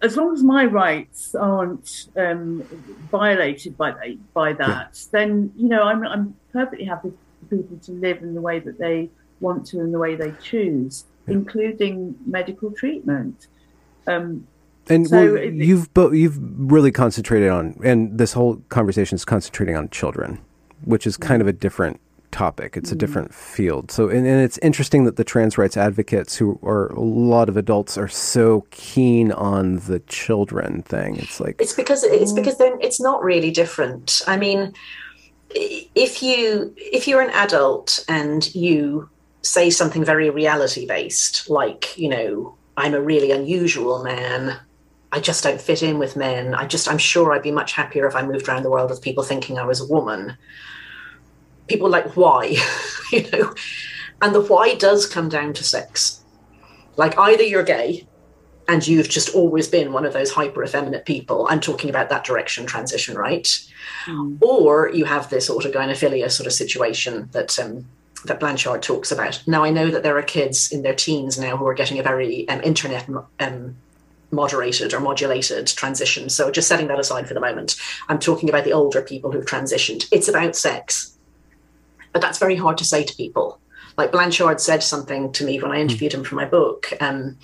as 0.01 0.15
long 0.15 0.33
as 0.33 0.43
my 0.43 0.63
rights 0.63 1.35
aren't 1.35 2.07
um, 2.15 2.63
violated 3.11 3.75
by 3.75 4.15
by 4.33 4.53
that, 4.53 4.89
yeah. 4.93 5.09
then 5.11 5.51
you 5.57 5.67
know 5.67 5.83
I'm 5.83 6.07
I'm 6.07 6.35
perfectly 6.53 6.85
happy 6.85 7.09
for 7.09 7.30
people 7.51 7.77
to 7.77 7.91
live 7.91 8.23
in 8.23 8.33
the 8.33 8.41
way 8.41 8.59
that 8.59 8.79
they 8.79 9.09
want 9.39 9.65
to 9.67 9.79
and 9.79 9.93
the 9.93 9.99
way 9.99 10.15
they 10.15 10.33
choose, 10.41 11.05
yeah. 11.27 11.35
including 11.35 12.15
medical 12.25 12.71
treatment. 12.71 13.47
Um, 14.07 14.47
and 14.89 15.07
so 15.07 15.33
well, 15.33 15.35
it, 15.35 15.53
you've 15.53 15.93
bo- 15.93 16.11
you've 16.11 16.39
really 16.41 16.91
concentrated 16.91 17.49
on, 17.49 17.79
and 17.83 18.17
this 18.17 18.33
whole 18.33 18.57
conversation 18.69 19.15
is 19.15 19.25
concentrating 19.25 19.75
on 19.75 19.89
children, 19.89 20.39
which 20.85 21.05
is 21.05 21.17
kind 21.17 21.41
of 21.41 21.47
a 21.47 21.53
different 21.53 21.99
topic. 22.31 22.75
It's 22.75 22.91
a 22.91 22.95
mm. 22.95 22.99
different 22.99 23.33
field. 23.33 23.91
So, 23.91 24.09
and, 24.09 24.25
and, 24.25 24.41
it's 24.41 24.57
interesting 24.59 25.03
that 25.03 25.17
the 25.17 25.23
trans 25.23 25.57
rights 25.57 25.77
advocates, 25.77 26.37
who 26.37 26.59
are 26.63 26.87
a 26.87 26.99
lot 26.99 27.49
of 27.49 27.57
adults, 27.57 27.97
are 27.97 28.07
so 28.07 28.65
keen 28.71 29.31
on 29.31 29.77
the 29.79 29.99
children 30.07 30.81
thing. 30.83 31.17
It's 31.17 31.39
like 31.39 31.57
it's 31.59 31.73
because 31.73 32.03
it's 32.03 32.33
because 32.33 32.57
then 32.57 32.77
it's 32.81 32.99
not 32.99 33.23
really 33.23 33.51
different. 33.51 34.21
I 34.27 34.37
mean, 34.37 34.73
if 35.53 36.21
you 36.23 36.73
if 36.77 37.07
you're 37.07 37.21
an 37.21 37.31
adult 37.31 38.03
and 38.07 38.53
you 38.53 39.09
say 39.41 39.69
something 39.69 40.03
very 40.03 40.29
reality 40.29 40.87
based, 40.87 41.49
like 41.49 41.97
you 41.97 42.09
know, 42.09 42.55
I'm 42.77 42.93
a 42.93 43.01
really 43.01 43.31
unusual 43.31 44.03
man. 44.03 44.59
I 45.13 45.19
just 45.19 45.43
don't 45.43 45.59
fit 45.59 45.83
in 45.83 45.99
with 45.99 46.15
men. 46.15 46.55
I 46.55 46.65
just, 46.65 46.87
I'm 46.87 46.97
sure 46.97 47.33
I'd 47.33 47.43
be 47.43 47.51
much 47.51 47.73
happier 47.73 48.07
if 48.07 48.15
I 48.15 48.25
moved 48.25 48.47
around 48.47 48.63
the 48.63 48.69
world 48.69 48.89
with 48.89 49.01
people 49.01 49.25
thinking 49.25 49.59
I 49.59 49.65
was 49.65 49.81
a 49.81 49.85
woman 49.85 50.37
people 51.71 51.89
like 51.89 52.17
why, 52.17 52.57
you 53.11 53.29
know, 53.31 53.53
and 54.21 54.35
the 54.35 54.41
why 54.41 54.75
does 54.75 55.05
come 55.05 55.29
down 55.29 55.53
to 55.53 55.63
sex. 55.63 56.23
Like 56.97 57.17
either 57.17 57.43
you're 57.43 57.63
gay 57.63 58.07
and 58.71 58.87
you've 58.87 59.09
just 59.09 59.35
always 59.35 59.67
been 59.67 59.91
one 59.91 60.05
of 60.05 60.13
those 60.13 60.31
hyper 60.31 60.63
effeminate 60.63 61.05
people. 61.05 61.45
I'm 61.49 61.59
talking 61.59 61.89
about 61.89 62.09
that 62.09 62.23
direction 62.23 62.65
transition, 62.65 63.17
right? 63.17 63.45
Mm. 64.05 64.37
Or 64.41 64.89
you 64.89 65.03
have 65.03 65.29
this 65.29 65.49
autogynephilia 65.49 66.31
sort 66.31 66.47
of 66.47 66.53
situation 66.53 67.27
that 67.33 67.59
um, 67.59 67.85
that 68.23 68.39
Blanchard 68.39 68.81
talks 68.81 69.11
about. 69.11 69.43
Now 69.45 69.65
I 69.65 69.71
know 69.71 69.91
that 69.91 70.03
there 70.03 70.17
are 70.17 70.23
kids 70.23 70.71
in 70.71 70.83
their 70.83 70.95
teens 70.95 71.37
now 71.37 71.57
who 71.57 71.67
are 71.67 71.73
getting 71.73 71.99
a 71.99 72.03
very 72.03 72.47
um, 72.47 72.61
internet 72.63 73.09
um, 73.41 73.75
moderated 74.31 74.93
or 74.93 75.01
modulated 75.01 75.67
transition. 75.67 76.29
So 76.29 76.49
just 76.49 76.69
setting 76.69 76.87
that 76.87 76.99
aside 76.99 77.27
for 77.27 77.33
the 77.33 77.41
moment, 77.41 77.75
I'm 78.07 78.19
talking 78.19 78.47
about 78.47 78.63
the 78.63 78.71
older 78.71 79.01
people 79.01 79.33
who've 79.33 79.45
transitioned. 79.45 80.07
It's 80.13 80.29
about 80.29 80.55
sex. 80.55 81.17
But 82.13 82.21
that's 82.21 82.39
very 82.39 82.55
hard 82.55 82.77
to 82.77 82.85
say 82.85 83.03
to 83.03 83.15
people. 83.15 83.59
Like 83.97 84.13
Blanchard 84.13 84.61
said 84.61 84.81
something 84.81 85.33
to 85.33 85.43
me 85.43 85.59
when 85.59 85.73
I 85.73 85.81
interviewed 85.81 86.13
him 86.13 86.23
for 86.23 86.35
my 86.35 86.45
book. 86.45 86.93
Um, 87.01 87.37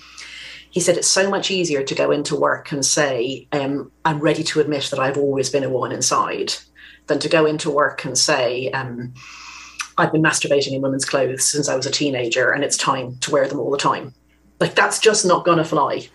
he 0.70 0.80
said 0.80 0.96
it's 0.96 1.08
so 1.08 1.30
much 1.30 1.50
easier 1.50 1.82
to 1.82 1.94
go 1.94 2.10
into 2.10 2.36
work 2.36 2.72
and 2.72 2.84
say, 2.84 3.48
um, 3.52 3.90
I'm 4.04 4.20
ready 4.20 4.42
to 4.44 4.60
admit 4.60 4.88
that 4.90 5.00
I've 5.00 5.18
always 5.18 5.50
been 5.50 5.64
a 5.64 5.70
woman 5.70 5.92
inside, 5.92 6.52
than 7.08 7.18
to 7.20 7.28
go 7.28 7.46
into 7.46 7.70
work 7.70 8.04
and 8.04 8.16
say, 8.16 8.70
um, 8.70 9.12
I've 9.96 10.12
been 10.12 10.22
masturbating 10.22 10.72
in 10.72 10.82
women's 10.82 11.04
clothes 11.04 11.44
since 11.44 11.68
I 11.68 11.74
was 11.74 11.86
a 11.86 11.90
teenager 11.90 12.50
and 12.50 12.62
it's 12.62 12.76
time 12.76 13.16
to 13.20 13.30
wear 13.32 13.48
them 13.48 13.58
all 13.58 13.70
the 13.70 13.78
time. 13.78 14.14
Like 14.60 14.74
that's 14.74 15.00
just 15.00 15.26
not 15.26 15.44
going 15.44 15.58
to 15.58 15.64
fly. 15.64 16.08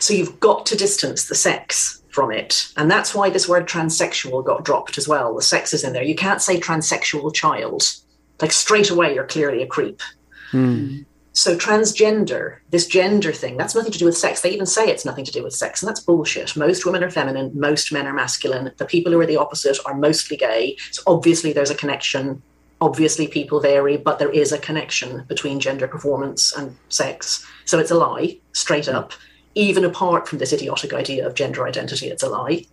So 0.00 0.12
you've 0.12 0.38
got 0.38 0.66
to 0.66 0.76
distance 0.76 1.28
the 1.28 1.34
sex 1.34 2.02
from 2.10 2.30
it. 2.30 2.70
And 2.76 2.90
that's 2.90 3.14
why 3.14 3.30
this 3.30 3.48
word 3.48 3.66
transsexual 3.66 4.44
got 4.44 4.64
dropped 4.64 4.98
as 4.98 5.08
well. 5.08 5.34
The 5.34 5.42
sex 5.42 5.72
is 5.72 5.82
in 5.82 5.94
there. 5.94 6.02
You 6.02 6.14
can't 6.14 6.42
say 6.42 6.60
transsexual 6.60 7.32
child. 7.34 7.84
Like 8.40 8.52
straight 8.52 8.90
away, 8.90 9.14
you're 9.14 9.26
clearly 9.26 9.62
a 9.62 9.66
creep. 9.66 10.02
Mm. 10.50 11.06
So 11.34 11.56
transgender, 11.56 12.58
this 12.70 12.86
gender 12.86 13.32
thing, 13.32 13.56
that's 13.56 13.74
nothing 13.74 13.92
to 13.92 13.98
do 13.98 14.04
with 14.04 14.16
sex. 14.16 14.40
They 14.40 14.50
even 14.50 14.66
say 14.66 14.88
it's 14.88 15.04
nothing 15.04 15.24
to 15.24 15.32
do 15.32 15.42
with 15.42 15.54
sex, 15.54 15.82
and 15.82 15.88
that's 15.88 16.00
bullshit. 16.00 16.56
Most 16.56 16.84
women 16.84 17.02
are 17.02 17.10
feminine, 17.10 17.50
most 17.54 17.92
men 17.92 18.06
are 18.06 18.12
masculine. 18.12 18.70
The 18.76 18.84
people 18.84 19.12
who 19.12 19.20
are 19.20 19.26
the 19.26 19.38
opposite 19.38 19.78
are 19.86 19.94
mostly 19.94 20.36
gay. 20.36 20.76
So 20.90 21.02
obviously 21.06 21.52
there's 21.52 21.70
a 21.70 21.74
connection. 21.74 22.42
Obviously 22.80 23.28
people 23.28 23.60
vary, 23.60 23.96
but 23.96 24.18
there 24.18 24.30
is 24.30 24.52
a 24.52 24.58
connection 24.58 25.24
between 25.28 25.60
gender 25.60 25.88
performance 25.88 26.52
and 26.52 26.76
sex. 26.88 27.46
So 27.64 27.78
it's 27.78 27.90
a 27.90 27.96
lie, 27.96 28.38
straight 28.52 28.88
up 28.88 29.12
even 29.54 29.84
apart 29.84 30.26
from 30.26 30.38
this 30.38 30.52
idiotic 30.52 30.92
idea 30.92 31.26
of 31.26 31.34
gender 31.34 31.66
identity, 31.66 32.08
it's 32.08 32.22
a 32.22 32.28
lie. 32.28 32.64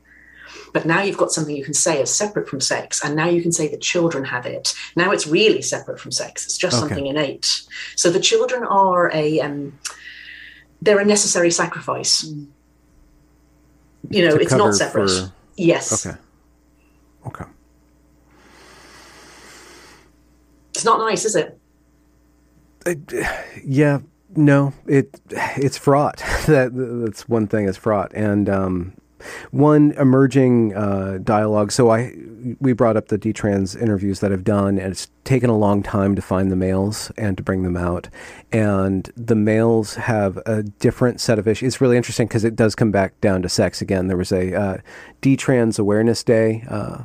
But 0.74 0.86
now 0.86 1.02
you've 1.02 1.18
got 1.18 1.32
something 1.32 1.56
you 1.56 1.64
can 1.64 1.74
say 1.74 2.02
is 2.02 2.14
separate 2.14 2.47
from 2.47 2.62
sex, 2.62 3.04
and 3.04 3.16
now 3.16 3.28
you 3.28 3.41
can 3.41 3.52
say 3.52 3.68
that 3.70 3.82
children 3.82 4.26
have 4.26 4.45
it. 4.45 4.74
Now 4.95 5.12
it's 5.12 5.28
really 5.28 5.62
separate 5.62 6.00
from 6.00 6.12
sex. 6.12 6.45
It's 6.45 6.58
just 6.58 6.78
okay. 6.78 6.88
something 6.88 7.08
innate. 7.08 7.62
So 7.95 8.10
the 8.10 8.20
children 8.20 8.64
are 8.64 9.12
a 9.14 9.39
um, 9.41 9.78
they're 10.82 11.00
a 11.00 11.06
necessary 11.06 11.52
sacrifice. 11.52 12.24
You 14.10 14.28
know, 14.28 14.36
it's 14.36 14.54
not 14.54 14.74
separate. 14.74 15.10
For... 15.10 15.34
Yes. 15.58 16.06
Okay. 16.06 16.18
Okay. 17.28 17.45
It's 20.74 20.86
not 20.86 21.00
nice, 21.00 21.26
is 21.26 21.36
it? 21.36 21.60
Uh, 22.86 22.95
yeah, 23.66 24.00
no, 24.36 24.74
it 24.88 25.20
it's 25.30 25.78
fraught. 25.78 26.18
that 26.47 26.72
that's 26.74 27.28
one 27.28 27.47
thing. 27.47 27.68
It's 27.68 27.78
fraught, 27.78 28.14
and 28.14 28.47
um, 28.47 28.93
one 29.52 29.92
emerging 29.92 30.76
uh, 30.76 31.20
dialogue. 31.24 31.72
So 31.72 31.90
I 31.90 32.14
we 32.60 32.74
brought 32.74 32.98
up 32.98 33.10
the 33.10 33.18
detrans 33.18 33.80
interviews 33.80 34.20
that 34.22 34.32
I've 34.32 34.44
done, 34.44 34.78
and 34.78 34.92
it's 34.92 35.10
taken 35.24 35.50
a 35.50 35.58
long 35.58 35.84
time 35.84 36.16
to 36.16 36.22
find 36.22 36.52
the 36.52 36.56
males 36.56 37.12
and 37.18 37.38
to 37.38 37.44
bring 37.44 37.64
them 37.64 37.78
out. 37.78 38.08
And 38.52 39.12
the 39.16 39.36
males 39.36 39.96
have 39.96 40.38
a 40.46 40.64
different 40.64 41.20
set 41.20 41.38
of 41.38 41.48
issues. 41.48 41.68
It's 41.68 41.82
really 41.82 41.98
interesting 41.98 42.28
because 42.28 42.44
it 42.44 42.56
does 42.56 42.76
come 42.76 42.92
back 42.92 43.20
down 43.22 43.41
to 43.41 43.50
sex 43.50 43.82
again. 43.82 44.08
There 44.08 44.18
was 44.18 44.32
a 44.32 44.54
uh, 44.54 44.78
detrans 45.22 45.80
awareness 45.80 46.24
day. 46.24 46.64
Uh, 46.70 47.04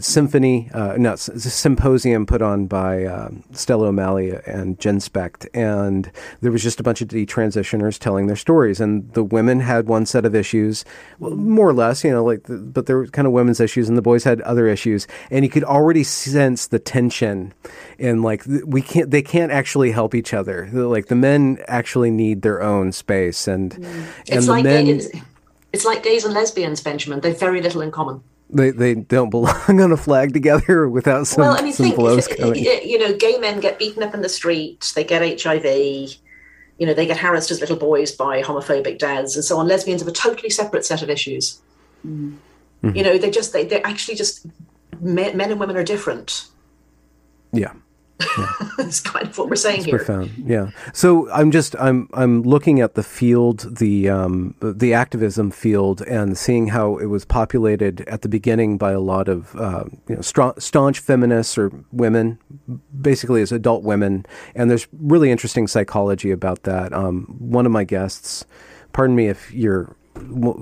symphony, 0.00 0.70
uh, 0.72 0.96
no, 0.96 1.14
symposium 1.16 2.26
put 2.26 2.42
on 2.42 2.66
by 2.66 3.04
uh, 3.04 3.30
Stella 3.52 3.88
O'Malley 3.88 4.32
and 4.46 4.78
Genspect, 4.78 5.46
and 5.54 6.10
there 6.40 6.50
was 6.50 6.62
just 6.62 6.80
a 6.80 6.82
bunch 6.82 7.00
of 7.00 7.08
detransitioners 7.08 7.98
telling 7.98 8.26
their 8.26 8.36
stories, 8.36 8.80
and 8.80 9.12
the 9.12 9.22
women 9.22 9.60
had 9.60 9.86
one 9.86 10.04
set 10.04 10.24
of 10.24 10.34
issues, 10.34 10.84
well, 11.18 11.36
more 11.36 11.68
or 11.68 11.72
less, 11.72 12.02
you 12.02 12.10
know, 12.10 12.24
like, 12.24 12.44
the, 12.44 12.56
but 12.56 12.86
there 12.86 12.96
were 12.96 13.06
kind 13.06 13.26
of 13.26 13.32
women's 13.32 13.60
issues, 13.60 13.88
and 13.88 13.96
the 13.96 14.02
boys 14.02 14.24
had 14.24 14.40
other 14.42 14.66
issues, 14.66 15.06
and 15.30 15.44
you 15.44 15.50
could 15.50 15.64
already 15.64 16.02
sense 16.02 16.66
the 16.66 16.78
tension, 16.78 17.54
and 17.98 18.22
like 18.22 18.42
we 18.66 18.82
can't, 18.82 19.10
they 19.10 19.22
can't 19.22 19.52
actually 19.52 19.92
help 19.92 20.14
each 20.14 20.34
other. 20.34 20.68
Like 20.72 21.06
the 21.06 21.14
men 21.14 21.58
actually 21.68 22.10
need 22.10 22.42
their 22.42 22.62
own 22.62 22.92
space, 22.92 23.46
and 23.46 23.72
mm. 23.72 23.84
and 23.84 24.08
it's 24.26 24.46
the 24.46 24.52
like 24.52 24.64
men. 24.64 24.86
It's, 24.88 25.08
it's 25.72 25.84
like 25.84 26.02
gays 26.02 26.24
and 26.24 26.32
lesbians, 26.32 26.80
Benjamin. 26.80 27.20
They've 27.20 27.38
very 27.38 27.60
little 27.60 27.82
in 27.82 27.90
common 27.90 28.22
they 28.50 28.70
they 28.70 28.94
don't 28.94 29.30
belong 29.36 29.80
on 29.80 29.92
a 29.92 29.96
flag 29.96 30.32
together 30.32 30.88
without 30.88 31.26
some, 31.26 31.42
well, 31.42 31.56
I 31.56 31.62
mean, 31.62 31.72
some 31.72 31.86
think, 31.86 31.96
blows 31.96 32.28
coming. 32.28 32.64
You 32.64 32.98
know, 32.98 33.16
gay 33.16 33.38
men 33.38 33.60
get 33.60 33.78
beaten 33.78 34.02
up 34.02 34.14
in 34.14 34.22
the 34.22 34.28
street. 34.28 34.92
They 34.94 35.04
get 35.04 35.42
HIV. 35.42 35.64
You 36.78 36.86
know, 36.86 36.92
they 36.92 37.06
get 37.06 37.16
harassed 37.16 37.50
as 37.50 37.60
little 37.60 37.76
boys 37.76 38.12
by 38.12 38.42
homophobic 38.42 38.98
dads 38.98 39.34
and 39.34 39.44
so 39.44 39.56
on. 39.56 39.66
Lesbians 39.66 40.02
have 40.02 40.08
a 40.08 40.12
totally 40.12 40.50
separate 40.50 40.84
set 40.84 41.02
of 41.02 41.08
issues. 41.08 41.60
Mm. 42.06 42.36
Mm-hmm. 42.82 42.96
You 42.96 43.02
know, 43.02 43.18
they 43.18 43.30
just 43.30 43.52
they 43.52 43.64
they're 43.64 43.86
actually 43.86 44.16
just 44.16 44.46
men, 45.00 45.36
men 45.36 45.50
and 45.50 45.58
women 45.58 45.76
are 45.76 45.84
different. 45.84 46.48
Yeah. 47.52 47.72
Yeah. 48.20 48.52
It's 48.78 49.00
kind 49.00 49.26
of 49.26 49.36
what 49.36 49.48
we're 49.48 49.56
saying 49.56 49.84
here. 49.84 49.96
Profound, 49.96 50.30
yeah. 50.36 50.70
So 50.92 51.28
I'm 51.32 51.50
just 51.50 51.74
I'm 51.76 52.08
I'm 52.12 52.42
looking 52.42 52.80
at 52.80 52.94
the 52.94 53.02
field, 53.02 53.78
the 53.78 54.08
um, 54.08 54.54
the 54.60 54.94
activism 54.94 55.50
field, 55.50 56.02
and 56.02 56.38
seeing 56.38 56.68
how 56.68 56.98
it 56.98 57.06
was 57.06 57.24
populated 57.24 58.02
at 58.02 58.22
the 58.22 58.28
beginning 58.28 58.78
by 58.78 58.92
a 58.92 59.00
lot 59.00 59.28
of 59.28 59.56
uh, 59.56 59.84
you 60.08 60.14
know 60.14 60.20
staunch 60.58 61.00
feminists 61.00 61.58
or 61.58 61.72
women, 61.90 62.38
basically 63.00 63.42
as 63.42 63.50
adult 63.50 63.82
women, 63.82 64.24
and 64.54 64.70
there's 64.70 64.86
really 64.92 65.30
interesting 65.30 65.66
psychology 65.66 66.30
about 66.30 66.62
that. 66.62 66.92
Um, 66.92 67.34
one 67.40 67.66
of 67.66 67.72
my 67.72 67.82
guests, 67.82 68.44
pardon 68.92 69.16
me 69.16 69.26
if 69.26 69.52
you're 69.52 69.96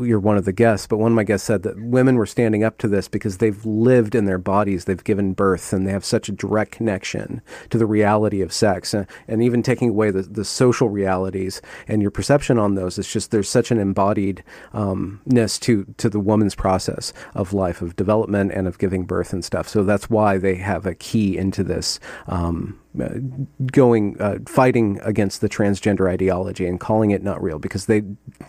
you're 0.02 0.20
one 0.20 0.36
of 0.36 0.44
the 0.44 0.52
guests, 0.52 0.86
but 0.86 0.98
one 0.98 1.12
of 1.12 1.16
my 1.16 1.24
guests 1.24 1.46
said 1.46 1.62
that 1.62 1.80
women 1.80 2.16
were 2.16 2.26
standing 2.26 2.64
up 2.64 2.78
to 2.78 2.88
this 2.88 3.08
because 3.08 3.38
they've 3.38 3.64
lived 3.64 4.14
in 4.14 4.24
their 4.24 4.38
bodies, 4.38 4.84
they've 4.84 5.04
given 5.04 5.32
birth, 5.32 5.72
and 5.72 5.86
they 5.86 5.92
have 5.92 6.04
such 6.04 6.28
a 6.28 6.32
direct 6.32 6.72
connection 6.72 7.42
to 7.70 7.78
the 7.78 7.86
reality 7.86 8.40
of 8.40 8.52
sex. 8.52 8.94
And, 8.94 9.06
even 9.44 9.62
taking 9.62 9.90
away 9.90 10.10
the, 10.10 10.22
the 10.22 10.44
social 10.44 10.88
realities 10.88 11.60
and 11.86 12.00
your 12.00 12.10
perception 12.10 12.58
on 12.58 12.76
those, 12.76 12.98
it's 12.98 13.12
just 13.12 13.30
there's 13.30 13.48
such 13.48 13.70
an 13.70 13.78
embodiedness 13.78 14.42
um, 14.72 15.20
to, 15.60 15.84
to 15.98 16.08
the 16.08 16.20
woman's 16.20 16.54
process 16.54 17.12
of 17.34 17.52
life, 17.52 17.82
of 17.82 17.96
development, 17.96 18.52
and 18.52 18.66
of 18.66 18.78
giving 18.78 19.04
birth 19.04 19.32
and 19.32 19.44
stuff. 19.44 19.68
So 19.68 19.82
that's 19.82 20.08
why 20.08 20.38
they 20.38 20.54
have 20.54 20.86
a 20.86 20.94
key 20.94 21.36
into 21.36 21.62
this. 21.62 22.00
Um, 22.26 22.78
going 23.72 24.20
uh, 24.20 24.38
fighting 24.46 25.00
against 25.02 25.40
the 25.40 25.48
transgender 25.48 26.08
ideology 26.10 26.66
and 26.66 26.78
calling 26.78 27.10
it 27.10 27.22
not 27.22 27.42
real 27.42 27.58
because 27.58 27.86
they 27.86 28.02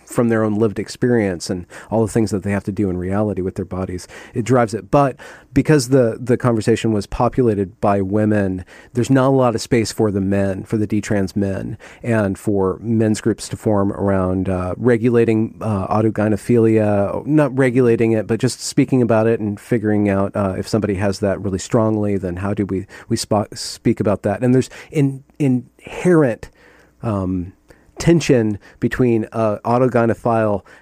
from 0.05 0.30
their 0.30 0.43
own 0.43 0.55
lived 0.55 0.80
experience 0.80 1.49
and 1.49 1.65
all 1.89 2.05
the 2.05 2.11
things 2.11 2.31
that 2.31 2.43
they 2.43 2.51
have 2.51 2.63
to 2.63 2.72
do 2.72 2.89
in 2.89 2.97
reality 2.97 3.41
with 3.41 3.55
their 3.55 3.65
bodies 3.65 4.07
it 4.34 4.43
drives 4.43 4.73
it. 4.73 4.91
But 4.91 5.17
because 5.55 5.89
the 5.89 6.17
the 6.19 6.38
conversation 6.38 6.91
was 6.91 7.07
populated 7.07 7.80
by 7.81 8.01
women 8.01 8.63
there's 8.93 9.09
not 9.09 9.30
a 9.30 9.30
lot 9.30 9.55
of 9.55 9.61
space 9.61 9.91
for 9.91 10.11
the 10.11 10.22
men 10.22 10.63
for 10.63 10.77
the 10.77 10.85
detrans 10.85 11.35
men 11.35 11.77
and 12.03 12.38
for 12.38 12.77
men's 12.81 13.22
groups 13.22 13.47
to 13.47 13.57
form 13.57 13.91
around 13.93 14.49
uh, 14.49 14.76
regulating 14.77 15.57
uh, 15.61 15.88
autogynephilia 15.88 17.26
not 17.26 17.57
regulating 17.57 18.11
it 18.11 18.27
but 18.27 18.39
just 18.39 18.59
speaking 18.59 19.01
about 19.01 19.26
it 19.26 19.39
and 19.39 19.59
figuring 19.59 20.09
out 20.09 20.35
uh, 20.35 20.53
if 20.57 20.67
somebody 20.67 20.95
has 20.95 21.19
that 21.19 21.39
really 21.41 21.57
strongly 21.57 22.17
then 22.17 22.35
how 22.35 22.53
do 22.53 22.65
we 22.65 22.85
we 23.07 23.15
sp- 23.15 23.47
speak 23.53 23.99
about 23.99 24.23
that 24.23 24.34
that. 24.39 24.45
And 24.45 24.53
there's 24.53 24.69
in, 24.91 25.23
inherent 25.39 26.49
um, 27.01 27.53
tension 28.06 28.60
between 28.80 29.27
uh, 29.32 29.57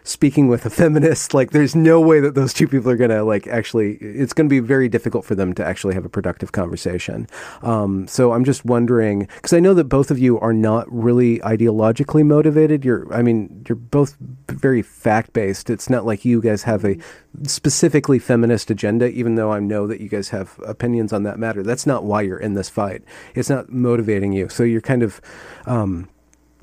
speaking 0.03 0.49
with 0.49 0.65
a 0.65 0.69
feminist. 0.69 1.33
Like, 1.33 1.51
there's 1.51 1.73
no 1.73 2.01
way 2.01 2.19
that 2.19 2.35
those 2.35 2.53
two 2.53 2.67
people 2.67 2.91
are 2.91 2.97
going 2.97 3.11
to 3.11 3.23
like 3.23 3.47
actually. 3.47 3.95
It's 4.01 4.33
going 4.33 4.49
to 4.49 4.49
be 4.49 4.59
very 4.59 4.89
difficult 4.89 5.23
for 5.23 5.33
them 5.33 5.53
to 5.53 5.65
actually 5.65 5.93
have 5.93 6.03
a 6.03 6.09
productive 6.09 6.51
conversation. 6.51 7.27
Um, 7.61 8.07
so 8.09 8.33
I'm 8.33 8.43
just 8.43 8.65
wondering 8.65 9.29
because 9.35 9.53
I 9.53 9.61
know 9.61 9.73
that 9.73 9.85
both 9.85 10.11
of 10.11 10.19
you 10.19 10.37
are 10.39 10.51
not 10.51 10.85
really 10.91 11.39
ideologically 11.39 12.25
motivated. 12.25 12.83
You're, 12.83 13.11
I 13.13 13.21
mean, 13.21 13.63
you're 13.69 13.77
both 13.77 14.17
very 14.49 14.81
fact 14.81 15.31
based. 15.31 15.69
It's 15.69 15.89
not 15.89 16.05
like 16.05 16.25
you 16.25 16.41
guys 16.41 16.63
have 16.63 16.83
a 16.83 16.97
specifically 17.43 18.19
feminist 18.19 18.69
agenda, 18.69 19.07
even 19.07 19.35
though 19.35 19.51
I 19.51 19.61
know 19.61 19.87
that 19.87 20.01
you 20.01 20.09
guys 20.09 20.29
have 20.29 20.59
opinions 20.65 21.13
on 21.13 21.23
that 21.23 21.39
matter. 21.39 21.63
That's 21.63 21.85
not 21.85 22.03
why 22.03 22.23
you're 22.23 22.37
in 22.37 22.53
this 22.53 22.67
fight. 22.67 23.01
It's 23.33 23.49
not 23.49 23.69
motivating 23.69 24.33
you. 24.33 24.49
So 24.49 24.63
you're 24.63 24.81
kind 24.81 25.03
of. 25.03 25.21
Um, 25.65 26.09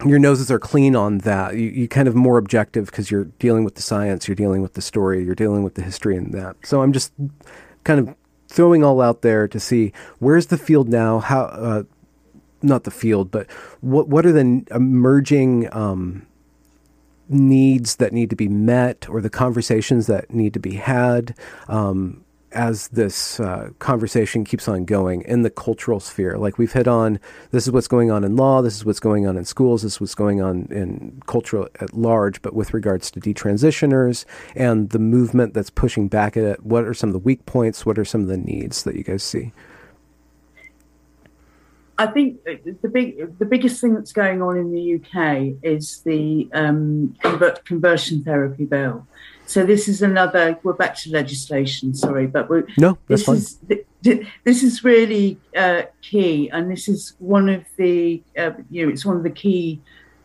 your 0.05 0.18
noses 0.18 0.51
are 0.51 0.59
clean 0.59 0.97
on 0.97 1.18
that. 1.18 1.55
You, 1.55 1.68
you 1.68 1.89
kind 1.89 2.09
of 2.09 2.14
more 2.14 2.39
objective 2.39 2.86
because 2.86 3.10
you're 3.10 3.27
dealing 3.39 3.64
with 3.64 3.74
the 3.74 3.82
science, 3.82 4.28
you're 4.28 4.35
dealing 4.35 4.62
with 4.62 4.74
the 4.74 4.82
story, 4.82 5.24
you're 5.24 5.35
dealing 5.35 5.62
with 5.62 5.74
the 5.74 5.82
history 5.82 6.16
and 6.16 6.32
that. 6.32 6.56
So 6.64 6.82
I'm 6.82 6.93
just 6.93 7.12
kind 7.85 8.01
of 8.01 8.14
throwing 8.48 8.82
all 8.82 9.01
out 9.01 9.22
there 9.22 9.47
to 9.48 9.60
see 9.60 9.93
where's 10.18 10.47
the 10.47 10.59
field 10.59 10.89
now. 10.89 11.18
How, 11.18 11.43
uh, 11.43 11.82
not 12.62 12.85
the 12.85 12.90
field, 12.90 13.31
but 13.31 13.51
what 13.81 14.09
what 14.09 14.27
are 14.27 14.32
the 14.32 14.64
emerging 14.70 15.72
um, 15.72 16.27
needs 17.28 17.97
that 17.97 18.12
need 18.12 18.28
to 18.31 18.36
be 18.36 18.48
met, 18.48 19.09
or 19.09 19.20
the 19.20 19.31
conversations 19.31 20.06
that 20.09 20.32
need 20.35 20.52
to 20.52 20.60
be 20.60 20.74
had. 20.74 21.35
Um, 21.68 22.24
as 22.52 22.89
this 22.89 23.39
uh, 23.40 23.70
conversation 23.78 24.44
keeps 24.44 24.68
on 24.68 24.85
going 24.85 25.22
in 25.22 25.43
the 25.43 25.51
cultural 25.51 26.01
sphere. 26.01 26.36
Like 26.36 26.59
we've 26.59 26.72
hit 26.72 26.89
on, 26.89 27.20
this 27.51 27.66
is 27.66 27.72
what's 27.72 27.89
going 27.89 28.10
on 28.10 28.24
in 28.24 28.36
law, 28.36 28.62
this 28.62 28.77
is 28.77 28.85
what's 28.85 29.01
going 29.01 29.27
on 29.27 29.36
in 29.36 29.44
schools, 29.44 29.82
this 29.82 29.94
is 29.94 30.01
what's 30.01 30.14
going 30.14 30.40
on 30.40 30.66
in 30.70 31.22
culture 31.27 31.68
at 31.81 31.94
large, 31.94 32.43
but 32.43 32.55
with 32.55 32.74
regards 32.74 33.10
to 33.12 33.20
detransitioners 33.20 34.24
and 34.56 34.90
the 34.90 34.98
movement 34.98 35.55
that's 35.55 35.70
pushing 35.70 36.09
back 36.09 36.36
at 36.36 36.44
it, 36.44 36.64
what 36.64 36.85
are 36.85 36.94
some 36.94 37.09
of 37.09 37.12
the 37.12 37.20
weak 37.20 37.47
points? 37.47 37.86
What 37.86 37.98
are 37.98 38.05
some 38.05 38.22
of 38.22 38.28
the 38.28 38.36
needs 38.36 38.82
that 38.85 38.97
you 38.97 39.05
guys 39.05 39.22
see? 39.22 39.52
I 42.01 42.06
think 42.06 42.43
the 42.44 42.89
big, 42.89 43.39
the 43.39 43.44
biggest 43.44 43.78
thing 43.78 43.93
that's 43.94 44.12
going 44.12 44.40
on 44.40 44.56
in 44.56 44.72
the 44.72 44.94
UK 44.94 45.55
is 45.62 46.01
the 46.01 46.48
um, 46.55 47.14
conversion 47.66 48.24
therapy 48.24 48.64
bill. 48.64 49.06
So 49.51 49.66
this 49.66 49.89
is 49.89 50.01
another. 50.01 50.56
We're 50.62 50.74
back 50.74 50.94
to 50.98 51.10
legislation. 51.10 51.93
Sorry, 51.93 52.28
but 52.28 52.48
we're, 52.48 52.68
no, 52.78 52.97
that's 53.09 53.27
this 53.27 53.59
fine. 53.59 53.78
Is, 54.06 54.24
this 54.44 54.62
is 54.62 54.85
really 54.85 55.39
uh, 55.56 55.82
key, 56.02 56.48
and 56.51 56.70
this 56.70 56.86
is 56.86 57.14
one 57.18 57.48
of 57.48 57.64
the 57.77 58.22
uh, 58.39 58.52
you 58.70 58.86
know 58.86 58.93
it's 58.93 59.05
one 59.05 59.16
of 59.16 59.24
the 59.24 59.31
key 59.31 59.81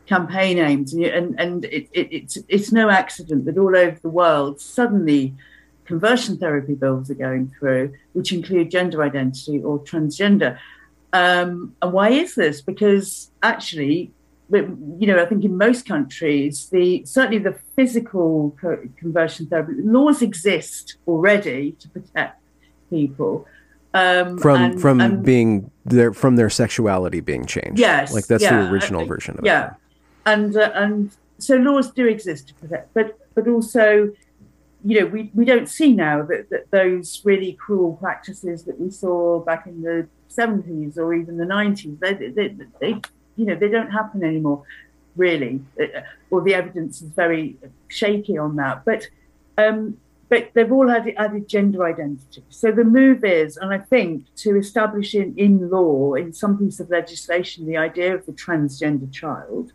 campaign 0.06 0.60
aims, 0.60 0.94
and 0.94 1.06
and, 1.06 1.40
and 1.40 1.66
it, 1.66 1.90
it, 1.92 2.08
it's 2.12 2.38
it's 2.48 2.72
no 2.72 2.92
accident 2.92 3.46
that 3.46 3.58
all 3.58 3.76
over 3.76 3.98
the 4.00 4.10
world 4.10 4.62
suddenly 4.62 5.34
conversion 5.86 6.38
therapy 6.38 6.76
bills 6.76 7.10
are 7.10 7.16
going 7.16 7.52
through, 7.58 7.96
which 8.14 8.32
include 8.32 8.70
gender 8.70 9.02
identity 9.02 9.60
or 9.60 9.80
transgender. 9.80 10.60
Um, 11.14 11.76
and 11.82 11.92
why 11.92 12.10
is 12.10 12.36
this? 12.36 12.62
Because 12.62 13.32
actually, 13.42 14.12
you 14.52 15.08
know, 15.08 15.22
I 15.22 15.26
think 15.26 15.44
in 15.44 15.58
most 15.58 15.88
countries, 15.88 16.70
the 16.70 17.04
certainly 17.06 17.40
the 17.40 17.56
physical 17.76 18.56
co- 18.62 18.88
conversion 18.98 19.48
therapy 19.48 19.74
laws 19.78 20.22
exist 20.22 20.98
already 21.08 21.72
to 21.74 21.90
protect 21.90 22.40
people 22.90 23.48
um, 23.96 24.38
from 24.38 24.62
and, 24.62 24.82
from 24.82 25.02
and, 25.02 25.24
being 25.24 25.72
their 25.86 26.14
from 26.14 26.36
their 26.36 26.50
sexuality 26.50 27.22
being 27.22 27.46
changed. 27.46 27.80
Yes, 27.80 28.14
like 28.14 28.28
that's 28.28 28.44
yeah, 28.44 28.64
the 28.64 28.70
original 28.70 29.06
version 29.06 29.38
of 29.38 29.46
yeah. 29.46 29.66
it. 29.66 29.74
Yeah, 30.26 30.34
and 30.34 30.58
uh, 30.58 30.72
and 30.76 31.12
so 31.40 31.56
laws 31.56 31.92
do 31.92 32.06
exist 32.08 32.50
to 32.50 32.54
protect, 32.56 32.94
but 32.94 33.18
but 33.34 33.48
also. 33.48 34.12
You 34.88 35.00
know, 35.00 35.08
we, 35.08 35.32
we 35.34 35.46
don't 35.46 35.68
see 35.68 35.94
now 35.94 36.22
that, 36.22 36.52
that 36.52 36.70
those 36.70 37.20
really 37.26 37.54
cruel 37.54 37.94
practices 37.94 38.66
that 38.66 38.80
we 38.80 38.92
saw 38.92 39.40
back 39.40 39.66
in 39.66 39.82
the 39.82 40.08
70s 40.30 40.96
or 41.00 41.16
even 41.16 41.38
the 41.38 41.46
90s, 41.46 42.00
they, 42.00 42.14
they, 42.14 42.56
they, 42.80 43.02
you 43.36 43.46
know, 43.46 43.56
they 43.56 43.70
don't 43.70 43.92
happen 43.92 44.24
anymore, 44.24 44.64
really. 45.16 45.62
Or 46.30 46.42
uh, 46.42 46.44
the 46.44 46.54
evidence 46.54 47.02
is 47.02 47.10
very 47.10 47.58
shaky 47.88 48.38
on 48.38 48.56
that. 48.58 48.86
But 48.86 49.08
um, 49.58 49.98
but 50.28 50.50
they've 50.54 50.72
all 50.72 50.88
had 50.90 51.08
added 51.18 51.48
gender 51.48 51.86
identity. 51.86 52.44
So 52.50 52.72
the 52.72 52.84
move 52.84 53.24
is, 53.24 53.58
and 53.58 53.72
I 53.72 53.78
think, 53.78 54.26
to 54.38 54.58
establish 54.58 55.14
in, 55.14 55.36
in 55.38 55.70
law, 55.70 56.16
in 56.16 56.34
some 56.34 56.58
piece 56.58 56.80
of 56.80 56.90
legislation, 56.90 57.68
the 57.68 57.78
idea 57.78 58.16
of 58.16 58.26
the 58.26 58.32
transgender 58.32 59.12
child, 59.14 59.72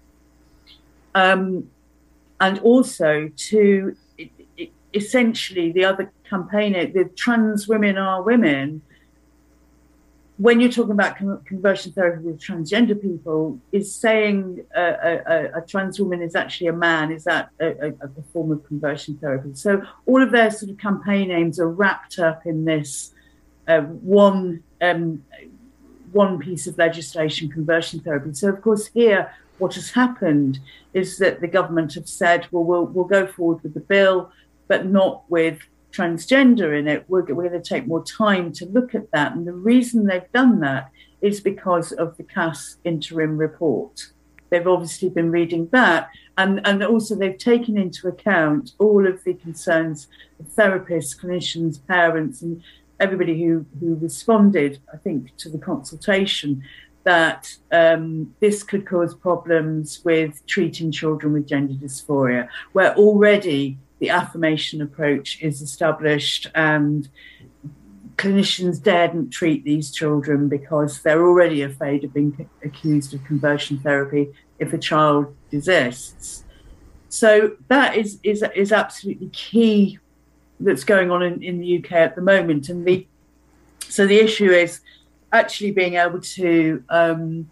um, 1.14 1.70
and 2.40 2.58
also 2.60 3.30
to 3.36 3.96
essentially 4.92 5.70
the 5.70 5.84
other 5.84 6.10
campaigner, 6.28 6.86
the 6.86 7.04
trans 7.04 7.68
women 7.68 7.96
are 7.96 8.22
women, 8.22 8.82
when 10.40 10.58
you're 10.58 10.72
talking 10.72 10.92
about 10.92 11.16
conversion 11.44 11.92
therapy 11.92 12.24
with 12.24 12.40
transgender 12.40 13.00
people, 13.00 13.58
is 13.72 13.94
saying 13.94 14.64
a, 14.74 14.82
a, 14.82 15.58
a, 15.58 15.60
trans 15.66 16.00
woman 16.00 16.22
is 16.22 16.34
actually 16.34 16.68
a 16.68 16.72
man, 16.72 17.12
is 17.12 17.24
that 17.24 17.50
a, 17.60 17.88
a, 17.88 18.22
form 18.32 18.50
of 18.50 18.64
conversion 18.64 19.18
therapy? 19.18 19.50
So 19.52 19.82
all 20.06 20.22
of 20.22 20.30
their 20.30 20.50
sort 20.50 20.70
of 20.70 20.78
campaign 20.78 21.30
aims 21.30 21.60
are 21.60 21.68
wrapped 21.68 22.18
up 22.18 22.46
in 22.46 22.64
this 22.64 23.12
uh, 23.68 23.82
one 23.82 24.62
um, 24.80 25.22
one 26.12 26.38
piece 26.38 26.66
of 26.66 26.78
legislation, 26.78 27.50
conversion 27.50 28.00
therapy. 28.00 28.32
So 28.32 28.48
of 28.48 28.62
course 28.62 28.86
here, 28.86 29.30
what 29.58 29.74
has 29.74 29.90
happened 29.90 30.58
is 30.94 31.18
that 31.18 31.42
the 31.42 31.48
government 31.48 31.92
have 31.94 32.08
said, 32.08 32.46
well, 32.50 32.64
we'll, 32.64 32.86
we'll 32.86 33.04
go 33.04 33.26
forward 33.26 33.62
with 33.62 33.74
the 33.74 33.80
bill, 33.80 34.32
but 34.68 34.86
not 34.86 35.22
with 35.28 35.58
transgender 35.92 36.78
in 36.78 36.88
it, 36.88 37.04
we're, 37.08 37.24
we're 37.24 37.48
going 37.48 37.62
to 37.62 37.68
take 37.68 37.86
more 37.86 38.04
time 38.04 38.52
to 38.52 38.66
look 38.66 38.94
at 38.94 39.10
that. 39.12 39.34
And 39.34 39.46
the 39.46 39.52
reason 39.52 40.06
they've 40.06 40.32
done 40.32 40.60
that 40.60 40.90
is 41.20 41.40
because 41.40 41.92
of 41.92 42.16
the 42.16 42.22
Cass 42.22 42.76
interim 42.84 43.36
report. 43.36 44.10
They've 44.50 44.66
obviously 44.66 45.10
been 45.10 45.30
reading 45.30 45.68
that, 45.72 46.08
and, 46.36 46.60
and 46.64 46.82
also 46.82 47.14
they've 47.14 47.38
taken 47.38 47.78
into 47.78 48.08
account 48.08 48.72
all 48.78 49.06
of 49.06 49.22
the 49.22 49.34
concerns 49.34 50.08
of 50.40 50.46
therapists, 50.46 51.16
clinicians, 51.18 51.86
parents, 51.86 52.42
and 52.42 52.62
everybody 52.98 53.42
who, 53.42 53.64
who 53.78 53.94
responded, 53.96 54.80
I 54.92 54.96
think, 54.96 55.36
to 55.38 55.48
the 55.48 55.58
consultation 55.58 56.64
that 57.04 57.56
um, 57.72 58.34
this 58.40 58.62
could 58.62 58.86
cause 58.86 59.14
problems 59.14 60.04
with 60.04 60.44
treating 60.46 60.90
children 60.92 61.32
with 61.32 61.46
gender 61.46 61.74
dysphoria, 61.74 62.48
where 62.72 62.94
already 62.96 63.78
the 64.00 64.10
affirmation 64.10 64.82
approach 64.82 65.40
is 65.40 65.62
established 65.62 66.48
and 66.54 67.08
clinicians 68.16 68.82
daren't 68.82 69.32
treat 69.32 69.64
these 69.64 69.90
children 69.90 70.48
because 70.48 71.00
they're 71.02 71.24
already 71.24 71.62
afraid 71.62 72.04
of 72.04 72.12
being 72.12 72.48
accused 72.64 73.14
of 73.14 73.24
conversion 73.24 73.78
therapy 73.78 74.28
if 74.58 74.72
a 74.72 74.78
child 74.78 75.34
desists. 75.50 76.44
So 77.08 77.56
that 77.68 77.96
is 77.96 78.18
is 78.22 78.44
is 78.54 78.72
absolutely 78.72 79.28
key 79.28 79.98
that's 80.60 80.84
going 80.84 81.10
on 81.10 81.22
in, 81.22 81.42
in 81.42 81.58
the 81.58 81.78
UK 81.78 81.92
at 81.92 82.14
the 82.14 82.22
moment. 82.22 82.68
And 82.68 82.84
the 82.84 83.06
so 83.80 84.06
the 84.06 84.18
issue 84.18 84.50
is 84.50 84.80
actually 85.32 85.72
being 85.72 85.94
able 85.94 86.20
to 86.20 86.84
um, 86.88 87.50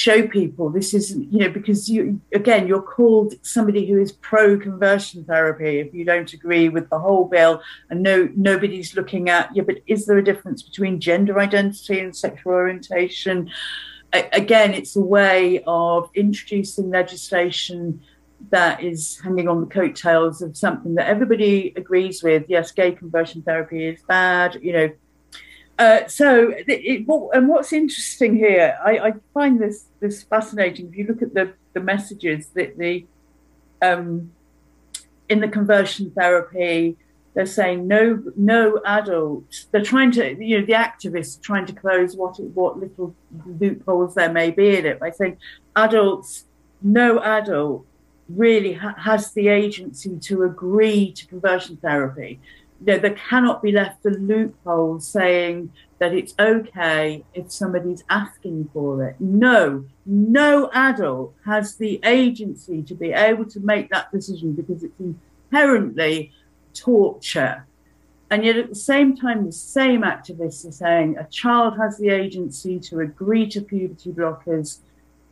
show 0.00 0.26
people 0.26 0.70
this 0.70 0.94
is 0.94 1.14
you 1.14 1.40
know 1.40 1.50
because 1.50 1.86
you 1.86 2.18
again 2.32 2.66
you're 2.66 2.80
called 2.80 3.34
somebody 3.42 3.86
who 3.86 4.00
is 4.00 4.12
pro 4.12 4.58
conversion 4.58 5.22
therapy 5.24 5.78
if 5.78 5.92
you 5.92 6.06
don't 6.06 6.32
agree 6.32 6.70
with 6.70 6.88
the 6.88 6.98
whole 6.98 7.26
bill 7.26 7.60
and 7.90 8.02
no 8.02 8.26
nobody's 8.34 8.96
looking 8.96 9.28
at 9.28 9.54
yeah 9.54 9.62
but 9.62 9.76
is 9.86 10.06
there 10.06 10.16
a 10.16 10.24
difference 10.24 10.62
between 10.62 11.00
gender 11.00 11.38
identity 11.38 12.00
and 12.00 12.16
sexual 12.16 12.52
orientation? 12.52 13.50
Again 14.12 14.72
it's 14.72 14.96
a 14.96 15.00
way 15.18 15.62
of 15.66 16.08
introducing 16.14 16.88
legislation 16.90 18.00
that 18.50 18.82
is 18.82 19.20
hanging 19.22 19.48
on 19.48 19.60
the 19.60 19.66
coattails 19.66 20.40
of 20.40 20.56
something 20.56 20.94
that 20.94 21.08
everybody 21.08 21.74
agrees 21.76 22.22
with. 22.22 22.44
Yes 22.48 22.72
gay 22.72 22.92
conversion 22.92 23.42
therapy 23.42 23.86
is 23.86 24.02
bad 24.08 24.58
you 24.62 24.72
know 24.72 24.88
uh, 25.80 26.06
so, 26.08 26.52
it, 26.66 27.06
and 27.32 27.48
what's 27.48 27.72
interesting 27.72 28.36
here, 28.36 28.78
I, 28.84 28.98
I, 28.98 29.12
find 29.32 29.58
this 29.58 29.86
this 29.98 30.22
fascinating. 30.22 30.88
If 30.88 30.94
you 30.94 31.06
look 31.06 31.22
at 31.22 31.32
the 31.32 31.54
the 31.72 31.80
messages 31.80 32.48
that 32.48 32.76
the 32.76 33.06
um, 33.80 34.30
in 35.30 35.40
the 35.40 35.48
conversion 35.48 36.10
therapy, 36.10 36.98
they're 37.32 37.46
saying 37.46 37.88
no 37.88 38.22
no 38.36 38.82
adult. 38.84 39.64
They're 39.70 39.82
trying 39.82 40.10
to 40.12 40.36
you 40.44 40.60
know 40.60 40.66
the 40.66 40.74
activists 40.74 41.40
trying 41.40 41.64
to 41.64 41.72
close 41.72 42.14
what 42.14 42.38
what 42.38 42.78
little 42.78 43.14
loopholes 43.46 44.14
there 44.14 44.30
may 44.30 44.50
be 44.50 44.76
in 44.76 44.84
it 44.84 45.00
by 45.00 45.12
saying 45.12 45.38
adults, 45.76 46.44
no 46.82 47.20
adult 47.20 47.86
really 48.28 48.74
ha- 48.74 48.96
has 48.98 49.32
the 49.32 49.48
agency 49.48 50.18
to 50.18 50.42
agree 50.42 51.10
to 51.12 51.26
conversion 51.26 51.78
therapy 51.78 52.38
you 52.80 52.94
know, 52.94 52.98
there 52.98 53.14
cannot 53.14 53.62
be 53.62 53.72
left 53.72 54.04
a 54.06 54.10
loophole 54.10 55.00
saying 55.00 55.70
that 55.98 56.14
it's 56.14 56.34
okay 56.38 57.24
if 57.34 57.52
somebody's 57.52 58.02
asking 58.08 58.70
for 58.72 59.04
it. 59.04 59.16
No, 59.20 59.84
no 60.06 60.70
adult 60.72 61.34
has 61.44 61.76
the 61.76 62.00
agency 62.04 62.82
to 62.82 62.94
be 62.94 63.12
able 63.12 63.44
to 63.46 63.60
make 63.60 63.90
that 63.90 64.10
decision 64.10 64.54
because 64.54 64.82
it's 64.82 64.94
inherently 65.50 66.32
torture. 66.72 67.66
And 68.30 68.44
yet, 68.44 68.56
at 68.56 68.68
the 68.68 68.76
same 68.76 69.16
time, 69.16 69.44
the 69.44 69.52
same 69.52 70.02
activists 70.02 70.66
are 70.66 70.72
saying 70.72 71.18
a 71.18 71.24
child 71.24 71.76
has 71.76 71.98
the 71.98 72.10
agency 72.10 72.78
to 72.80 73.00
agree 73.00 73.46
to 73.48 73.60
puberty 73.60 74.12
blockers 74.12 74.78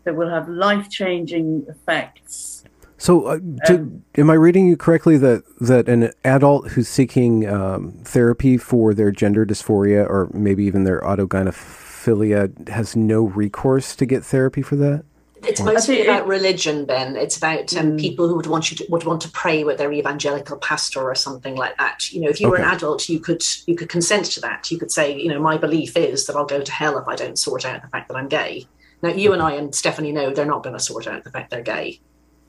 that 0.04 0.16
will 0.16 0.28
have 0.28 0.48
life 0.48 0.90
changing 0.90 1.64
effects 1.68 2.64
so, 2.98 3.26
uh, 3.26 3.38
to, 3.66 4.02
am 4.16 4.28
I 4.28 4.34
reading 4.34 4.66
you 4.66 4.76
correctly 4.76 5.16
that 5.18 5.44
that 5.60 5.88
an 5.88 6.12
adult 6.24 6.70
who's 6.70 6.88
seeking 6.88 7.48
um, 7.48 7.92
therapy 8.04 8.56
for 8.58 8.92
their 8.92 9.12
gender 9.12 9.46
dysphoria 9.46 10.04
or 10.04 10.28
maybe 10.34 10.64
even 10.64 10.82
their 10.82 11.00
autogynephilia 11.02 12.68
has 12.68 12.96
no 12.96 13.22
recourse 13.22 13.94
to 13.96 14.04
get 14.04 14.24
therapy 14.24 14.62
for 14.62 14.74
that? 14.76 15.04
It's 15.44 15.60
mostly 15.60 16.02
about 16.02 16.26
religion, 16.26 16.84
Ben. 16.84 17.14
It's 17.14 17.36
about 17.36 17.72
um, 17.76 17.92
mm. 17.92 18.00
people 18.00 18.26
who 18.26 18.34
would 18.34 18.48
want 18.48 18.72
you 18.72 18.76
to 18.78 18.86
would 18.90 19.04
want 19.04 19.22
to 19.22 19.30
pray 19.30 19.62
with 19.62 19.78
their 19.78 19.92
evangelical 19.92 20.56
pastor 20.56 21.00
or 21.00 21.14
something 21.14 21.54
like 21.54 21.76
that. 21.78 22.10
You 22.12 22.22
know, 22.22 22.28
if 22.28 22.40
you 22.40 22.48
okay. 22.48 22.62
were 22.62 22.66
an 22.66 22.74
adult, 22.74 23.08
you 23.08 23.20
could 23.20 23.44
you 23.66 23.76
could 23.76 23.88
consent 23.88 24.26
to 24.32 24.40
that. 24.40 24.72
You 24.72 24.78
could 24.78 24.90
say, 24.90 25.16
you 25.16 25.28
know, 25.28 25.40
my 25.40 25.56
belief 25.56 25.96
is 25.96 26.26
that 26.26 26.34
I'll 26.34 26.46
go 26.46 26.62
to 26.62 26.72
hell 26.72 26.98
if 26.98 27.06
I 27.06 27.14
don't 27.14 27.38
sort 27.38 27.64
out 27.64 27.82
the 27.82 27.88
fact 27.88 28.08
that 28.08 28.16
I'm 28.16 28.28
gay. 28.28 28.66
Now, 29.02 29.10
you 29.10 29.32
and 29.32 29.40
I 29.40 29.52
and 29.52 29.72
Stephanie 29.72 30.10
know 30.10 30.34
they're 30.34 30.44
not 30.44 30.64
going 30.64 30.76
to 30.76 30.82
sort 30.82 31.06
out 31.06 31.22
the 31.22 31.30
fact 31.30 31.52
they're 31.52 31.62
gay. 31.62 32.00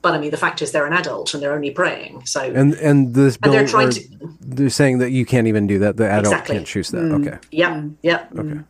But 0.02 0.14
I 0.14 0.18
mean, 0.18 0.30
the 0.30 0.36
fact 0.36 0.62
is 0.62 0.72
they're 0.72 0.86
an 0.86 0.94
adult 0.94 1.34
and 1.34 1.42
they're 1.42 1.52
only 1.52 1.70
praying. 1.70 2.24
So 2.24 2.40
and 2.40 2.74
and 2.74 3.14
this 3.14 3.36
bill, 3.36 3.52
and 3.52 3.60
they're 3.60 3.68
trying 3.68 3.90
to. 3.90 4.02
They're 4.40 4.70
saying 4.70 4.98
that 4.98 5.10
you 5.10 5.26
can't 5.26 5.46
even 5.46 5.66
do 5.66 5.78
that. 5.80 5.96
The 5.96 6.06
adult 6.06 6.32
exactly. 6.32 6.56
can't 6.56 6.66
choose 6.66 6.90
that. 6.90 7.02
Mm. 7.02 7.26
Okay. 7.26 7.38
Yeah. 7.50 7.84
Yeah. 8.02 8.26
Okay. 8.36 8.60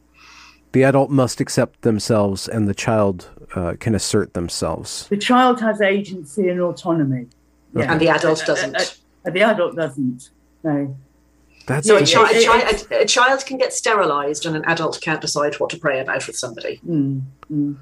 The 0.72 0.84
adult 0.84 1.10
must 1.10 1.40
accept 1.40 1.82
themselves, 1.82 2.48
and 2.48 2.68
the 2.68 2.74
child 2.74 3.28
uh, 3.54 3.74
can 3.78 3.94
assert 3.94 4.34
themselves. 4.34 5.08
The 5.08 5.16
child 5.16 5.60
has 5.60 5.80
agency 5.80 6.48
and 6.48 6.60
autonomy. 6.60 7.26
Okay. 7.74 7.84
Yeah. 7.84 7.92
And 7.92 8.00
the 8.00 8.08
adult 8.08 8.44
doesn't. 8.46 8.76
Uh, 8.76 8.80
uh, 8.80 9.28
uh, 9.28 9.30
the 9.30 9.42
adult 9.42 9.76
doesn't. 9.76 10.30
No. 10.62 10.96
That's 11.66 11.86
so 11.86 11.96
a, 11.96 12.06
chi- 12.06 12.30
a, 12.30 12.44
chi- 12.44 12.96
a, 12.96 13.02
a, 13.02 13.06
child 13.06 13.46
can 13.46 13.58
get 13.58 13.72
sterilized, 13.72 14.46
and 14.46 14.56
an 14.56 14.64
adult 14.64 15.00
can't 15.00 15.20
decide 15.20 15.54
what 15.60 15.70
to 15.70 15.78
pray 15.78 16.00
about 16.00 16.26
with 16.26 16.36
somebody. 16.36 16.80
Mm, 16.86 17.22
mm. 17.50 17.76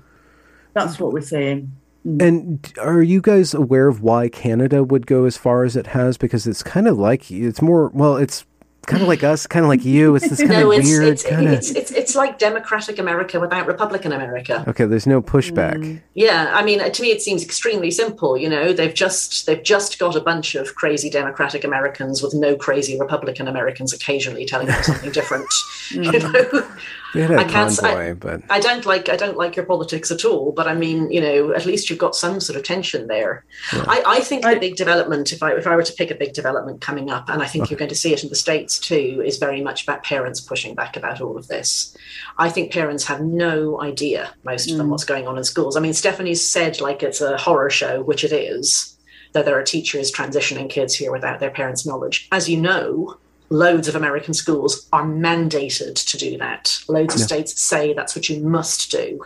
That's 0.75 1.01
what 1.01 1.13
we're 1.13 1.23
saying. 1.23 1.73
And 2.05 2.73
are 2.81 3.03
you 3.03 3.21
guys 3.21 3.53
aware 3.53 3.89
of 3.89 4.03
why 4.03 4.29
Canada 4.29 4.83
would 4.83 5.07
go 5.07 5.25
as 5.25 5.37
far 5.37 5.65
as 5.65 5.77
it 5.77 5.89
has? 5.89 6.17
Because 6.17 6.47
it's 6.47 6.63
kind 6.63 6.89
of 6.89 6.99
like 6.99 7.31
it's 7.31 7.61
more 7.61 7.89
well, 7.89 8.17
it's 8.17 8.47
kind 8.89 9.03
of 9.03 9.09
like 9.09 9.23
us, 9.23 9.47
kind 9.47 9.65
of 9.65 9.69
like 9.69 9.85
you. 9.85 10.17
It's 10.17 10.29
this 10.29 10.39
kind 10.39 10.51
no, 10.51 10.73
of 10.73 10.85
weird 10.85 11.05
it's, 11.05 11.23
kind 11.23 11.47
of. 11.47 11.53
It's, 11.53 11.71
it's, 11.71 11.93
it's 11.93 12.17
like 12.17 12.39
Democratic 12.39 12.99
America 12.99 13.39
without 13.39 13.67
Republican 13.67 14.13
America. 14.13 14.65
Okay, 14.67 14.87
there's 14.87 15.07
no 15.07 15.23
pushback. 15.23 15.77
Mm. 15.77 16.01
Yeah, 16.15 16.51
I 16.55 16.65
mean, 16.65 16.91
to 16.91 17.03
me, 17.03 17.11
it 17.11 17.23
seems 17.23 17.45
extremely 17.45 17.91
simple. 17.91 18.37
You 18.37 18.49
know, 18.49 18.73
they've 18.73 18.95
just 18.95 19.47
they've 19.47 19.63
just 19.63 19.99
got 19.99 20.17
a 20.17 20.21
bunch 20.21 20.55
of 20.55 20.75
crazy 20.75 21.11
Democratic 21.11 21.65
Americans 21.65 22.23
with 22.23 22.35
no 22.35 22.57
crazy 22.57 22.99
Republican 22.99 23.47
Americans 23.47 23.93
occasionally 23.93 24.47
telling 24.47 24.67
them 24.67 24.83
something 24.83 25.13
different. 25.13 25.47
you 25.91 26.13
know, 26.13 26.69
I 27.15 27.45
can't. 27.45 27.75
Convoy, 27.77 28.11
I, 28.11 28.13
but 28.13 28.43
I 28.51 28.61
don't 28.61 28.85
like 28.85 29.09
I 29.09 29.17
don't 29.17 29.37
like 29.37 29.57
your 29.57 29.65
politics 29.65 30.11
at 30.11 30.25
all. 30.25 30.53
But 30.53 30.69
I 30.69 30.75
mean, 30.75 31.11
you 31.11 31.21
know, 31.21 31.53
at 31.53 31.67
least 31.67 31.89
you've 31.89 31.99
got 31.99 32.15
some 32.15 32.41
sort 32.41 32.57
of 32.57 32.65
tension 32.65 33.07
there. 33.07 33.45
Yeah. 33.73 33.85
I, 33.87 34.03
I 34.07 34.21
think 34.21 34.45
I, 34.45 34.55
the 34.55 34.61
big 34.61 34.77
development, 34.77 35.33
if 35.33 35.43
I 35.43 35.53
if 35.53 35.67
I 35.67 35.75
were 35.75 35.83
to 35.83 35.93
pick 35.93 36.11
a 36.11 36.15
big 36.15 36.35
development 36.35 36.81
coming 36.81 37.11
up, 37.11 37.29
and 37.29 37.43
I 37.43 37.47
think 37.47 37.65
okay. 37.65 37.71
you're 37.73 37.79
going 37.79 37.89
to 37.89 37.95
see 37.95 38.13
it 38.13 38.23
in 38.23 38.29
the 38.29 38.37
states 38.37 38.79
too, 38.79 39.23
is 39.25 39.39
very 39.39 39.63
much 39.63 39.85
about 39.85 40.05
parents 40.05 40.41
pushing 40.41 40.75
back 40.75 40.97
about 40.97 41.21
all 41.21 41.37
of 41.37 41.49
this. 41.49 41.97
I 42.37 42.51
think 42.51 42.73
parents 42.73 43.05
have 43.05 43.21
no 43.21 43.81
idea, 43.81 44.35
most 44.45 44.71
of 44.71 44.77
them, 44.77 44.89
mm. 44.89 44.91
what's 44.91 45.05
going 45.05 45.27
on 45.27 45.39
in 45.39 45.45
schools. 45.45 45.77
I 45.77 45.81
mean, 45.81 45.95
Stephanie's 45.95 46.49
said 46.49 46.81
like 46.81 47.03
it's 47.03 47.21
a 47.21 47.37
horror 47.37 47.71
show, 47.71 48.03
which 48.03 48.25
it 48.25 48.33
is. 48.33 48.95
That 49.35 49.45
there 49.45 49.59
are 49.59 49.63
teachers 49.63 50.11
transitioning 50.11 50.71
kids 50.71 50.95
here 50.95 51.13
without 51.13 51.39
their 51.39 51.51
parents' 51.51 51.85
knowledge. 51.85 52.29
As 52.33 52.49
you 52.49 52.59
know, 52.59 53.19
loads 53.51 53.89
of 53.89 53.95
American 53.95 54.35
schools 54.35 54.89
are 54.93 55.05
mandated 55.05 55.95
to 56.11 56.17
do 56.19 56.37
that. 56.39 56.79
Loads 56.89 57.15
of 57.15 57.21
states 57.21 57.61
say 57.61 57.95
that's 57.95 58.15
what 58.15 58.29
you 58.29 58.43
must 58.43 58.91
do. 58.91 59.25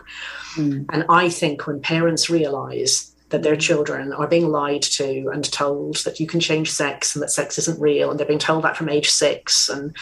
Mm. 0.55 0.85
And 0.93 1.05
I 1.09 1.29
think 1.29 1.67
when 1.67 1.81
parents 1.81 2.29
realize 2.29 3.13
that 3.29 3.41
their 3.41 3.55
children 3.55 4.13
are 4.13 4.27
being 4.27 4.49
lied 4.49 4.83
to 4.83 5.27
and 5.33 5.51
told 5.51 5.95
that 6.05 6.19
you 6.19 6.27
can 6.27 6.39
change 6.39 6.71
sex 6.71 7.15
and 7.15 7.23
that 7.23 7.31
sex 7.31 7.57
isn't 7.57 7.81
real, 7.81 8.11
and 8.11 8.19
they're 8.19 8.27
being 8.27 8.37
told 8.37 8.63
that 8.63 8.77
from 8.77 8.89
age 8.89 9.09
six, 9.09 9.69
and 9.69 9.95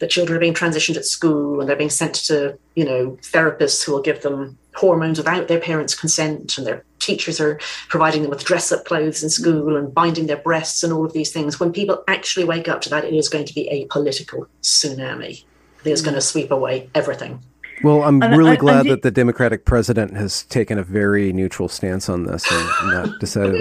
that 0.00 0.10
children 0.10 0.36
are 0.36 0.40
being 0.40 0.54
transitioned 0.54 0.96
at 0.96 1.04
school 1.04 1.60
and 1.60 1.68
they're 1.68 1.76
being 1.76 1.90
sent 1.90 2.14
to, 2.14 2.58
you 2.74 2.84
know, 2.84 3.18
therapists 3.20 3.84
who 3.84 3.92
will 3.92 4.00
give 4.00 4.22
them 4.22 4.56
hormones 4.78 5.18
without 5.18 5.48
their 5.48 5.60
parents' 5.60 5.94
consent, 5.94 6.56
and 6.56 6.66
their 6.66 6.84
teachers 6.98 7.40
are 7.40 7.58
providing 7.88 8.22
them 8.22 8.30
with 8.30 8.44
dress 8.44 8.72
up 8.72 8.84
clothes 8.84 9.22
in 9.22 9.30
school 9.30 9.76
and 9.76 9.94
binding 9.94 10.26
their 10.26 10.36
breasts 10.36 10.82
and 10.82 10.92
all 10.92 11.04
of 11.04 11.12
these 11.12 11.32
things. 11.32 11.58
When 11.58 11.72
people 11.72 12.04
actually 12.08 12.44
wake 12.44 12.68
up 12.68 12.80
to 12.82 12.90
that, 12.90 13.04
it 13.04 13.14
is 13.14 13.28
going 13.28 13.44
to 13.46 13.54
be 13.54 13.68
a 13.68 13.86
political 13.86 14.46
tsunami 14.62 15.44
that 15.82 15.90
is 15.90 16.02
mm. 16.02 16.06
going 16.06 16.14
to 16.14 16.20
sweep 16.20 16.50
away 16.50 16.90
everything. 16.94 17.40
Well, 17.82 18.02
I'm 18.02 18.22
and 18.22 18.36
really 18.36 18.52
I, 18.52 18.56
glad 18.56 18.86
that 18.86 19.02
the 19.02 19.10
Democratic 19.10 19.64
president 19.64 20.14
has 20.16 20.44
taken 20.44 20.78
a 20.78 20.82
very 20.82 21.32
neutral 21.32 21.68
stance 21.68 22.08
on 22.08 22.24
this 22.24 22.44
and 22.50 22.90
not 22.90 23.20
decided. 23.20 23.54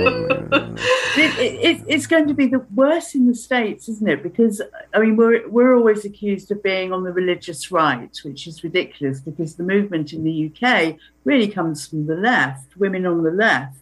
it, 1.18 1.40
it, 1.40 1.84
it's 1.88 2.08
going 2.08 2.28
to 2.28 2.34
be 2.34 2.48
the 2.48 2.60
worst 2.74 3.16
in 3.16 3.28
the 3.28 3.36
states, 3.36 3.88
isn't 3.90 4.08
it? 4.08 4.24
Because 4.24 4.62
I 4.94 5.00
mean, 5.00 5.16
we're 5.16 5.48
we're 5.48 5.76
always 5.76 6.06
accused 6.06 6.52
of 6.52 6.64
being 6.64 6.92
on 6.94 7.04
the 7.04 7.12
religious 7.12 7.72
right, 7.72 8.16
which 8.24 8.48
is 8.48 8.64
ridiculous 8.64 9.20
because 9.20 9.56
the 9.56 9.64
movement 9.64 10.14
in 10.14 10.24
the 10.24 10.52
UK 10.52 10.96
really 11.24 11.48
comes 11.48 11.88
from 11.88 12.08
the 12.08 12.16
left, 12.16 12.76
women 12.78 13.06
on 13.06 13.24
the 13.24 13.32
left, 13.32 13.78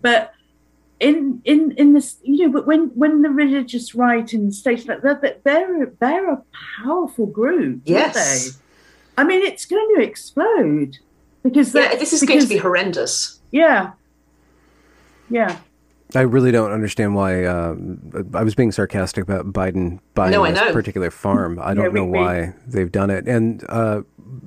but. 0.00 0.34
In, 1.00 1.40
in 1.46 1.72
in 1.78 1.94
this 1.94 2.18
you 2.22 2.46
know 2.46 2.52
but 2.52 2.66
when 2.66 2.88
when 2.88 3.22
the 3.22 3.30
religious 3.30 3.94
right 3.94 4.34
in 4.34 4.44
the 4.44 4.52
states 4.52 4.84
like 4.84 5.00
that 5.00 5.42
they're 5.44 5.90
they're 5.98 6.30
a 6.30 6.42
powerful 6.84 7.24
group 7.24 7.80
yes 7.86 8.59
I 9.20 9.24
mean, 9.24 9.42
it's 9.42 9.66
going 9.66 9.86
to 9.96 10.02
explode 10.02 10.96
because 11.42 11.74
yeah, 11.74 11.94
this 11.96 12.14
is 12.14 12.20
because, 12.20 12.36
going 12.36 12.40
to 12.40 12.48
be 12.48 12.56
horrendous. 12.56 13.38
Yeah, 13.50 13.92
yeah. 15.28 15.58
I 16.14 16.22
really 16.22 16.50
don't 16.50 16.72
understand 16.72 17.14
why. 17.14 17.44
Uh, 17.44 17.76
I 18.32 18.42
was 18.42 18.54
being 18.54 18.72
sarcastic 18.72 19.22
about 19.22 19.52
Biden 19.52 20.00
buying 20.14 20.32
no, 20.32 20.50
this 20.50 20.72
particular 20.72 21.10
farm. 21.10 21.58
I 21.60 21.74
don't 21.74 21.84
yeah, 21.84 21.90
we, 21.90 22.00
know 22.00 22.06
why 22.06 22.40
we, 22.40 22.52
they've 22.66 22.90
done 22.90 23.10
it. 23.10 23.28
And 23.28 23.62
uh, 23.68 24.02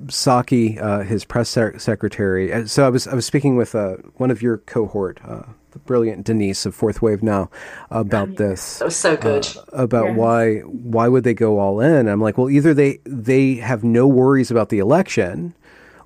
Psaki, 0.06 0.82
uh, 0.82 1.02
his 1.02 1.24
press 1.24 1.48
secretary. 1.48 2.52
Uh, 2.52 2.66
so 2.66 2.84
I 2.84 2.88
was 2.88 3.06
I 3.06 3.14
was 3.14 3.24
speaking 3.24 3.56
with 3.56 3.76
uh, 3.76 3.98
one 4.16 4.32
of 4.32 4.42
your 4.42 4.58
cohort, 4.58 5.20
uh, 5.24 5.44
the 5.74 5.80
brilliant 5.80 6.24
Denise 6.24 6.64
of 6.64 6.76
4thWaveNow 6.76 7.50
about 7.90 8.30
oh, 8.30 8.34
this. 8.34 8.78
That 8.78 8.86
was 8.86 8.96
so 8.96 9.16
good. 9.16 9.46
Uh, 9.56 9.62
about 9.72 10.06
yes. 10.06 10.16
why 10.16 10.58
why 10.60 11.08
would 11.08 11.24
they 11.24 11.34
go 11.34 11.58
all 11.58 11.80
in? 11.80 12.08
I'm 12.08 12.20
like, 12.20 12.38
well, 12.38 12.48
either 12.48 12.72
they 12.72 13.00
they 13.04 13.56
have 13.56 13.84
no 13.84 14.06
worries 14.06 14.50
about 14.50 14.70
the 14.70 14.78
election, 14.78 15.54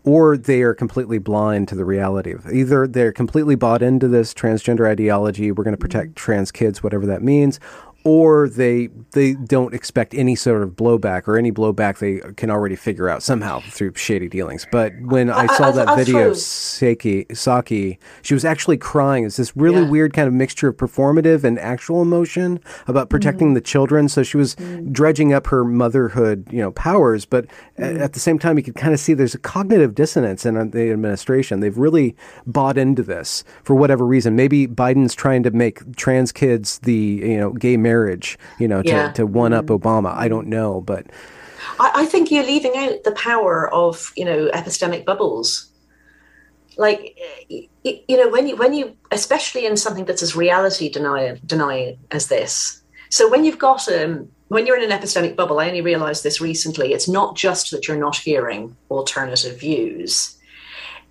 or 0.05 0.37
they 0.37 0.63
are 0.63 0.75
completely 0.75 1.19
blind 1.19 1.69
to 1.69 1.75
the 1.75 1.85
reality 1.85 2.33
of 2.33 2.47
it. 2.47 2.55
either 2.55 2.87
they're 2.87 3.13
completely 3.13 3.55
bought 3.55 3.83
into 3.83 4.09
this 4.09 4.33
transgender 4.33 4.89
ideology. 4.89 5.53
We're 5.53 5.65
going 5.65 5.77
to 5.77 5.81
protect 5.81 6.09
mm-hmm. 6.09 6.25
trans 6.25 6.51
kids, 6.51 6.83
whatever 6.83 7.07
that 7.07 7.23
means, 7.23 7.61
or 8.05 8.49
they 8.49 8.89
they 9.13 9.35
don't 9.35 9.75
expect 9.75 10.15
any 10.15 10.35
sort 10.35 10.63
of 10.63 10.71
blowback 10.71 11.27
or 11.27 11.37
any 11.37 11.51
blowback 11.53 11.99
they 11.99 12.21
can 12.35 12.51
already 12.51 12.77
figure 12.77 13.09
out 13.09 13.23
somehow 13.23 13.61
through 13.61 13.95
shady 13.95 14.29
dealings. 14.29 14.67
But 14.71 14.93
when 15.01 15.31
I, 15.31 15.43
I 15.43 15.47
saw 15.57 15.69
I, 15.69 15.73
that 15.73 15.89
I, 15.89 15.97
video 15.97 16.31
of 16.31 16.37
Psaki, 16.37 17.27
Psaki, 17.27 17.99
she 18.23 18.35
was 18.35 18.45
actually 18.45 18.77
crying. 18.77 19.25
It's 19.25 19.37
this 19.37 19.57
really 19.57 19.83
yeah. 19.83 19.89
weird 19.89 20.13
kind 20.13 20.29
of 20.29 20.35
mixture 20.35 20.69
of 20.69 20.77
performative 20.77 21.45
and 21.45 21.59
actual 21.59 22.03
emotion 22.03 22.61
about 22.87 23.11
protecting 23.11 23.49
mm-hmm. 23.49 23.55
the 23.55 23.61
children. 23.61 24.09
So 24.09 24.23
she 24.23 24.37
was 24.37 24.55
mm-hmm. 24.57 24.93
dredging 24.93 25.33
up 25.33 25.49
her 25.49 25.65
motherhood, 25.65 26.49
you 26.51 26.61
know, 26.61 26.71
powers, 26.73 27.25
but 27.25 27.47
mm-hmm. 27.79 28.01
at 28.01 28.13
the 28.13 28.21
same 28.21 28.39
time, 28.39 28.57
you 28.57 28.63
could 28.63 28.77
kind 28.77 28.95
of 28.95 29.01
see 29.01 29.15
there's 29.15 29.35
a 29.35 29.39
cognitive 29.39 29.95
dissonance 29.95 30.47
in 30.47 30.71
the 30.71 30.91
administration. 30.91 31.61
They've 31.61 31.77
really 31.77 32.17
bought 32.47 32.79
into 32.79 33.03
this 33.03 33.45
for 33.63 33.75
whatever 33.75 34.07
reason. 34.07 34.37
Maybe 34.37 34.67
Biden's 34.67 35.15
trying 35.15 35.43
to 35.43 35.51
make 35.51 35.97
trans 35.97 36.33
kids 36.33 36.79
the 36.81 36.93
you 36.95 37.37
know 37.37 37.53
gay 37.53 37.77
marriage, 37.77 37.98
you 38.59 38.69
know, 38.69 38.83
to, 38.83 38.89
yeah. 38.89 39.13
to 39.13 39.27
one 39.27 39.53
up 39.53 39.67
mm. 39.67 39.79
Obama. 39.79 40.15
I 40.15 40.29
don't 40.29 40.47
know, 40.49 40.81
but 40.81 41.07
I, 41.79 41.91
I 41.95 42.05
think 42.07 42.31
you're 42.31 42.45
leaving 42.45 42.77
out 42.77 43.05
the 43.05 43.13
power 43.13 43.73
of 43.73 44.13
you 44.17 44.25
know 44.25 44.51
epistemic 44.53 45.05
bubbles. 45.05 45.71
Like 46.77 47.19
you 47.49 48.17
know 48.17 48.29
when 48.29 48.47
you 48.47 48.57
when 48.57 48.73
you 48.73 48.97
especially 49.11 49.67
in 49.67 49.77
something 49.77 50.05
that's 50.05 50.23
as 50.23 50.37
reality 50.37 50.89
denying 50.89 51.41
denying 51.45 51.99
as 52.11 52.29
this. 52.29 52.83
So 53.11 53.29
when 53.29 53.45
you've 53.45 53.59
got 53.59 53.89
um 53.89 54.29
when 54.49 54.67
you're 54.67 54.79
in 54.79 54.91
an 54.91 54.99
epistemic 54.99 55.37
bubble, 55.37 55.61
I 55.61 55.69
only 55.69 55.83
realized 55.83 56.23
this 56.23 56.41
recently. 56.41 56.93
It's 56.93 57.09
not 57.09 57.37
just 57.37 57.71
that 57.71 57.87
you're 57.87 57.99
not 57.99 58.17
hearing 58.17 58.77
alternative 58.91 59.59
views; 59.59 60.39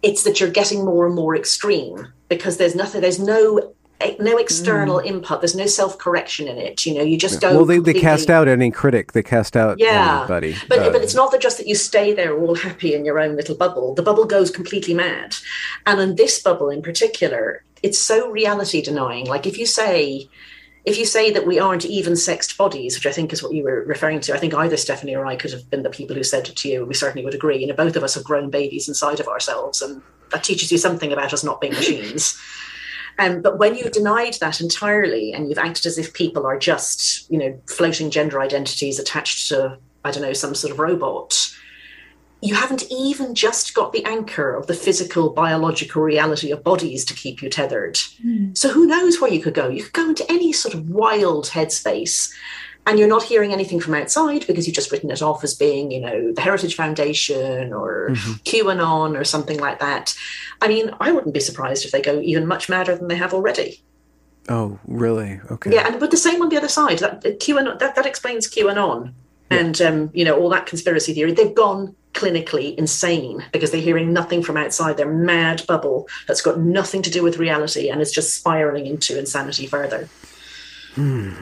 it's 0.02 0.24
that 0.24 0.40
you're 0.40 0.50
getting 0.50 0.86
more 0.86 1.06
and 1.06 1.16
more 1.16 1.36
extreme 1.36 2.08
because 2.30 2.58
there's 2.58 2.76
nothing, 2.76 3.02
there's 3.02 3.20
no 3.20 3.74
no 4.20 4.38
external 4.38 5.00
mm. 5.00 5.06
input. 5.06 5.42
There's 5.42 5.56
no 5.56 5.66
self 5.66 5.98
correction 5.98 6.48
in 6.48 6.58
it. 6.58 6.86
You 6.86 6.94
know, 6.94 7.02
you 7.02 7.18
just 7.18 7.42
go. 7.42 7.56
Well, 7.56 7.66
they, 7.66 7.80
they 7.80 8.00
cast 8.00 8.30
out 8.30 8.48
any 8.48 8.72
critic. 8.72 9.14
They 9.14 9.24
cast 9.24 9.58
out 9.58 9.80
yeah. 9.80 10.20
anybody. 10.20 10.56
But 10.70 10.80
uh, 10.80 10.92
but 10.92 11.02
it's 11.02 11.16
not 11.16 11.32
that 11.32 11.42
just 11.42 11.58
that 11.58 11.68
you 11.68 11.76
stay 11.76 12.14
there 12.14 12.38
all 12.38 12.56
happy 12.56 12.94
in 12.94 13.06
your 13.06 13.20
own 13.20 13.36
little 13.36 13.56
bubble. 13.56 13.96
The 13.96 14.04
bubble 14.04 14.26
goes 14.26 14.52
completely 14.52 14.94
mad, 14.94 15.36
and 15.86 16.00
in 16.00 16.16
this 16.16 16.42
bubble 16.42 16.70
in 16.70 16.82
particular, 16.82 17.64
it's 17.82 18.00
so 18.00 18.30
reality 18.30 18.82
denying. 18.82 19.26
Like 19.26 19.46
if 19.46 19.58
you 19.58 19.66
say. 19.66 20.30
If 20.86 20.98
you 20.98 21.06
say 21.06 21.32
that 21.32 21.46
we 21.46 21.60
aren't 21.60 21.84
even 21.84 22.16
sexed 22.16 22.58
bodies, 22.58 22.96
which 22.96 23.06
I 23.06 23.12
think 23.12 23.34
is 23.34 23.44
what 23.44 23.54
you 23.54 23.62
were 23.62 23.84
referring 23.84 24.22
to, 24.22 24.34
I 24.34 24.38
think 24.38 24.54
either 24.54 24.78
Stephanie 24.78 25.18
or 25.18 25.26
I 25.26 25.36
could 25.36 25.52
have 25.52 25.70
been 25.70 25.84
the 25.84 25.90
people 25.90 26.16
who 26.16 26.24
said 26.24 26.48
it 26.48 26.56
to 26.56 26.70
you. 26.70 26.86
We 26.86 26.94
certainly 26.94 27.26
would 27.26 27.36
agree. 27.36 27.58
You 27.58 27.68
know, 27.68 27.74
both 27.76 27.98
of 27.98 28.04
us 28.04 28.16
have 28.16 28.24
grown 28.24 28.50
babies 28.50 28.88
inside 28.88 29.20
of 29.20 29.28
ourselves, 29.28 29.82
and 29.82 30.02
that 30.32 30.46
teaches 30.46 30.72
you 30.72 30.78
something 30.78 31.12
about 31.12 31.34
us 31.34 31.44
not 31.44 31.60
being 31.60 31.74
machines. 31.74 32.40
Um, 33.20 33.42
but 33.42 33.58
when 33.58 33.76
you've 33.76 33.92
denied 33.92 34.36
that 34.36 34.62
entirely 34.62 35.34
and 35.34 35.50
you've 35.50 35.58
acted 35.58 35.86
as 35.86 35.98
if 35.98 36.14
people 36.14 36.46
are 36.46 36.60
just, 36.60 37.30
you 37.32 37.38
know, 37.38 37.60
floating 37.68 38.12
gender 38.12 38.40
identities 38.40 39.00
attached 39.00 39.50
to, 39.50 39.78
I 40.06 40.12
don't 40.12 40.24
know, 40.24 40.34
some 40.34 40.54
sort 40.54 40.72
of 40.72 40.80
robot, 40.80 41.52
you 42.42 42.54
haven't 42.54 42.84
even 42.92 43.34
just 43.34 43.74
got 43.74 43.94
the 43.94 44.06
anchor 44.06 44.54
of 44.54 44.68
the 44.68 44.76
physical, 44.76 45.32
biological 45.32 46.04
reality 46.04 46.52
of 46.52 46.64
bodies 46.64 47.04
to 47.06 47.16
keep 47.16 47.42
you 47.42 47.50
tethered. 47.50 47.96
Mm. 48.24 48.56
So 48.56 48.70
who 48.70 48.86
knows 48.86 49.20
where 49.20 49.32
you 49.32 49.42
could 49.42 49.56
go? 49.56 49.70
You 49.70 49.84
could 49.84 49.94
go 49.94 50.10
into 50.10 50.32
any 50.32 50.54
sort 50.54 50.76
of 50.76 50.88
wild 50.88 51.46
headspace 51.46 52.32
and 52.88 52.98
you're 52.98 53.08
not 53.08 53.22
hearing 53.22 53.52
anything 53.52 53.82
from 53.82 53.94
outside 53.94 54.48
because 54.48 54.66
you've 54.66 54.76
just 54.76 54.92
written 54.92 55.12
it 55.12 55.22
off 55.22 55.44
as 55.44 55.54
being, 55.54 55.92
you 55.92 56.00
know, 56.00 56.32
the 56.32 56.42
Heritage 56.42 56.76
Foundation 56.76 57.74
or 57.74 58.12
mm-hmm. 58.12 58.32
QAnon 58.46 59.20
or 59.20 59.26
something 59.26 59.60
like 59.60 59.80
that. 59.80 60.16
I 60.62 60.70
mean, 60.70 60.92
I 61.02 61.12
wouldn't 61.12 61.34
be 61.34 61.42
surprised 61.42 61.84
if 61.84 61.92
they 61.92 62.02
go 62.02 62.22
even 62.22 62.48
much 62.48 62.70
madder 62.70 62.96
than 62.96 63.10
they 63.10 63.18
have 63.18 63.34
already. 63.34 63.84
Oh, 64.48 64.80
really? 64.88 65.42
Okay. 65.52 65.74
Yeah, 65.74 65.86
and 65.86 66.00
but 66.00 66.12
the 66.12 66.18
same 66.18 66.42
on 66.42 66.48
the 66.48 66.56
other 66.56 66.70
side. 66.70 67.00
That 67.00 67.22
QAnon 67.22 67.78
that, 67.80 67.96
that 67.96 68.06
explains 68.06 68.50
QAnon 68.50 69.12
yeah. 69.52 69.58
and 69.58 69.82
um, 69.82 70.10
you 70.14 70.24
know 70.24 70.40
all 70.40 70.48
that 70.50 70.66
conspiracy 70.66 71.14
theory. 71.14 71.34
They've 71.34 71.54
gone 71.54 71.94
clinically 72.14 72.74
insane 72.78 73.46
because 73.52 73.72
they're 73.72 73.82
hearing 73.82 74.14
nothing 74.14 74.42
from 74.42 74.56
outside 74.56 74.96
their 74.96 75.12
mad 75.12 75.68
bubble 75.68 76.08
that's 76.26 76.42
got 76.42 76.58
nothing 76.58 77.02
to 77.02 77.12
do 77.12 77.22
with 77.22 77.38
reality 77.38 77.90
and 77.90 78.02
is 78.02 78.14
just 78.14 78.34
spiraling 78.34 78.88
into 78.88 79.20
insanity 79.20 79.68
further. 79.68 80.08
Hmm. 80.96 81.34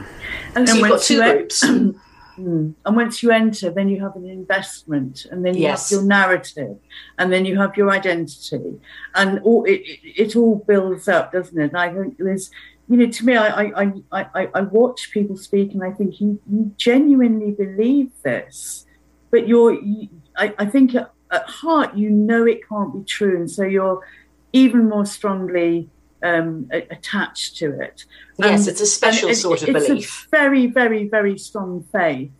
And 0.56 0.68
so 0.68 0.74
you've 0.74 0.88
got 0.88 1.02
two 1.02 1.20
groups. 1.20 1.64
Hmm. 1.64 1.90
And 2.38 2.74
once 2.84 3.22
you 3.22 3.30
enter, 3.30 3.70
then 3.70 3.88
you 3.88 3.98
have 4.02 4.14
an 4.14 4.28
investment, 4.28 5.24
and 5.30 5.42
then 5.42 5.54
you 5.54 5.62
yes. 5.62 5.88
have 5.88 5.96
your 5.96 6.06
narrative, 6.06 6.76
and 7.18 7.32
then 7.32 7.46
you 7.46 7.58
have 7.58 7.78
your 7.78 7.90
identity, 7.90 8.78
and 9.14 9.40
all 9.40 9.64
it, 9.64 9.80
it, 9.80 10.00
it, 10.20 10.36
all 10.36 10.56
builds 10.56 11.08
up, 11.08 11.32
doesn't 11.32 11.58
it? 11.58 11.68
And 11.68 11.78
I 11.78 11.94
think 11.94 12.18
there's, 12.18 12.50
you 12.90 12.98
know, 12.98 13.06
to 13.06 13.24
me, 13.24 13.36
I 13.38 13.62
I, 13.64 13.92
I, 14.12 14.48
I 14.54 14.60
watch 14.60 15.12
people 15.12 15.38
speak, 15.38 15.72
and 15.72 15.82
I 15.82 15.92
think 15.92 16.20
you, 16.20 16.38
you 16.46 16.74
genuinely 16.76 17.52
believe 17.52 18.10
this, 18.22 18.84
but 19.30 19.48
you're, 19.48 19.72
you, 19.72 20.10
I, 20.36 20.52
I 20.58 20.66
think 20.66 20.94
at, 20.94 21.12
at 21.30 21.46
heart 21.46 21.96
you 21.96 22.10
know 22.10 22.44
it 22.44 22.68
can't 22.68 22.92
be 22.92 23.02
true, 23.04 23.36
and 23.36 23.50
so 23.50 23.64
you're 23.64 24.06
even 24.52 24.90
more 24.90 25.06
strongly 25.06 25.88
um, 26.26 26.68
attached 26.72 27.56
to 27.58 27.80
it. 27.80 28.04
Yes, 28.38 28.60
and, 28.60 28.68
it's 28.68 28.80
a 28.80 28.86
special 28.86 29.34
sort 29.34 29.62
of 29.62 29.72
belief. 29.72 29.90
it's. 29.90 30.26
A 30.26 30.28
very, 30.30 30.66
very, 30.66 31.08
very 31.08 31.38
strong 31.38 31.84
faith. 31.92 32.32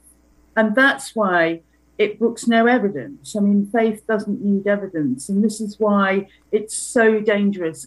And 0.56 0.74
that's 0.74 1.14
why 1.14 1.60
it 1.98 2.18
books 2.18 2.46
no 2.46 2.66
evidence. 2.66 3.36
I 3.36 3.40
mean, 3.40 3.66
faith 3.66 4.06
doesn't 4.06 4.42
need 4.42 4.66
evidence. 4.66 5.28
And 5.28 5.44
this 5.44 5.60
is 5.60 5.78
why 5.78 6.28
it's 6.52 6.76
so 6.76 7.20
dangerous 7.20 7.86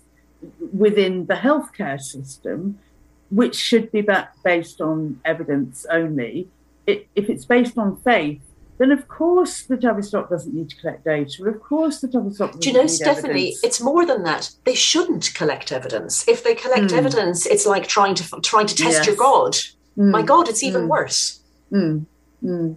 within 0.73 1.25
the 1.25 1.35
healthcare 1.35 1.99
system, 1.99 2.79
which 3.29 3.55
should 3.55 3.91
be 3.91 4.05
based 4.43 4.81
on 4.81 5.19
evidence 5.25 5.85
only. 5.89 6.47
It, 6.87 7.07
if 7.15 7.29
it's 7.29 7.45
based 7.45 7.77
on 7.77 7.97
faith, 8.01 8.41
then 8.79 8.91
of 8.91 9.07
course 9.09 9.63
the 9.63 9.77
Tavistock 9.77 10.29
doesn't 10.29 10.55
need 10.55 10.69
to 10.69 10.75
collect 10.77 11.03
data. 11.03 11.45
Of 11.45 11.61
course 11.61 11.99
the 11.99 12.07
Tavistock 12.07 12.59
Do 12.59 12.69
you 12.69 12.75
know, 12.75 12.87
Stephanie, 12.87 13.29
evidence. 13.29 13.63
it's 13.63 13.81
more 13.81 14.05
than 14.05 14.23
that. 14.23 14.51
They 14.63 14.73
shouldn't 14.73 15.33
collect 15.35 15.71
evidence. 15.71 16.27
If 16.27 16.43
they 16.43 16.55
collect 16.55 16.91
mm. 16.91 16.97
evidence, 16.97 17.45
it's 17.45 17.65
like 17.65 17.87
trying 17.87 18.15
to 18.15 18.41
trying 18.41 18.67
to 18.67 18.75
test 18.75 18.99
yes. 18.99 19.07
your 19.07 19.17
God. 19.17 19.53
Mm. 19.97 20.11
My 20.11 20.21
God, 20.21 20.47
it's 20.47 20.63
even 20.63 20.83
mm. 20.83 20.87
worse. 20.87 21.41
Hmm. 21.69 21.99
Hmm. 22.39 22.73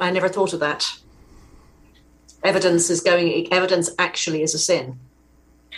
I 0.00 0.10
never 0.10 0.28
thought 0.28 0.52
of 0.52 0.60
that. 0.60 0.84
Evidence 2.42 2.90
is 2.90 3.00
going. 3.00 3.50
Evidence 3.52 3.90
actually 3.98 4.42
is 4.42 4.52
a 4.52 4.58
sin. 4.58 4.98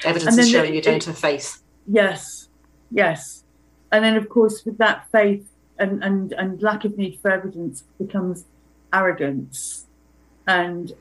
Evidence 0.02 0.38
is 0.38 0.50
showing 0.50 0.72
it, 0.72 0.76
you 0.76 0.82
don't 0.82 0.96
it, 0.96 1.04
have 1.04 1.18
faith. 1.18 1.62
Yes, 1.86 2.48
yes, 2.90 3.44
and 3.92 4.02
then 4.02 4.16
of 4.16 4.28
course 4.28 4.64
with 4.64 4.78
that 4.78 5.06
faith 5.12 5.46
and, 5.78 6.02
and, 6.02 6.32
and 6.32 6.62
lack 6.62 6.84
of 6.84 6.96
need 6.96 7.18
for 7.20 7.30
evidence 7.30 7.84
becomes 7.98 8.44
arrogance. 8.92 9.86
And 10.46 10.92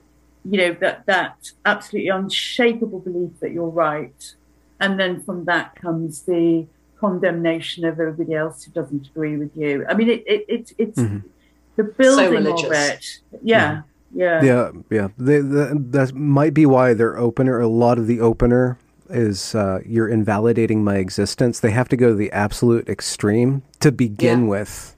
you 0.43 0.57
know 0.57 0.73
that 0.79 1.05
that 1.07 1.51
absolutely 1.65 2.09
unshakable 2.09 2.99
belief 2.99 3.39
that 3.39 3.51
you're 3.51 3.67
right. 3.67 4.35
And 4.79 4.99
then 4.99 5.21
from 5.23 5.45
that 5.45 5.75
comes 5.75 6.21
the 6.21 6.67
condemnation 6.99 7.85
of 7.85 7.99
everybody 7.99 8.33
else 8.33 8.63
who 8.63 8.71
doesn't 8.71 9.07
agree 9.07 9.37
with 9.37 9.55
you. 9.55 9.85
I 9.89 9.93
mean 9.93 10.09
it, 10.09 10.23
it, 10.27 10.45
it 10.47 10.71
it's 10.77 10.99
mm-hmm. 10.99 11.27
the 11.75 11.83
building 11.83 12.43
so 12.43 12.65
of 12.67 12.71
it. 12.71 13.19
Yeah 13.43 13.81
yeah. 14.13 14.43
Yeah 14.43 14.71
yeah. 14.89 15.07
They, 15.17 15.39
the, 15.39 15.75
that 15.91 16.13
might 16.13 16.53
be 16.53 16.65
why 16.65 16.93
their 16.93 17.17
opener 17.17 17.59
a 17.59 17.67
lot 17.67 17.97
of 17.97 18.07
the 18.07 18.21
opener 18.21 18.77
is 19.09 19.55
uh, 19.55 19.79
you're 19.85 20.07
invalidating 20.07 20.83
my 20.83 20.97
existence. 20.97 21.59
They 21.59 21.71
have 21.71 21.89
to 21.89 21.97
go 21.97 22.09
to 22.09 22.15
the 22.15 22.31
absolute 22.31 22.89
extreme 22.89 23.63
to 23.79 23.91
begin 23.91 24.43
yeah. 24.43 24.47
with, 24.47 24.95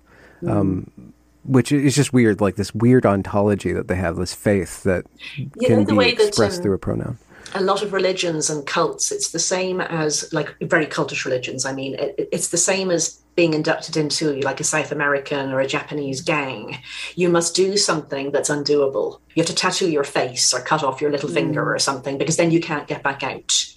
um, 0.47 0.91
mm. 0.99 1.11
which 1.43 1.71
is 1.71 1.95
just 1.95 2.13
weird. 2.13 2.41
Like 2.41 2.55
this 2.55 2.73
weird 2.73 3.05
ontology 3.05 3.73
that 3.73 3.87
they 3.87 3.95
have, 3.95 4.15
this 4.15 4.33
faith 4.33 4.83
that 4.83 5.05
you 5.35 5.49
can 5.65 5.85
be 5.85 6.09
expressed 6.09 6.37
that, 6.37 6.59
um, 6.59 6.63
through 6.63 6.73
a 6.73 6.79
pronoun. 6.79 7.17
A 7.55 7.61
lot 7.61 7.81
of 7.81 7.93
religions 7.93 8.49
and 8.49 8.65
cults, 8.65 9.11
it's 9.11 9.31
the 9.31 9.39
same 9.39 9.81
as 9.81 10.31
like 10.33 10.55
very 10.61 10.85
cultish 10.85 11.25
religions. 11.25 11.65
I 11.65 11.73
mean, 11.73 11.95
it, 11.95 12.29
it's 12.31 12.49
the 12.49 12.57
same 12.57 12.91
as 12.91 13.21
being 13.37 13.53
inducted 13.53 13.95
into 13.95 14.33
like 14.41 14.59
a 14.59 14.63
South 14.63 14.91
American 14.91 15.51
or 15.51 15.61
a 15.61 15.67
Japanese 15.67 16.21
gang, 16.21 16.79
you 17.15 17.29
must 17.29 17.55
do 17.55 17.77
something 17.77 18.31
that's 18.31 18.49
undoable. 18.49 19.19
You 19.35 19.41
have 19.43 19.47
to 19.47 19.55
tattoo 19.55 19.89
your 19.89 20.03
face 20.03 20.53
or 20.53 20.59
cut 20.59 20.83
off 20.83 20.99
your 20.99 21.11
little 21.11 21.29
mm. 21.29 21.35
finger 21.35 21.73
or 21.73 21.77
something 21.77 22.17
because 22.17 22.35
then 22.35 22.49
you 22.49 22.59
can't 22.59 22.87
get 22.87 23.03
back 23.03 23.21
out. 23.21 23.76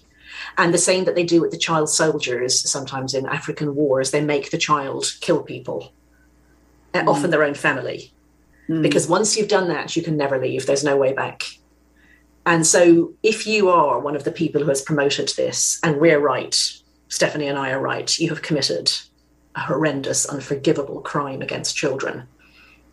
And 0.59 0.75
the 0.75 0.79
same 0.79 1.05
that 1.05 1.15
they 1.15 1.25
do 1.25 1.41
with 1.41 1.51
the 1.51 1.59
child 1.59 1.89
soldiers, 1.89 2.69
sometimes 2.71 3.15
in 3.15 3.27
African 3.27 3.75
wars, 3.75 4.11
they 4.11 4.21
make 4.21 4.51
the 4.51 4.59
child 4.59 5.13
kill 5.21 5.43
people, 5.43 5.93
mm. 6.93 7.07
often 7.07 7.31
their 7.31 7.45
own 7.45 7.55
family. 7.55 8.13
Mm. 8.69 8.83
Because 8.83 9.09
once 9.09 9.37
you've 9.37 9.49
done 9.49 9.69
that, 9.69 9.97
you 9.97 10.03
can 10.03 10.17
never 10.17 10.39
leave. 10.39 10.67
There's 10.67 10.85
no 10.85 10.97
way 10.97 11.13
back. 11.13 11.45
And 12.47 12.67
so, 12.67 13.13
if 13.23 13.47
you 13.47 13.69
are 13.69 14.01
one 14.01 14.17
of 14.17 14.25
the 14.25 14.33
people 14.33 14.63
who 14.63 14.69
has 14.69 14.81
promoted 14.81 15.29
this, 15.37 15.79
and 15.83 16.01
we're 16.01 16.19
right, 16.19 16.55
Stephanie 17.09 17.49
and 17.49 17.59
I 17.59 17.71
are 17.71 17.81
right. 17.81 18.19
You 18.19 18.31
have 18.31 18.41
committed 18.41 18.93
a 19.55 19.61
horrendous, 19.61 20.27
unforgivable 20.27 21.01
crime 21.01 21.43
against 21.43 21.77
children. 21.77 22.29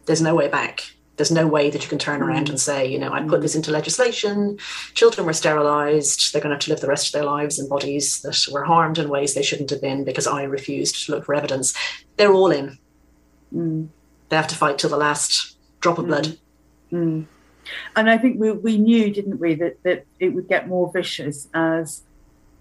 There's 0.06 0.22
no 0.22 0.36
way 0.36 0.48
back. 0.48 0.92
There's 1.18 1.32
no 1.32 1.48
way 1.48 1.70
that 1.70 1.84
you 1.84 1.90
can 1.90 1.98
turn 1.98 2.22
around 2.22 2.48
and 2.48 2.60
say, 2.60 2.86
you 2.86 3.00
know, 3.00 3.12
I 3.12 3.22
put 3.24 3.42
this 3.42 3.56
into 3.56 3.72
legislation. 3.72 4.58
Children 4.94 5.26
were 5.26 5.34
sterilized. 5.34 6.32
They're 6.32 6.42
going 6.42 6.52
to 6.52 6.56
have 6.56 6.64
to 6.66 6.70
live 6.70 6.82
the 6.82 6.88
rest 6.88 7.08
of 7.08 7.14
their 7.14 7.24
lives 7.24 7.58
in 7.60 7.68
bodies 7.68 8.22
that 8.22 8.46
were 8.52 8.64
harmed 8.64 9.00
in 9.00 9.10
ways 9.10 9.34
they 9.34 9.42
shouldn't 9.42 9.72
have 9.72 9.82
been 9.82 10.04
because 10.04 10.28
I 10.28 10.44
refused 10.44 11.06
to 11.06 11.14
look 11.14 11.26
for 11.26 11.34
evidence. 11.34 11.74
They're 12.18 12.34
all 12.34 12.52
in. 12.52 12.78
Mm. 13.54 13.90
They 14.30 14.36
have 14.36 14.48
to 14.48 14.56
fight 14.56 14.78
till 14.78 14.92
the 14.92 14.98
last 14.98 15.58
drop 15.80 15.98
of 15.98 16.06
blood. 16.08 16.38
Mm. 16.92 17.26
And 17.96 18.10
I 18.10 18.18
think 18.18 18.40
we, 18.40 18.52
we 18.52 18.78
knew, 18.78 19.12
didn't 19.12 19.40
we, 19.40 19.56
that, 19.56 19.82
that 19.84 20.06
it 20.20 20.30
would 20.30 20.48
get 20.48 20.68
more 20.68 20.92
vicious 20.92 21.48
as 21.54 22.04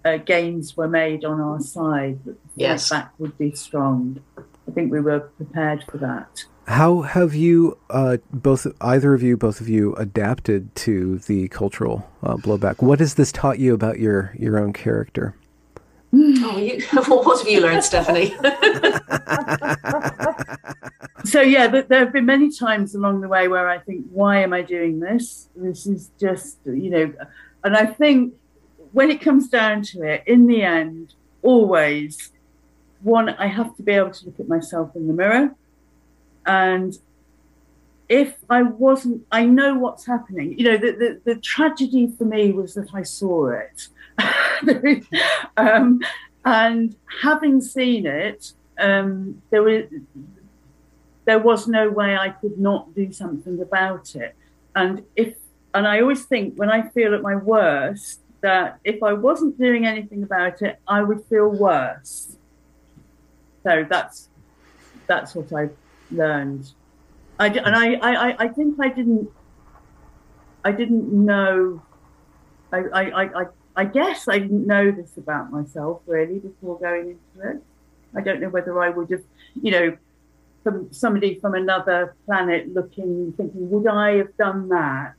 uh, 0.04 0.16
gains 0.18 0.76
were 0.76 0.88
made 0.88 1.24
on 1.24 1.40
our 1.40 1.60
side, 1.60 2.24
that 2.24 2.36
Yes. 2.56 2.90
back 2.90 3.12
would 3.18 3.36
be 3.36 3.52
strong. 3.52 4.22
I 4.68 4.72
think 4.72 4.92
we 4.92 5.00
were 5.00 5.20
prepared 5.20 5.84
for 5.90 5.98
that. 5.98 6.44
How 6.66 7.02
have 7.02 7.34
you, 7.34 7.78
uh, 7.90 8.16
both 8.32 8.66
either 8.80 9.14
of 9.14 9.22
you, 9.22 9.36
both 9.36 9.60
of 9.60 9.68
you, 9.68 9.94
adapted 9.94 10.74
to 10.76 11.18
the 11.20 11.46
cultural 11.48 12.10
uh, 12.22 12.36
blowback? 12.36 12.82
What 12.82 12.98
has 12.98 13.14
this 13.14 13.30
taught 13.30 13.60
you 13.60 13.72
about 13.72 14.00
your 14.00 14.34
your 14.38 14.58
own 14.58 14.72
character? 14.72 15.34
Oh, 16.18 16.56
you, 16.56 16.80
what 16.92 17.40
have 17.40 17.48
you 17.48 17.60
learned, 17.60 17.84
Stephanie? 17.84 18.34
So 21.26 21.40
yeah, 21.40 21.66
but 21.66 21.88
there 21.88 21.98
have 21.98 22.12
been 22.12 22.26
many 22.26 22.52
times 22.52 22.94
along 22.94 23.20
the 23.20 23.26
way 23.26 23.48
where 23.48 23.68
I 23.68 23.78
think, 23.78 24.06
why 24.10 24.42
am 24.42 24.52
I 24.52 24.62
doing 24.62 25.00
this? 25.00 25.48
This 25.56 25.86
is 25.86 26.12
just, 26.20 26.58
you 26.64 26.88
know, 26.88 27.12
and 27.64 27.76
I 27.76 27.84
think 27.84 28.34
when 28.92 29.10
it 29.10 29.20
comes 29.20 29.48
down 29.48 29.82
to 29.82 30.02
it, 30.02 30.22
in 30.26 30.46
the 30.46 30.62
end, 30.62 31.14
always, 31.42 32.30
one, 33.02 33.30
I 33.30 33.46
have 33.46 33.76
to 33.76 33.82
be 33.82 33.92
able 33.92 34.10
to 34.10 34.26
look 34.26 34.40
at 34.40 34.48
myself 34.48 34.94
in 34.96 35.06
the 35.06 35.12
mirror, 35.12 35.54
and 36.46 36.98
if 38.08 38.36
I 38.48 38.62
wasn't, 38.62 39.26
I 39.32 39.44
know 39.44 39.74
what's 39.74 40.06
happening. 40.06 40.58
You 40.58 40.64
know, 40.64 40.76
the 40.76 40.92
the, 40.92 41.34
the 41.34 41.40
tragedy 41.40 42.12
for 42.18 42.24
me 42.24 42.52
was 42.52 42.74
that 42.74 42.94
I 42.94 43.02
saw 43.02 43.48
it, 43.48 43.88
um, 45.56 46.00
and 46.44 46.94
having 47.22 47.60
seen 47.60 48.06
it, 48.06 48.52
um, 48.78 49.42
there 49.50 49.62
was 49.62 49.84
there 51.26 51.40
was 51.40 51.66
no 51.66 51.90
way 51.90 52.16
I 52.16 52.30
could 52.30 52.58
not 52.58 52.94
do 52.94 53.12
something 53.12 53.60
about 53.60 54.14
it. 54.14 54.34
And 54.74 55.04
if 55.16 55.34
and 55.74 55.86
I 55.86 56.00
always 56.00 56.24
think 56.24 56.56
when 56.56 56.70
I 56.70 56.88
feel 56.88 57.14
at 57.14 57.20
my 57.20 57.36
worst 57.36 58.20
that 58.40 58.78
if 58.84 59.02
I 59.02 59.12
wasn't 59.12 59.58
doing 59.58 59.86
anything 59.86 60.22
about 60.22 60.62
it, 60.62 60.78
I 60.86 61.02
would 61.02 61.24
feel 61.24 61.48
worse. 61.48 62.36
So 63.66 63.84
that's 63.88 64.28
that's 65.08 65.34
what 65.34 65.52
I've 65.52 65.76
learned. 66.10 66.72
I 67.38 67.48
and 67.48 67.74
I, 67.74 67.94
I, 67.94 68.28
I- 68.30 68.36
I 68.44 68.48
think 68.48 68.76
I 68.80 68.88
didn't 68.88 69.28
I 70.64 70.72
didn't 70.72 71.12
know 71.12 71.82
I, 72.72 72.78
I, 72.78 73.02
I, 73.02 73.42
I, 73.42 73.44
I 73.76 73.84
guess 73.84 74.28
I 74.28 74.38
didn't 74.38 74.66
know 74.66 74.90
this 74.90 75.16
about 75.16 75.50
myself 75.50 76.02
really 76.06 76.38
before 76.38 76.78
going 76.78 77.10
into 77.10 77.50
it. 77.50 77.62
I 78.16 78.20
don't 78.20 78.40
know 78.40 78.48
whether 78.48 78.80
I 78.80 78.90
would 78.90 79.10
have, 79.10 79.22
you 79.60 79.70
know, 79.70 79.96
from 80.64 80.92
somebody 80.92 81.38
from 81.40 81.54
another 81.54 82.16
planet 82.26 82.72
looking, 82.72 83.32
thinking, 83.36 83.70
would 83.70 83.86
I 83.86 84.16
have 84.16 84.36
done 84.36 84.68
that? 84.70 85.14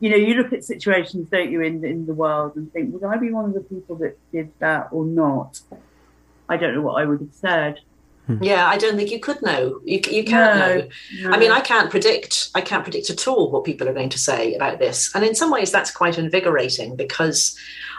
You 0.00 0.10
know, 0.10 0.16
you 0.16 0.34
look 0.34 0.52
at 0.52 0.64
situations, 0.64 1.28
don't 1.30 1.50
you, 1.50 1.60
in 1.62 1.84
in 1.84 2.06
the 2.06 2.14
world 2.14 2.56
and 2.56 2.72
think, 2.72 2.92
would 2.94 3.04
I 3.04 3.16
be 3.18 3.30
one 3.32 3.46
of 3.46 3.54
the 3.54 3.60
people 3.60 3.96
that 3.96 4.18
did 4.32 4.52
that 4.60 4.88
or 4.92 5.04
not? 5.06 5.60
I 6.48 6.56
don't 6.56 6.74
know 6.74 6.82
what 6.82 7.00
I 7.02 7.06
would 7.06 7.20
have 7.20 7.32
said. 7.32 7.80
Hmm. 8.26 8.42
yeah, 8.42 8.66
I 8.66 8.76
don't 8.76 8.96
think 8.96 9.10
you 9.12 9.20
could 9.20 9.40
know. 9.40 9.80
You, 9.84 10.00
you 10.10 10.24
can't 10.24 10.58
No, 10.58 11.28
know. 11.28 11.34
I 11.34 11.38
mean, 11.38 11.52
I 11.52 11.60
can't 11.60 11.90
predict. 11.90 12.50
I 12.56 12.60
can't 12.60 12.82
predict 12.82 13.08
at 13.08 13.28
all 13.28 13.52
what 13.52 13.64
people 13.64 13.88
are 13.88 13.94
going 13.94 14.08
to 14.10 14.18
say 14.18 14.54
about 14.54 14.80
this. 14.80 15.14
And 15.14 15.24
in 15.24 15.36
some 15.36 15.50
ways, 15.52 15.70
that's 15.70 15.92
quite 15.92 16.18
invigorating 16.18 16.96
because 16.96 17.56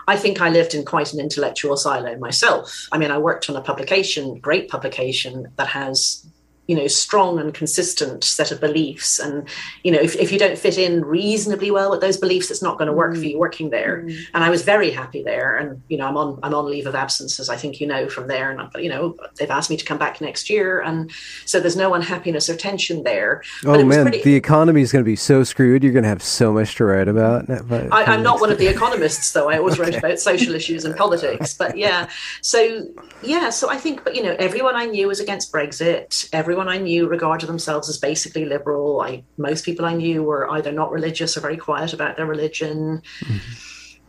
I 0.07 0.17
think 0.17 0.41
I 0.41 0.49
lived 0.49 0.73
in 0.73 0.83
quite 0.83 1.13
an 1.13 1.19
intellectual 1.21 1.77
silo 1.77 2.17
myself. 2.17 2.87
I 2.91 2.97
mean, 2.97 3.11
I 3.11 3.17
worked 3.17 3.49
on 3.49 3.55
a 3.55 3.61
publication, 3.61 4.39
great 4.39 4.69
publication 4.69 5.47
that 5.55 5.67
has 5.67 6.25
you 6.67 6.75
know 6.75 6.87
strong 6.87 7.39
and 7.39 7.53
consistent 7.53 8.23
set 8.23 8.51
of 8.51 8.59
beliefs. 8.59 9.19
And 9.19 9.47
you 9.83 9.91
know 9.91 9.99
if, 9.99 10.15
if 10.15 10.31
you 10.31 10.39
don't 10.39 10.57
fit 10.57 10.77
in 10.77 11.03
reasonably 11.03 11.71
well 11.71 11.91
with 11.91 12.01
those 12.01 12.17
beliefs 12.17 12.51
it's 12.51 12.61
not 12.61 12.77
going 12.77 12.87
to 12.87 12.93
work 12.93 13.15
for 13.15 13.21
mm. 13.21 13.31
you 13.31 13.39
working 13.39 13.69
there. 13.69 14.03
Mm. 14.03 14.17
And 14.33 14.43
i 14.43 14.49
was 14.49 14.63
very 14.63 14.91
happy 14.91 15.23
there. 15.23 15.57
And 15.57 15.81
you 15.87 15.97
know 15.97 16.07
i'm 16.07 16.17
on 16.17 16.39
i'm 16.43 16.53
on 16.53 16.65
leave 16.65 16.87
of 16.87 16.95
absence 16.95 17.39
as 17.39 17.49
i 17.49 17.55
think 17.55 17.79
you 17.79 17.87
know 17.87 18.09
from 18.09 18.27
there. 18.27 18.51
And 18.51 18.61
I- 18.61 18.79
you 18.79 18.89
know 18.89 19.15
they've 19.37 19.49
asked 19.49 19.69
me 19.69 19.77
to 19.77 19.85
come 19.85 19.97
back 19.97 20.21
next 20.21 20.49
year. 20.49 20.81
And 20.81 21.11
so 21.45 21.59
there's 21.59 21.75
no 21.75 21.93
unhappiness 21.93 22.49
or 22.49 22.55
tension 22.55 23.03
there. 23.03 23.43
Oh 23.65 23.73
it 23.73 23.85
man, 23.85 24.03
pretty- 24.03 24.23
the 24.23 24.35
economy 24.35 24.81
is 24.81 24.91
going 24.91 25.03
to 25.03 25.09
be 25.09 25.15
so 25.15 25.43
screwed. 25.43 25.83
You're 25.83 25.93
going 25.93 26.03
to 26.03 26.09
have 26.09 26.23
so 26.23 26.51
much 26.53 26.75
to 26.75 26.85
write 26.85 27.07
about. 27.07 27.47
Mm. 27.47 27.89
I, 27.91 28.03
I'm 28.03 28.23
not 28.23 28.39
one 28.39 28.51
of 28.51 28.57
the 28.57 28.67
economists, 28.75 29.31
though. 29.31 29.49
I 29.49 29.57
always 29.57 29.79
wrote 29.79 29.95
about 29.95 30.19
social 30.19 30.53
issues 30.53 30.85
and 30.85 30.95
politics. 30.95 31.53
But 31.53 31.77
yeah, 31.77 32.09
so 32.41 32.87
yeah, 33.21 33.49
so 33.49 33.69
I 33.69 33.77
think, 33.77 34.03
but 34.03 34.15
you 34.15 34.23
know, 34.23 34.35
everyone 34.39 34.75
I 34.75 34.85
knew 34.85 35.07
was 35.07 35.19
against 35.19 35.51
Brexit. 35.51 36.29
Everyone 36.33 36.56
I 36.59 36.77
knew 36.77 37.07
regarded 37.07 37.47
themselves 37.47 37.89
as 37.89 37.97
basically 37.97 38.45
liberal. 38.45 39.01
I 39.01 39.23
most 39.37 39.65
people 39.65 39.85
I 39.85 39.93
knew 39.93 40.23
were 40.23 40.49
either 40.51 40.71
not 40.71 40.91
religious 40.91 41.37
or 41.37 41.41
very 41.41 41.57
quiet 41.57 41.93
about 41.93 42.17
their 42.17 42.25
religion. 42.25 43.01
Mm-hmm. 43.21 43.37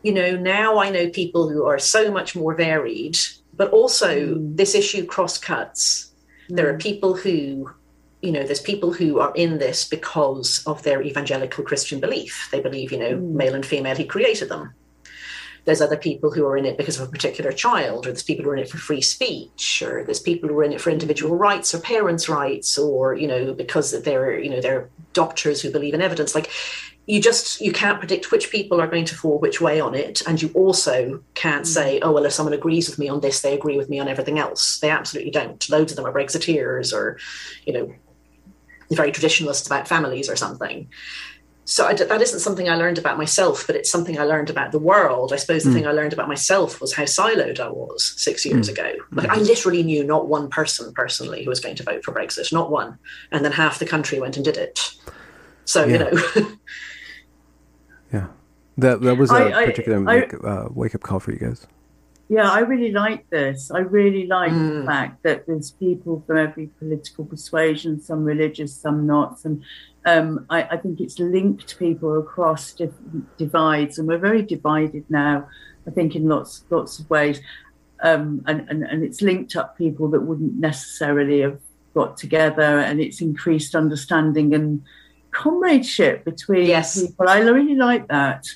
You 0.03 0.13
know, 0.13 0.37
now 0.37 0.79
I 0.79 0.91
know 0.91 1.09
people 1.11 1.49
who 1.49 1.65
are 1.65 1.79
so 1.79 2.11
much 2.11 2.37
more 2.37 2.55
varied, 2.55 3.17
but 3.55 3.71
also 3.73 4.37
mm. 4.37 4.57
this 4.57 4.75
issue 4.75 5.05
cross 5.05 5.39
cuts. 5.39 6.13
There 6.49 6.69
are 6.71 6.77
mm. 6.77 6.83
people 6.83 7.15
who 7.15 7.71
you 8.21 8.33
know, 8.33 8.43
there's 8.43 8.61
people 8.61 8.93
who 8.93 9.21
are 9.21 9.33
in 9.37 9.59
this 9.59 9.89
because 9.89 10.65
of 10.67 10.83
their 10.83 11.03
evangelical 11.03 11.63
Christian 11.63 12.01
belief. 12.01 12.49
They 12.51 12.61
believe, 12.61 12.91
you 12.91 12.99
know, 12.99 13.13
mm. 13.13 13.33
male 13.33 13.55
and 13.55 13.65
female, 13.65 13.95
he 13.95 14.05
created 14.05 14.49
them. 14.49 14.75
There's 15.69 15.83
other 15.83 15.99
people 15.99 16.31
who 16.31 16.47
are 16.47 16.57
in 16.57 16.65
it 16.65 16.79
because 16.79 16.99
of 16.99 17.07
a 17.07 17.13
particular 17.13 17.53
child, 17.53 18.07
or 18.07 18.09
there's 18.09 18.23
people 18.23 18.43
who 18.43 18.51
are 18.53 18.57
in 18.57 18.63
it 18.63 18.71
for 18.71 18.79
free 18.79 19.03
speech, 19.03 19.83
or 19.83 20.03
there's 20.03 20.19
people 20.19 20.49
who 20.49 20.59
are 20.59 20.65
in 20.65 20.73
it 20.73 20.81
for 20.81 20.89
individual 20.89 21.37
rights 21.37 21.75
or 21.75 21.81
parents' 21.81 22.27
rights, 22.27 22.79
or, 22.79 23.15
you 23.15 23.29
know, 23.29 23.53
because 23.53 23.91
they're, 24.03 24.39
you 24.41 24.49
know, 24.49 24.63
they're 24.63 24.89
doctors 25.13 25.61
who 25.61 25.71
believe 25.71 25.93
in 25.93 26.01
evidence. 26.01 26.35
Like 26.35 26.51
you 27.05 27.21
just 27.21 27.61
you 27.61 27.71
can't 27.71 27.99
predict 27.99 28.31
which 28.31 28.51
people 28.51 28.81
are 28.81 28.87
going 28.87 29.05
to 29.05 29.15
fall 29.15 29.39
which 29.39 29.61
way 29.61 29.79
on 29.79 29.95
it. 29.95 30.23
And 30.27 30.41
you 30.41 30.49
also 30.55 31.23
can't 31.35 31.67
mm. 31.67 31.75
say, 31.77 32.01
oh 32.01 32.13
well, 32.13 32.25
if 32.25 32.33
someone 32.33 32.55
agrees 32.55 32.89
with 32.89 32.99
me 32.99 33.11
on 33.11 33.21
this, 33.21 33.43
they 33.43 33.53
agree 33.53 33.77
with 33.77 33.91
me 33.91 33.99
on 33.99 34.09
everything 34.09 34.39
else. 34.39 34.79
They 34.79 34.89
absolutely 34.89 35.33
don't. 35.33 35.69
Loads 35.69 35.93
of 35.93 35.97
them 35.97 36.07
are 36.07 36.13
Brexiteers 36.13 36.95
or, 36.95 37.19
you 37.67 37.75
know, 37.75 37.95
very 38.91 39.13
traditionalist 39.13 39.67
about 39.67 39.87
families 39.87 40.31
or 40.31 40.37
something. 40.37 40.89
So 41.75 41.85
I 41.87 41.93
d 41.93 42.03
that 42.05 42.23
isn't 42.23 42.41
something 42.41 42.67
I 42.71 42.77
learned 42.77 42.97
about 42.97 43.19
myself, 43.19 43.67
but 43.67 43.77
it's 43.77 43.91
something 43.91 44.19
I 44.19 44.25
learned 44.25 44.49
about 44.49 44.73
the 44.73 44.79
world. 44.79 45.35
I 45.35 45.37
suppose 45.37 45.65
the 45.65 45.73
thing 45.75 45.87
I 45.87 45.93
learned 45.93 46.15
about 46.15 46.27
myself 46.27 46.81
was 46.81 46.95
how 46.95 47.03
siloed 47.05 47.61
I 47.61 47.69
was 47.69 48.15
six 48.17 48.47
years 48.47 48.71
ago. 48.71 48.89
Like 49.13 49.29
I 49.29 49.37
literally 49.37 49.83
knew 49.83 50.03
not 50.03 50.29
one 50.29 50.49
person 50.49 50.95
personally 50.95 51.45
who 51.45 51.51
was 51.51 51.61
going 51.61 51.77
to 51.77 51.83
vote 51.83 52.03
for 52.05 52.13
Brexit, 52.15 52.51
not 52.55 52.71
one, 52.71 52.99
and 53.33 53.45
then 53.45 53.53
half 53.53 53.79
the 53.79 53.85
country 53.95 54.19
went 54.19 54.37
and 54.37 54.45
did 54.47 54.57
it. 54.57 54.77
So 55.67 55.85
you 55.85 55.99
know, 55.99 56.11
Yeah, 58.13 58.29
that 58.79 59.03
that 59.03 59.17
was 59.19 59.31
a 59.31 59.35
I- 59.35 59.61
I- 59.63 59.67
particular 59.67 59.99
I- 59.99 60.15
wake, 60.21 60.35
uh, 60.43 60.69
wake 60.71 60.95
up 60.95 61.03
call 61.03 61.21
for 61.21 61.33
you 61.33 61.39
guys. 61.39 61.67
Yeah, 62.31 62.51
I 62.51 62.61
really 62.61 62.93
like 62.93 63.29
this. 63.31 63.71
I 63.71 63.79
really 63.79 64.27
like 64.27 64.53
Mm. 64.53 64.81
the 64.81 64.87
fact 64.87 65.23
that 65.23 65.47
there's 65.47 65.71
people 65.71 66.23
from 66.27 66.37
every 66.37 66.67
political 66.79 67.25
persuasion, 67.25 68.01
some 68.03 68.23
religious, 68.23 68.75
some 68.75 69.07
not. 69.07 69.39
And 69.45 69.63
um, 70.05 70.47
I, 70.49 70.63
I 70.63 70.77
think 70.77 71.01
it's 71.01 71.19
linked 71.19 71.79
people 71.79 72.19
across 72.19 72.75
divides, 73.37 73.99
and 73.99 74.09
we're 74.09 74.19
very 74.19 74.43
divided 74.43 75.05
now. 75.09 75.49
I 75.87 75.91
think 75.91 76.15
in 76.15 76.29
lots 76.29 76.65
lots 76.71 76.99
of 76.99 77.09
ways, 77.11 77.41
um, 78.03 78.43
and, 78.47 78.69
and 78.69 78.83
and 78.85 79.03
it's 79.03 79.23
linked 79.23 79.57
up 79.57 79.77
people 79.77 80.09
that 80.11 80.21
wouldn't 80.21 80.55
necessarily 80.55 81.41
have 81.41 81.59
got 81.95 82.17
together, 82.17 82.81
and 82.81 83.01
it's 83.01 83.21
increased 83.21 83.75
understanding 83.75 84.55
and 84.55 84.83
comradeship 85.31 86.25
between 86.25 86.67
Yes. 86.67 87.01
people. 87.01 87.29
I 87.29 87.41
really 87.41 87.75
like 87.75 88.09
that. 88.09 88.47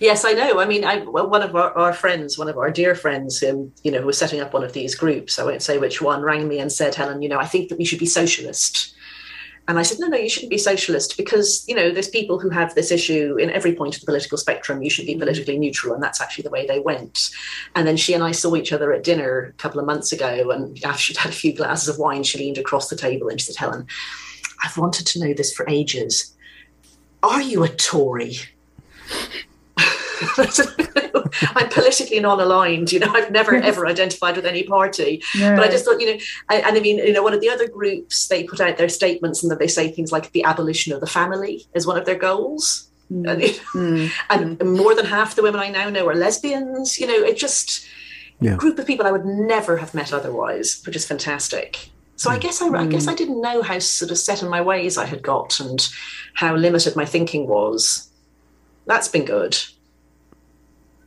Yes, 0.00 0.24
I 0.24 0.32
know. 0.32 0.58
I 0.58 0.64
mean, 0.64 0.84
I, 0.84 0.98
well, 0.98 1.28
one 1.28 1.42
of 1.42 1.54
our, 1.54 1.76
our 1.76 1.92
friends, 1.92 2.38
one 2.38 2.48
of 2.48 2.56
our 2.56 2.70
dear 2.70 2.94
friends, 2.94 3.42
um, 3.42 3.72
you 3.82 3.90
know, 3.90 4.00
who 4.00 4.06
was 4.06 4.18
setting 4.18 4.40
up 4.40 4.52
one 4.52 4.64
of 4.64 4.72
these 4.72 4.94
groups, 4.94 5.38
I 5.38 5.44
won't 5.44 5.62
say 5.62 5.78
which 5.78 6.00
one, 6.00 6.22
rang 6.22 6.48
me 6.48 6.58
and 6.58 6.72
said, 6.72 6.94
Helen, 6.94 7.22
you 7.22 7.28
know, 7.28 7.38
I 7.38 7.46
think 7.46 7.68
that 7.68 7.78
we 7.78 7.84
should 7.84 7.98
be 7.98 8.06
socialist. 8.06 8.91
And 9.68 9.78
I 9.78 9.82
said, 9.82 10.00
no, 10.00 10.08
no, 10.08 10.16
you 10.16 10.28
shouldn't 10.28 10.50
be 10.50 10.58
socialist 10.58 11.16
because, 11.16 11.64
you 11.68 11.74
know, 11.74 11.90
there's 11.90 12.08
people 12.08 12.38
who 12.38 12.50
have 12.50 12.74
this 12.74 12.90
issue 12.90 13.36
in 13.38 13.48
every 13.50 13.74
point 13.74 13.94
of 13.94 14.00
the 14.00 14.06
political 14.06 14.36
spectrum. 14.36 14.82
You 14.82 14.90
should 14.90 15.06
be 15.06 15.12
mm-hmm. 15.12 15.20
politically 15.20 15.56
neutral. 15.56 15.94
And 15.94 16.02
that's 16.02 16.20
actually 16.20 16.42
the 16.42 16.50
way 16.50 16.66
they 16.66 16.80
went. 16.80 17.30
And 17.76 17.86
then 17.86 17.96
she 17.96 18.12
and 18.12 18.24
I 18.24 18.32
saw 18.32 18.56
each 18.56 18.72
other 18.72 18.92
at 18.92 19.04
dinner 19.04 19.40
a 19.40 19.52
couple 19.52 19.78
of 19.78 19.86
months 19.86 20.10
ago. 20.12 20.50
And 20.50 20.82
after 20.84 21.00
she'd 21.00 21.16
had 21.16 21.30
a 21.30 21.34
few 21.34 21.54
glasses 21.54 21.88
of 21.88 21.98
wine, 21.98 22.24
she 22.24 22.38
leaned 22.38 22.58
across 22.58 22.88
the 22.88 22.96
table 22.96 23.28
and 23.28 23.40
she 23.40 23.52
said, 23.52 23.56
Helen, 23.56 23.86
I've 24.64 24.76
wanted 24.76 25.06
to 25.06 25.20
know 25.20 25.32
this 25.32 25.54
for 25.54 25.68
ages. 25.68 26.34
Are 27.22 27.40
you 27.40 27.62
a 27.62 27.68
Tory? 27.68 28.38
I'm 31.56 31.68
politically 31.70 32.20
non-aligned. 32.20 32.92
You 32.92 33.00
know, 33.00 33.12
I've 33.12 33.30
never 33.30 33.54
ever 33.62 33.86
identified 33.86 34.36
with 34.36 34.46
any 34.46 34.62
party. 34.64 35.22
No. 35.38 35.56
But 35.56 35.64
I 35.64 35.70
just 35.70 35.84
thought, 35.84 36.00
you 36.00 36.06
know, 36.06 36.20
and, 36.50 36.64
and 36.64 36.76
I 36.76 36.80
mean, 36.80 36.98
you 36.98 37.12
know, 37.12 37.22
one 37.22 37.34
of 37.34 37.40
the 37.40 37.50
other 37.50 37.68
groups 37.68 38.28
they 38.28 38.44
put 38.44 38.60
out 38.60 38.76
their 38.76 38.88
statements 38.88 39.42
and 39.42 39.50
that 39.50 39.58
they 39.58 39.68
say 39.68 39.90
things 39.90 40.12
like 40.12 40.32
the 40.32 40.44
abolition 40.44 40.92
of 40.92 41.00
the 41.00 41.06
family 41.06 41.66
is 41.74 41.86
one 41.86 41.98
of 41.98 42.04
their 42.04 42.18
goals. 42.18 42.88
Mm. 43.10 43.30
And, 43.30 43.42
mm. 43.42 44.10
and 44.30 44.58
mm. 44.58 44.76
more 44.76 44.94
than 44.94 45.06
half 45.06 45.34
the 45.34 45.42
women 45.42 45.60
I 45.60 45.70
now 45.70 45.88
know 45.90 46.08
are 46.08 46.14
lesbians. 46.14 46.98
You 46.98 47.06
know, 47.06 47.24
it 47.24 47.36
just 47.36 47.86
yeah. 48.40 48.56
group 48.56 48.78
of 48.78 48.86
people 48.86 49.06
I 49.06 49.12
would 49.12 49.26
never 49.26 49.76
have 49.76 49.94
met 49.94 50.12
otherwise, 50.12 50.82
which 50.86 50.96
is 50.96 51.06
fantastic. 51.06 51.88
So 52.16 52.30
I 52.30 52.38
mm. 52.38 52.40
guess 52.40 52.62
I, 52.62 52.68
I, 52.68 52.86
guess 52.86 53.08
I 53.08 53.14
mm. 53.14 53.16
didn't 53.16 53.40
know 53.40 53.62
how 53.62 53.78
sort 53.78 54.10
of 54.10 54.18
set 54.18 54.42
in 54.42 54.48
my 54.48 54.60
ways 54.60 54.96
I 54.96 55.06
had 55.06 55.22
got 55.22 55.58
and 55.60 55.88
how 56.34 56.54
limited 56.54 56.94
my 56.94 57.04
thinking 57.04 57.48
was. 57.48 58.08
That's 58.86 59.08
been 59.08 59.24
good. 59.24 59.56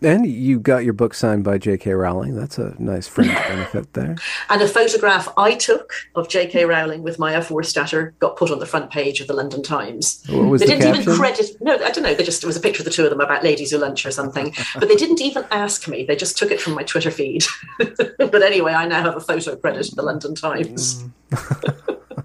And 0.01 0.25
you 0.27 0.59
got 0.59 0.83
your 0.83 0.93
book 0.93 1.13
signed 1.13 1.43
by 1.43 1.57
J.K. 1.57 1.93
Rowling. 1.93 2.35
That's 2.35 2.57
a 2.57 2.75
nice 2.79 3.07
fringe 3.07 3.33
benefit 3.47 3.93
there. 3.93 4.15
And 4.49 4.61
a 4.61 4.67
photograph 4.67 5.29
I 5.37 5.55
took 5.55 5.91
of 6.15 6.29
J.K. 6.29 6.65
Rowling 6.65 7.01
with 7.01 7.17
Maya 7.17 7.41
Forstater 7.41 8.13
got 8.19 8.35
put 8.35 8.51
on 8.51 8.59
the 8.59 8.65
front 8.65 8.91
page 8.91 9.21
of 9.21 9.27
the 9.27 9.33
London 9.33 9.63
Times. 9.63 10.23
What 10.29 10.49
was 10.49 10.61
they 10.61 10.67
the 10.67 10.71
didn't 10.73 10.85
caption? 10.85 11.01
even 11.03 11.15
credit. 11.15 11.57
No, 11.61 11.73
I 11.75 11.91
don't 11.91 12.03
know. 12.03 12.13
They 12.13 12.23
just 12.23 12.43
it 12.43 12.47
was 12.47 12.57
a 12.57 12.61
picture 12.61 12.81
of 12.81 12.85
the 12.85 12.91
two 12.91 13.03
of 13.03 13.09
them 13.09 13.21
about 13.21 13.43
ladies 13.43 13.71
who 13.71 13.77
lunch 13.77 14.05
or 14.05 14.11
something. 14.11 14.53
but 14.79 14.87
they 14.89 14.95
didn't 14.95 15.21
even 15.21 15.45
ask 15.51 15.87
me. 15.87 16.03
They 16.03 16.15
just 16.15 16.37
took 16.37 16.51
it 16.51 16.61
from 16.61 16.73
my 16.73 16.83
Twitter 16.83 17.11
feed. 17.11 17.45
but 17.77 18.41
anyway, 18.43 18.73
I 18.73 18.85
now 18.87 19.01
have 19.01 19.15
a 19.15 19.21
photo 19.21 19.55
credit 19.55 19.89
in 19.89 19.95
the 19.95 20.03
London 20.03 20.35
Times. 20.35 21.03
Mm. 21.31 21.91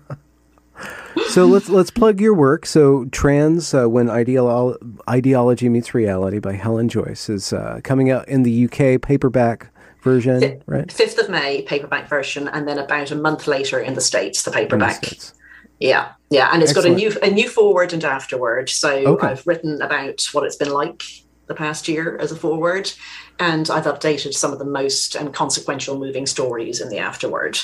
so 1.28 1.46
let's 1.46 1.68
let's 1.68 1.90
plug 1.90 2.20
your 2.20 2.34
work. 2.34 2.66
So 2.66 3.06
trans 3.06 3.74
uh, 3.74 3.88
when 3.88 4.06
Ideolo- 4.06 4.76
ideology 5.08 5.68
meets 5.68 5.94
reality 5.94 6.38
by 6.38 6.54
Helen 6.54 6.88
Joyce 6.88 7.28
is 7.28 7.52
uh, 7.52 7.80
coming 7.84 8.10
out 8.10 8.28
in 8.28 8.42
the 8.42 8.64
UK 8.64 9.00
paperback 9.00 9.72
version, 10.02 10.42
F- 10.42 10.62
right? 10.66 10.90
Fifth 10.90 11.18
of 11.18 11.28
May 11.28 11.62
paperback 11.62 12.08
version, 12.08 12.48
and 12.48 12.66
then 12.66 12.78
about 12.78 13.10
a 13.10 13.16
month 13.16 13.46
later 13.46 13.78
in 13.78 13.94
the 13.94 14.00
states 14.00 14.42
the 14.42 14.50
paperback. 14.50 15.00
The 15.00 15.06
states. 15.06 15.34
Yeah, 15.78 16.12
yeah, 16.28 16.50
and 16.52 16.62
it's 16.62 16.72
Excellent. 16.72 16.98
got 16.98 17.04
a 17.04 17.08
new 17.08 17.18
a 17.22 17.34
new 17.34 17.48
forward 17.48 17.92
and 17.92 18.04
afterward. 18.04 18.68
So 18.68 18.90
okay. 18.90 19.28
I've 19.28 19.46
written 19.46 19.80
about 19.80 20.28
what 20.32 20.44
it's 20.44 20.56
been 20.56 20.72
like 20.72 21.02
the 21.46 21.54
past 21.54 21.88
year 21.88 22.16
as 22.18 22.30
a 22.30 22.36
forward, 22.36 22.92
and 23.38 23.68
I've 23.70 23.86
updated 23.86 24.34
some 24.34 24.52
of 24.52 24.58
the 24.58 24.64
most 24.64 25.14
and 25.14 25.32
consequential 25.32 25.98
moving 25.98 26.26
stories 26.26 26.80
in 26.80 26.90
the 26.90 26.98
afterward. 26.98 27.58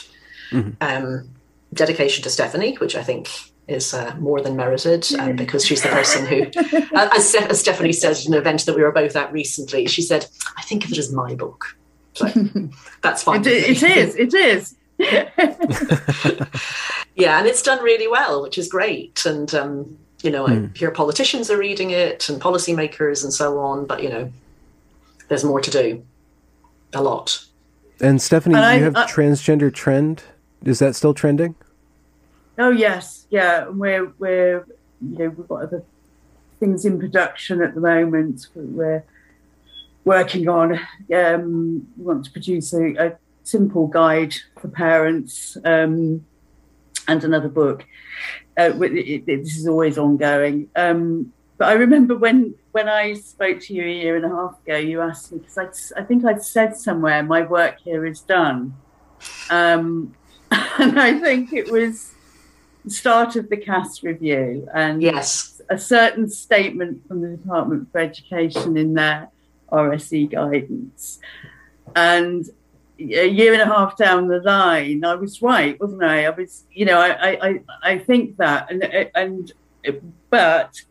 Mm-hmm. 0.50 0.70
Um, 0.80 1.28
dedication 1.76 2.22
to 2.24 2.30
Stephanie, 2.30 2.74
which 2.76 2.96
I 2.96 3.02
think 3.02 3.28
is 3.68 3.94
uh, 3.94 4.14
more 4.18 4.40
than 4.40 4.56
merited 4.56 5.06
um, 5.18 5.36
because 5.36 5.64
she's 5.64 5.82
the 5.82 5.88
person 5.88 6.24
who, 6.26 6.42
uh, 6.96 7.08
as, 7.14 7.34
as, 7.34 7.60
Stephanie 7.60 7.92
said 7.92 8.12
at 8.12 8.26
an 8.26 8.34
event 8.34 8.64
that 8.66 8.76
we 8.76 8.82
were 8.82 8.92
both 8.92 9.16
at 9.16 9.32
recently, 9.32 9.86
she 9.86 10.02
said, 10.02 10.26
I 10.56 10.62
think 10.62 10.84
of 10.84 10.92
it 10.92 10.98
as 10.98 11.12
my 11.12 11.34
book. 11.34 11.76
So 12.14 12.26
that's 13.02 13.22
fine. 13.22 13.40
it, 13.40 13.46
it 13.46 13.82
is, 13.82 14.14
it 14.16 14.34
is. 14.34 14.76
yeah, 17.16 17.38
and 17.38 17.46
it's 17.46 17.62
done 17.62 17.82
really 17.82 18.08
well, 18.08 18.42
which 18.42 18.56
is 18.56 18.68
great. 18.68 19.26
And, 19.26 19.52
um, 19.54 19.98
you 20.22 20.30
know, 20.30 20.46
mm. 20.46 20.70
I 20.74 20.78
hear 20.78 20.90
politicians 20.90 21.50
are 21.50 21.58
reading 21.58 21.90
it 21.90 22.28
and 22.28 22.40
policymakers 22.40 23.24
and 23.24 23.32
so 23.32 23.58
on, 23.58 23.86
but, 23.86 24.02
you 24.02 24.08
know, 24.08 24.32
there's 25.28 25.44
more 25.44 25.60
to 25.60 25.70
do. 25.70 26.04
A 26.94 27.02
lot. 27.02 27.44
And 28.00 28.22
Stephanie, 28.22 28.54
and 28.54 28.64
I, 28.64 28.76
you 28.76 28.84
have 28.84 28.96
uh, 28.96 29.06
transgender 29.06 29.74
trend. 29.74 30.22
Is 30.64 30.78
that 30.78 30.94
still 30.94 31.12
trending? 31.12 31.56
Oh 32.58 32.70
yes, 32.70 33.26
yeah. 33.30 33.68
We're 33.68 34.12
we're 34.18 34.66
you 35.00 35.18
know 35.18 35.28
we've 35.28 35.48
got 35.48 35.62
other 35.62 35.84
things 36.58 36.84
in 36.84 36.98
production 36.98 37.62
at 37.62 37.74
the 37.74 37.80
moment. 37.80 38.46
We're 38.54 39.04
working 40.04 40.48
on. 40.48 40.80
Um, 41.14 41.86
we 41.96 42.04
want 42.04 42.24
to 42.24 42.30
produce 42.30 42.72
a, 42.72 42.94
a 42.94 43.18
simple 43.42 43.88
guide 43.88 44.34
for 44.58 44.68
parents 44.68 45.58
um, 45.64 46.24
and 47.06 47.24
another 47.24 47.48
book. 47.48 47.84
Uh, 48.58 48.72
it, 48.82 48.92
it, 48.92 49.26
this 49.26 49.58
is 49.58 49.68
always 49.68 49.98
ongoing. 49.98 50.70
Um, 50.74 51.32
but 51.58 51.68
I 51.68 51.72
remember 51.72 52.16
when 52.16 52.54
when 52.72 52.88
I 52.88 53.14
spoke 53.14 53.60
to 53.60 53.74
you 53.74 53.84
a 53.84 53.92
year 53.92 54.16
and 54.16 54.24
a 54.24 54.28
half 54.28 54.62
ago, 54.62 54.76
you 54.76 55.00
asked 55.00 55.32
me 55.32 55.38
because 55.38 55.92
I, 55.94 56.00
I 56.00 56.04
think 56.04 56.24
I'd 56.24 56.42
said 56.42 56.76
somewhere 56.76 57.22
my 57.22 57.42
work 57.42 57.80
here 57.80 58.06
is 58.06 58.20
done, 58.20 58.74
um, 59.50 60.14
and 60.50 60.98
I 60.98 61.18
think 61.18 61.52
it 61.52 61.70
was 61.70 62.15
start 62.88 63.36
of 63.36 63.48
the 63.48 63.56
Cass 63.56 64.02
review 64.02 64.68
and 64.74 65.02
yes, 65.02 65.60
a 65.68 65.78
certain 65.78 66.28
statement 66.28 67.06
from 67.06 67.22
the 67.22 67.28
Department 67.36 67.90
for 67.90 67.98
Education 67.98 68.76
in 68.76 68.94
their 68.94 69.28
RSE 69.70 70.30
guidance. 70.30 71.18
And 71.94 72.48
a 72.98 73.28
year 73.28 73.52
and 73.52 73.62
a 73.62 73.66
half 73.66 73.96
down 73.96 74.28
the 74.28 74.40
line, 74.40 75.04
I 75.04 75.14
was 75.14 75.42
right, 75.42 75.78
wasn't 75.80 76.02
I? 76.02 76.26
I 76.26 76.30
was, 76.30 76.64
you 76.72 76.84
know, 76.84 76.98
I, 76.98 77.48
I, 77.48 77.60
I 77.82 77.98
think 77.98 78.36
that, 78.38 78.70
and 78.70 78.82
and 79.14 79.52
but 80.30 80.82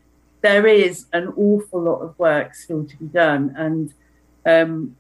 there 0.42 0.68
is 0.68 1.06
an 1.14 1.34
awful 1.36 1.82
lot 1.82 2.02
of 2.02 2.18
work 2.20 2.54
still 2.54 2.86
to 2.86 2.98
be 2.98 3.06
done, 3.06 3.56
and 3.58 3.94
um, 4.46 4.96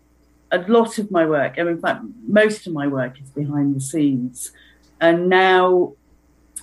a 0.51 0.59
lot 0.69 0.97
of 0.97 1.11
my 1.11 1.26
work, 1.26 1.57
and 1.57 1.69
in 1.69 1.80
fact, 1.80 2.03
most 2.27 2.65
of 2.65 2.73
my 2.73 2.88
work 2.88 3.22
is 3.22 3.30
behind 3.30 3.76
the 3.76 3.81
scenes, 3.81 4.51
and 4.99 5.30
now 5.30 5.93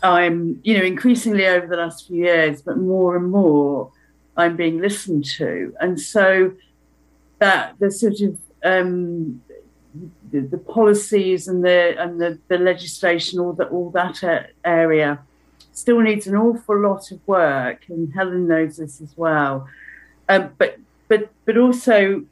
I'm, 0.03 0.61
you 0.65 0.77
know, 0.77 0.85
increasingly 0.85 1.47
over 1.47 1.67
the 1.67 1.77
last 1.77 2.09
few 2.09 2.25
years, 2.25 2.63
but 2.63 2.77
more 2.79 3.17
and 3.17 3.31
more 3.31 3.93
I'm 4.37 4.57
being 4.57 4.81
listened 4.81 5.25
to. 5.37 5.75
And 5.81 6.01
so 6.01 6.53
that 7.39 7.75
the 7.79 7.91
sort 7.91 8.21
of 8.21 8.39
um, 8.65 9.43
the, 10.31 10.41
the, 10.41 10.59
policies 10.59 11.49
and 11.49 11.65
the 11.65 11.95
and 11.99 12.21
the, 12.21 12.39
the 12.49 12.59
legislation, 12.59 13.39
all 13.39 13.53
that 13.55 13.69
all 13.69 13.91
that 13.91 14.51
area, 14.65 15.21
still 15.73 16.01
needs 16.01 16.27
an 16.27 16.37
awful 16.37 16.81
lot 16.81 17.11
of 17.11 17.21
work, 17.27 17.85
and 17.89 18.13
Helen 18.15 18.49
knows 18.49 18.77
this 18.77 19.01
as 19.01 19.17
well. 19.17 19.69
Um, 20.29 20.51
but 20.59 20.79
but 21.09 21.31
but 21.45 21.59
also, 21.59 22.25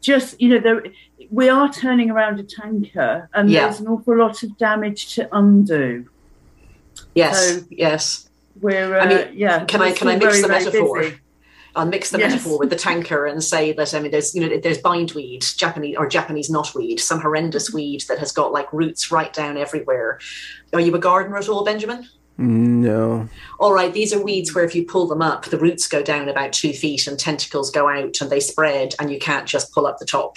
just 0.00 0.40
you 0.40 0.50
know, 0.50 0.60
there, 0.60 0.84
we 1.30 1.48
are 1.48 1.72
turning 1.72 2.10
around 2.10 2.38
a 2.38 2.44
tanker, 2.44 3.28
and 3.34 3.50
yeah. 3.50 3.64
there's 3.64 3.80
an 3.80 3.88
awful 3.88 4.16
lot 4.16 4.42
of 4.42 4.56
damage 4.58 5.14
to 5.14 5.28
undo. 5.36 6.08
Yes, 7.14 7.58
so 7.58 7.64
yes. 7.70 8.28
We're, 8.60 8.98
uh, 8.98 9.04
I 9.04 9.08
mean, 9.08 9.28
yeah. 9.34 9.64
Can 9.64 9.82
I 9.82 9.92
can 9.92 10.08
I 10.08 10.16
mix 10.16 10.24
very, 10.24 10.42
the 10.42 10.48
metaphor? 10.48 11.12
I'll 11.74 11.86
mix 11.86 12.10
the 12.10 12.18
yes. 12.18 12.32
metaphor 12.32 12.58
with 12.58 12.70
the 12.70 12.76
tanker 12.76 13.24
and 13.24 13.42
say 13.42 13.72
that 13.72 13.94
I 13.94 14.00
mean 14.00 14.10
there's 14.10 14.34
you 14.34 14.40
know 14.42 14.58
there's 14.58 14.78
bindweed, 14.78 15.42
Japanese 15.56 15.96
or 15.96 16.06
Japanese 16.06 16.50
knotweed, 16.50 17.00
some 17.00 17.20
horrendous 17.20 17.72
weed 17.72 18.02
that 18.08 18.18
has 18.18 18.32
got 18.32 18.52
like 18.52 18.72
roots 18.72 19.10
right 19.10 19.32
down 19.32 19.56
everywhere. 19.56 20.20
Are 20.72 20.80
you 20.80 20.94
a 20.94 20.98
gardener 20.98 21.38
at 21.38 21.48
all, 21.48 21.64
Benjamin? 21.64 22.08
No. 22.38 23.28
All 23.60 23.72
right, 23.72 23.92
these 23.92 24.12
are 24.12 24.22
weeds 24.22 24.54
where 24.54 24.64
if 24.64 24.74
you 24.74 24.84
pull 24.84 25.06
them 25.06 25.22
up, 25.22 25.44
the 25.46 25.58
roots 25.58 25.86
go 25.86 26.02
down 26.02 26.28
about 26.28 26.52
two 26.52 26.72
feet 26.72 27.06
and 27.06 27.18
tentacles 27.18 27.70
go 27.70 27.88
out 27.88 28.20
and 28.20 28.30
they 28.30 28.40
spread, 28.40 28.94
and 28.98 29.10
you 29.10 29.18
can't 29.18 29.46
just 29.46 29.72
pull 29.72 29.86
up 29.86 29.98
the 29.98 30.06
top. 30.06 30.36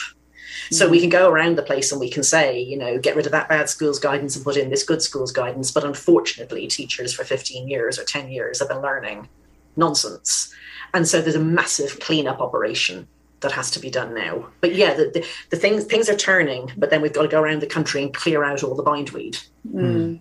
So 0.71 0.89
we 0.89 0.99
can 0.99 1.09
go 1.09 1.29
around 1.29 1.57
the 1.57 1.63
place 1.63 1.91
and 1.91 1.99
we 1.99 2.09
can 2.09 2.23
say, 2.23 2.59
you 2.59 2.77
know, 2.77 2.97
get 2.97 3.15
rid 3.15 3.25
of 3.25 3.31
that 3.31 3.49
bad 3.49 3.69
schools 3.69 3.99
guidance 3.99 4.35
and 4.35 4.43
put 4.43 4.57
in 4.57 4.69
this 4.69 4.83
good 4.83 5.01
schools 5.01 5.31
guidance. 5.31 5.71
But 5.71 5.83
unfortunately, 5.83 6.67
teachers 6.67 7.13
for 7.13 7.23
15 7.23 7.67
years 7.67 7.99
or 7.99 8.03
10 8.03 8.29
years 8.29 8.59
have 8.59 8.69
been 8.69 8.81
learning 8.81 9.27
nonsense. 9.75 10.53
And 10.93 11.07
so 11.07 11.21
there's 11.21 11.35
a 11.35 11.39
massive 11.39 11.99
cleanup 11.99 12.39
operation 12.39 13.07
that 13.41 13.51
has 13.51 13.69
to 13.71 13.79
be 13.79 13.89
done 13.89 14.13
now. 14.13 14.47
But 14.61 14.75
yeah, 14.75 14.93
the, 14.93 15.11
the, 15.13 15.25
the, 15.51 15.57
things 15.57 15.85
things 15.85 16.09
are 16.09 16.15
turning, 16.15 16.71
but 16.77 16.89
then 16.89 17.01
we've 17.01 17.13
got 17.13 17.23
to 17.23 17.27
go 17.27 17.41
around 17.41 17.61
the 17.61 17.67
country 17.67 18.01
and 18.01 18.13
clear 18.13 18.43
out 18.43 18.63
all 18.63 18.75
the 18.75 18.83
bindweed. 18.83 19.37
Mm. 19.71 20.19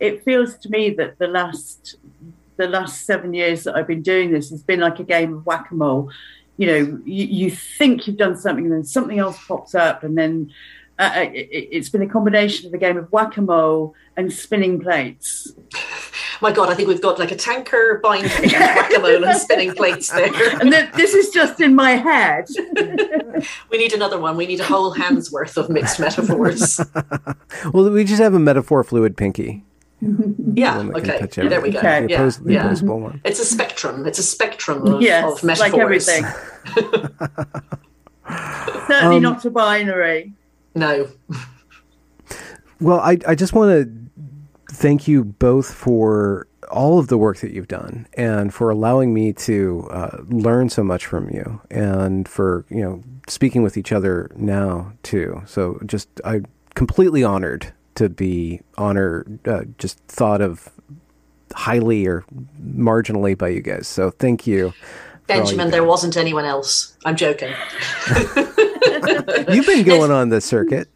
It 0.00 0.24
feels 0.24 0.56
to 0.58 0.68
me 0.68 0.90
that 0.90 1.18
the 1.18 1.28
last 1.28 1.96
the 2.56 2.68
last 2.68 3.06
seven 3.06 3.34
years 3.34 3.64
that 3.64 3.76
I've 3.76 3.86
been 3.86 4.02
doing 4.02 4.30
this 4.30 4.50
has 4.50 4.62
been 4.62 4.80
like 4.80 4.98
a 5.00 5.04
game 5.04 5.34
of 5.34 5.46
whack 5.46 5.70
a 5.70 5.74
mole 5.74 6.10
you 6.56 6.66
know, 6.66 7.00
you, 7.04 7.26
you 7.26 7.50
think 7.50 8.06
you've 8.06 8.16
done 8.16 8.36
something, 8.36 8.64
and 8.64 8.72
then 8.72 8.84
something 8.84 9.18
else 9.18 9.38
pops 9.46 9.74
up, 9.74 10.02
and 10.02 10.16
then 10.16 10.52
uh, 10.98 11.10
uh 11.14 11.30
it, 11.32 11.74
has 11.74 11.90
been 11.90 12.02
a 12.02 12.08
combination 12.08 12.68
of 12.68 12.74
a 12.74 12.78
game 12.78 12.96
of 12.96 13.10
whack 13.10 13.36
a 13.36 13.42
mole 13.42 13.94
and 14.16 14.32
spinning 14.32 14.80
plates. 14.80 15.52
My 16.40 16.52
God, 16.52 16.68
I 16.68 16.74
think 16.74 16.88
we've 16.88 17.00
got 17.00 17.18
like 17.18 17.32
a 17.32 17.36
tanker, 17.36 18.00
binding, 18.02 18.30
whack 18.30 18.92
a 18.96 19.00
mole, 19.00 19.24
and 19.24 19.40
spinning 19.40 19.74
plates 19.74 20.10
there. 20.10 20.60
and 20.60 20.72
this 20.72 21.14
is 21.14 21.30
just 21.30 21.60
in 21.60 21.74
my 21.74 21.92
head. 21.92 22.46
we 23.70 23.78
need 23.78 23.92
another 23.92 24.20
one. 24.20 24.36
We 24.36 24.46
need 24.46 24.60
a 24.60 24.64
whole 24.64 24.90
hand's 24.92 25.32
worth 25.32 25.56
of 25.56 25.70
mixed 25.70 25.98
metaphors. 25.98 26.80
well, 27.72 27.90
we 27.90 28.04
just 28.04 28.20
have 28.20 28.34
a 28.34 28.38
metaphor 28.38 28.84
fluid 28.84 29.16
pinky. 29.16 29.64
Yeah. 30.54 30.78
Okay. 30.78 31.26
there 31.48 31.60
we 31.60 31.70
go. 31.70 31.78
Okay. 31.78 32.06
Yeah. 32.08 32.16
Opposed, 32.16 32.48
yeah. 32.48 32.74
One. 32.82 33.20
It's 33.24 33.40
a 33.40 33.44
spectrum. 33.44 34.06
It's 34.06 34.18
a 34.18 34.22
spectrum 34.22 34.86
of, 34.86 35.02
yes, 35.02 35.24
of 35.24 35.44
metaphors. 35.44 35.72
like 35.72 35.80
everything. 35.80 36.24
Certainly 38.86 39.16
um, 39.16 39.22
not 39.22 39.44
a 39.44 39.50
binary. 39.50 40.32
No. 40.74 41.08
Well, 42.80 43.00
I 43.00 43.18
I 43.26 43.34
just 43.34 43.52
want 43.52 43.70
to 43.70 44.74
thank 44.74 45.06
you 45.06 45.24
both 45.24 45.72
for 45.72 46.46
all 46.70 46.98
of 46.98 47.08
the 47.08 47.18
work 47.18 47.38
that 47.38 47.52
you've 47.52 47.68
done 47.68 48.06
and 48.14 48.52
for 48.52 48.70
allowing 48.70 49.14
me 49.14 49.32
to 49.32 49.86
uh, 49.90 50.18
learn 50.28 50.68
so 50.68 50.82
much 50.82 51.06
from 51.06 51.30
you 51.30 51.60
and 51.70 52.28
for 52.28 52.64
you 52.68 52.82
know 52.82 53.02
speaking 53.28 53.62
with 53.62 53.76
each 53.76 53.92
other 53.92 54.30
now 54.36 54.92
too. 55.02 55.42
So 55.46 55.78
just 55.86 56.08
I 56.24 56.42
completely 56.74 57.22
honored 57.22 57.72
to 57.96 58.08
be 58.08 58.60
honored, 58.76 59.46
uh, 59.46 59.62
just 59.78 59.98
thought 60.08 60.40
of 60.40 60.68
highly 61.54 62.06
or 62.06 62.24
marginally 62.62 63.36
by 63.36 63.48
you 63.48 63.60
guys. 63.60 63.86
So 63.86 64.10
thank 64.10 64.46
you. 64.46 64.72
Benjamin, 65.26 65.70
there 65.70 65.84
wasn't 65.84 66.16
anyone 66.16 66.44
else. 66.44 66.96
I'm 67.04 67.16
joking. 67.16 67.52
You've 69.48 69.66
been 69.66 69.82
going 69.84 70.10
on 70.10 70.28
the 70.28 70.40
circuit. 70.40 70.88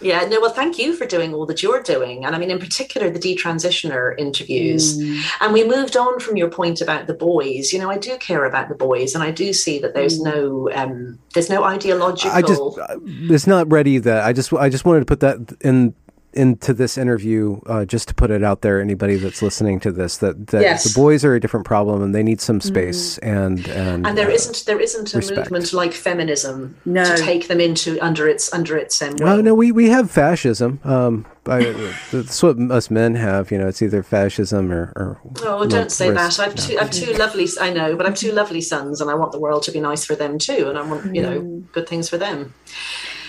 Yeah, 0.00 0.26
no, 0.26 0.38
well, 0.38 0.52
thank 0.52 0.78
you 0.78 0.94
for 0.94 1.06
doing 1.06 1.32
all 1.32 1.46
that 1.46 1.62
you're 1.62 1.82
doing. 1.82 2.26
And 2.26 2.36
I 2.36 2.38
mean, 2.38 2.50
in 2.50 2.58
particular, 2.58 3.08
the 3.08 3.18
detransitioner 3.18 4.14
interviews. 4.18 4.98
Mm. 4.98 5.22
And 5.40 5.52
we 5.54 5.66
moved 5.66 5.96
on 5.96 6.20
from 6.20 6.36
your 6.36 6.50
point 6.50 6.82
about 6.82 7.06
the 7.06 7.14
boys. 7.14 7.72
You 7.72 7.78
know, 7.78 7.90
I 7.90 7.96
do 7.96 8.18
care 8.18 8.44
about 8.44 8.68
the 8.68 8.74
boys, 8.74 9.14
and 9.14 9.24
I 9.24 9.30
do 9.30 9.54
see 9.54 9.78
that 9.78 9.94
there's 9.94 10.20
mm. 10.20 10.24
no 10.24 10.70
um, 10.74 11.18
there's 11.32 11.48
no 11.48 11.64
ideological. 11.64 12.36
I 12.36 12.42
just 12.42 12.60
uh, 12.60 12.98
it's 13.32 13.46
not 13.46 13.70
ready 13.72 13.96
that 13.98 14.24
I 14.24 14.34
just 14.34 14.52
I 14.52 14.68
just 14.68 14.84
wanted 14.84 15.00
to 15.00 15.06
put 15.06 15.20
that 15.20 15.56
in 15.62 15.94
into 16.34 16.74
this 16.74 16.98
interview 16.98 17.60
uh, 17.66 17.84
just 17.84 18.08
to 18.08 18.14
put 18.14 18.30
it 18.30 18.42
out 18.42 18.60
there 18.60 18.80
anybody 18.80 19.16
that's 19.16 19.42
listening 19.42 19.80
to 19.80 19.92
this 19.92 20.18
that, 20.18 20.48
that 20.48 20.62
yes. 20.62 20.84
the 20.84 20.98
boys 20.98 21.24
are 21.24 21.34
a 21.34 21.40
different 21.40 21.66
problem 21.66 22.02
and 22.02 22.14
they 22.14 22.22
need 22.22 22.40
some 22.40 22.58
mm. 22.58 22.62
space 22.62 23.18
mm. 23.18 23.28
and 23.28 23.68
and 23.68 24.06
and 24.06 24.18
there 24.18 24.28
uh, 24.28 24.34
not 24.34 24.62
there 24.66 24.80
isn't 24.80 25.14
a 25.14 25.16
respect. 25.16 25.38
movement 25.38 25.72
like 25.72 25.92
feminism 25.92 26.76
no. 26.84 27.04
to 27.04 27.22
take 27.22 27.48
them 27.48 27.60
into 27.60 27.98
under 28.00 28.28
its 28.28 28.52
under 28.52 28.76
its 28.76 29.00
um, 29.00 29.14
well 29.20 29.42
no 29.42 29.54
we 29.54 29.72
we 29.72 29.88
have 29.88 30.10
fascism 30.10 30.80
um 30.84 31.26
I, 31.46 31.72
that's 32.10 32.42
what 32.42 32.58
us 32.70 32.90
men 32.90 33.14
have 33.16 33.50
you 33.50 33.58
know 33.58 33.68
it's 33.68 33.82
either 33.82 34.02
fascism 34.02 34.72
or, 34.72 34.92
or 34.96 35.20
oh 35.42 35.66
don't 35.66 35.92
say 35.92 36.10
that 36.10 36.40
I've 36.40 36.54
two 36.54 36.78
I've 36.78 36.90
two 36.90 37.12
lovely 37.14 37.46
I 37.60 37.70
know 37.70 37.96
but 37.96 38.06
I've 38.06 38.14
two 38.14 38.32
lovely 38.32 38.62
sons 38.62 39.00
and 39.00 39.10
I 39.10 39.14
want 39.14 39.32
the 39.32 39.38
world 39.38 39.62
to 39.64 39.72
be 39.72 39.80
nice 39.80 40.04
for 40.04 40.14
them 40.14 40.38
too 40.38 40.68
and 40.68 40.78
I 40.78 40.82
want 40.82 41.14
you 41.14 41.22
know 41.22 41.40
mm. 41.40 41.72
good 41.72 41.86
things 41.88 42.08
for 42.08 42.16
them 42.16 42.54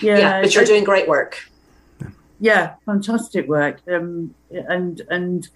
yeah, 0.00 0.18
yeah 0.18 0.42
but 0.42 0.54
you're 0.54 0.64
I, 0.64 0.66
doing 0.66 0.84
great 0.84 1.08
work 1.08 1.46
yeah, 2.40 2.74
fantastic 2.84 3.48
work. 3.48 3.80
Um, 3.88 4.34
and 4.50 5.00
and 5.10 5.48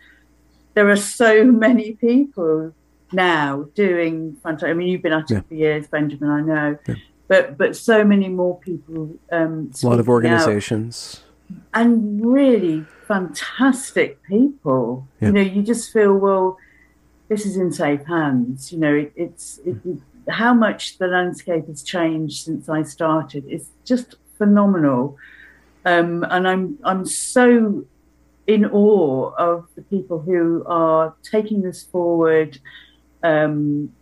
there 0.74 0.89
are 0.89 0.97
so 0.97 1.44
many 1.66 1.93
people 1.93 2.73
now 3.12 3.66
doing 3.74 4.36
fantastic. 4.43 4.70
I 4.70 4.74
mean, 4.74 4.89
you've 4.89 5.02
been 5.02 5.12
at 5.12 5.31
it 5.31 5.35
yeah. 5.35 5.40
for 5.43 5.55
years, 5.55 5.86
Benjamin. 5.89 6.31
I 6.31 6.40
know, 6.40 6.78
yeah. 6.86 6.94
but 7.28 7.59
but 7.59 7.77
so 7.77 8.05
many 8.05 8.28
more 8.28 8.59
people. 8.59 9.15
Um, 9.31 9.70
a 9.82 9.86
lot 9.86 10.01
of 10.01 10.09
organizations. 10.09 11.23
And 11.74 12.24
really 12.24 12.86
fantastic 13.09 14.23
people. 14.23 15.09
Yeah. 15.20 15.28
You 15.28 15.35
know, 15.35 15.40
you 15.40 15.62
just 15.62 15.93
feel 15.93 16.15
well. 16.15 16.59
This 17.28 17.47
is 17.47 17.57
in 17.57 17.73
safe 17.73 18.05
hands. 18.07 18.73
You 18.73 18.78
know, 18.78 18.94
it, 18.94 19.12
it's 19.16 19.59
it, 19.65 19.77
how 20.28 20.55
much 20.55 20.98
the 20.98 21.07
landscape 21.07 21.66
has 21.66 21.82
changed 21.82 22.44
since 22.44 22.69
I 22.69 22.82
started. 22.82 23.44
It's 23.48 23.70
just 23.85 24.15
phenomenal. 24.39 25.16
Um, 25.85 26.24
and 26.28 26.47
I'm 26.47 26.78
I'm 26.85 27.07
so 27.07 27.85
in 28.47 28.66
awe 28.66 29.31
of 29.39 29.69
the 29.77 29.82
people 29.82 30.20
who 30.20 30.65
are 30.66 31.15
taking 31.23 31.62
this 31.62 31.85
forward. 31.85 32.59
Um, 33.23 33.93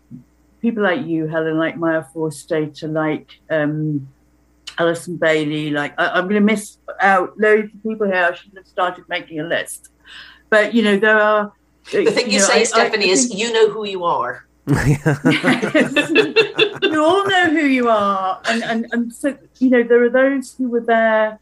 people 0.63 0.83
like 0.83 1.07
you, 1.07 1.27
Helen, 1.27 1.59
like 1.59 1.77
Maya 1.77 2.05
Forstater, 2.15 2.91
like 2.91 3.39
um, 3.51 4.09
Allison 4.79 5.17
Bailey. 5.17 5.71
Like 5.71 5.93
I, 5.99 6.19
am 6.19 6.25
going 6.25 6.35
to 6.35 6.41
miss 6.41 6.79
out 7.01 7.39
loads 7.39 7.73
of 7.75 7.83
people 7.83 8.07
here. 8.07 8.31
I 8.33 8.35
should 8.35 8.53
have 8.57 8.67
started 8.67 9.05
making 9.09 9.41
a 9.41 9.45
list, 9.45 9.91
but 10.51 10.75
you 10.75 10.83
know 10.83 10.99
there 10.99 11.21
are. 11.21 11.53
The 11.91 12.11
thing 12.11 12.27
you, 12.27 12.33
you 12.33 12.39
know, 12.41 12.45
say, 12.45 12.61
I, 12.61 12.65
Stephanie, 12.65 13.07
I, 13.07 13.09
I 13.09 13.13
is 13.13 13.35
you 13.35 13.53
know 13.53 13.71
who 13.71 13.87
you 13.87 14.05
are. 14.05 14.47
you 14.69 14.99
all 17.03 17.27
know 17.27 17.51
who 17.51 17.65
you 17.65 17.89
are, 17.89 18.43
and, 18.47 18.63
and 18.63 18.87
and 18.93 19.13
so 19.13 19.37
you 19.59 19.71
know 19.71 19.83
there 19.83 20.03
are 20.05 20.11
those 20.11 20.55
who 20.55 20.69
were 20.69 20.83
there 20.83 21.39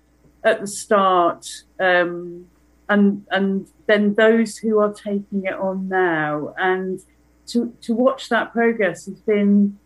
at 0.47 0.61
the 0.61 0.67
start, 0.67 1.65
um, 1.81 2.47
and 2.89 3.27
and 3.31 3.67
then 3.87 4.15
those 4.15 4.57
who 4.57 4.79
are 4.79 4.93
taking 4.93 5.45
it 5.45 5.55
on 5.55 5.89
now, 5.89 6.55
and 6.57 7.01
to 7.49 7.75
to 7.83 7.93
watch 7.93 8.29
that 8.29 8.53
progress 8.53 9.07
has 9.07 9.21
been 9.21 9.79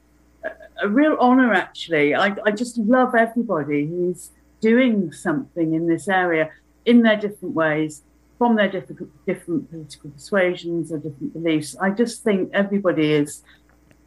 a, 0.83 0.89
real 0.89 1.17
honour. 1.19 1.53
Actually, 1.55 2.15
I, 2.15 2.37
I 2.45 2.51
just 2.51 2.77
love 2.79 3.15
everybody 3.15 3.87
who's 3.87 4.31
doing 4.61 5.13
something 5.13 5.73
in 5.73 5.87
this 5.87 6.07
area 6.09 6.51
in 6.85 7.03
their 7.03 7.17
different 7.17 7.55
ways, 7.55 8.03
from 8.37 8.57
their 8.57 8.71
different 8.71 9.11
different 9.27 9.71
political 9.71 10.11
persuasions 10.11 10.93
or 10.93 10.99
different 10.99 11.33
beliefs. 11.33 11.75
I 11.81 11.91
just 11.91 12.23
think 12.23 12.51
everybody 12.53 13.13
is 13.15 13.43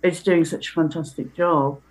is 0.03 0.21
doing 0.21 0.45
such 0.45 0.69
a 0.69 0.71
fantastic 0.71 1.35
job 1.35 1.81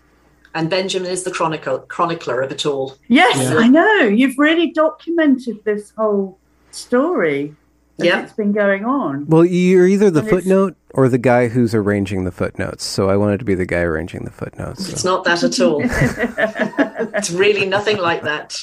and 0.54 0.68
Benjamin 0.68 1.10
is 1.10 1.24
the 1.24 1.30
chronicle, 1.30 1.80
chronicler 1.80 2.40
of 2.42 2.52
it 2.52 2.66
all. 2.66 2.96
Yes, 3.08 3.36
yeah. 3.38 3.56
I 3.58 3.68
know. 3.68 4.00
You've 4.02 4.38
really 4.38 4.70
documented 4.70 5.64
this 5.64 5.92
whole 5.96 6.38
story. 6.70 7.54
Yeah, 7.98 8.22
it's 8.22 8.32
been 8.32 8.52
going 8.52 8.84
on. 8.84 9.26
Well, 9.26 9.44
you're 9.44 9.86
either 9.86 10.10
the 10.10 10.20
and 10.20 10.28
footnote 10.28 10.76
or 10.94 11.08
the 11.08 11.18
guy 11.18 11.48
who's 11.48 11.74
arranging 11.74 12.24
the 12.24 12.32
footnotes. 12.32 12.84
So 12.84 13.08
I 13.08 13.16
wanted 13.16 13.38
to 13.40 13.44
be 13.44 13.54
the 13.54 13.66
guy 13.66 13.80
arranging 13.80 14.24
the 14.24 14.30
footnotes. 14.30 14.86
So. 14.86 14.92
It's 14.92 15.04
not 15.04 15.24
that 15.24 15.42
at 15.42 15.60
all. 15.60 15.80
it's 17.14 17.30
really 17.30 17.66
nothing 17.66 17.98
like 17.98 18.22
that. 18.22 18.58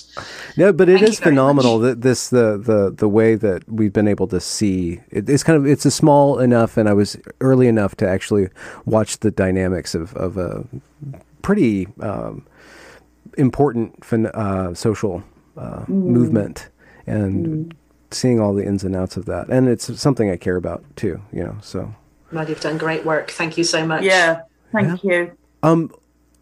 No, 0.58 0.74
but 0.74 0.90
it 0.90 1.00
Thank 1.00 1.10
is 1.10 1.20
phenomenal 1.20 1.80
that 1.80 2.02
this 2.02 2.30
the 2.30 2.58
the 2.58 2.92
the 2.92 3.08
way 3.08 3.36
that 3.36 3.70
we've 3.70 3.94
been 3.94 4.08
able 4.08 4.28
to 4.28 4.40
see 4.40 5.00
it, 5.10 5.30
it's 5.30 5.44
kind 5.44 5.58
of 5.58 5.66
it's 5.66 5.86
a 5.86 5.92
small 5.92 6.40
enough, 6.40 6.76
and 6.76 6.90
I 6.90 6.94
was 6.94 7.16
early 7.40 7.68
enough 7.68 7.96
to 7.98 8.10
actually 8.10 8.50
watch 8.86 9.20
the 9.20 9.32
dynamics 9.32 9.96
of 9.96 10.14
of 10.16 10.38
a 10.38 10.66
pretty 11.42 11.88
um, 12.02 12.46
important 13.38 14.04
uh, 14.14 14.74
social 14.74 15.24
uh, 15.58 15.82
mm. 15.82 15.88
movement 15.90 16.70
and 17.08 17.46
mm. 17.46 17.76
seeing 18.12 18.40
all 18.40 18.54
the 18.54 18.66
ins 18.66 18.84
and 18.84 18.96
outs 18.96 19.18
of 19.18 19.26
that. 19.26 19.50
And 19.50 19.68
it's 19.68 20.00
something 20.00 20.30
I 20.30 20.38
care 20.38 20.56
about 20.56 20.84
too, 20.96 21.22
you 21.32 21.44
know, 21.44 21.58
so. 21.62 21.94
Well, 22.32 22.48
you've 22.48 22.62
done 22.62 22.78
great 22.78 23.06
work. 23.06 23.32
Thank 23.32 23.58
you 23.58 23.64
so 23.64 23.86
much. 23.86 24.04
Yeah, 24.04 24.42
thank 24.72 25.04
yeah. 25.04 25.12
you. 25.12 25.38
Um, 25.64 25.92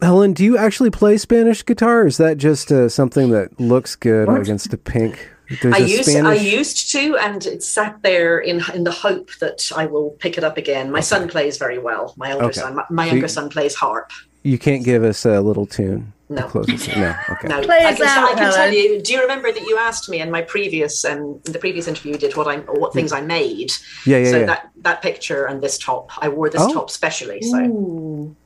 Helen, 0.00 0.32
do 0.32 0.44
you 0.44 0.56
actually 0.56 0.90
play 0.90 1.16
Spanish 1.16 1.64
guitar? 1.64 2.06
is 2.06 2.18
that 2.18 2.38
just 2.38 2.70
uh, 2.70 2.88
something 2.88 3.30
that 3.30 3.58
looks 3.58 3.96
good 3.96 4.28
what? 4.28 4.40
against 4.40 4.72
a 4.72 4.76
pink? 4.76 5.28
I 5.64 5.78
used 5.78 6.10
Spanish... 6.10 6.38
I 6.38 6.42
used 6.42 6.92
to, 6.92 7.16
and 7.16 7.44
it 7.46 7.62
sat 7.62 8.02
there 8.02 8.38
in 8.38 8.62
in 8.74 8.84
the 8.84 8.92
hope 8.92 9.30
that 9.40 9.70
I 9.74 9.86
will 9.86 10.10
pick 10.10 10.36
it 10.36 10.44
up 10.44 10.58
again. 10.58 10.90
My 10.90 10.98
okay. 10.98 11.06
son 11.06 11.28
plays 11.28 11.56
very 11.56 11.78
well. 11.78 12.14
My 12.16 12.32
older 12.32 12.46
okay. 12.46 12.60
son, 12.60 12.76
my, 12.76 12.84
my 12.90 13.06
younger 13.06 13.22
you... 13.22 13.28
son 13.28 13.48
plays 13.48 13.74
harp. 13.74 14.12
You 14.42 14.58
can't 14.58 14.84
give 14.84 15.04
us 15.04 15.24
a 15.26 15.40
little 15.40 15.66
tune. 15.66 16.12
No. 16.30 16.50
no. 16.52 16.60
Okay. 16.60 17.48
No. 17.48 17.62
Play 17.62 17.84
I 17.84 17.94
can, 17.94 18.06
out, 18.06 18.24
I 18.24 18.34
can 18.34 18.52
tell 18.52 18.72
you. 18.72 19.00
Do 19.00 19.12
you 19.14 19.22
remember 19.22 19.50
that 19.50 19.62
you 19.62 19.78
asked 19.78 20.10
me 20.10 20.20
in 20.20 20.30
my 20.30 20.42
previous 20.42 21.04
um 21.04 21.40
the 21.44 21.58
previous 21.58 21.88
interview 21.88 22.12
you 22.12 22.18
did 22.18 22.36
what 22.36 22.46
I 22.46 22.58
what 22.58 22.92
things 22.92 23.12
I 23.12 23.22
made? 23.22 23.72
Yeah, 24.04 24.18
yeah. 24.18 24.30
So 24.30 24.38
yeah. 24.40 24.46
that 24.46 24.70
that 24.82 25.02
picture 25.02 25.46
and 25.46 25.62
this 25.62 25.78
top, 25.78 26.10
I 26.18 26.28
wore 26.28 26.50
this 26.50 26.60
oh. 26.62 26.72
top 26.72 26.90
specially. 26.90 27.40
So. 27.42 27.58
Ooh. 27.58 28.36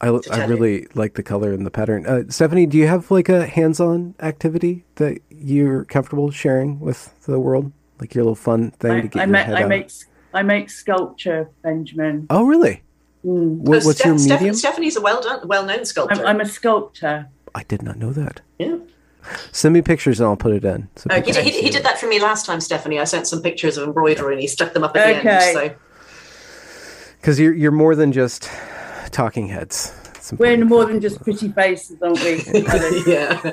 I, 0.00 0.08
I 0.08 0.44
really 0.44 0.82
you. 0.82 0.88
like 0.94 1.14
the 1.14 1.22
color 1.22 1.52
and 1.52 1.64
the 1.64 1.70
pattern. 1.70 2.04
Uh, 2.04 2.24
Stephanie, 2.28 2.66
do 2.66 2.76
you 2.76 2.86
have 2.86 3.10
like 3.10 3.30
a 3.30 3.46
hands-on 3.46 4.14
activity 4.20 4.84
that 4.96 5.18
you're 5.30 5.84
comfortable 5.84 6.30
sharing 6.30 6.78
with 6.78 7.14
the 7.22 7.40
world? 7.40 7.72
Like 8.00 8.14
your 8.14 8.24
little 8.24 8.34
fun 8.34 8.72
thing 8.72 8.90
I, 8.90 9.00
to 9.00 9.08
get 9.08 9.20
I 9.20 9.24
your 9.24 9.32
ma- 9.32 9.38
head 9.38 9.54
I 9.54 9.62
out? 9.62 9.68
make 9.68 9.90
I 10.34 10.42
make 10.42 10.68
sculpture, 10.68 11.48
Benjamin. 11.62 12.26
Oh, 12.28 12.44
really? 12.44 12.82
Mm. 13.24 13.58
What, 13.58 13.84
what's 13.84 14.04
your 14.04 14.14
medium? 14.14 14.54
Stephanie's 14.54 14.96
a 14.96 15.00
well 15.00 15.20
done, 15.22 15.46
well 15.48 15.64
known 15.64 15.84
sculptor. 15.84 16.20
I'm, 16.20 16.26
I'm, 16.26 16.40
a 16.40 16.46
sculptor. 16.46 17.28
I 17.54 17.62
did 17.62 17.82
not 17.82 17.96
know 17.96 18.12
that. 18.12 18.42
Yeah. 18.58 18.76
Send 19.52 19.72
me 19.72 19.80
pictures 19.80 20.20
and 20.20 20.28
I'll 20.28 20.36
put 20.36 20.52
it 20.52 20.64
in. 20.64 20.88
So 20.96 21.08
oh, 21.10 21.14
he, 21.14 21.32
did, 21.32 21.44
he, 21.44 21.62
he, 21.62 21.70
did 21.70 21.82
that 21.84 21.98
for 21.98 22.06
me 22.06 22.20
last 22.20 22.44
time, 22.44 22.60
Stephanie. 22.60 23.00
I 23.00 23.04
sent 23.04 23.26
some 23.26 23.40
pictures 23.40 23.78
of 23.78 23.88
embroidery 23.88 24.34
and 24.34 24.40
he 24.40 24.46
stuck 24.46 24.74
them 24.74 24.84
up 24.84 24.94
at 24.96 25.08
okay. 25.08 25.22
the 25.22 25.30
end. 25.30 25.54
So. 25.54 25.74
Because 27.20 27.40
you're 27.40 27.54
you're 27.54 27.72
more 27.72 27.94
than 27.94 28.12
just 28.12 28.50
talking 29.10 29.48
heads. 29.48 29.94
We're 30.36 30.62
more 30.64 30.84
than 30.84 31.00
just 31.00 31.22
pretty 31.22 31.48
faces, 31.48 31.96
aren't 32.02 32.22
we? 32.22 32.42
yeah. 33.06 33.52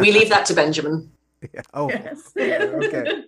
we 0.00 0.12
leave 0.12 0.28
that 0.30 0.44
to 0.46 0.54
Benjamin. 0.54 1.10
Yeah. 1.54 1.62
Oh. 1.72 1.88
Yes. 1.88 2.32
okay. 2.36 3.24